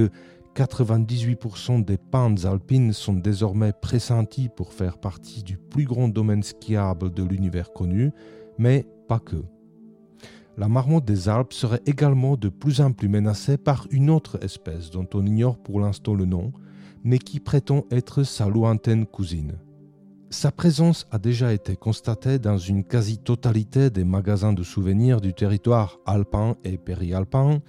98% 0.55 1.85
des 1.85 1.97
pentes 1.99 2.43
alpines 2.45 2.91
sont 2.91 3.13
désormais 3.13 3.71
pressenties 3.71 4.49
pour 4.49 4.73
faire 4.73 4.97
partie 4.97 5.43
du 5.43 5.57
plus 5.57 5.85
grand 5.85 6.07
domaine 6.07 6.41
skiable 6.41 7.13
de 7.13 7.23
l'univers 7.23 7.71
connu, 7.71 8.11
mais 8.57 8.87
pas 9.07 9.19
que. 9.19 9.43
La 10.57 10.67
marmotte 10.67 11.05
des 11.05 11.29
Alpes 11.29 11.53
serait 11.53 11.83
également 11.85 12.35
de 12.35 12.49
plus 12.49 12.81
en 12.81 12.93
plus 12.93 13.09
menacée 13.09 13.57
par 13.57 13.85
une 13.91 14.09
autre 14.09 14.43
espèce 14.43 14.89
dont 14.89 15.07
on 15.13 15.23
ignore 15.23 15.59
pour 15.59 15.79
l'instant 15.79 16.15
le 16.15 16.25
nom, 16.25 16.51
mais 17.03 17.19
qui 17.19 17.39
prétend 17.39 17.85
être 17.91 18.23
sa 18.23 18.47
lointaine 18.47 19.05
cousine. 19.05 19.59
Sa 20.29 20.51
présence 20.51 21.07
a 21.11 21.19
déjà 21.19 21.51
été 21.51 21.75
constatée 21.75 22.39
dans 22.39 22.57
une 22.57 22.85
quasi-totalité 22.85 23.89
des 23.89 24.05
magasins 24.05 24.53
de 24.53 24.63
souvenirs 24.63 25.19
du 25.19 25.33
territoire 25.33 25.99
alpin 26.05 26.55
et 26.63 26.77
périalpin, 26.77 27.59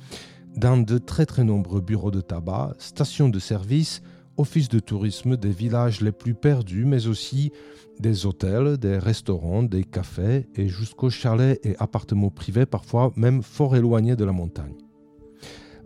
dans 0.57 0.77
de 0.77 0.99
très 0.99 1.27
très 1.27 1.45
nombreux 1.45 1.81
bureaux 1.81 2.11
de 2.11 2.21
tabac, 2.21 2.75
stations 2.79 3.29
de 3.29 3.39
service, 3.39 4.03
offices 4.37 4.69
de 4.69 4.79
tourisme 4.79 5.37
des 5.37 5.51
villages 5.51 6.01
les 6.01 6.13
plus 6.13 6.35
perdus, 6.35 6.85
mais 6.85 7.07
aussi 7.07 7.51
des 7.99 8.27
hôtels, 8.27 8.79
des 8.79 8.99
restaurants, 8.99 9.63
des 9.63 9.85
cafés 9.85 10.47
et 10.55 10.69
jusqu'aux 10.69 11.11
chalets 11.11 11.65
et 11.65 11.77
appartements 11.79 12.31
privés, 12.31 12.67
parfois 12.67 13.13
même 13.17 13.43
fort 13.43 13.77
éloignés 13.77 14.17
de 14.17 14.25
la 14.25 14.33
montagne. 14.33 14.77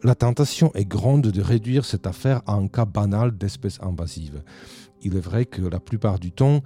La 0.07 0.15
tentation 0.15 0.73
est 0.75 0.87
grande 0.87 1.27
de 1.27 1.43
réduire 1.43 1.85
cette 1.85 2.07
affaire 2.07 2.41
à 2.47 2.55
un 2.55 2.69
cas 2.69 2.87
banal 2.87 3.37
d'espèces 3.37 3.81
invasives 3.83 4.43
il 5.07 5.17
est 5.17 5.21
vrai 5.21 5.47
que 5.47 5.63
la 5.63 5.79
plupart 5.79 6.19
du 6.19 6.33
temps, 6.33 6.63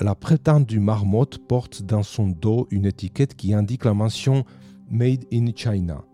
la 0.00 0.14
prétendue 0.14 0.80
marmotte 0.80 1.38
porte 1.46 1.82
dans 1.82 2.02
son 2.02 2.28
dos 2.28 2.66
une 2.70 2.86
étiquette 2.86 3.34
qui 3.34 3.52
indique 3.52 3.84
la 3.84 3.92
mention 3.92 4.44
Made 4.90 5.26
in 5.32 5.46
China. 5.54 6.04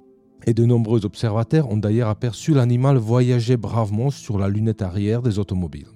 Et 0.46 0.54
de 0.54 0.64
nombreux 0.64 1.04
observateurs 1.04 1.70
ont 1.70 1.76
d'ailleurs 1.76 2.08
aperçu 2.08 2.52
l'animal 2.52 2.96
voyager 2.96 3.56
bravement 3.56 4.10
sur 4.10 4.38
la 4.38 4.48
lunette 4.48 4.82
arrière 4.82 5.22
des 5.22 5.38
automobiles. 5.38 5.88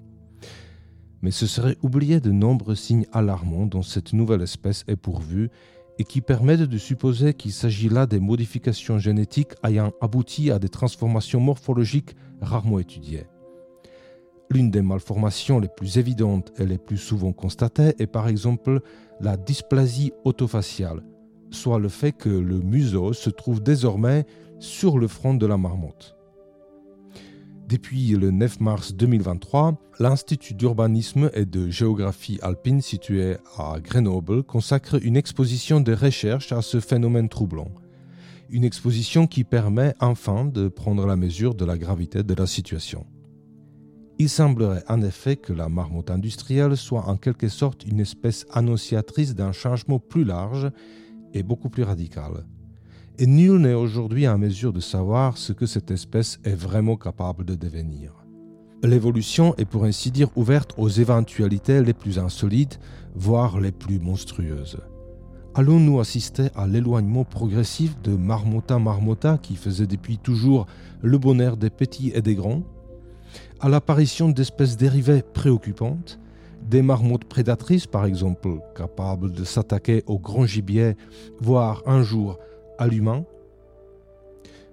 Mais 1.20 1.30
ce 1.30 1.46
serait 1.46 1.76
oublier 1.82 2.20
de 2.20 2.30
nombreux 2.30 2.74
signes 2.74 3.06
alarmants 3.12 3.66
dont 3.66 3.82
cette 3.82 4.12
nouvelle 4.12 4.42
espèce 4.42 4.84
est 4.88 4.96
pourvue 4.96 5.50
et 5.98 6.04
qui 6.04 6.20
permettent 6.20 6.60
de 6.62 6.78
supposer 6.78 7.34
qu'il 7.34 7.52
s'agit 7.52 7.88
là 7.88 8.06
des 8.06 8.20
modifications 8.20 8.98
génétiques 8.98 9.52
ayant 9.64 9.92
abouti 10.00 10.50
à 10.50 10.58
des 10.58 10.68
transformations 10.68 11.40
morphologiques 11.40 12.16
rarement 12.40 12.78
étudiées. 12.78 13.26
L'une 14.50 14.70
des 14.70 14.82
malformations 14.82 15.60
les 15.60 15.68
plus 15.68 15.98
évidentes 15.98 16.52
et 16.58 16.66
les 16.66 16.78
plus 16.78 16.98
souvent 16.98 17.32
constatées 17.32 17.94
est 17.98 18.06
par 18.06 18.28
exemple 18.28 18.80
la 19.20 19.36
dysplasie 19.36 20.12
autofaciale, 20.24 21.02
soit 21.50 21.78
le 21.78 21.88
fait 21.88 22.12
que 22.12 22.28
le 22.28 22.58
museau 22.60 23.12
se 23.12 23.30
trouve 23.30 23.62
désormais 23.62 24.26
sur 24.58 24.98
le 24.98 25.08
front 25.08 25.34
de 25.34 25.46
la 25.46 25.56
marmotte. 25.56 26.16
Depuis 27.68 28.08
le 28.08 28.30
9 28.30 28.60
mars 28.60 28.94
2023, 28.94 29.78
l'Institut 29.98 30.54
d'urbanisme 30.54 31.30
et 31.32 31.46
de 31.46 31.70
géographie 31.70 32.38
alpine 32.42 32.82
situé 32.82 33.36
à 33.56 33.78
Grenoble 33.80 34.42
consacre 34.42 35.02
une 35.02 35.16
exposition 35.16 35.80
de 35.80 35.92
recherche 35.92 36.52
à 36.52 36.60
ce 36.60 36.80
phénomène 36.80 37.28
troublant. 37.28 37.70
Une 38.50 38.64
exposition 38.64 39.26
qui 39.26 39.44
permet 39.44 39.94
enfin 40.00 40.44
de 40.44 40.68
prendre 40.68 41.06
la 41.06 41.16
mesure 41.16 41.54
de 41.54 41.64
la 41.64 41.78
gravité 41.78 42.22
de 42.22 42.34
la 42.34 42.46
situation. 42.46 43.06
Il 44.18 44.28
semblerait 44.28 44.84
en 44.88 45.00
effet 45.00 45.36
que 45.36 45.52
la 45.52 45.68
marmotte 45.68 46.10
industrielle 46.10 46.76
soit 46.76 47.08
en 47.08 47.16
quelque 47.16 47.48
sorte 47.48 47.84
une 47.86 48.00
espèce 48.00 48.44
annonciatrice 48.50 49.34
d'un 49.34 49.52
changement 49.52 49.98
plus 49.98 50.24
large 50.24 50.70
et 51.32 51.42
beaucoup 51.42 51.70
plus 51.70 51.84
radical. 51.84 52.44
Et 53.18 53.26
nul 53.26 53.60
n'est 53.60 53.74
aujourd'hui 53.74 54.26
en 54.26 54.38
mesure 54.38 54.72
de 54.72 54.80
savoir 54.80 55.36
ce 55.36 55.52
que 55.52 55.66
cette 55.66 55.90
espèce 55.90 56.40
est 56.44 56.54
vraiment 56.54 56.96
capable 56.96 57.44
de 57.44 57.54
devenir. 57.54 58.14
L'évolution 58.82 59.54
est 59.58 59.66
pour 59.66 59.84
ainsi 59.84 60.10
dire 60.10 60.30
ouverte 60.34 60.74
aux 60.78 60.88
éventualités 60.88 61.82
les 61.82 61.92
plus 61.92 62.18
insolites, 62.18 62.80
voire 63.14 63.60
les 63.60 63.70
plus 63.70 64.00
monstrueuses. 64.00 64.78
Allons-nous 65.54 66.00
assister 66.00 66.48
à 66.56 66.66
l'éloignement 66.66 67.24
progressif 67.24 68.00
de 68.00 68.16
Marmota 68.16 68.78
Marmota 68.78 69.36
qui 69.36 69.56
faisait 69.56 69.86
depuis 69.86 70.16
toujours 70.16 70.66
le 71.02 71.18
bonheur 71.18 71.58
des 71.58 71.70
petits 71.70 72.12
et 72.14 72.22
des 72.22 72.34
grands? 72.34 72.62
À 73.60 73.68
l'apparition 73.68 74.30
d'espèces 74.30 74.78
dérivées 74.78 75.22
préoccupantes, 75.22 76.18
des 76.62 76.80
marmottes 76.80 77.26
prédatrices 77.26 77.86
par 77.86 78.06
exemple, 78.06 78.60
capables 78.74 79.32
de 79.32 79.44
s'attaquer 79.44 80.02
au 80.06 80.18
grand 80.18 80.46
gibier, 80.46 80.96
voire 81.40 81.82
un 81.86 82.02
jour 82.02 82.38
à 82.78 82.86
l'humain, 82.86 83.24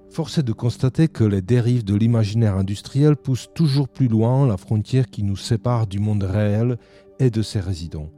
force 0.10 0.38
est 0.38 0.44
de 0.44 0.54
constater 0.54 1.08
que 1.08 1.24
les 1.24 1.42
dérives 1.42 1.84
de 1.84 1.96
l'imaginaire 1.96 2.56
industriel 2.56 3.16
poussent 3.16 3.50
toujours 3.54 3.88
plus 3.88 4.08
loin 4.08 4.48
la 4.48 4.58
frontière 4.58 5.08
qui 5.08 5.24
nous 5.24 5.38
sépare 5.38 5.88
du 5.88 6.00
monde 6.00 6.24
réel 6.24 6.78
et 7.20 7.30
de 7.30 7.42
ses 7.42 7.60
résidents. 7.60 8.10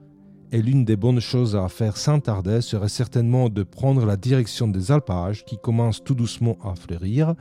Et 0.52 0.62
l'une 0.62 0.84
des 0.84 0.98
bonnes 0.98 1.22
choses 1.22 1.56
à 1.56 1.68
faire 1.70 1.98
sans 1.98 2.20
tarder 2.20 2.62
serait 2.62 2.90
certainement 2.90 3.49
de 3.49 3.64
prendre 3.64 4.06
la 4.06 4.18
direction 4.18 4.68
des 4.68 4.91
alpages 4.91 5.45
qui 5.45 5.58
commencent 5.58 6.03
tout 6.03 6.16
doucement 6.16 6.58
à 6.64 6.76
fleurir, 6.76 7.36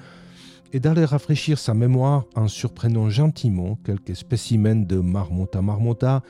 et 0.72 0.80
d'aller 0.80 1.04
rafraîchir 1.04 1.58
sa 1.58 1.74
mémoire 1.74 2.24
en 2.36 2.48
surprenant 2.48 3.10
gentiment 3.10 3.78
quelques 3.84 4.16
spécimens 4.16 4.86
de 4.86 4.98
marmota 4.98 5.62
marmota 5.62 6.22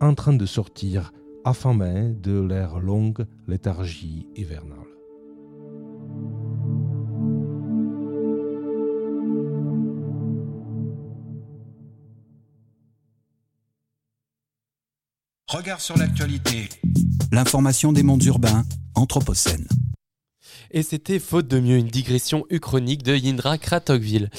en 0.00 0.14
train 0.14 0.32
de 0.32 0.46
sortir 0.46 1.12
affamés 1.44 2.14
de 2.22 2.40
leur 2.40 2.80
longue 2.80 3.26
léthargie 3.46 4.26
hivernale. 4.36 4.78
Regard 15.48 15.82
sur 15.82 15.98
l'actualité. 15.98 16.70
L'information 17.30 17.92
des 17.92 18.02
mondes 18.02 18.24
urbains, 18.24 18.64
Anthropocène. 18.94 19.68
Et 20.70 20.82
c'était 20.82 21.18
faute 21.18 21.46
de 21.46 21.60
mieux 21.60 21.76
une 21.76 21.88
digression 21.88 22.46
uchronique 22.48 23.02
de 23.02 23.14
Yindra 23.14 23.58
Kratokville. 23.58 24.30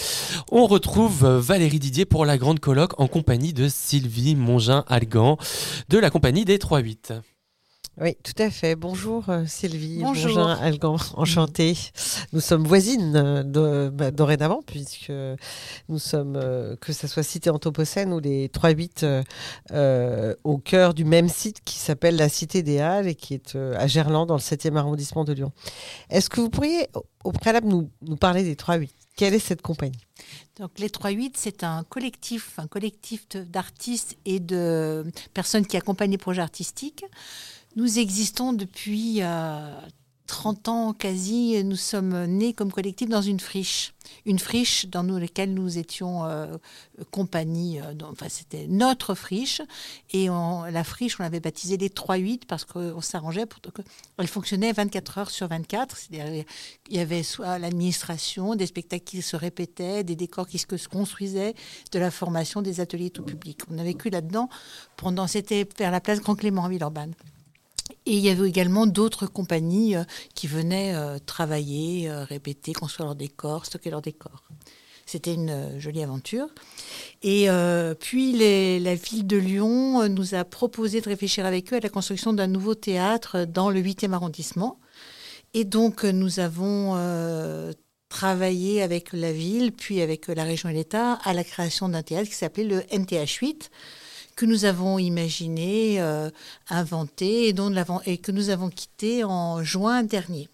On 0.52 0.65
retrouve 0.65 1.26
Valérie 1.27 1.77
Didier 1.77 2.06
pour 2.06 2.26
la 2.26 2.40
grande 2.40 2.60
colloque 2.60 2.99
en 2.99 3.07
compagnie 3.07 3.53
de 3.53 3.69
Sylvie 3.69 4.36
Mongin-Algan 4.36 5.38
de 5.90 5.99
la 5.99 6.10
compagnie 6.10 6.44
des 6.44 6.57
3-8. 6.57 7.22
Oui, 8.02 8.18
tout 8.24 8.34
à 8.44 8.50
fait. 8.50 8.76
Bonjour 8.76 9.30
euh, 9.30 9.46
Sylvie. 9.48 10.00
Bonjour. 10.02 10.34
Bonjour 10.36 10.50
Algan, 10.50 10.98
enchantée. 11.14 11.78
Nous 12.34 12.42
sommes 12.42 12.66
voisines 12.66 13.16
euh, 13.16 13.44
de- 13.44 13.90
bah, 13.90 14.12
dorénavant, 14.12 14.62
puisque 14.66 15.14
nous 15.88 15.98
sommes, 16.00 16.36
euh, 16.36 16.76
que 16.76 16.92
ce 16.92 17.08
soit 17.08 17.24
Cité 17.24 17.50
Anthropocène 17.50 18.12
ou 18.12 18.20
les 18.20 18.50
3-8, 18.50 19.04
euh, 19.04 19.24
euh, 19.72 20.36
au 20.44 20.58
cœur 20.58 20.94
du 20.94 21.06
même 21.06 21.30
site 21.30 21.62
qui 21.64 21.78
s'appelle 21.80 22.18
la 22.18 22.28
Cité 22.28 22.64
des 22.64 22.80
Halles 22.82 23.08
et 23.08 23.16
qui 23.16 23.34
est 23.34 23.56
euh, 23.56 23.74
à 23.78 23.88
Gerland, 23.88 24.26
dans 24.28 24.36
le 24.36 24.42
7e 24.42 24.76
arrondissement 24.76 25.24
de 25.24 25.32
Lyon. 25.32 25.54
Est-ce 26.10 26.30
que 26.30 26.42
vous 26.42 26.50
pourriez, 26.50 26.90
au- 27.24 27.32
préalable, 27.32 27.68
nous, 27.68 27.90
nous 28.02 28.18
parler 28.18 28.44
des 28.44 28.56
3-8 28.56 28.90
Quelle 29.16 29.34
est 29.34 29.40
cette 29.40 29.62
compagnie? 29.62 29.98
Donc 30.60 30.72
les 30.80 30.90
3-8, 30.90 31.32
c'est 31.38 31.64
un 31.64 31.84
collectif, 31.86 32.60
un 32.60 32.68
collectif 32.68 33.26
d'artistes 33.30 34.18
et 34.26 34.42
de 34.42 35.06
personnes 35.34 35.66
qui 35.66 35.78
accompagnent 35.78 36.12
les 36.12 36.18
projets 36.18 36.42
artistiques. 36.42 37.06
Nous 37.76 37.99
existons 37.99 38.53
depuis 38.53 39.22
euh, 39.22 39.81
30 40.27 40.69
ans 40.69 40.93
quasi, 40.93 41.61
nous 41.65 41.76
sommes 41.76 42.23
nés 42.26 42.53
comme 42.53 42.72
collectif 42.72 43.10
dans 43.10 43.22
une 43.22 43.41
friche. 43.41 43.93
Une 44.26 44.39
friche 44.39 44.85
dans 44.85 45.03
laquelle 45.03 45.53
nous 45.53 45.77
étions 45.77 46.23
euh, 46.23 46.56
compagnie, 47.11 47.81
euh, 47.81 47.93
enfin 48.10 48.27
c'était 48.30 48.68
notre 48.68 49.14
friche. 49.14 49.61
Et 50.11 50.27
la 50.27 50.84
friche, 50.85 51.19
on 51.19 51.23
l'avait 51.23 51.41
baptisée 51.41 51.76
les 51.76 51.89
3-8 51.89 52.43
parce 52.47 52.64
qu'on 52.64 53.02
s'arrangeait 53.02 53.45
pour 53.45 53.61
qu'elle 53.61 54.27
fonctionnait 54.27 54.72
24 54.72 55.18
heures 55.18 55.30
sur 55.30 55.49
24. 55.49 55.97
C'est-à-dire, 55.97 56.45
il 56.89 56.95
y 56.95 56.99
avait 56.99 57.23
soit 57.23 57.60
l'administration, 57.60 58.56
des 58.56 58.68
spectacles 58.68 59.03
qui 59.03 59.22
se 59.22 59.35
répétaient, 59.35 60.06
des 60.06 60.15
décors 60.15 60.47
qui 60.47 60.60
se 60.60 60.88
construisaient, 60.88 61.56
de 61.91 61.99
la 61.99 62.10
formation, 62.10 62.61
des 62.61 62.80
ateliers 62.80 63.10
tout 63.10 63.23
public. 63.23 63.60
On 63.69 63.77
a 63.77 63.84
vécu 63.84 64.10
là-dedans 64.10 64.47
pendant, 64.95 65.27
c'était 65.27 65.68
vers 65.77 65.91
la 65.91 65.99
place 65.99 66.22
Grand 66.22 66.35
Clément, 66.35 66.64
à 66.64 66.69
Villeurbanne. 66.69 67.15
Et 68.06 68.18
il 68.18 68.20
y 68.20 68.30
avait 68.30 68.48
également 68.48 68.88
d'autres 68.88 69.26
compagnies 69.26 69.95
euh, 69.95 70.03
qui 70.34 70.48
venaient 70.48 70.95
euh, 70.95 71.18
travailler, 71.24 72.10
euh, 72.10 72.24
répéter, 72.24 72.74
construire 72.74 73.07
leurs 73.07 73.16
décors, 73.16 73.66
stocker 73.66 73.90
leurs 73.90 74.02
décors. 74.02 74.44
C'était 75.07 75.36
une 75.36 75.80
jolie 75.80 76.02
aventure. 76.02 76.48
Et 77.22 77.48
puis 77.99 78.32
la 78.80 78.95
ville 78.95 79.28
de 79.28 79.38
Lyon 79.38 80.10
nous 80.10 80.34
a 80.34 80.44
proposé 80.44 80.99
de 80.99 81.07
réfléchir 81.07 81.45
avec 81.45 81.72
eux 81.72 81.76
à 81.76 81.80
la 81.80 81.90
construction 81.90 82.34
d'un 82.34 82.48
nouveau 82.48 82.74
théâtre 82.74 83.45
dans 83.45 83.70
le 83.70 83.80
8e 83.82 84.14
arrondissement. 84.14 84.80
Et 85.53 85.64
donc 85.64 86.06
nous 86.06 86.40
avons 86.40 86.95
travaillé 88.10 88.82
avec 88.82 89.14
la 89.14 89.32
ville, 89.32 89.74
puis 89.74 90.02
avec 90.02 90.28
la 90.28 90.44
région 90.44 90.70
et 90.70 90.74
l'État, 90.74 91.20
à 91.24 91.34
la 91.34 91.44
création 91.44 91.88
d'un 91.88 92.02
théâtre 92.02 92.28
qui 92.28 92.36
s'appelait 92.36 92.64
le 92.64 92.82
NTH 92.91 93.41
8 93.41 93.70
que 94.36 94.45
nous 94.45 94.66
avons 94.66 94.99
imaginé, 94.99 96.02
euh, 96.02 96.30
inventé 96.70 97.48
et, 97.48 97.53
dont 97.53 97.74
et 98.06 98.18
que 98.18 98.32
nous 98.32 98.49
avons 98.49 98.70
quitté 98.70 99.24
en 99.24 99.64
juin 99.64 100.03
dernier. 100.03 100.49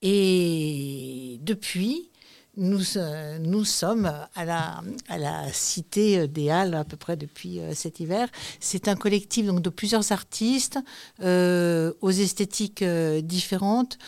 Et 0.00 1.38
depuis, 1.42 2.08
nous, 2.56 2.96
euh, 2.96 3.38
nous 3.38 3.64
sommes 3.64 4.12
à 4.34 4.44
la, 4.44 4.82
à 5.08 5.18
la 5.18 5.52
Cité 5.52 6.26
des 6.28 6.50
Halles 6.50 6.74
à 6.74 6.84
peu 6.84 6.96
près 6.96 7.16
depuis 7.16 7.60
euh, 7.60 7.74
cet 7.74 8.00
hiver. 8.00 8.28
C'est 8.58 8.88
un 8.88 8.96
collectif 8.96 9.46
donc, 9.46 9.60
de 9.60 9.70
plusieurs 9.70 10.10
artistes 10.10 10.78
aux 11.20 12.10
esthétiques 12.10 12.84
différentes. 12.84 13.98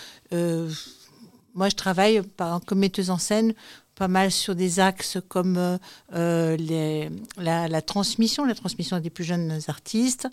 Moi, 1.57 1.69
je 1.69 1.77
travaille 1.77 2.23
par, 2.23 2.61
comme 2.65 2.81
metteuse 2.81 3.11
en 3.11 3.19
scène 3.19 3.55
pas 3.95 4.09
mal 4.09 4.31
sur 4.31 4.55
des 4.55 4.81
axes 4.81 5.19
comme 5.29 5.57
euh, 5.57 5.79
euh, 6.15 7.09
la, 7.37 7.83
transmission, 7.83 8.45
la 8.45 8.55
transmission 8.55 8.99
des 8.99 9.11
plus 9.11 9.25
jeunes 9.25 9.61
artistes, 9.69 10.29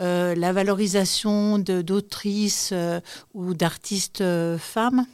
euh, 0.00 0.34
la 0.34 0.52
valorisation 0.52 1.58
d'autrices 1.58 2.74
ou 3.34 3.54
d'artistes 3.54 4.22
femmes. 4.58 5.06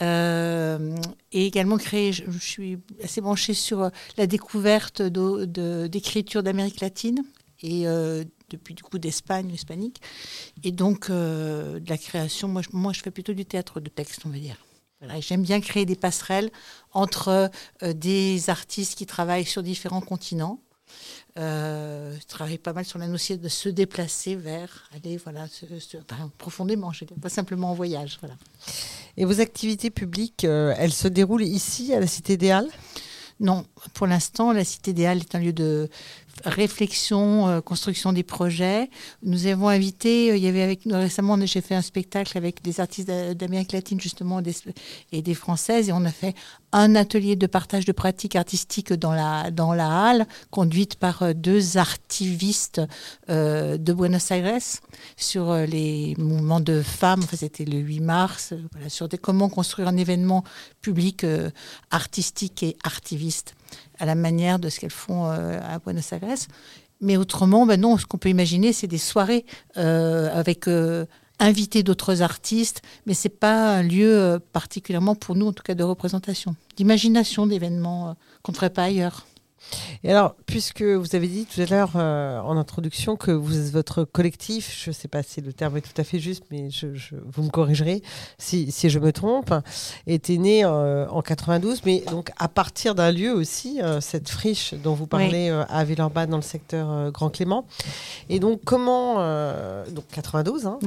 Et 0.00 1.46
également 1.46 1.78
créer, 1.78 2.12
je, 2.12 2.30
suis 2.38 2.78
assez 3.02 3.20
branchée 3.20 3.54
sur 3.54 3.90
la 4.18 4.26
découverte 4.26 5.00
d'écriture 5.00 6.42
d'Amérique 6.42 6.80
latine 6.80 7.22
et 7.62 7.84
depuis 8.50 8.74
du 8.74 8.82
coup 8.82 8.98
d'Espagne, 8.98 9.50
hispanique. 9.50 10.02
Et 10.64 10.72
donc 10.72 11.10
de 11.10 11.88
la 11.88 11.96
création, 11.96 12.48
moi 12.48 12.60
je, 12.60 12.68
moi 12.72 12.92
je 12.92 13.00
fais 13.00 13.10
plutôt 13.10 13.32
du 13.32 13.46
théâtre 13.46 13.80
de 13.80 13.88
texte, 13.88 14.22
on 14.26 14.28
va 14.28 14.38
dire. 14.38 14.65
Voilà, 15.00 15.20
J'aime 15.20 15.42
bien 15.42 15.60
créer 15.60 15.84
des 15.84 15.96
passerelles 15.96 16.50
entre 16.92 17.50
euh, 17.82 17.92
des 17.92 18.48
artistes 18.50 18.96
qui 18.96 19.06
travaillent 19.06 19.44
sur 19.44 19.62
différents 19.62 20.00
continents. 20.00 20.60
Euh, 21.38 22.16
je 22.18 22.26
travaille 22.26 22.56
pas 22.56 22.72
mal 22.72 22.84
sur 22.86 22.98
la 22.98 23.08
notion 23.08 23.36
de 23.36 23.48
se 23.48 23.68
déplacer 23.68 24.36
vers, 24.36 24.88
aller 24.94 25.18
voilà, 25.18 25.46
se- 25.48 25.66
profondément, 26.38 26.92
je 26.92 27.04
pas 27.04 27.28
simplement 27.28 27.70
en 27.72 27.74
voyage. 27.74 28.16
Voilà. 28.20 28.36
Et 29.18 29.26
vos 29.26 29.40
activités 29.40 29.90
publiques, 29.90 30.44
euh, 30.44 30.74
elles 30.78 30.92
se 30.92 31.08
déroulent 31.08 31.42
ici, 31.44 31.92
à 31.92 32.00
la 32.00 32.06
Cité 32.06 32.38
des 32.38 32.50
Halles? 32.50 32.70
Non, 33.38 33.66
pour 33.92 34.06
l'instant, 34.06 34.52
la 34.52 34.64
Cité 34.64 34.94
des 34.94 35.04
Halles 35.04 35.18
est 35.18 35.34
un 35.34 35.40
lieu 35.40 35.52
de 35.52 35.90
réflexion, 36.44 37.48
euh, 37.48 37.60
construction 37.60 38.12
des 38.12 38.22
projets. 38.22 38.90
Nous 39.22 39.46
avons 39.46 39.68
invité, 39.68 40.30
euh, 40.30 40.36
il 40.36 40.42
y 40.42 40.48
avait 40.48 40.62
avec 40.62 40.86
nous 40.86 40.94
récemment, 40.94 41.38
j'ai 41.44 41.60
fait 41.60 41.74
un 41.74 41.82
spectacle 41.82 42.36
avec 42.36 42.62
des 42.62 42.80
artistes 42.80 43.08
d'a- 43.08 43.34
d'Amérique 43.34 43.72
latine 43.72 44.00
justement 44.00 44.40
et 45.12 45.22
des 45.22 45.34
Françaises 45.34 45.88
et 45.88 45.92
on 45.92 46.04
a 46.04 46.12
fait 46.12 46.34
un 46.72 46.94
atelier 46.94 47.36
de 47.36 47.46
partage 47.46 47.84
de 47.84 47.92
pratiques 47.92 48.36
artistiques 48.36 48.92
dans 48.92 49.12
la, 49.12 49.50
dans 49.50 49.72
la 49.72 50.08
halle, 50.08 50.26
conduite 50.50 50.96
par 50.96 51.22
euh, 51.22 51.32
deux 51.32 51.76
artivistes 51.78 52.80
de 53.28 53.92
Buenos 53.92 54.30
Aires 54.30 54.58
sur 55.16 55.54
les 55.54 56.14
mouvements 56.18 56.60
de 56.60 56.82
femmes. 56.82 57.20
Enfin, 57.22 57.36
C'était 57.36 57.64
le 57.64 57.78
8 57.78 58.00
mars, 58.00 58.52
sur 58.88 59.08
comment 59.20 59.48
construire 59.48 59.88
un 59.88 59.96
événement 59.96 60.44
public 60.80 61.24
artistique 61.90 62.62
et 62.62 62.76
artiviste 62.84 63.54
à 63.98 64.06
la 64.06 64.14
manière 64.14 64.58
de 64.58 64.68
ce 64.68 64.80
qu'elles 64.80 64.90
font 64.90 65.26
euh, 65.26 65.58
à 65.62 65.78
Buenos 65.78 66.12
Aires. 66.12 66.20
Mais 67.00 67.16
autrement, 67.16 67.66
ben 67.66 67.80
non, 67.80 67.98
ce 67.98 68.06
qu'on 68.06 68.18
peut 68.18 68.28
imaginer, 68.28 68.72
c'est 68.72 68.86
des 68.86 68.98
soirées 68.98 69.44
euh, 69.76 70.30
avec 70.32 70.66
euh, 70.66 71.04
invités 71.38 71.82
d'autres 71.82 72.22
artistes, 72.22 72.82
mais 73.04 73.14
c'est 73.14 73.28
pas 73.28 73.76
un 73.76 73.82
lieu 73.82 74.40
particulièrement 74.52 75.14
pour 75.14 75.36
nous, 75.36 75.46
en 75.46 75.52
tout 75.52 75.62
cas, 75.62 75.74
de 75.74 75.84
représentation, 75.84 76.56
d'imagination 76.76 77.46
d'événements 77.46 78.16
qu'on 78.42 78.52
ne 78.52 78.56
ferait 78.56 78.70
pas 78.70 78.84
ailleurs. 78.84 79.26
Et 80.04 80.10
alors, 80.10 80.34
puisque 80.46 80.82
vous 80.82 81.14
avez 81.16 81.26
dit 81.26 81.46
tout 81.46 81.60
à 81.60 81.64
l'heure 81.66 81.92
euh, 81.96 82.40
en 82.40 82.56
introduction 82.56 83.16
que 83.16 83.30
vous, 83.30 83.70
votre 83.72 84.04
collectif, 84.04 84.72
je 84.84 84.90
ne 84.90 84.94
sais 84.94 85.08
pas 85.08 85.22
si 85.22 85.40
le 85.40 85.52
terme 85.52 85.76
est 85.76 85.80
tout 85.80 85.98
à 86.00 86.04
fait 86.04 86.18
juste, 86.18 86.44
mais 86.50 86.70
je, 86.70 86.94
je- 86.94 87.16
vous 87.26 87.42
me 87.42 87.50
corrigerez 87.50 88.02
si, 88.38 88.70
si 88.70 88.88
je 88.90 88.98
me 88.98 89.12
trompe, 89.12 89.52
était 90.06 90.36
né 90.36 90.64
euh, 90.64 91.08
en 91.08 91.22
92, 91.22 91.80
mais 91.84 92.04
donc 92.10 92.30
à 92.38 92.48
partir 92.48 92.94
d'un 92.94 93.10
lieu 93.10 93.32
aussi, 93.32 93.80
euh, 93.82 94.00
cette 94.00 94.28
friche 94.28 94.74
dont 94.74 94.94
vous 94.94 95.06
parlez 95.06 95.48
euh, 95.50 95.64
à 95.68 95.84
Villeurbanne 95.84 96.30
dans 96.30 96.36
le 96.36 96.42
secteur 96.42 97.10
Grand 97.10 97.30
Clément. 97.30 97.66
Et 98.28 98.38
donc, 98.38 98.60
comment. 98.64 99.14
donc 99.90 100.04
92, 100.12 100.66
hein, 100.66 100.78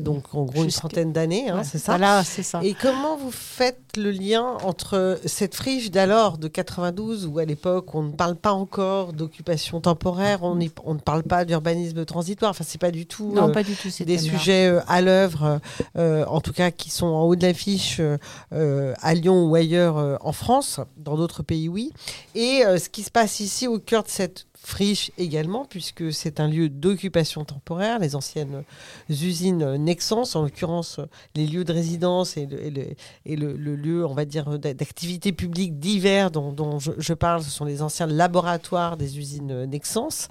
donc 0.00 0.34
en 0.34 0.44
gros 0.44 0.64
une 0.64 0.70
trentaine 0.70 1.12
d'années, 1.12 1.48
hein, 1.50 1.58
Ouais, 1.58 1.64
c'est 1.64 1.78
ça 1.78 1.92
voilà, 1.96 2.22
c'est 2.24 2.42
ça. 2.42 2.60
Et 2.62 2.74
comment 2.74 3.16
vous 3.16 3.30
faites 3.30 3.80
le 3.96 4.10
lien 4.10 4.44
entre 4.64 5.18
cette 5.24 5.54
friche 5.54 5.90
d'alors, 5.90 6.38
de 6.38 6.48
92, 6.48 7.26
où 7.26 7.38
à 7.38 7.44
l'époque 7.44 7.77
on 7.94 8.02
ne 8.02 8.12
parle 8.12 8.36
pas 8.36 8.52
encore 8.52 9.12
d'occupation 9.12 9.80
temporaire, 9.80 10.42
on, 10.42 10.54
ne 10.54 10.98
parle 10.98 11.22
pas 11.22 11.44
d'urbanisme 11.44 12.04
transitoire, 12.04 12.50
enfin 12.50 12.64
c'est 12.66 12.80
pas 12.80 12.90
du 12.90 13.06
tout, 13.06 13.32
Non, 13.32 13.50
pas 13.52 13.62
du 13.62 13.74
tout 13.74 13.88
des 14.04 14.18
sujets 14.18 14.66
euh, 14.66 14.80
à 14.88 15.00
l'œuvre, 15.00 15.60
euh, 15.96 16.24
en 16.26 16.40
tout 16.40 16.52
cas 16.52 16.70
qui 16.70 16.90
sont 16.90 17.06
en 17.06 17.22
haut 17.24 17.36
de 17.36 17.42
l'affiche 17.42 17.98
euh, 18.00 18.16
euh, 18.52 18.94
à 19.00 19.14
Lyon 19.14 19.44
ou 19.44 19.54
ailleurs 19.54 19.98
euh, 19.98 20.16
en 20.20 20.32
France, 20.32 20.80
dans 20.96 21.16
d'autres 21.16 21.42
pays 21.42 21.68
oui. 21.68 21.92
Et 22.34 22.64
euh, 22.64 22.78
ce 22.78 22.88
qui 22.88 23.02
se 23.02 23.10
passe 23.10 23.40
ici 23.40 23.66
au 23.66 23.78
cœur 23.78 24.02
de 24.02 24.08
cette 24.08 24.46
friche 24.68 25.10
également, 25.16 25.64
puisque 25.64 26.12
c'est 26.12 26.40
un 26.40 26.46
lieu 26.46 26.68
d'occupation 26.68 27.44
temporaire, 27.44 27.98
les 27.98 28.14
anciennes 28.14 28.64
usines 29.08 29.76
Nexens, 29.76 30.36
en 30.36 30.42
l'occurrence 30.42 31.00
les 31.34 31.46
lieux 31.46 31.64
de 31.64 31.72
résidence 31.72 32.36
et 32.36 32.46
le, 32.46 33.56
lieu, 33.56 34.04
on 34.04 34.12
va 34.12 34.26
dire, 34.26 34.58
d'a- 34.58 34.74
d'activité 34.74 35.32
publique 35.32 35.78
divers 35.78 36.30
dont, 36.30 36.78
je 36.78 37.14
parle, 37.14 37.42
ce 37.42 37.50
sont 37.50 37.64
les 37.64 37.80
anciens 37.80 38.06
laboratoires 38.06 38.98
des 38.98 39.18
usines 39.18 39.64
Nexens. 39.64 40.28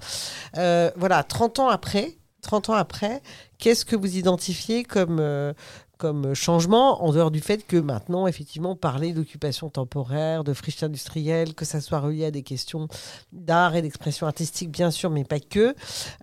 Euh, 0.56 0.90
voilà, 0.96 1.24
30 1.24 1.58
ans 1.58 1.68
après, 1.68 2.16
30 2.42 2.70
ans 2.70 2.74
après, 2.74 3.20
qu'est-ce 3.58 3.84
que 3.84 3.96
vous 3.96 4.16
identifiez 4.16 4.84
comme, 4.84 5.18
euh, 5.20 5.52
comme 5.98 6.32
changement, 6.34 7.04
en 7.04 7.12
dehors 7.12 7.30
du 7.30 7.40
fait 7.40 7.66
que 7.66 7.76
maintenant, 7.76 8.26
effectivement, 8.26 8.76
parler 8.76 9.12
d'occupation 9.12 9.68
temporaire, 9.68 10.44
de 10.44 10.54
friche 10.54 10.82
industrielle, 10.82 11.54
que 11.54 11.64
ça 11.64 11.80
soit 11.80 11.98
relié 12.00 12.24
à 12.26 12.30
des 12.30 12.42
questions 12.42 12.88
d'art 13.32 13.74
et 13.76 13.82
d'expression 13.82 14.26
artistique, 14.26 14.70
bien 14.70 14.90
sûr, 14.90 15.10
mais 15.10 15.24
pas 15.24 15.40
que, 15.40 15.74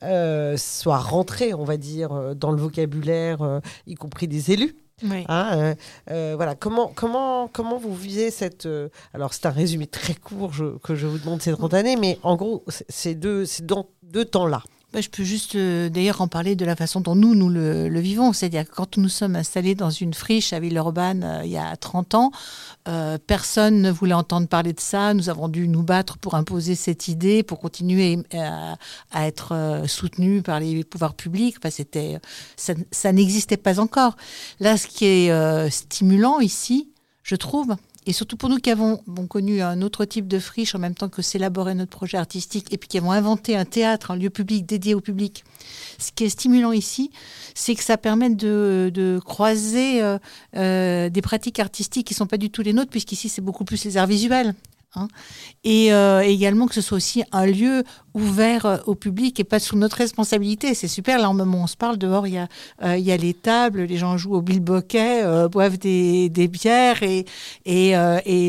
euh, 0.04 0.56
soit 0.58 0.98
rentré, 0.98 1.54
on 1.54 1.66
va 1.66 1.78
dire, 1.78 2.12
euh, 2.14 2.34
dans 2.34 2.52
le 2.52 2.58
vocabulaire, 2.62 3.42
euh, 3.42 3.60
y 3.86 3.96
compris 3.96 4.28
des 4.28 4.52
élus. 4.52 4.76
Oui. 5.04 5.26
Hein, 5.28 5.76
euh, 6.10 6.34
voilà, 6.38 6.56
comment, 6.56 6.90
comment, 6.96 7.50
comment 7.50 7.78
vous 7.78 7.94
visez 7.94 8.32
cette. 8.32 8.66
alors, 9.14 9.34
c'est 9.34 9.46
un 9.46 9.50
résumé 9.52 9.88
très 9.88 10.14
court 10.16 10.54
je- 10.54 10.78
que 10.78 10.96
je 10.96 11.06
vous 11.06 11.20
demande 11.20 11.42
ces 11.42 11.52
30 11.52 11.74
années, 11.74 11.98
mais 11.98 12.18
en 12.24 12.38
gros, 12.38 12.64
c'est- 12.88 13.14
deux, 13.14 13.44
dans 13.64 13.88
deux 14.04 14.24
temps-là. 14.24 14.64
Bah, 14.96 15.02
je 15.02 15.10
peux 15.10 15.26
juste 15.26 15.56
euh, 15.56 15.90
d'ailleurs 15.90 16.22
en 16.22 16.30
parler 16.30 16.56
de 16.56 16.64
la 16.64 16.78
façon 16.78 17.02
dont 17.02 17.16
nous, 17.16 17.36
nous 17.36 17.50
le, 17.50 18.00
vivons. 18.00 18.32
C'est-à-dire 18.32 18.64
quand 18.66 18.96
nous 18.96 19.10
sommes 19.10 19.36
installés 19.36 19.76
dans 19.76 19.90
une 19.90 20.14
friche 20.14 20.54
à 20.54 20.62
Villeurbanne 20.62 21.22
euh, 21.26 21.42
il 21.44 21.52
y 21.52 21.58
a 21.58 21.76
30 21.76 22.16
ans, 22.16 22.32
euh, 22.88 23.18
personne 23.28 23.82
ne 23.82 23.92
voulait 23.92 24.14
entendre 24.14 24.48
parler 24.48 24.72
de 24.72 24.80
ça. 24.80 25.14
Nous 25.14 25.28
avons 25.28 25.50
dû 25.50 25.68
nous 25.68 25.84
battre 25.84 26.18
pour 26.18 26.36
imposer 26.36 26.76
cette 26.76 27.10
idée, 27.10 27.44
pour 27.44 27.60
continuer 27.60 28.20
à, 28.32 28.78
être 29.28 29.84
soutenus 29.86 30.42
par 30.44 30.62
les 30.62 30.86
pouvoirs 30.86 31.16
publics. 31.16 31.56
Enfin, 31.58 31.72
c'était, 31.72 32.18
ça, 32.56 32.72
ça 32.92 33.12
n'existait 33.12 33.58
pas 33.58 33.82
encore. 33.82 34.16
Là, 34.62 34.78
ce 34.78 34.88
qui 34.88 35.04
est 35.08 35.70
stimulant 35.72 36.40
ici, 36.40 36.88
je 37.22 37.36
trouve, 37.36 37.76
Et 38.08 38.14
surtout 38.14 38.38
pour 38.38 38.50
nous 38.50 38.58
qui 38.58 38.70
avons 38.70 38.98
connu 39.28 39.62
un 39.62 39.82
autre 39.82 40.06
type 40.06 40.28
de 40.28 40.38
friche 40.38 40.76
en 40.76 40.80
même 40.80 40.94
temps 40.94 41.10
que 41.10 41.22
s'élaborer 41.22 41.74
notre 41.74 41.90
projet 41.90 42.18
artistique 42.18 42.72
et 42.72 42.78
puis 42.78 42.88
qui 42.88 42.98
avons 42.98 43.12
inventé 43.12 43.56
un 43.56 43.66
théâtre, 43.66 44.12
un 44.12 44.16
lieu 44.16 44.30
public 44.30 44.66
dédié 44.66 44.94
au 44.94 45.02
public. 45.02 45.44
Ce 45.98 46.12
qui 46.12 46.26
est 46.26 46.30
stimulant 46.30 46.72
ici, 46.72 47.10
c'est 47.56 47.74
que 47.74 47.84
ça 47.84 47.98
permet 47.98 48.30
de, 48.30 48.92
de 48.94 49.20
croiser 49.26 50.04
euh, 50.04 50.20
euh, 50.56 51.10
des 51.10 51.22
pratiques 51.22 51.60
artistiques 51.60 52.08
qui 52.08 52.14
ne 52.14 52.18
sont 52.18 52.28
pas 52.28 52.38
du 52.38 52.52
tout 52.52 52.62
les 52.62 52.74
nôtres, 52.74 52.92
puisqu'ici 52.92 53.28
c'est 53.28 53.42
beaucoup 53.42 53.66
plus 53.66 53.84
les 53.86 53.98
arts 53.98 54.08
visuels. 54.08 54.54
Hein. 54.96 55.08
Et 55.66 55.92
euh, 55.92 56.22
également 56.22 56.68
que 56.68 56.76
ce 56.76 56.82
soit 56.82 56.98
aussi 56.98 57.24
un 57.32 57.48
lieu 57.48 57.84
ouvert 58.14 58.68
euh, 58.68 58.78
au 58.86 58.94
public 58.94 59.40
et 59.40 59.44
pas 59.44 59.58
sous 59.58 59.76
notre 59.76 59.98
responsabilité. 59.98 60.76
C'est 60.76 60.88
super. 60.88 61.18
Là, 61.18 61.28
en 61.28 61.34
moment 61.34 61.64
on 61.64 61.68
se 61.68 61.76
parle, 61.76 61.98
dehors, 61.98 62.28
il 62.28 62.36
y 62.36 62.38
a, 62.38 62.48
euh, 62.84 62.96
il 62.96 63.04
y 63.04 63.12
a 63.12 63.18
les 63.18 63.34
tables, 63.34 63.82
les 63.82 63.98
gens 63.98 64.16
jouent 64.16 64.36
au 64.36 64.42
bilboquet, 64.42 65.48
boivent 65.50 65.80
des, 65.80 66.30
bières 66.48 67.02
et, 67.02 67.26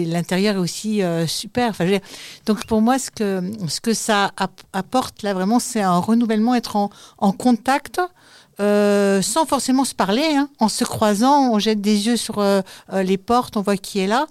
l'intérieur 0.07 0.57
est 0.57 0.59
aussi 0.59 1.01
super. 1.27 1.73
Donc 2.45 2.67
pour 2.67 2.83
moi, 2.83 2.99
ce 2.99 3.11
que, 3.11 3.95
ça 3.95 4.31
app- 4.37 4.63
apporte 4.75 5.23
là 5.23 5.33
vraiment, 5.33 5.59
c'est 5.59 5.81
un 5.81 5.99
renouvellement, 5.99 6.55
être 6.55 6.77
en, 6.77 7.33
contact. 7.33 7.99
sans 8.59 9.47
forcément 9.47 9.85
se 9.87 9.95
parler, 9.95 10.35
hein. 10.35 10.51
en 10.59 10.69
se 10.69 10.85
croisant, 10.85 11.51
on 11.53 11.59
jette 11.59 11.81
des 11.81 12.09
yeux 12.09 12.19
sur 12.19 12.45
les 12.93 13.17
portes, 13.17 13.57
on 13.57 13.63
voit 13.63 13.79
qui 13.79 14.01
est 14.01 14.07
là, 14.07 14.27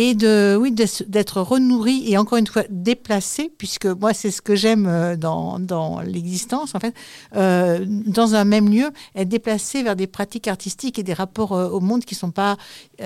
et 0.00 0.14
de, 0.14 0.56
oui, 0.56 0.70
d'être 0.70 1.40
renourri 1.40 2.04
et 2.06 2.16
encore 2.18 2.38
une 2.38 2.46
fois 2.46 2.62
déplacé, 2.70 3.52
puisque 3.58 3.86
moi 3.86 4.14
c'est 4.14 4.30
ce 4.30 4.40
que 4.40 4.54
j'aime 4.54 4.86
euh, 4.86 5.16
dans, 5.16 5.58
dans 5.58 6.00
l'existence 6.00 6.76
en 6.76 6.78
fait, 6.78 6.94
euh, 7.34 7.84
dans 7.84 8.36
un 8.36 8.44
même 8.44 8.68
lieu, 8.68 8.90
être 9.16 9.28
déplacé 9.28 9.82
vers 9.82 9.96
des 9.96 10.06
pratiques 10.06 10.46
artistiques 10.46 11.00
et 11.00 11.02
des 11.02 11.14
rapports 11.14 11.52
euh, 11.52 11.68
au 11.68 11.80
monde 11.80 12.04
qui 12.04 12.14
sont 12.14 12.30
pas 12.30 12.56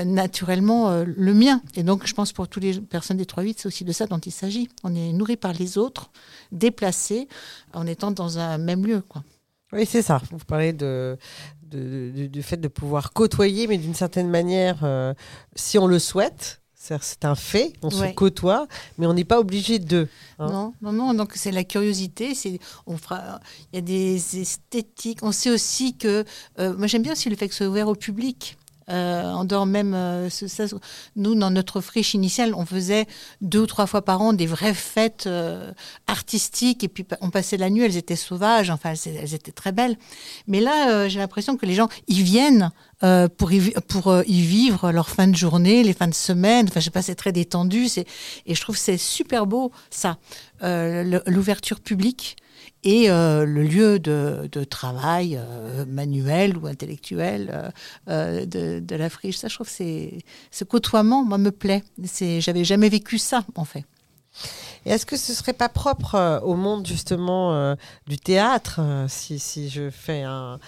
naturellement 0.05 1.02
le 1.05 1.32
mien. 1.35 1.62
Et 1.77 1.82
donc 1.82 2.06
je 2.06 2.12
pense 2.12 2.32
pour 2.32 2.47
toutes 2.47 2.62
les 2.62 2.78
personnes 2.78 3.16
des 3.16 3.24
3-8, 3.24 3.55
c'est 3.56 3.66
aussi 3.69 3.85
de 3.85 3.93
ça 3.93 4.05
dont 4.06 4.19
il 4.19 4.32
s'agit. 4.32 4.69
On 4.85 4.94
est 4.94 5.12
nourri 5.12 5.36
par 5.36 5.55
les 5.55 5.78
autres, 5.78 6.10
déplacé, 6.51 7.27
en 7.73 7.86
étant 7.86 8.10
dans 8.10 8.39
un 8.39 8.59
même 8.59 8.85
lieu, 8.86 9.01
quoi. 9.09 9.23
Oui, 9.73 9.86
c'est 9.86 10.02
ça. 10.02 10.20
Vous 10.31 10.44
parlez 10.47 10.74
de, 10.74 11.16
du- 11.70 12.43
fait 12.43 12.59
de 12.59 12.69
pouvoir 12.69 13.14
côtoyer, 13.14 13.66
mais 13.66 13.78
d'une 13.78 13.94
certaine 13.94 14.28
manière, 14.28 14.85
si 15.56 15.78
on 15.78 15.86
le 15.86 15.98
souhaite, 15.98 16.62
c'est 17.01 17.25
un 17.25 17.35
fait, 17.37 17.73
on 17.83 17.91
se 17.91 18.03
côtoie, 18.15 18.67
mais 18.99 19.07
on 19.07 19.15
n'est 19.15 19.25
pas 19.25 19.39
obligé 19.39 19.79
de. 19.79 20.09
hein. 20.39 20.49
Non, 20.51 20.75
non, 20.83 20.93
non. 20.93 21.15
Donc 21.15 21.33
c'est 21.37 21.53
la 21.53 21.63
curiosité. 21.65 22.35
C'est, 22.35 22.59
on 22.87 22.97
fera. 22.97 23.41
Il 23.73 23.77
y 23.77 23.79
a 23.79 23.83
des 23.83 24.41
esthétiques. 24.41 25.21
On 25.23 25.33
sait 25.33 25.51
aussi 25.51 25.97
que. 25.97 26.25
euh, 26.59 26.77
moi 26.77 26.87
j'aime 26.89 27.03
bien 27.03 27.13
aussi 27.13 27.31
le 27.31 27.37
fait 27.37 27.47
que 27.49 27.55
ce 27.55 27.59
soit 27.65 27.69
ouvert 27.71 27.89
au 27.89 27.95
public. 27.95 28.57
Euh, 28.91 29.31
en 29.31 29.45
dehors 29.45 29.65
même, 29.65 29.95
euh, 29.95 30.29
ce- 30.29 30.49
ça, 30.49 30.65
nous 31.15 31.37
dans 31.37 31.51
notre 31.51 31.81
friche 31.81 32.15
initiale, 32.15 32.53
on 32.53 32.67
faisait 32.67 33.07
deux 33.41 33.61
ou 33.61 33.67
trois 33.67 33.87
fois 33.87 34.03
par 34.03 34.21
an 34.21 34.33
des 34.33 34.45
vraies 34.47 34.75
fêtes 34.75 35.29
euh, 35.29 35.71
artistiques 36.09 36.83
et 36.83 36.89
puis 36.89 37.07
on 37.21 37.31
passait 37.31 37.57
la 37.57 37.71
nuit, 37.71 37.85
elles 37.85 37.97
étaient 37.97 38.17
sauvages, 38.17 38.71
enfin 38.71 38.93
elles, 39.07 39.17
elles 39.17 39.35
étaient 39.35 39.53
très 39.53 39.71
belles. 39.71 39.97
Mais 40.49 40.61
là, 40.61 41.09
j'ai 41.09 41.21
l'impression 41.21 41.57
que 41.57 41.65
les 41.65 41.75
gens 41.75 41.89
y 42.09 42.23
viennent 42.23 42.73
euh, 43.05 43.29
pour, 43.29 43.53
y, 43.53 43.73
pour 43.89 44.09
euh, 44.09 44.23
y 44.29 44.43
vivre 44.43 44.93
leur 44.93 45.09
fin 45.09 45.27
de 45.27 45.35
journée, 45.35 45.83
les 45.83 45.93
fins 45.93 46.07
de 46.07 46.15
semaine. 46.15 46.66
Enfin, 46.69 46.79
je 46.79 46.85
sais 46.85 46.91
pas, 46.91 47.03
c'est 47.03 47.16
très 47.16 47.33
détendu. 47.33 47.89
Et 48.47 48.55
je 48.55 48.61
trouve 48.61 48.77
c'est 48.77 48.99
super 48.99 49.47
beau 49.47 49.73
ça, 49.91 50.19
Euh, 50.62 51.20
l'ouverture 51.27 51.81
publique 51.81 52.37
et 52.85 53.09
le 53.09 53.62
lieu 53.62 53.99
de, 53.99 54.49
de 54.51 54.65
travail 54.65 55.41
manuel 55.89 56.57
ou 56.57 56.66
intellectuel 56.69 57.73
de, 58.07 58.97
la 58.97 59.11
friche. 59.11 59.39
Ça, 59.39 59.49
je 59.49 59.55
trouve 59.55 59.69
c'est 59.69 60.19
ce 60.53 60.65
côtoiement, 60.65 61.24
moi, 61.24 61.39
me 61.39 61.51
plaît. 61.51 61.83
C'est, 62.05 62.41
j'avais 62.41 62.65
jamais 62.65 62.89
vécu 62.89 63.19
ça, 63.19 63.45
en 63.57 63.65
fait. 63.65 63.85
Est-ce 64.85 65.07
que 65.07 65.16
ce 65.16 65.33
serait 65.33 65.53
pas 65.53 65.69
propre 65.69 66.41
au 66.45 66.55
monde 66.55 66.87
justement 66.87 67.77
du 68.07 68.19
théâtre 68.19 68.81
si, 69.09 69.39
si 69.39 69.69
je 69.69 69.91
fais 69.91 70.23
un, 70.23 70.59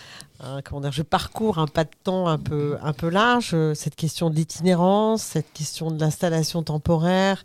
un- 0.41 0.63
comment 0.63 0.81
dire, 0.81 0.93
je 0.93 1.03
parcours 1.03 1.59
un 1.59 1.67
pas 1.67 1.85
de 1.85 1.91
temps 2.03 2.27
un 2.27 2.39
peu 2.39 2.77
un 2.83 2.93
peu 2.93 3.09
large 3.09 3.51
euh, 3.55 3.73
cette 3.75 3.95
question 3.95 4.31
de 4.31 4.35
l'itinérance, 4.35 5.23
cette 5.23 5.53
question 5.53 5.91
de 5.91 6.01
l'installation 6.01 6.63
temporaire. 6.63 7.45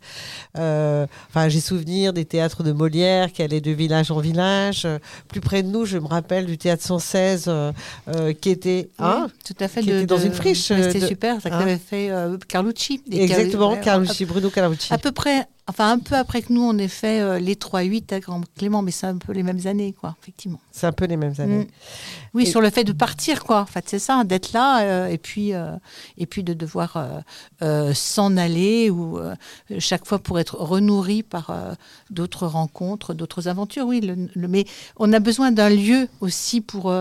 euh, 0.58 1.06
Enfin, 1.30 1.50
j'ai 1.50 1.60
souvenir 1.62 2.14
des 2.14 2.26
théâtres 2.26 2.64
de 2.64 2.72
Molière 2.72 3.32
qui 3.32 3.42
allaient 3.44 3.62
de 3.62 3.72
village 3.72 4.10
en 4.12 4.20
village. 4.20 4.88
Plus 5.28 5.40
près 5.42 5.62
de 5.64 5.68
nous, 5.68 5.86
je 5.86 5.98
me 6.00 6.08
rappelle 6.08 6.46
du 6.48 6.58
théâtre 6.58 6.84
116 6.84 7.46
euh, 7.48 7.72
euh, 8.08 8.34
qui 8.34 8.50
était 8.50 8.90
hein, 8.98 9.28
Oui, 9.28 9.34
tout 9.46 9.64
à 9.64 9.68
fait. 9.68 9.82
qui 9.82 9.88
de- 9.90 9.94
était 9.98 10.06
dans 10.08 10.18
de- 10.18 10.26
une 10.26 10.34
friche. 10.34 10.68
C'était 10.68 11.06
super. 11.06 11.40
Ça 11.42 11.50
hein. 11.52 11.60
avait 11.60 11.78
fait 11.78 12.10
Carlucci. 12.48 13.04
Exactement, 13.12 13.78
Carlucci, 13.78 14.26
Bruno 14.26 14.50
Carlucci. 14.50 14.92
À 14.94 14.98
peu 14.98 15.12
près, 15.12 15.46
enfin 15.70 15.92
un 15.92 16.00
peu 16.00 16.16
après 16.16 16.42
que 16.42 16.52
nous, 16.52 16.62
on 16.62 16.78
ait 16.78 16.88
fait 16.88 17.22
euh, 17.22 17.40
les 17.40 17.56
3-8 17.56 18.14
à 18.14 18.20
Grand 18.20 18.42
Clément, 18.58 18.82
mais 18.82 18.92
c'est 18.92 19.08
un 19.08 19.18
peu 19.18 19.32
les 19.34 19.44
mêmes 19.44 19.66
années, 19.66 19.94
quoi, 19.94 20.16
effectivement. 20.22 20.60
C'est 20.72 20.88
un 20.88 20.92
peu 20.92 21.06
les 21.06 21.16
mêmes 21.18 21.34
années. 21.40 21.66
Mm. 21.66 21.68
Oui, 22.34 22.44
Et- 22.44 22.46
sur 22.46 22.62
le 22.62 22.70
fait 22.70 22.84
de 22.84 22.92
partir, 22.92 23.44
quoi. 23.44 23.62
En 23.62 23.66
fait, 23.66 23.86
c'est 23.88 24.00
ça, 24.00 24.24
d'être 24.24 24.52
là 24.54 24.82
euh, 24.82 25.08
et 25.08 25.18
puis 25.18 25.54
euh, 25.54 25.72
et 26.18 26.26
puis 26.26 26.44
de 26.44 26.54
devoir 26.54 26.98
s'en 27.94 28.38
aller 28.38 28.90
ou 28.90 29.20
chaque 29.80 30.06
fois 30.06 30.20
pour 30.20 30.40
être 30.40 30.56
renourri 30.56 31.24
par 31.24 31.52
d'autres 32.10 32.48
rencontres, 32.48 33.14
d'autres 33.14 33.48
aventures. 33.48 33.86
Oui, 33.86 34.02
le, 34.02 34.28
le- 34.34 34.48
mais 34.48 34.66
on 34.98 35.12
a 35.14 35.20
besoin 35.20 35.52
d'un 35.52 35.70
lieu 35.70 36.08
aussi 36.22 36.62
pour 36.62 36.92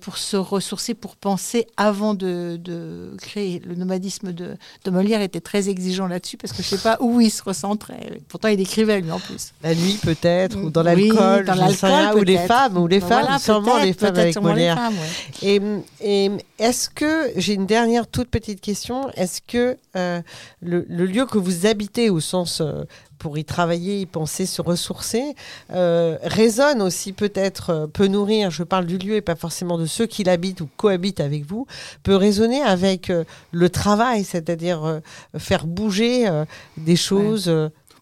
pour 0.00 0.18
se 0.18 0.36
ressourcer, 0.36 0.94
pour 0.94 1.16
penser 1.16 1.66
avant 1.76 2.14
de, 2.14 2.58
de 2.62 3.14
créer. 3.20 3.60
Le 3.60 3.74
nomadisme 3.74 4.32
de, 4.32 4.56
de 4.84 4.90
Molière 4.90 5.22
était 5.22 5.40
très 5.40 5.68
exigeant 5.68 6.06
là-dessus 6.06 6.36
parce 6.36 6.52
que 6.52 6.62
je 6.62 6.68
sais 6.68 6.78
pas 6.78 6.98
où 7.00 7.20
il 7.20 7.30
se 7.42 7.48
recentrait. 7.48 8.20
Pourtant, 8.28 8.48
il 8.48 8.60
écrivait 8.60 9.00
lui 9.00 9.10
en 9.10 9.18
plus. 9.18 9.52
La 9.62 9.74
nuit 9.74 9.98
peut-être, 10.02 10.56
ou 10.56 10.70
dans 10.70 10.84
Oui, 10.84 11.08
l'alcool, 11.08 11.44
dans 11.44 11.54
l'alcool, 11.54 12.20
ou 12.20 12.22
les 12.22 12.38
femmes, 12.38 12.76
ou 12.78 12.86
les 12.86 13.00
Ben 13.00 13.08
femmes, 13.08 13.22
voilà, 13.22 13.38
sûrement 13.38 13.78
les 13.78 13.92
femmes 13.92 14.16
avec 14.16 14.36
Molière. 14.40 14.76
femmes, 14.76 14.94
ouais. 15.42 15.48
Et, 16.00 16.24
et 16.24 16.30
est-ce 16.58 16.88
que, 16.88 17.30
j'ai 17.36 17.54
une 17.54 17.66
dernière 17.66 18.06
toute 18.06 18.28
petite 18.28 18.60
question, 18.60 19.10
est-ce 19.14 19.40
que 19.46 19.76
euh, 19.96 20.20
le, 20.60 20.86
le 20.88 21.06
lieu 21.06 21.26
que 21.26 21.38
vous 21.38 21.66
habitez 21.66 22.10
au 22.10 22.20
sens 22.20 22.60
euh, 22.60 22.84
pour 23.22 23.38
y 23.38 23.44
travailler, 23.44 24.00
y 24.00 24.06
penser, 24.06 24.46
se 24.46 24.60
ressourcer, 24.60 25.36
euh, 25.72 26.18
résonne 26.24 26.82
aussi 26.82 27.12
peut-être, 27.12 27.70
euh, 27.70 27.86
peut 27.86 28.08
nourrir, 28.08 28.50
je 28.50 28.64
parle 28.64 28.84
du 28.84 28.98
lieu 28.98 29.14
et 29.14 29.20
pas 29.20 29.36
forcément 29.36 29.78
de 29.78 29.86
ceux 29.86 30.06
qui 30.06 30.24
l'habitent 30.24 30.60
ou 30.60 30.68
cohabitent 30.76 31.20
avec 31.20 31.46
vous, 31.46 31.68
peut 32.02 32.16
résonner 32.16 32.62
avec 32.62 33.10
euh, 33.10 33.22
le 33.52 33.70
travail, 33.70 34.24
c'est-à-dire 34.24 35.00
faire 35.38 35.68
bouger 35.68 36.28
des 36.76 36.96
choses. 36.96 37.52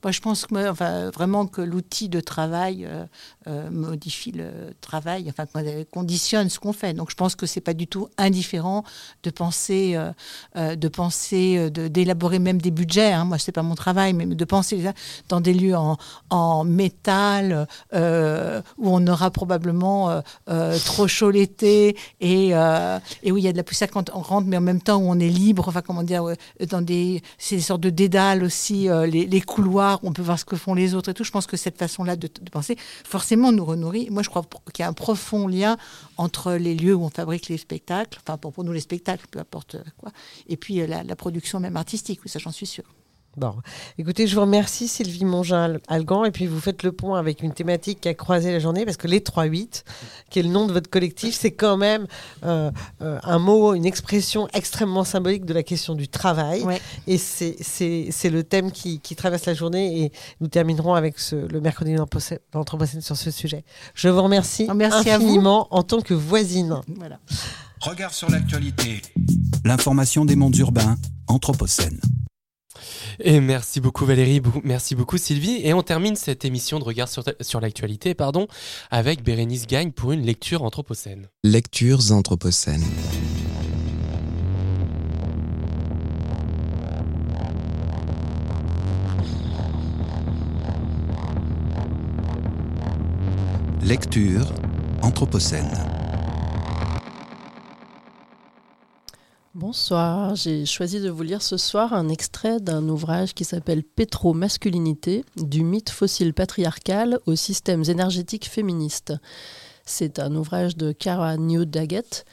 Moi, 0.03 0.13
je 0.13 0.21
pense 0.21 0.47
que, 0.47 0.71
enfin, 0.71 1.11
vraiment 1.11 1.47
que 1.47 1.61
l'outil 1.61 2.09
de 2.09 2.21
travail 2.21 2.87
euh, 2.87 3.05
euh, 3.47 3.69
modifie 3.71 4.33
le 4.33 4.51
travail, 4.81 5.27
enfin, 5.29 5.45
qu'on- 5.47 5.85
conditionne 5.93 6.49
ce 6.49 6.59
qu'on 6.59 6.73
fait. 6.73 6.95
Donc, 6.95 7.11
je 7.11 7.17
pense 7.17 7.35
que 7.37 7.45
c'est 7.45 7.61
pas 7.61 7.75
du 7.75 7.87
tout 7.87 8.09
indifférent 8.17 8.83
de 9.25 9.31
penser, 9.31 9.93
euh, 9.97 10.11
euh, 10.57 10.75
de 10.77 10.89
penser, 10.89 11.57
euh, 11.59 11.89
d'élaborer 11.89 12.39
même 12.39 12.61
des 12.63 12.71
budgets. 12.71 13.13
hein. 13.13 13.25
Moi, 13.27 13.39
c'est 13.39 13.53
pas 13.53 13.63
mon 13.63 13.75
travail, 13.75 14.15
mais 14.15 14.25
de 14.25 14.45
penser 14.45 14.83
dans 15.29 15.41
des 15.43 15.53
lieux 15.53 15.77
en, 15.77 15.99
en 16.31 16.65
métal 16.65 17.67
euh, 17.93 18.63
où 18.79 18.89
on 18.89 19.07
aura 19.07 19.31
probablement 19.31 20.11
euh, 20.11 20.21
euh, 20.49 20.79
trop 20.87 21.09
chaud 21.09 21.31
l'été 21.31 21.97
et, 22.21 22.55
euh, 22.55 22.99
et 23.23 23.33
où 23.33 23.37
il 23.37 23.45
y 23.45 23.49
a 23.49 23.53
de 23.53 23.57
la 23.59 23.65
poussière 23.65 23.91
quand 23.91 24.11
on 24.15 24.21
rentre, 24.21 24.47
mais 24.47 24.57
en 24.57 24.61
même 24.63 24.81
temps 24.81 24.97
où 24.97 25.11
on 25.11 25.19
est 25.19 25.29
libre. 25.29 25.69
Enfin, 25.69 25.83
comment 25.83 26.03
dire, 26.03 26.25
euh, 26.27 26.35
dans 26.71 26.81
des, 26.81 27.23
des 27.51 27.61
sortes 27.61 27.83
de 27.83 27.91
dédales 27.91 28.43
aussi, 28.45 28.89
euh, 28.89 29.05
les 29.07 29.41
couloirs, 29.43 29.90
on 30.03 30.13
peut 30.13 30.23
voir 30.23 30.39
ce 30.39 30.45
que 30.45 30.57
font 30.57 30.75
les 30.75 30.95
autres 30.95 31.11
et 31.11 31.15
tout. 31.15 31.25
Je 31.25 31.31
pense 31.31 31.47
que 31.47 31.57
cette 31.57 31.79
façon-là 31.79 32.17
de, 32.17 32.29
de 32.29 32.51
penser, 32.51 32.77
forcément, 33.05 33.53
nous 33.53 33.65
renourrit. 33.65 34.09
Moi, 34.11 34.23
je 34.23 34.29
crois 34.29 34.45
qu'il 34.73 34.83
y 34.83 34.87
a 34.87 34.89
un 34.89 34.93
profond 34.93 35.47
lien 35.49 35.77
entre 36.17 36.53
les 36.53 36.75
lieux 36.75 36.95
où 36.95 37.05
on 37.05 37.11
fabrique 37.11 37.49
les 37.49 37.59
spectacles, 37.59 38.21
enfin, 38.23 38.37
pour, 38.37 38.53
nous, 38.65 38.73
les 38.73 38.81
spectacles, 38.81 39.27
peu 39.31 39.39
importe 39.39 39.77
quoi, 39.99 40.11
et 40.49 40.57
puis 40.57 40.81
euh, 40.81 40.87
la, 40.87 41.03
la 41.03 41.17
production 41.17 41.61
même 41.61 41.77
artistique, 41.77 42.21
oui, 42.25 42.31
ça, 42.31 42.39
j'en 42.39 42.53
suis 42.53 42.67
sûre. 42.67 42.85
Bon, 43.37 43.55
écoutez, 43.97 44.27
je 44.27 44.35
vous 44.35 44.41
remercie 44.41 44.89
Sylvie 44.89 45.25
Mongin-Algan 45.25 46.25
et 46.25 46.33
puis 46.33 46.47
vous 46.47 46.59
faites 46.61 46.83
le 46.83 46.91
point 46.91 47.17
avec 47.19 47.43
une 47.43 47.53
thématique 47.55 48.01
qui 48.01 48.09
a 48.09 48.15
croisé 48.15 48.51
la 48.51 48.59
journée 48.59 48.85
parce 48.85 48.97
que 48.97 49.07
les 49.07 49.21
3-8, 49.21 49.85
qui 50.31 50.41
est 50.41 50.43
le 50.43 50.49
nom 50.49 50.67
de 50.67 50.73
votre 50.73 50.91
collectif, 50.91 51.37
c'est 51.39 51.53
quand 51.53 51.77
même 51.77 52.09
euh, 52.45 52.73
euh, 53.03 53.21
un 53.23 53.39
mot, 53.39 53.75
une 53.75 53.87
expression 53.87 54.49
extrêmement 54.53 55.05
symbolique 55.05 55.45
de 55.45 55.55
la 55.55 55.63
question 55.63 55.95
du 55.95 56.09
travail. 56.09 56.65
Et 57.07 57.19
c'est- 57.19 57.57
c'est 57.61 58.09
c'est 58.11 58.31
le 58.31 58.43
thème 58.43 58.73
qui, 58.73 58.99
qui 58.99 59.15
traverse 59.15 59.47
la 59.47 59.55
journée 59.55 60.03
et 60.03 60.13
nous 60.41 60.49
terminerons 60.49 60.95
avec 60.95 61.21
ce, 61.21 61.37
le 61.37 61.61
mercredi 61.61 61.93
de 61.95 61.99
l'Anthropocène 62.53 63.01
sur 63.01 63.17
ce 63.17 63.31
sujet. 63.31 63.65
Je 63.95 64.09
vous 64.09 64.23
remercie 64.23 64.67
Merci 64.75 65.09
à 65.09 65.19
vous. 65.19 65.25
infiniment 65.27 65.69
en 65.71 65.85
tant 65.85 66.01
que 66.01 66.15
voisine. 66.15 66.81
Voilà. 66.97 67.21
Regard 67.81 68.13
sur 68.13 68.29
l'actualité. 68.29 69.01
L'information 69.65 70.25
des 70.25 70.35
mondes 70.37 70.57
urbains, 70.57 70.97
Anthropocène. 71.29 72.01
Et 73.19 73.41
merci 73.41 73.81
beaucoup 73.81 74.05
Valérie, 74.05 74.41
merci 74.65 74.95
beaucoup 74.95 75.19
Sylvie. 75.19 75.61
Et 75.63 75.75
on 75.75 75.83
termine 75.83 76.17
cette 76.17 76.45
émission 76.45 76.79
de 76.79 76.85
Regard 76.85 77.09
sur, 77.09 77.61
l'actualité 77.61 78.15
avec 78.91 79.23
Bérénice 79.23 79.67
Gagne 79.67 79.93
pour 79.93 80.13
une 80.13 80.23
lecture 80.23 80.63
anthropocène. 80.63 81.29
Lectures 81.43 82.13
anthropocènes. 82.13 82.85
Lecture 93.83 94.47
Anthropocène. 95.03 96.10
Bonsoir, 99.61 100.37
j'ai 100.37 100.65
choisi 100.65 101.01
de 101.01 101.11
vous 101.11 101.23
lire 101.23 101.43
ce 101.43 101.59
soir 101.59 101.93
un 101.93 102.09
extrait 102.09 102.61
d'un 102.61 102.89
ouvrage 102.89 103.35
qui 103.35 103.45
s'appelle 103.45 103.83
Pétro-masculinité, 103.83 105.23
du 105.37 105.65
mythe 105.65 105.91
fossile 105.91 106.33
patriarcal 106.33 107.21
aux 107.27 107.37
systèmes 107.37 107.85
énergétiques 107.87 108.49
féministes. 108.49 109.13
C'est 109.85 110.19
un 110.19 110.35
ouvrage 110.35 110.79
de 110.79 110.93
Cara 110.93 111.37
New 111.37 111.67
Daggett 111.67 112.25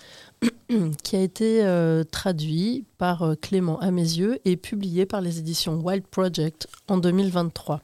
qui 1.04 1.18
a 1.18 1.22
été 1.22 1.66
euh, 1.66 2.06
traduit 2.06 2.86
par 2.98 3.24
euh, 3.24 3.36
Clément 3.36 3.78
Amézieux 3.82 4.40
et 4.46 4.56
publié 4.56 5.06
par 5.06 5.20
les 5.20 5.38
éditions 5.40 5.82
Wild 5.82 6.08
Project 6.08 6.70
en 6.88 6.98
2023. 6.98 7.82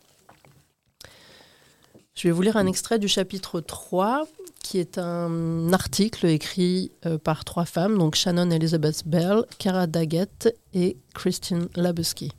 Je 2.16 2.30
vais 2.30 2.32
vous 2.32 2.44
lire 2.44 2.56
un 2.56 2.68
extrait 2.68 2.98
du 2.98 3.10
chapitre 3.10 3.60
3, 3.60 4.26
qui 4.64 4.80
est 4.80 4.98
un 4.98 5.72
article 5.72 6.26
écrit 6.26 6.92
euh, 7.06 7.20
par 7.20 7.46
trois 7.46 7.66
femmes, 7.66 8.00
donc 8.00 8.16
Shannon 8.16 8.50
Elizabeth 8.50 9.04
Bell, 9.06 9.44
Cara 9.60 9.86
Daggett 9.86 10.58
et 10.74 10.98
Christine 11.14 11.68
Labusky. 11.76 12.32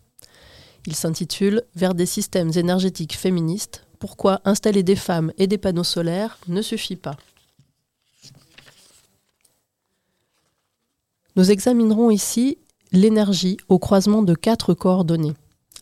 Il 0.87 0.97
s'intitule 0.97 1.63
Vers 1.77 1.95
des 1.95 2.07
systèmes 2.07 2.51
énergétiques 2.57 3.17
féministes, 3.17 3.87
pourquoi 4.01 4.41
installer 4.45 4.83
des 4.83 4.97
femmes 4.97 5.33
et 5.39 5.47
des 5.47 5.59
panneaux 5.59 5.85
solaires 5.85 6.39
ne 6.49 6.61
suffit 6.61 6.97
pas? 6.97 7.17
Nous 11.37 11.51
examinerons 11.51 12.11
ici 12.11 12.59
l'énergie 12.93 13.57
au 13.69 13.79
croisement 13.79 14.23
de 14.23 14.35
quatre 14.35 14.73
coordonnées. 14.73 15.35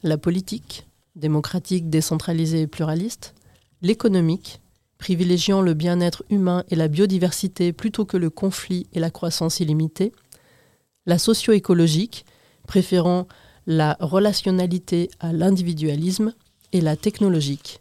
La 0.03 0.19
politique, 0.19 0.87
démocratique, 1.15 1.91
décentralisée 1.91 2.63
et 2.63 2.67
pluraliste, 2.67 3.35
l'économique, 3.83 4.62
privilégiant 5.03 5.63
le 5.63 5.75
bien-être 5.75 6.23
humain 6.31 6.63
et 6.71 6.77
la 6.77 6.87
biodiversité 6.87 7.73
plutôt 7.73 8.05
que 8.05 8.17
le 8.17 8.31
conflit 8.31 8.87
et 8.93 9.01
la 9.01 9.11
croissance 9.11 9.59
illimitée, 9.59 10.13
la 11.07 11.19
socio-écologique, 11.19 12.25
préférant 12.69 13.27
la 13.67 13.97
relationnalité 13.99 15.11
à 15.19 15.33
l'individualisme, 15.33 16.33
et 16.71 16.81
la 16.81 16.95
technologique, 16.95 17.81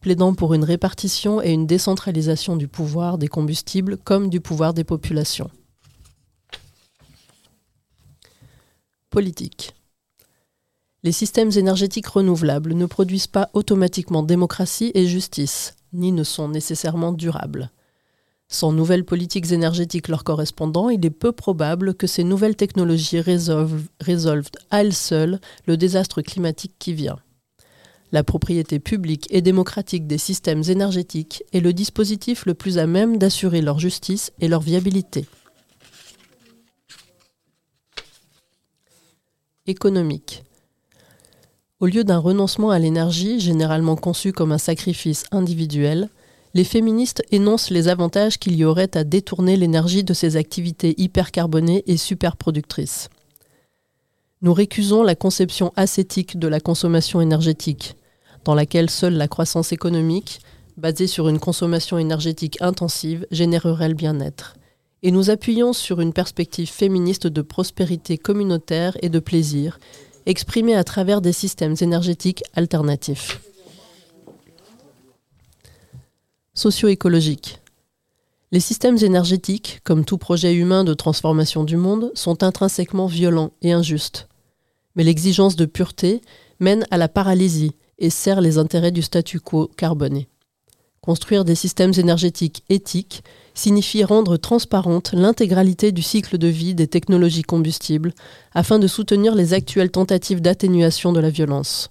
plaidant 0.00 0.34
pour 0.34 0.54
une 0.54 0.62
répartition 0.62 1.42
et 1.42 1.50
une 1.50 1.66
décentralisation 1.66 2.54
du 2.54 2.68
pouvoir 2.68 3.18
des 3.18 3.28
combustibles 3.28 3.96
comme 3.96 4.30
du 4.30 4.40
pouvoir 4.40 4.72
des 4.72 4.84
populations. 4.84 5.50
Politique. 9.10 9.74
Les 11.02 11.12
systèmes 11.12 11.50
énergétiques 11.56 12.06
renouvelables 12.06 12.74
ne 12.74 12.86
produisent 12.86 13.26
pas 13.26 13.50
automatiquement 13.52 14.22
démocratie 14.22 14.92
et 14.94 15.08
justice, 15.08 15.74
ni 15.92 16.12
ne 16.12 16.24
sont 16.24 16.48
nécessairement 16.48 17.12
durables. 17.12 17.70
Sans 18.48 18.70
nouvelles 18.70 19.06
politiques 19.06 19.50
énergétiques 19.50 20.08
leur 20.08 20.24
correspondant, 20.24 20.90
il 20.90 21.04
est 21.06 21.10
peu 21.10 21.32
probable 21.32 21.94
que 21.94 22.06
ces 22.06 22.22
nouvelles 22.22 22.56
technologies 22.56 23.20
résolvent, 23.20 24.50
à 24.70 24.82
elles 24.82 24.92
seules 24.92 25.40
le 25.66 25.78
désastre 25.78 26.20
climatique 26.20 26.74
qui 26.78 26.92
vient. 26.92 27.18
La 28.12 28.22
propriété 28.22 28.78
publique 28.78 29.26
et 29.30 29.40
démocratique 29.40 30.06
des 30.06 30.18
systèmes 30.18 30.62
énergétiques 30.68 31.44
est 31.54 31.60
le 31.60 31.72
dispositif 31.72 32.44
le 32.44 32.52
plus 32.52 32.76
à 32.76 32.86
même 32.86 33.16
d'assurer 33.16 33.62
leur 33.62 33.78
justice 33.78 34.32
et 34.38 34.48
leur 34.48 34.60
viabilité. 34.60 35.24
Économique. 39.66 40.44
Au 41.82 41.86
lieu 41.86 42.04
d'un 42.04 42.18
renoncement 42.18 42.70
à 42.70 42.78
l'énergie, 42.78 43.40
généralement 43.40 43.96
conçu 43.96 44.30
comme 44.30 44.52
un 44.52 44.58
sacrifice 44.58 45.24
individuel, 45.32 46.10
les 46.54 46.62
féministes 46.62 47.24
énoncent 47.32 47.74
les 47.74 47.88
avantages 47.88 48.38
qu'il 48.38 48.54
y 48.54 48.64
aurait 48.64 48.96
à 48.96 49.02
détourner 49.02 49.56
l'énergie 49.56 50.04
de 50.04 50.14
ces 50.14 50.36
activités 50.36 50.94
hypercarbonées 50.96 51.82
et 51.88 51.96
superproductrices. 51.96 53.08
Nous 54.42 54.54
récusons 54.54 55.02
la 55.02 55.16
conception 55.16 55.72
ascétique 55.74 56.38
de 56.38 56.46
la 56.46 56.60
consommation 56.60 57.20
énergétique, 57.20 57.96
dans 58.44 58.54
laquelle 58.54 58.88
seule 58.88 59.14
la 59.14 59.26
croissance 59.26 59.72
économique, 59.72 60.38
basée 60.76 61.08
sur 61.08 61.28
une 61.28 61.40
consommation 61.40 61.98
énergétique 61.98 62.58
intensive, 62.60 63.26
générerait 63.32 63.88
le 63.88 63.96
bien-être. 63.96 64.54
Et 65.02 65.10
nous 65.10 65.30
appuyons 65.30 65.72
sur 65.72 66.00
une 66.00 66.12
perspective 66.12 66.70
féministe 66.70 67.26
de 67.26 67.42
prospérité 67.42 68.18
communautaire 68.18 68.96
et 69.02 69.08
de 69.08 69.18
plaisir, 69.18 69.80
exprimée 70.26 70.74
à 70.74 70.84
travers 70.84 71.20
des 71.20 71.32
systèmes 71.32 71.76
énergétiques 71.80 72.42
alternatifs. 72.54 73.40
Socio-écologique. 76.54 77.60
Les 78.52 78.60
systèmes 78.60 78.98
énergétiques, 78.98 79.80
comme 79.84 80.04
tout 80.04 80.18
projet 80.18 80.54
humain 80.54 80.84
de 80.84 80.92
transformation 80.92 81.64
du 81.64 81.78
monde, 81.78 82.12
sont 82.14 82.42
intrinsèquement 82.42 83.06
violents 83.06 83.52
et 83.62 83.72
injustes. 83.72 84.28
Mais 84.94 85.04
l'exigence 85.04 85.56
de 85.56 85.64
pureté 85.64 86.20
mène 86.60 86.86
à 86.90 86.98
la 86.98 87.08
paralysie 87.08 87.74
et 87.98 88.10
sert 88.10 88.42
les 88.42 88.58
intérêts 88.58 88.90
du 88.90 89.00
statu 89.00 89.40
quo 89.40 89.68
carboné. 89.68 90.28
Construire 91.00 91.46
des 91.46 91.54
systèmes 91.54 91.94
énergétiques 91.96 92.62
éthiques 92.68 93.24
signifie 93.54 94.04
rendre 94.04 94.36
transparente 94.36 95.12
l'intégralité 95.12 95.92
du 95.92 96.02
cycle 96.02 96.38
de 96.38 96.48
vie 96.48 96.74
des 96.74 96.86
technologies 96.86 97.42
combustibles 97.42 98.12
afin 98.54 98.78
de 98.78 98.86
soutenir 98.86 99.34
les 99.34 99.54
actuelles 99.54 99.90
tentatives 99.90 100.40
d'atténuation 100.40 101.12
de 101.12 101.20
la 101.20 101.30
violence. 101.30 101.90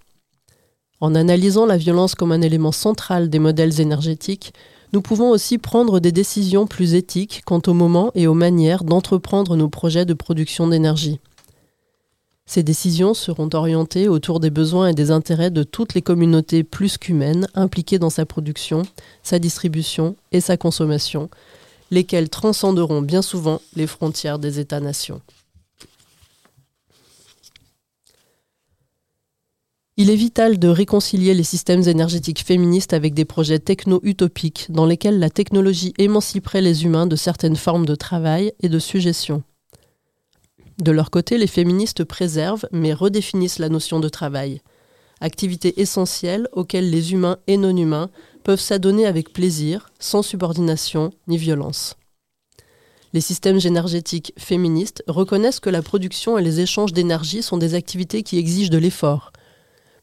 En 1.00 1.16
analysant 1.16 1.66
la 1.66 1.78
violence 1.78 2.16
comme 2.16 2.32
un 2.32 2.42
élément 2.42 2.72
central 2.72 3.30
des 3.30 3.40
modèles 3.40 3.82
énergétiques, 3.82 4.54
nous 4.94 5.02
pouvons 5.02 5.30
aussi 5.30 5.58
prendre 5.58 6.00
des 6.00 6.12
décisions 6.12 6.68
plus 6.68 6.96
éthiques 6.96 7.42
quant 7.46 7.62
au 7.66 7.74
moment 7.74 8.12
et 8.14 8.28
aux 8.28 8.34
manières 8.34 8.84
d'entreprendre 8.84 9.56
nos 9.56 9.70
projets 9.70 10.06
de 10.06 10.14
production 10.14 10.68
d'énergie. 10.68 11.20
Ces 12.46 12.64
décisions 12.64 13.14
seront 13.14 13.50
orientées 13.54 14.10
autour 14.10 14.42
des 14.42 14.50
besoins 14.50 14.90
et 14.90 14.94
des 14.94 15.10
intérêts 15.10 15.52
de 15.52 15.64
toutes 15.64 15.94
les 15.94 16.02
communautés 16.02 16.66
plus 16.66 16.98
qu'humaines 16.98 17.48
impliquées 17.56 17.98
dans 17.98 18.10
sa 18.10 18.26
production, 18.26 18.82
sa 19.24 19.40
distribution 19.40 20.18
et 20.34 20.42
sa 20.42 20.58
consommation, 20.58 21.30
lesquelles 21.92 22.30
transcenderont 22.30 23.02
bien 23.02 23.22
souvent 23.22 23.62
les 23.76 23.88
frontières 23.88 24.40
des 24.40 24.60
États-nations. 24.60 25.22
Il 29.98 30.10
est 30.10 30.16
vital 30.16 30.58
de 30.58 30.68
réconcilier 30.68 31.36
les 31.36 31.44
systèmes 31.44 31.88
énergétiques 31.88 32.44
féministes 32.44 32.94
avec 32.94 33.14
des 33.14 33.26
projets 33.26 33.60
techno-utopiques 33.60 34.66
dans 34.70 34.88
lesquels 34.88 35.20
la 35.20 35.30
technologie 35.30 35.94
émanciperait 36.00 36.62
les 36.62 36.86
humains 36.86 37.06
de 37.06 37.16
certaines 37.16 37.58
formes 37.58 37.86
de 37.86 37.94
travail 37.94 38.54
et 38.62 38.70
de 38.70 38.80
suggestion. 38.80 39.44
De 40.82 40.92
leur 40.92 41.12
côté, 41.12 41.38
les 41.38 41.46
féministes 41.46 42.04
préservent 42.04 42.68
mais 42.72 42.94
redéfinissent 42.94 43.60
la 43.60 43.70
notion 43.70 44.00
de 44.00 44.10
travail, 44.10 44.62
activité 45.20 45.80
essentielle 45.80 46.48
auxquelles 46.54 46.90
les 46.90 47.14
humains 47.14 47.38
et 47.46 47.58
non 47.58 47.76
humains 47.78 48.10
peuvent 48.44 48.60
s'adonner 48.60 49.06
avec 49.06 49.34
plaisir, 49.34 49.90
sans 50.00 50.22
subordination 50.22 51.12
ni 51.28 51.38
violence. 51.38 51.96
Les 53.14 53.22
systèmes 53.22 53.60
énergétiques 53.66 54.34
féministes 54.38 55.04
reconnaissent 55.08 55.60
que 55.60 55.70
la 55.70 55.82
production 55.82 56.38
et 56.38 56.42
les 56.42 56.62
échanges 56.62 56.94
d'énergie 56.94 57.44
sont 57.44 57.58
des 57.58 57.74
activités 57.74 58.24
qui 58.24 58.38
exigent 58.38 58.70
de 58.70 58.78
l'effort. 58.78 59.34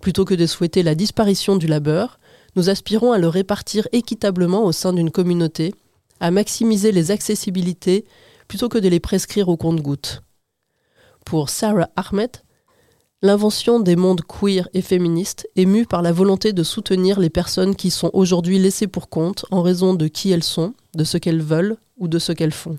Plutôt 0.00 0.24
que 0.24 0.34
de 0.34 0.46
souhaiter 0.46 0.82
la 0.82 0.94
disparition 0.94 1.56
du 1.56 1.66
labeur, 1.66 2.20
nous 2.54 2.68
aspirons 2.68 3.12
à 3.12 3.18
le 3.18 3.28
répartir 3.28 3.88
équitablement 3.92 4.64
au 4.64 4.72
sein 4.72 4.92
d'une 4.92 5.10
communauté, 5.10 5.74
à 6.20 6.30
maximiser 6.30 6.92
les 6.92 7.10
accessibilités 7.10 8.04
plutôt 8.46 8.68
que 8.68 8.78
de 8.78 8.88
les 8.88 9.00
prescrire 9.00 9.48
au 9.48 9.56
compte-gouttes. 9.56 10.22
Pour 11.24 11.48
Sarah 11.50 11.90
Ahmed, 11.96 12.30
l'invention 13.20 13.80
des 13.80 13.96
mondes 13.96 14.22
queer 14.22 14.68
et 14.74 14.82
féministes 14.82 15.48
est 15.56 15.66
mue 15.66 15.86
par 15.86 16.02
la 16.02 16.12
volonté 16.12 16.52
de 16.52 16.62
soutenir 16.62 17.18
les 17.18 17.30
personnes 17.30 17.74
qui 17.74 17.90
sont 17.90 18.10
aujourd'hui 18.12 18.58
laissées 18.58 18.86
pour 18.86 19.08
compte 19.08 19.44
en 19.50 19.62
raison 19.62 19.94
de 19.94 20.06
qui 20.06 20.30
elles 20.30 20.44
sont, 20.44 20.74
de 20.94 21.04
ce 21.04 21.18
qu'elles 21.18 21.42
veulent 21.42 21.76
ou 21.96 22.06
de 22.06 22.18
ce 22.18 22.32
qu'elles 22.32 22.52
font. 22.52 22.78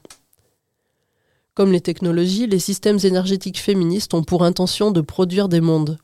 Comme 1.56 1.74
les 1.74 1.82
technologies, 1.82 2.48
les 2.48 2.60
systèmes 2.60 3.00
énergétiques 3.04 3.60
féministes 3.60 4.14
ont 4.14 4.24
pour 4.24 4.46
intention 4.46 4.92
de 4.92 5.02
produire 5.02 5.50
des 5.50 5.60
mondes. 5.60 5.98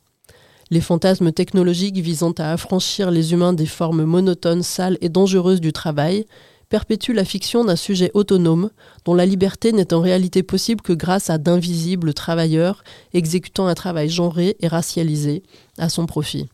Les 0.69 0.81
fantasmes 0.81 1.31
technologiques 1.31 1.97
visant 1.97 2.33
à 2.37 2.51
affranchir 2.51 3.11
les 3.11 3.31
humains 3.31 3.53
des 3.53 3.67
formes 3.67 4.03
monotones, 4.03 4.63
sales 4.63 4.97
et 4.99 5.09
dangereuses 5.09 5.61
du 5.61 5.71
travail 5.71 6.25
perpétuent 6.69 7.13
la 7.13 7.25
fiction 7.25 7.65
d'un 7.65 7.75
sujet 7.75 8.11
autonome 8.13 8.69
dont 9.05 9.13
la 9.13 9.25
liberté 9.25 9.71
n'est 9.71 9.93
en 9.93 10.01
réalité 10.01 10.43
possible 10.43 10.81
que 10.81 10.93
grâce 10.93 11.29
à 11.29 11.37
d'invisibles 11.37 12.13
travailleurs 12.13 12.83
exécutant 13.13 13.67
un 13.67 13.75
travail 13.75 14.09
genré 14.09 14.55
et 14.59 14.67
racialisé 14.67 15.43
à 15.77 15.89
son 15.89 16.05
profit. 16.05 16.49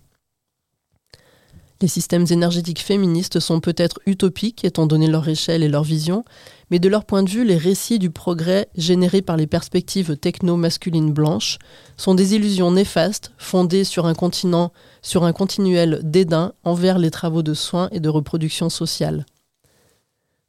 Les 1.82 1.88
systèmes 1.88 2.28
énergétiques 2.30 2.84
féministes 2.84 3.40
sont 3.40 3.60
peut-être 3.60 4.00
utopiques 4.06 4.64
étant 4.64 4.86
donné 4.86 5.08
leur 5.08 5.28
échelle 5.28 5.64
et 5.64 5.68
leur 5.68 5.84
vision, 5.84 6.24
mais 6.70 6.78
de 6.78 6.88
leur 6.88 7.06
point 7.06 7.24
de 7.24 7.30
vue, 7.30 7.44
les 7.44 7.58
récits 7.58 7.98
du 7.98 8.12
progrès 8.12 8.70
générés 8.78 9.24
par 9.24 9.36
les 9.36 9.48
perspectives 9.48 10.16
techno-masculines 10.16 11.12
blanches 11.12 11.58
sont 11.98 12.14
des 12.14 12.36
illusions 12.36 12.72
néfastes 12.72 13.32
fondées 13.40 13.84
sur 13.84 14.06
un 14.06 14.14
continent, 14.14 14.72
sur 15.02 15.24
un 15.24 15.34
continuel 15.34 16.02
dédain 16.04 16.54
envers 16.64 17.00
les 17.00 17.10
travaux 17.10 17.42
de 17.42 17.56
soins 17.56 17.90
et 17.92 18.00
de 18.00 18.10
reproduction 18.10 18.70
sociale. 18.70 19.26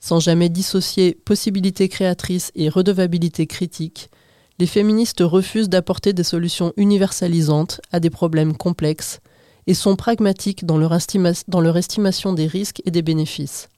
Sans 0.04 0.18
jamais 0.18 0.48
dissocier 0.48 1.14
possibilité 1.14 1.88
créatrice 1.88 2.50
et 2.56 2.68
redevabilité 2.68 3.46
critique, 3.46 4.10
les 4.58 4.66
féministes 4.66 5.20
refusent 5.20 5.68
d'apporter 5.68 6.12
des 6.12 6.24
solutions 6.24 6.72
universalisantes 6.76 7.80
à 7.92 8.00
des 8.00 8.10
problèmes 8.10 8.56
complexes 8.56 9.20
et 9.68 9.74
sont 9.74 9.94
pragmatiques 9.94 10.66
dans 10.66 10.76
leur, 10.76 10.92
estimation 11.76 12.32
des 12.32 12.48
risques 12.48 12.82
et 12.84 12.90
des 12.90 13.02
bénéfices. 13.02 13.68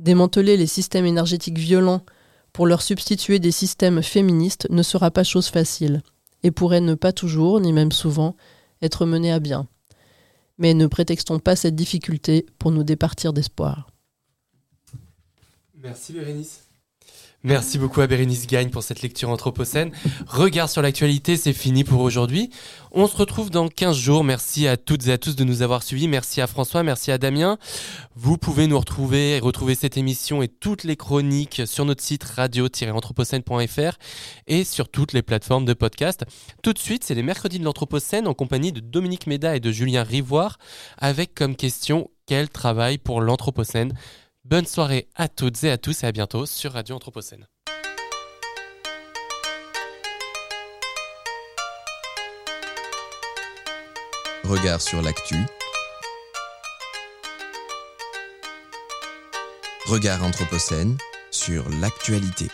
Démanteler 0.00 0.58
les 0.58 0.66
systèmes 0.66 1.06
énergétiques 1.06 1.58
violents 1.58 2.02
pour 2.52 2.66
leur 2.66 2.82
substituer 2.82 3.38
des 3.38 3.52
systèmes 3.52 4.02
féministes 4.02 4.66
ne 4.68 4.82
sera 4.82 5.10
pas 5.10 5.24
chose 5.24 5.48
facile 5.48 6.02
et 6.42 6.50
pourrait 6.50 6.82
ne 6.82 6.92
pas 6.94 7.12
toujours, 7.12 7.58
ni 7.60 7.72
même 7.72 7.90
souvent, 7.90 8.36
être 8.82 9.06
mené 9.06 9.32
à 9.32 9.40
bien. 9.40 9.66
Mais 10.58 10.74
ne 10.74 10.86
prétextons 10.86 11.38
pas 11.38 11.56
cette 11.56 11.74
difficulté 11.74 12.44
pour 12.58 12.70
nous 12.70 12.84
départir 12.84 13.32
d'espoir. 13.32 13.88
Merci 15.80 16.12
Bérénice. 16.12 16.64
Merci 17.44 17.78
beaucoup 17.78 18.00
à 18.00 18.08
Bérénice 18.08 18.48
Gagne 18.48 18.68
pour 18.68 18.82
cette 18.82 19.00
lecture 19.00 19.30
anthropocène. 19.30 19.92
Regard 20.26 20.68
sur 20.68 20.82
l'actualité, 20.82 21.36
c'est 21.36 21.52
fini 21.52 21.84
pour 21.84 22.00
aujourd'hui. 22.00 22.50
On 22.90 23.06
se 23.06 23.16
retrouve 23.16 23.48
dans 23.48 23.68
15 23.68 23.96
jours. 23.96 24.24
Merci 24.24 24.66
à 24.66 24.76
toutes 24.76 25.06
et 25.06 25.12
à 25.12 25.18
tous 25.18 25.36
de 25.36 25.44
nous 25.44 25.62
avoir 25.62 25.84
suivis. 25.84 26.08
Merci 26.08 26.40
à 26.40 26.48
François, 26.48 26.82
merci 26.82 27.12
à 27.12 27.18
Damien. 27.18 27.56
Vous 28.16 28.38
pouvez 28.38 28.66
nous 28.66 28.78
retrouver 28.78 29.36
et 29.36 29.38
retrouver 29.38 29.76
cette 29.76 29.96
émission 29.96 30.42
et 30.42 30.48
toutes 30.48 30.82
les 30.82 30.96
chroniques 30.96 31.62
sur 31.64 31.84
notre 31.84 32.02
site 32.02 32.24
radio-anthropocène.fr 32.24 33.98
et 34.48 34.64
sur 34.64 34.88
toutes 34.88 35.12
les 35.12 35.22
plateformes 35.22 35.64
de 35.64 35.74
podcast. 35.74 36.24
Tout 36.64 36.72
de 36.72 36.78
suite, 36.80 37.04
c'est 37.04 37.14
les 37.14 37.22
mercredis 37.22 37.60
de 37.60 37.64
l'Anthropocène 37.64 38.26
en 38.26 38.34
compagnie 38.34 38.72
de 38.72 38.80
Dominique 38.80 39.28
Méda 39.28 39.54
et 39.54 39.60
de 39.60 39.70
Julien 39.70 40.02
Rivoire 40.02 40.58
avec 40.98 41.36
comme 41.36 41.54
question 41.54 42.10
quel 42.26 42.48
travail 42.48 42.98
pour 42.98 43.20
l'Anthropocène? 43.20 43.94
Bonne 44.50 44.64
soirée 44.64 45.10
à 45.14 45.28
toutes 45.28 45.62
et 45.64 45.70
à 45.70 45.76
tous 45.76 46.04
et 46.04 46.06
à 46.06 46.12
bientôt 46.12 46.46
sur 46.46 46.72
Radio 46.72 46.96
Anthropocène. 46.96 47.46
Regard 54.44 54.80
sur 54.80 55.02
l'actu. 55.02 55.36
Regard 59.84 60.24
Anthropocène 60.24 60.96
sur 61.30 61.68
l'actualité. 61.82 62.46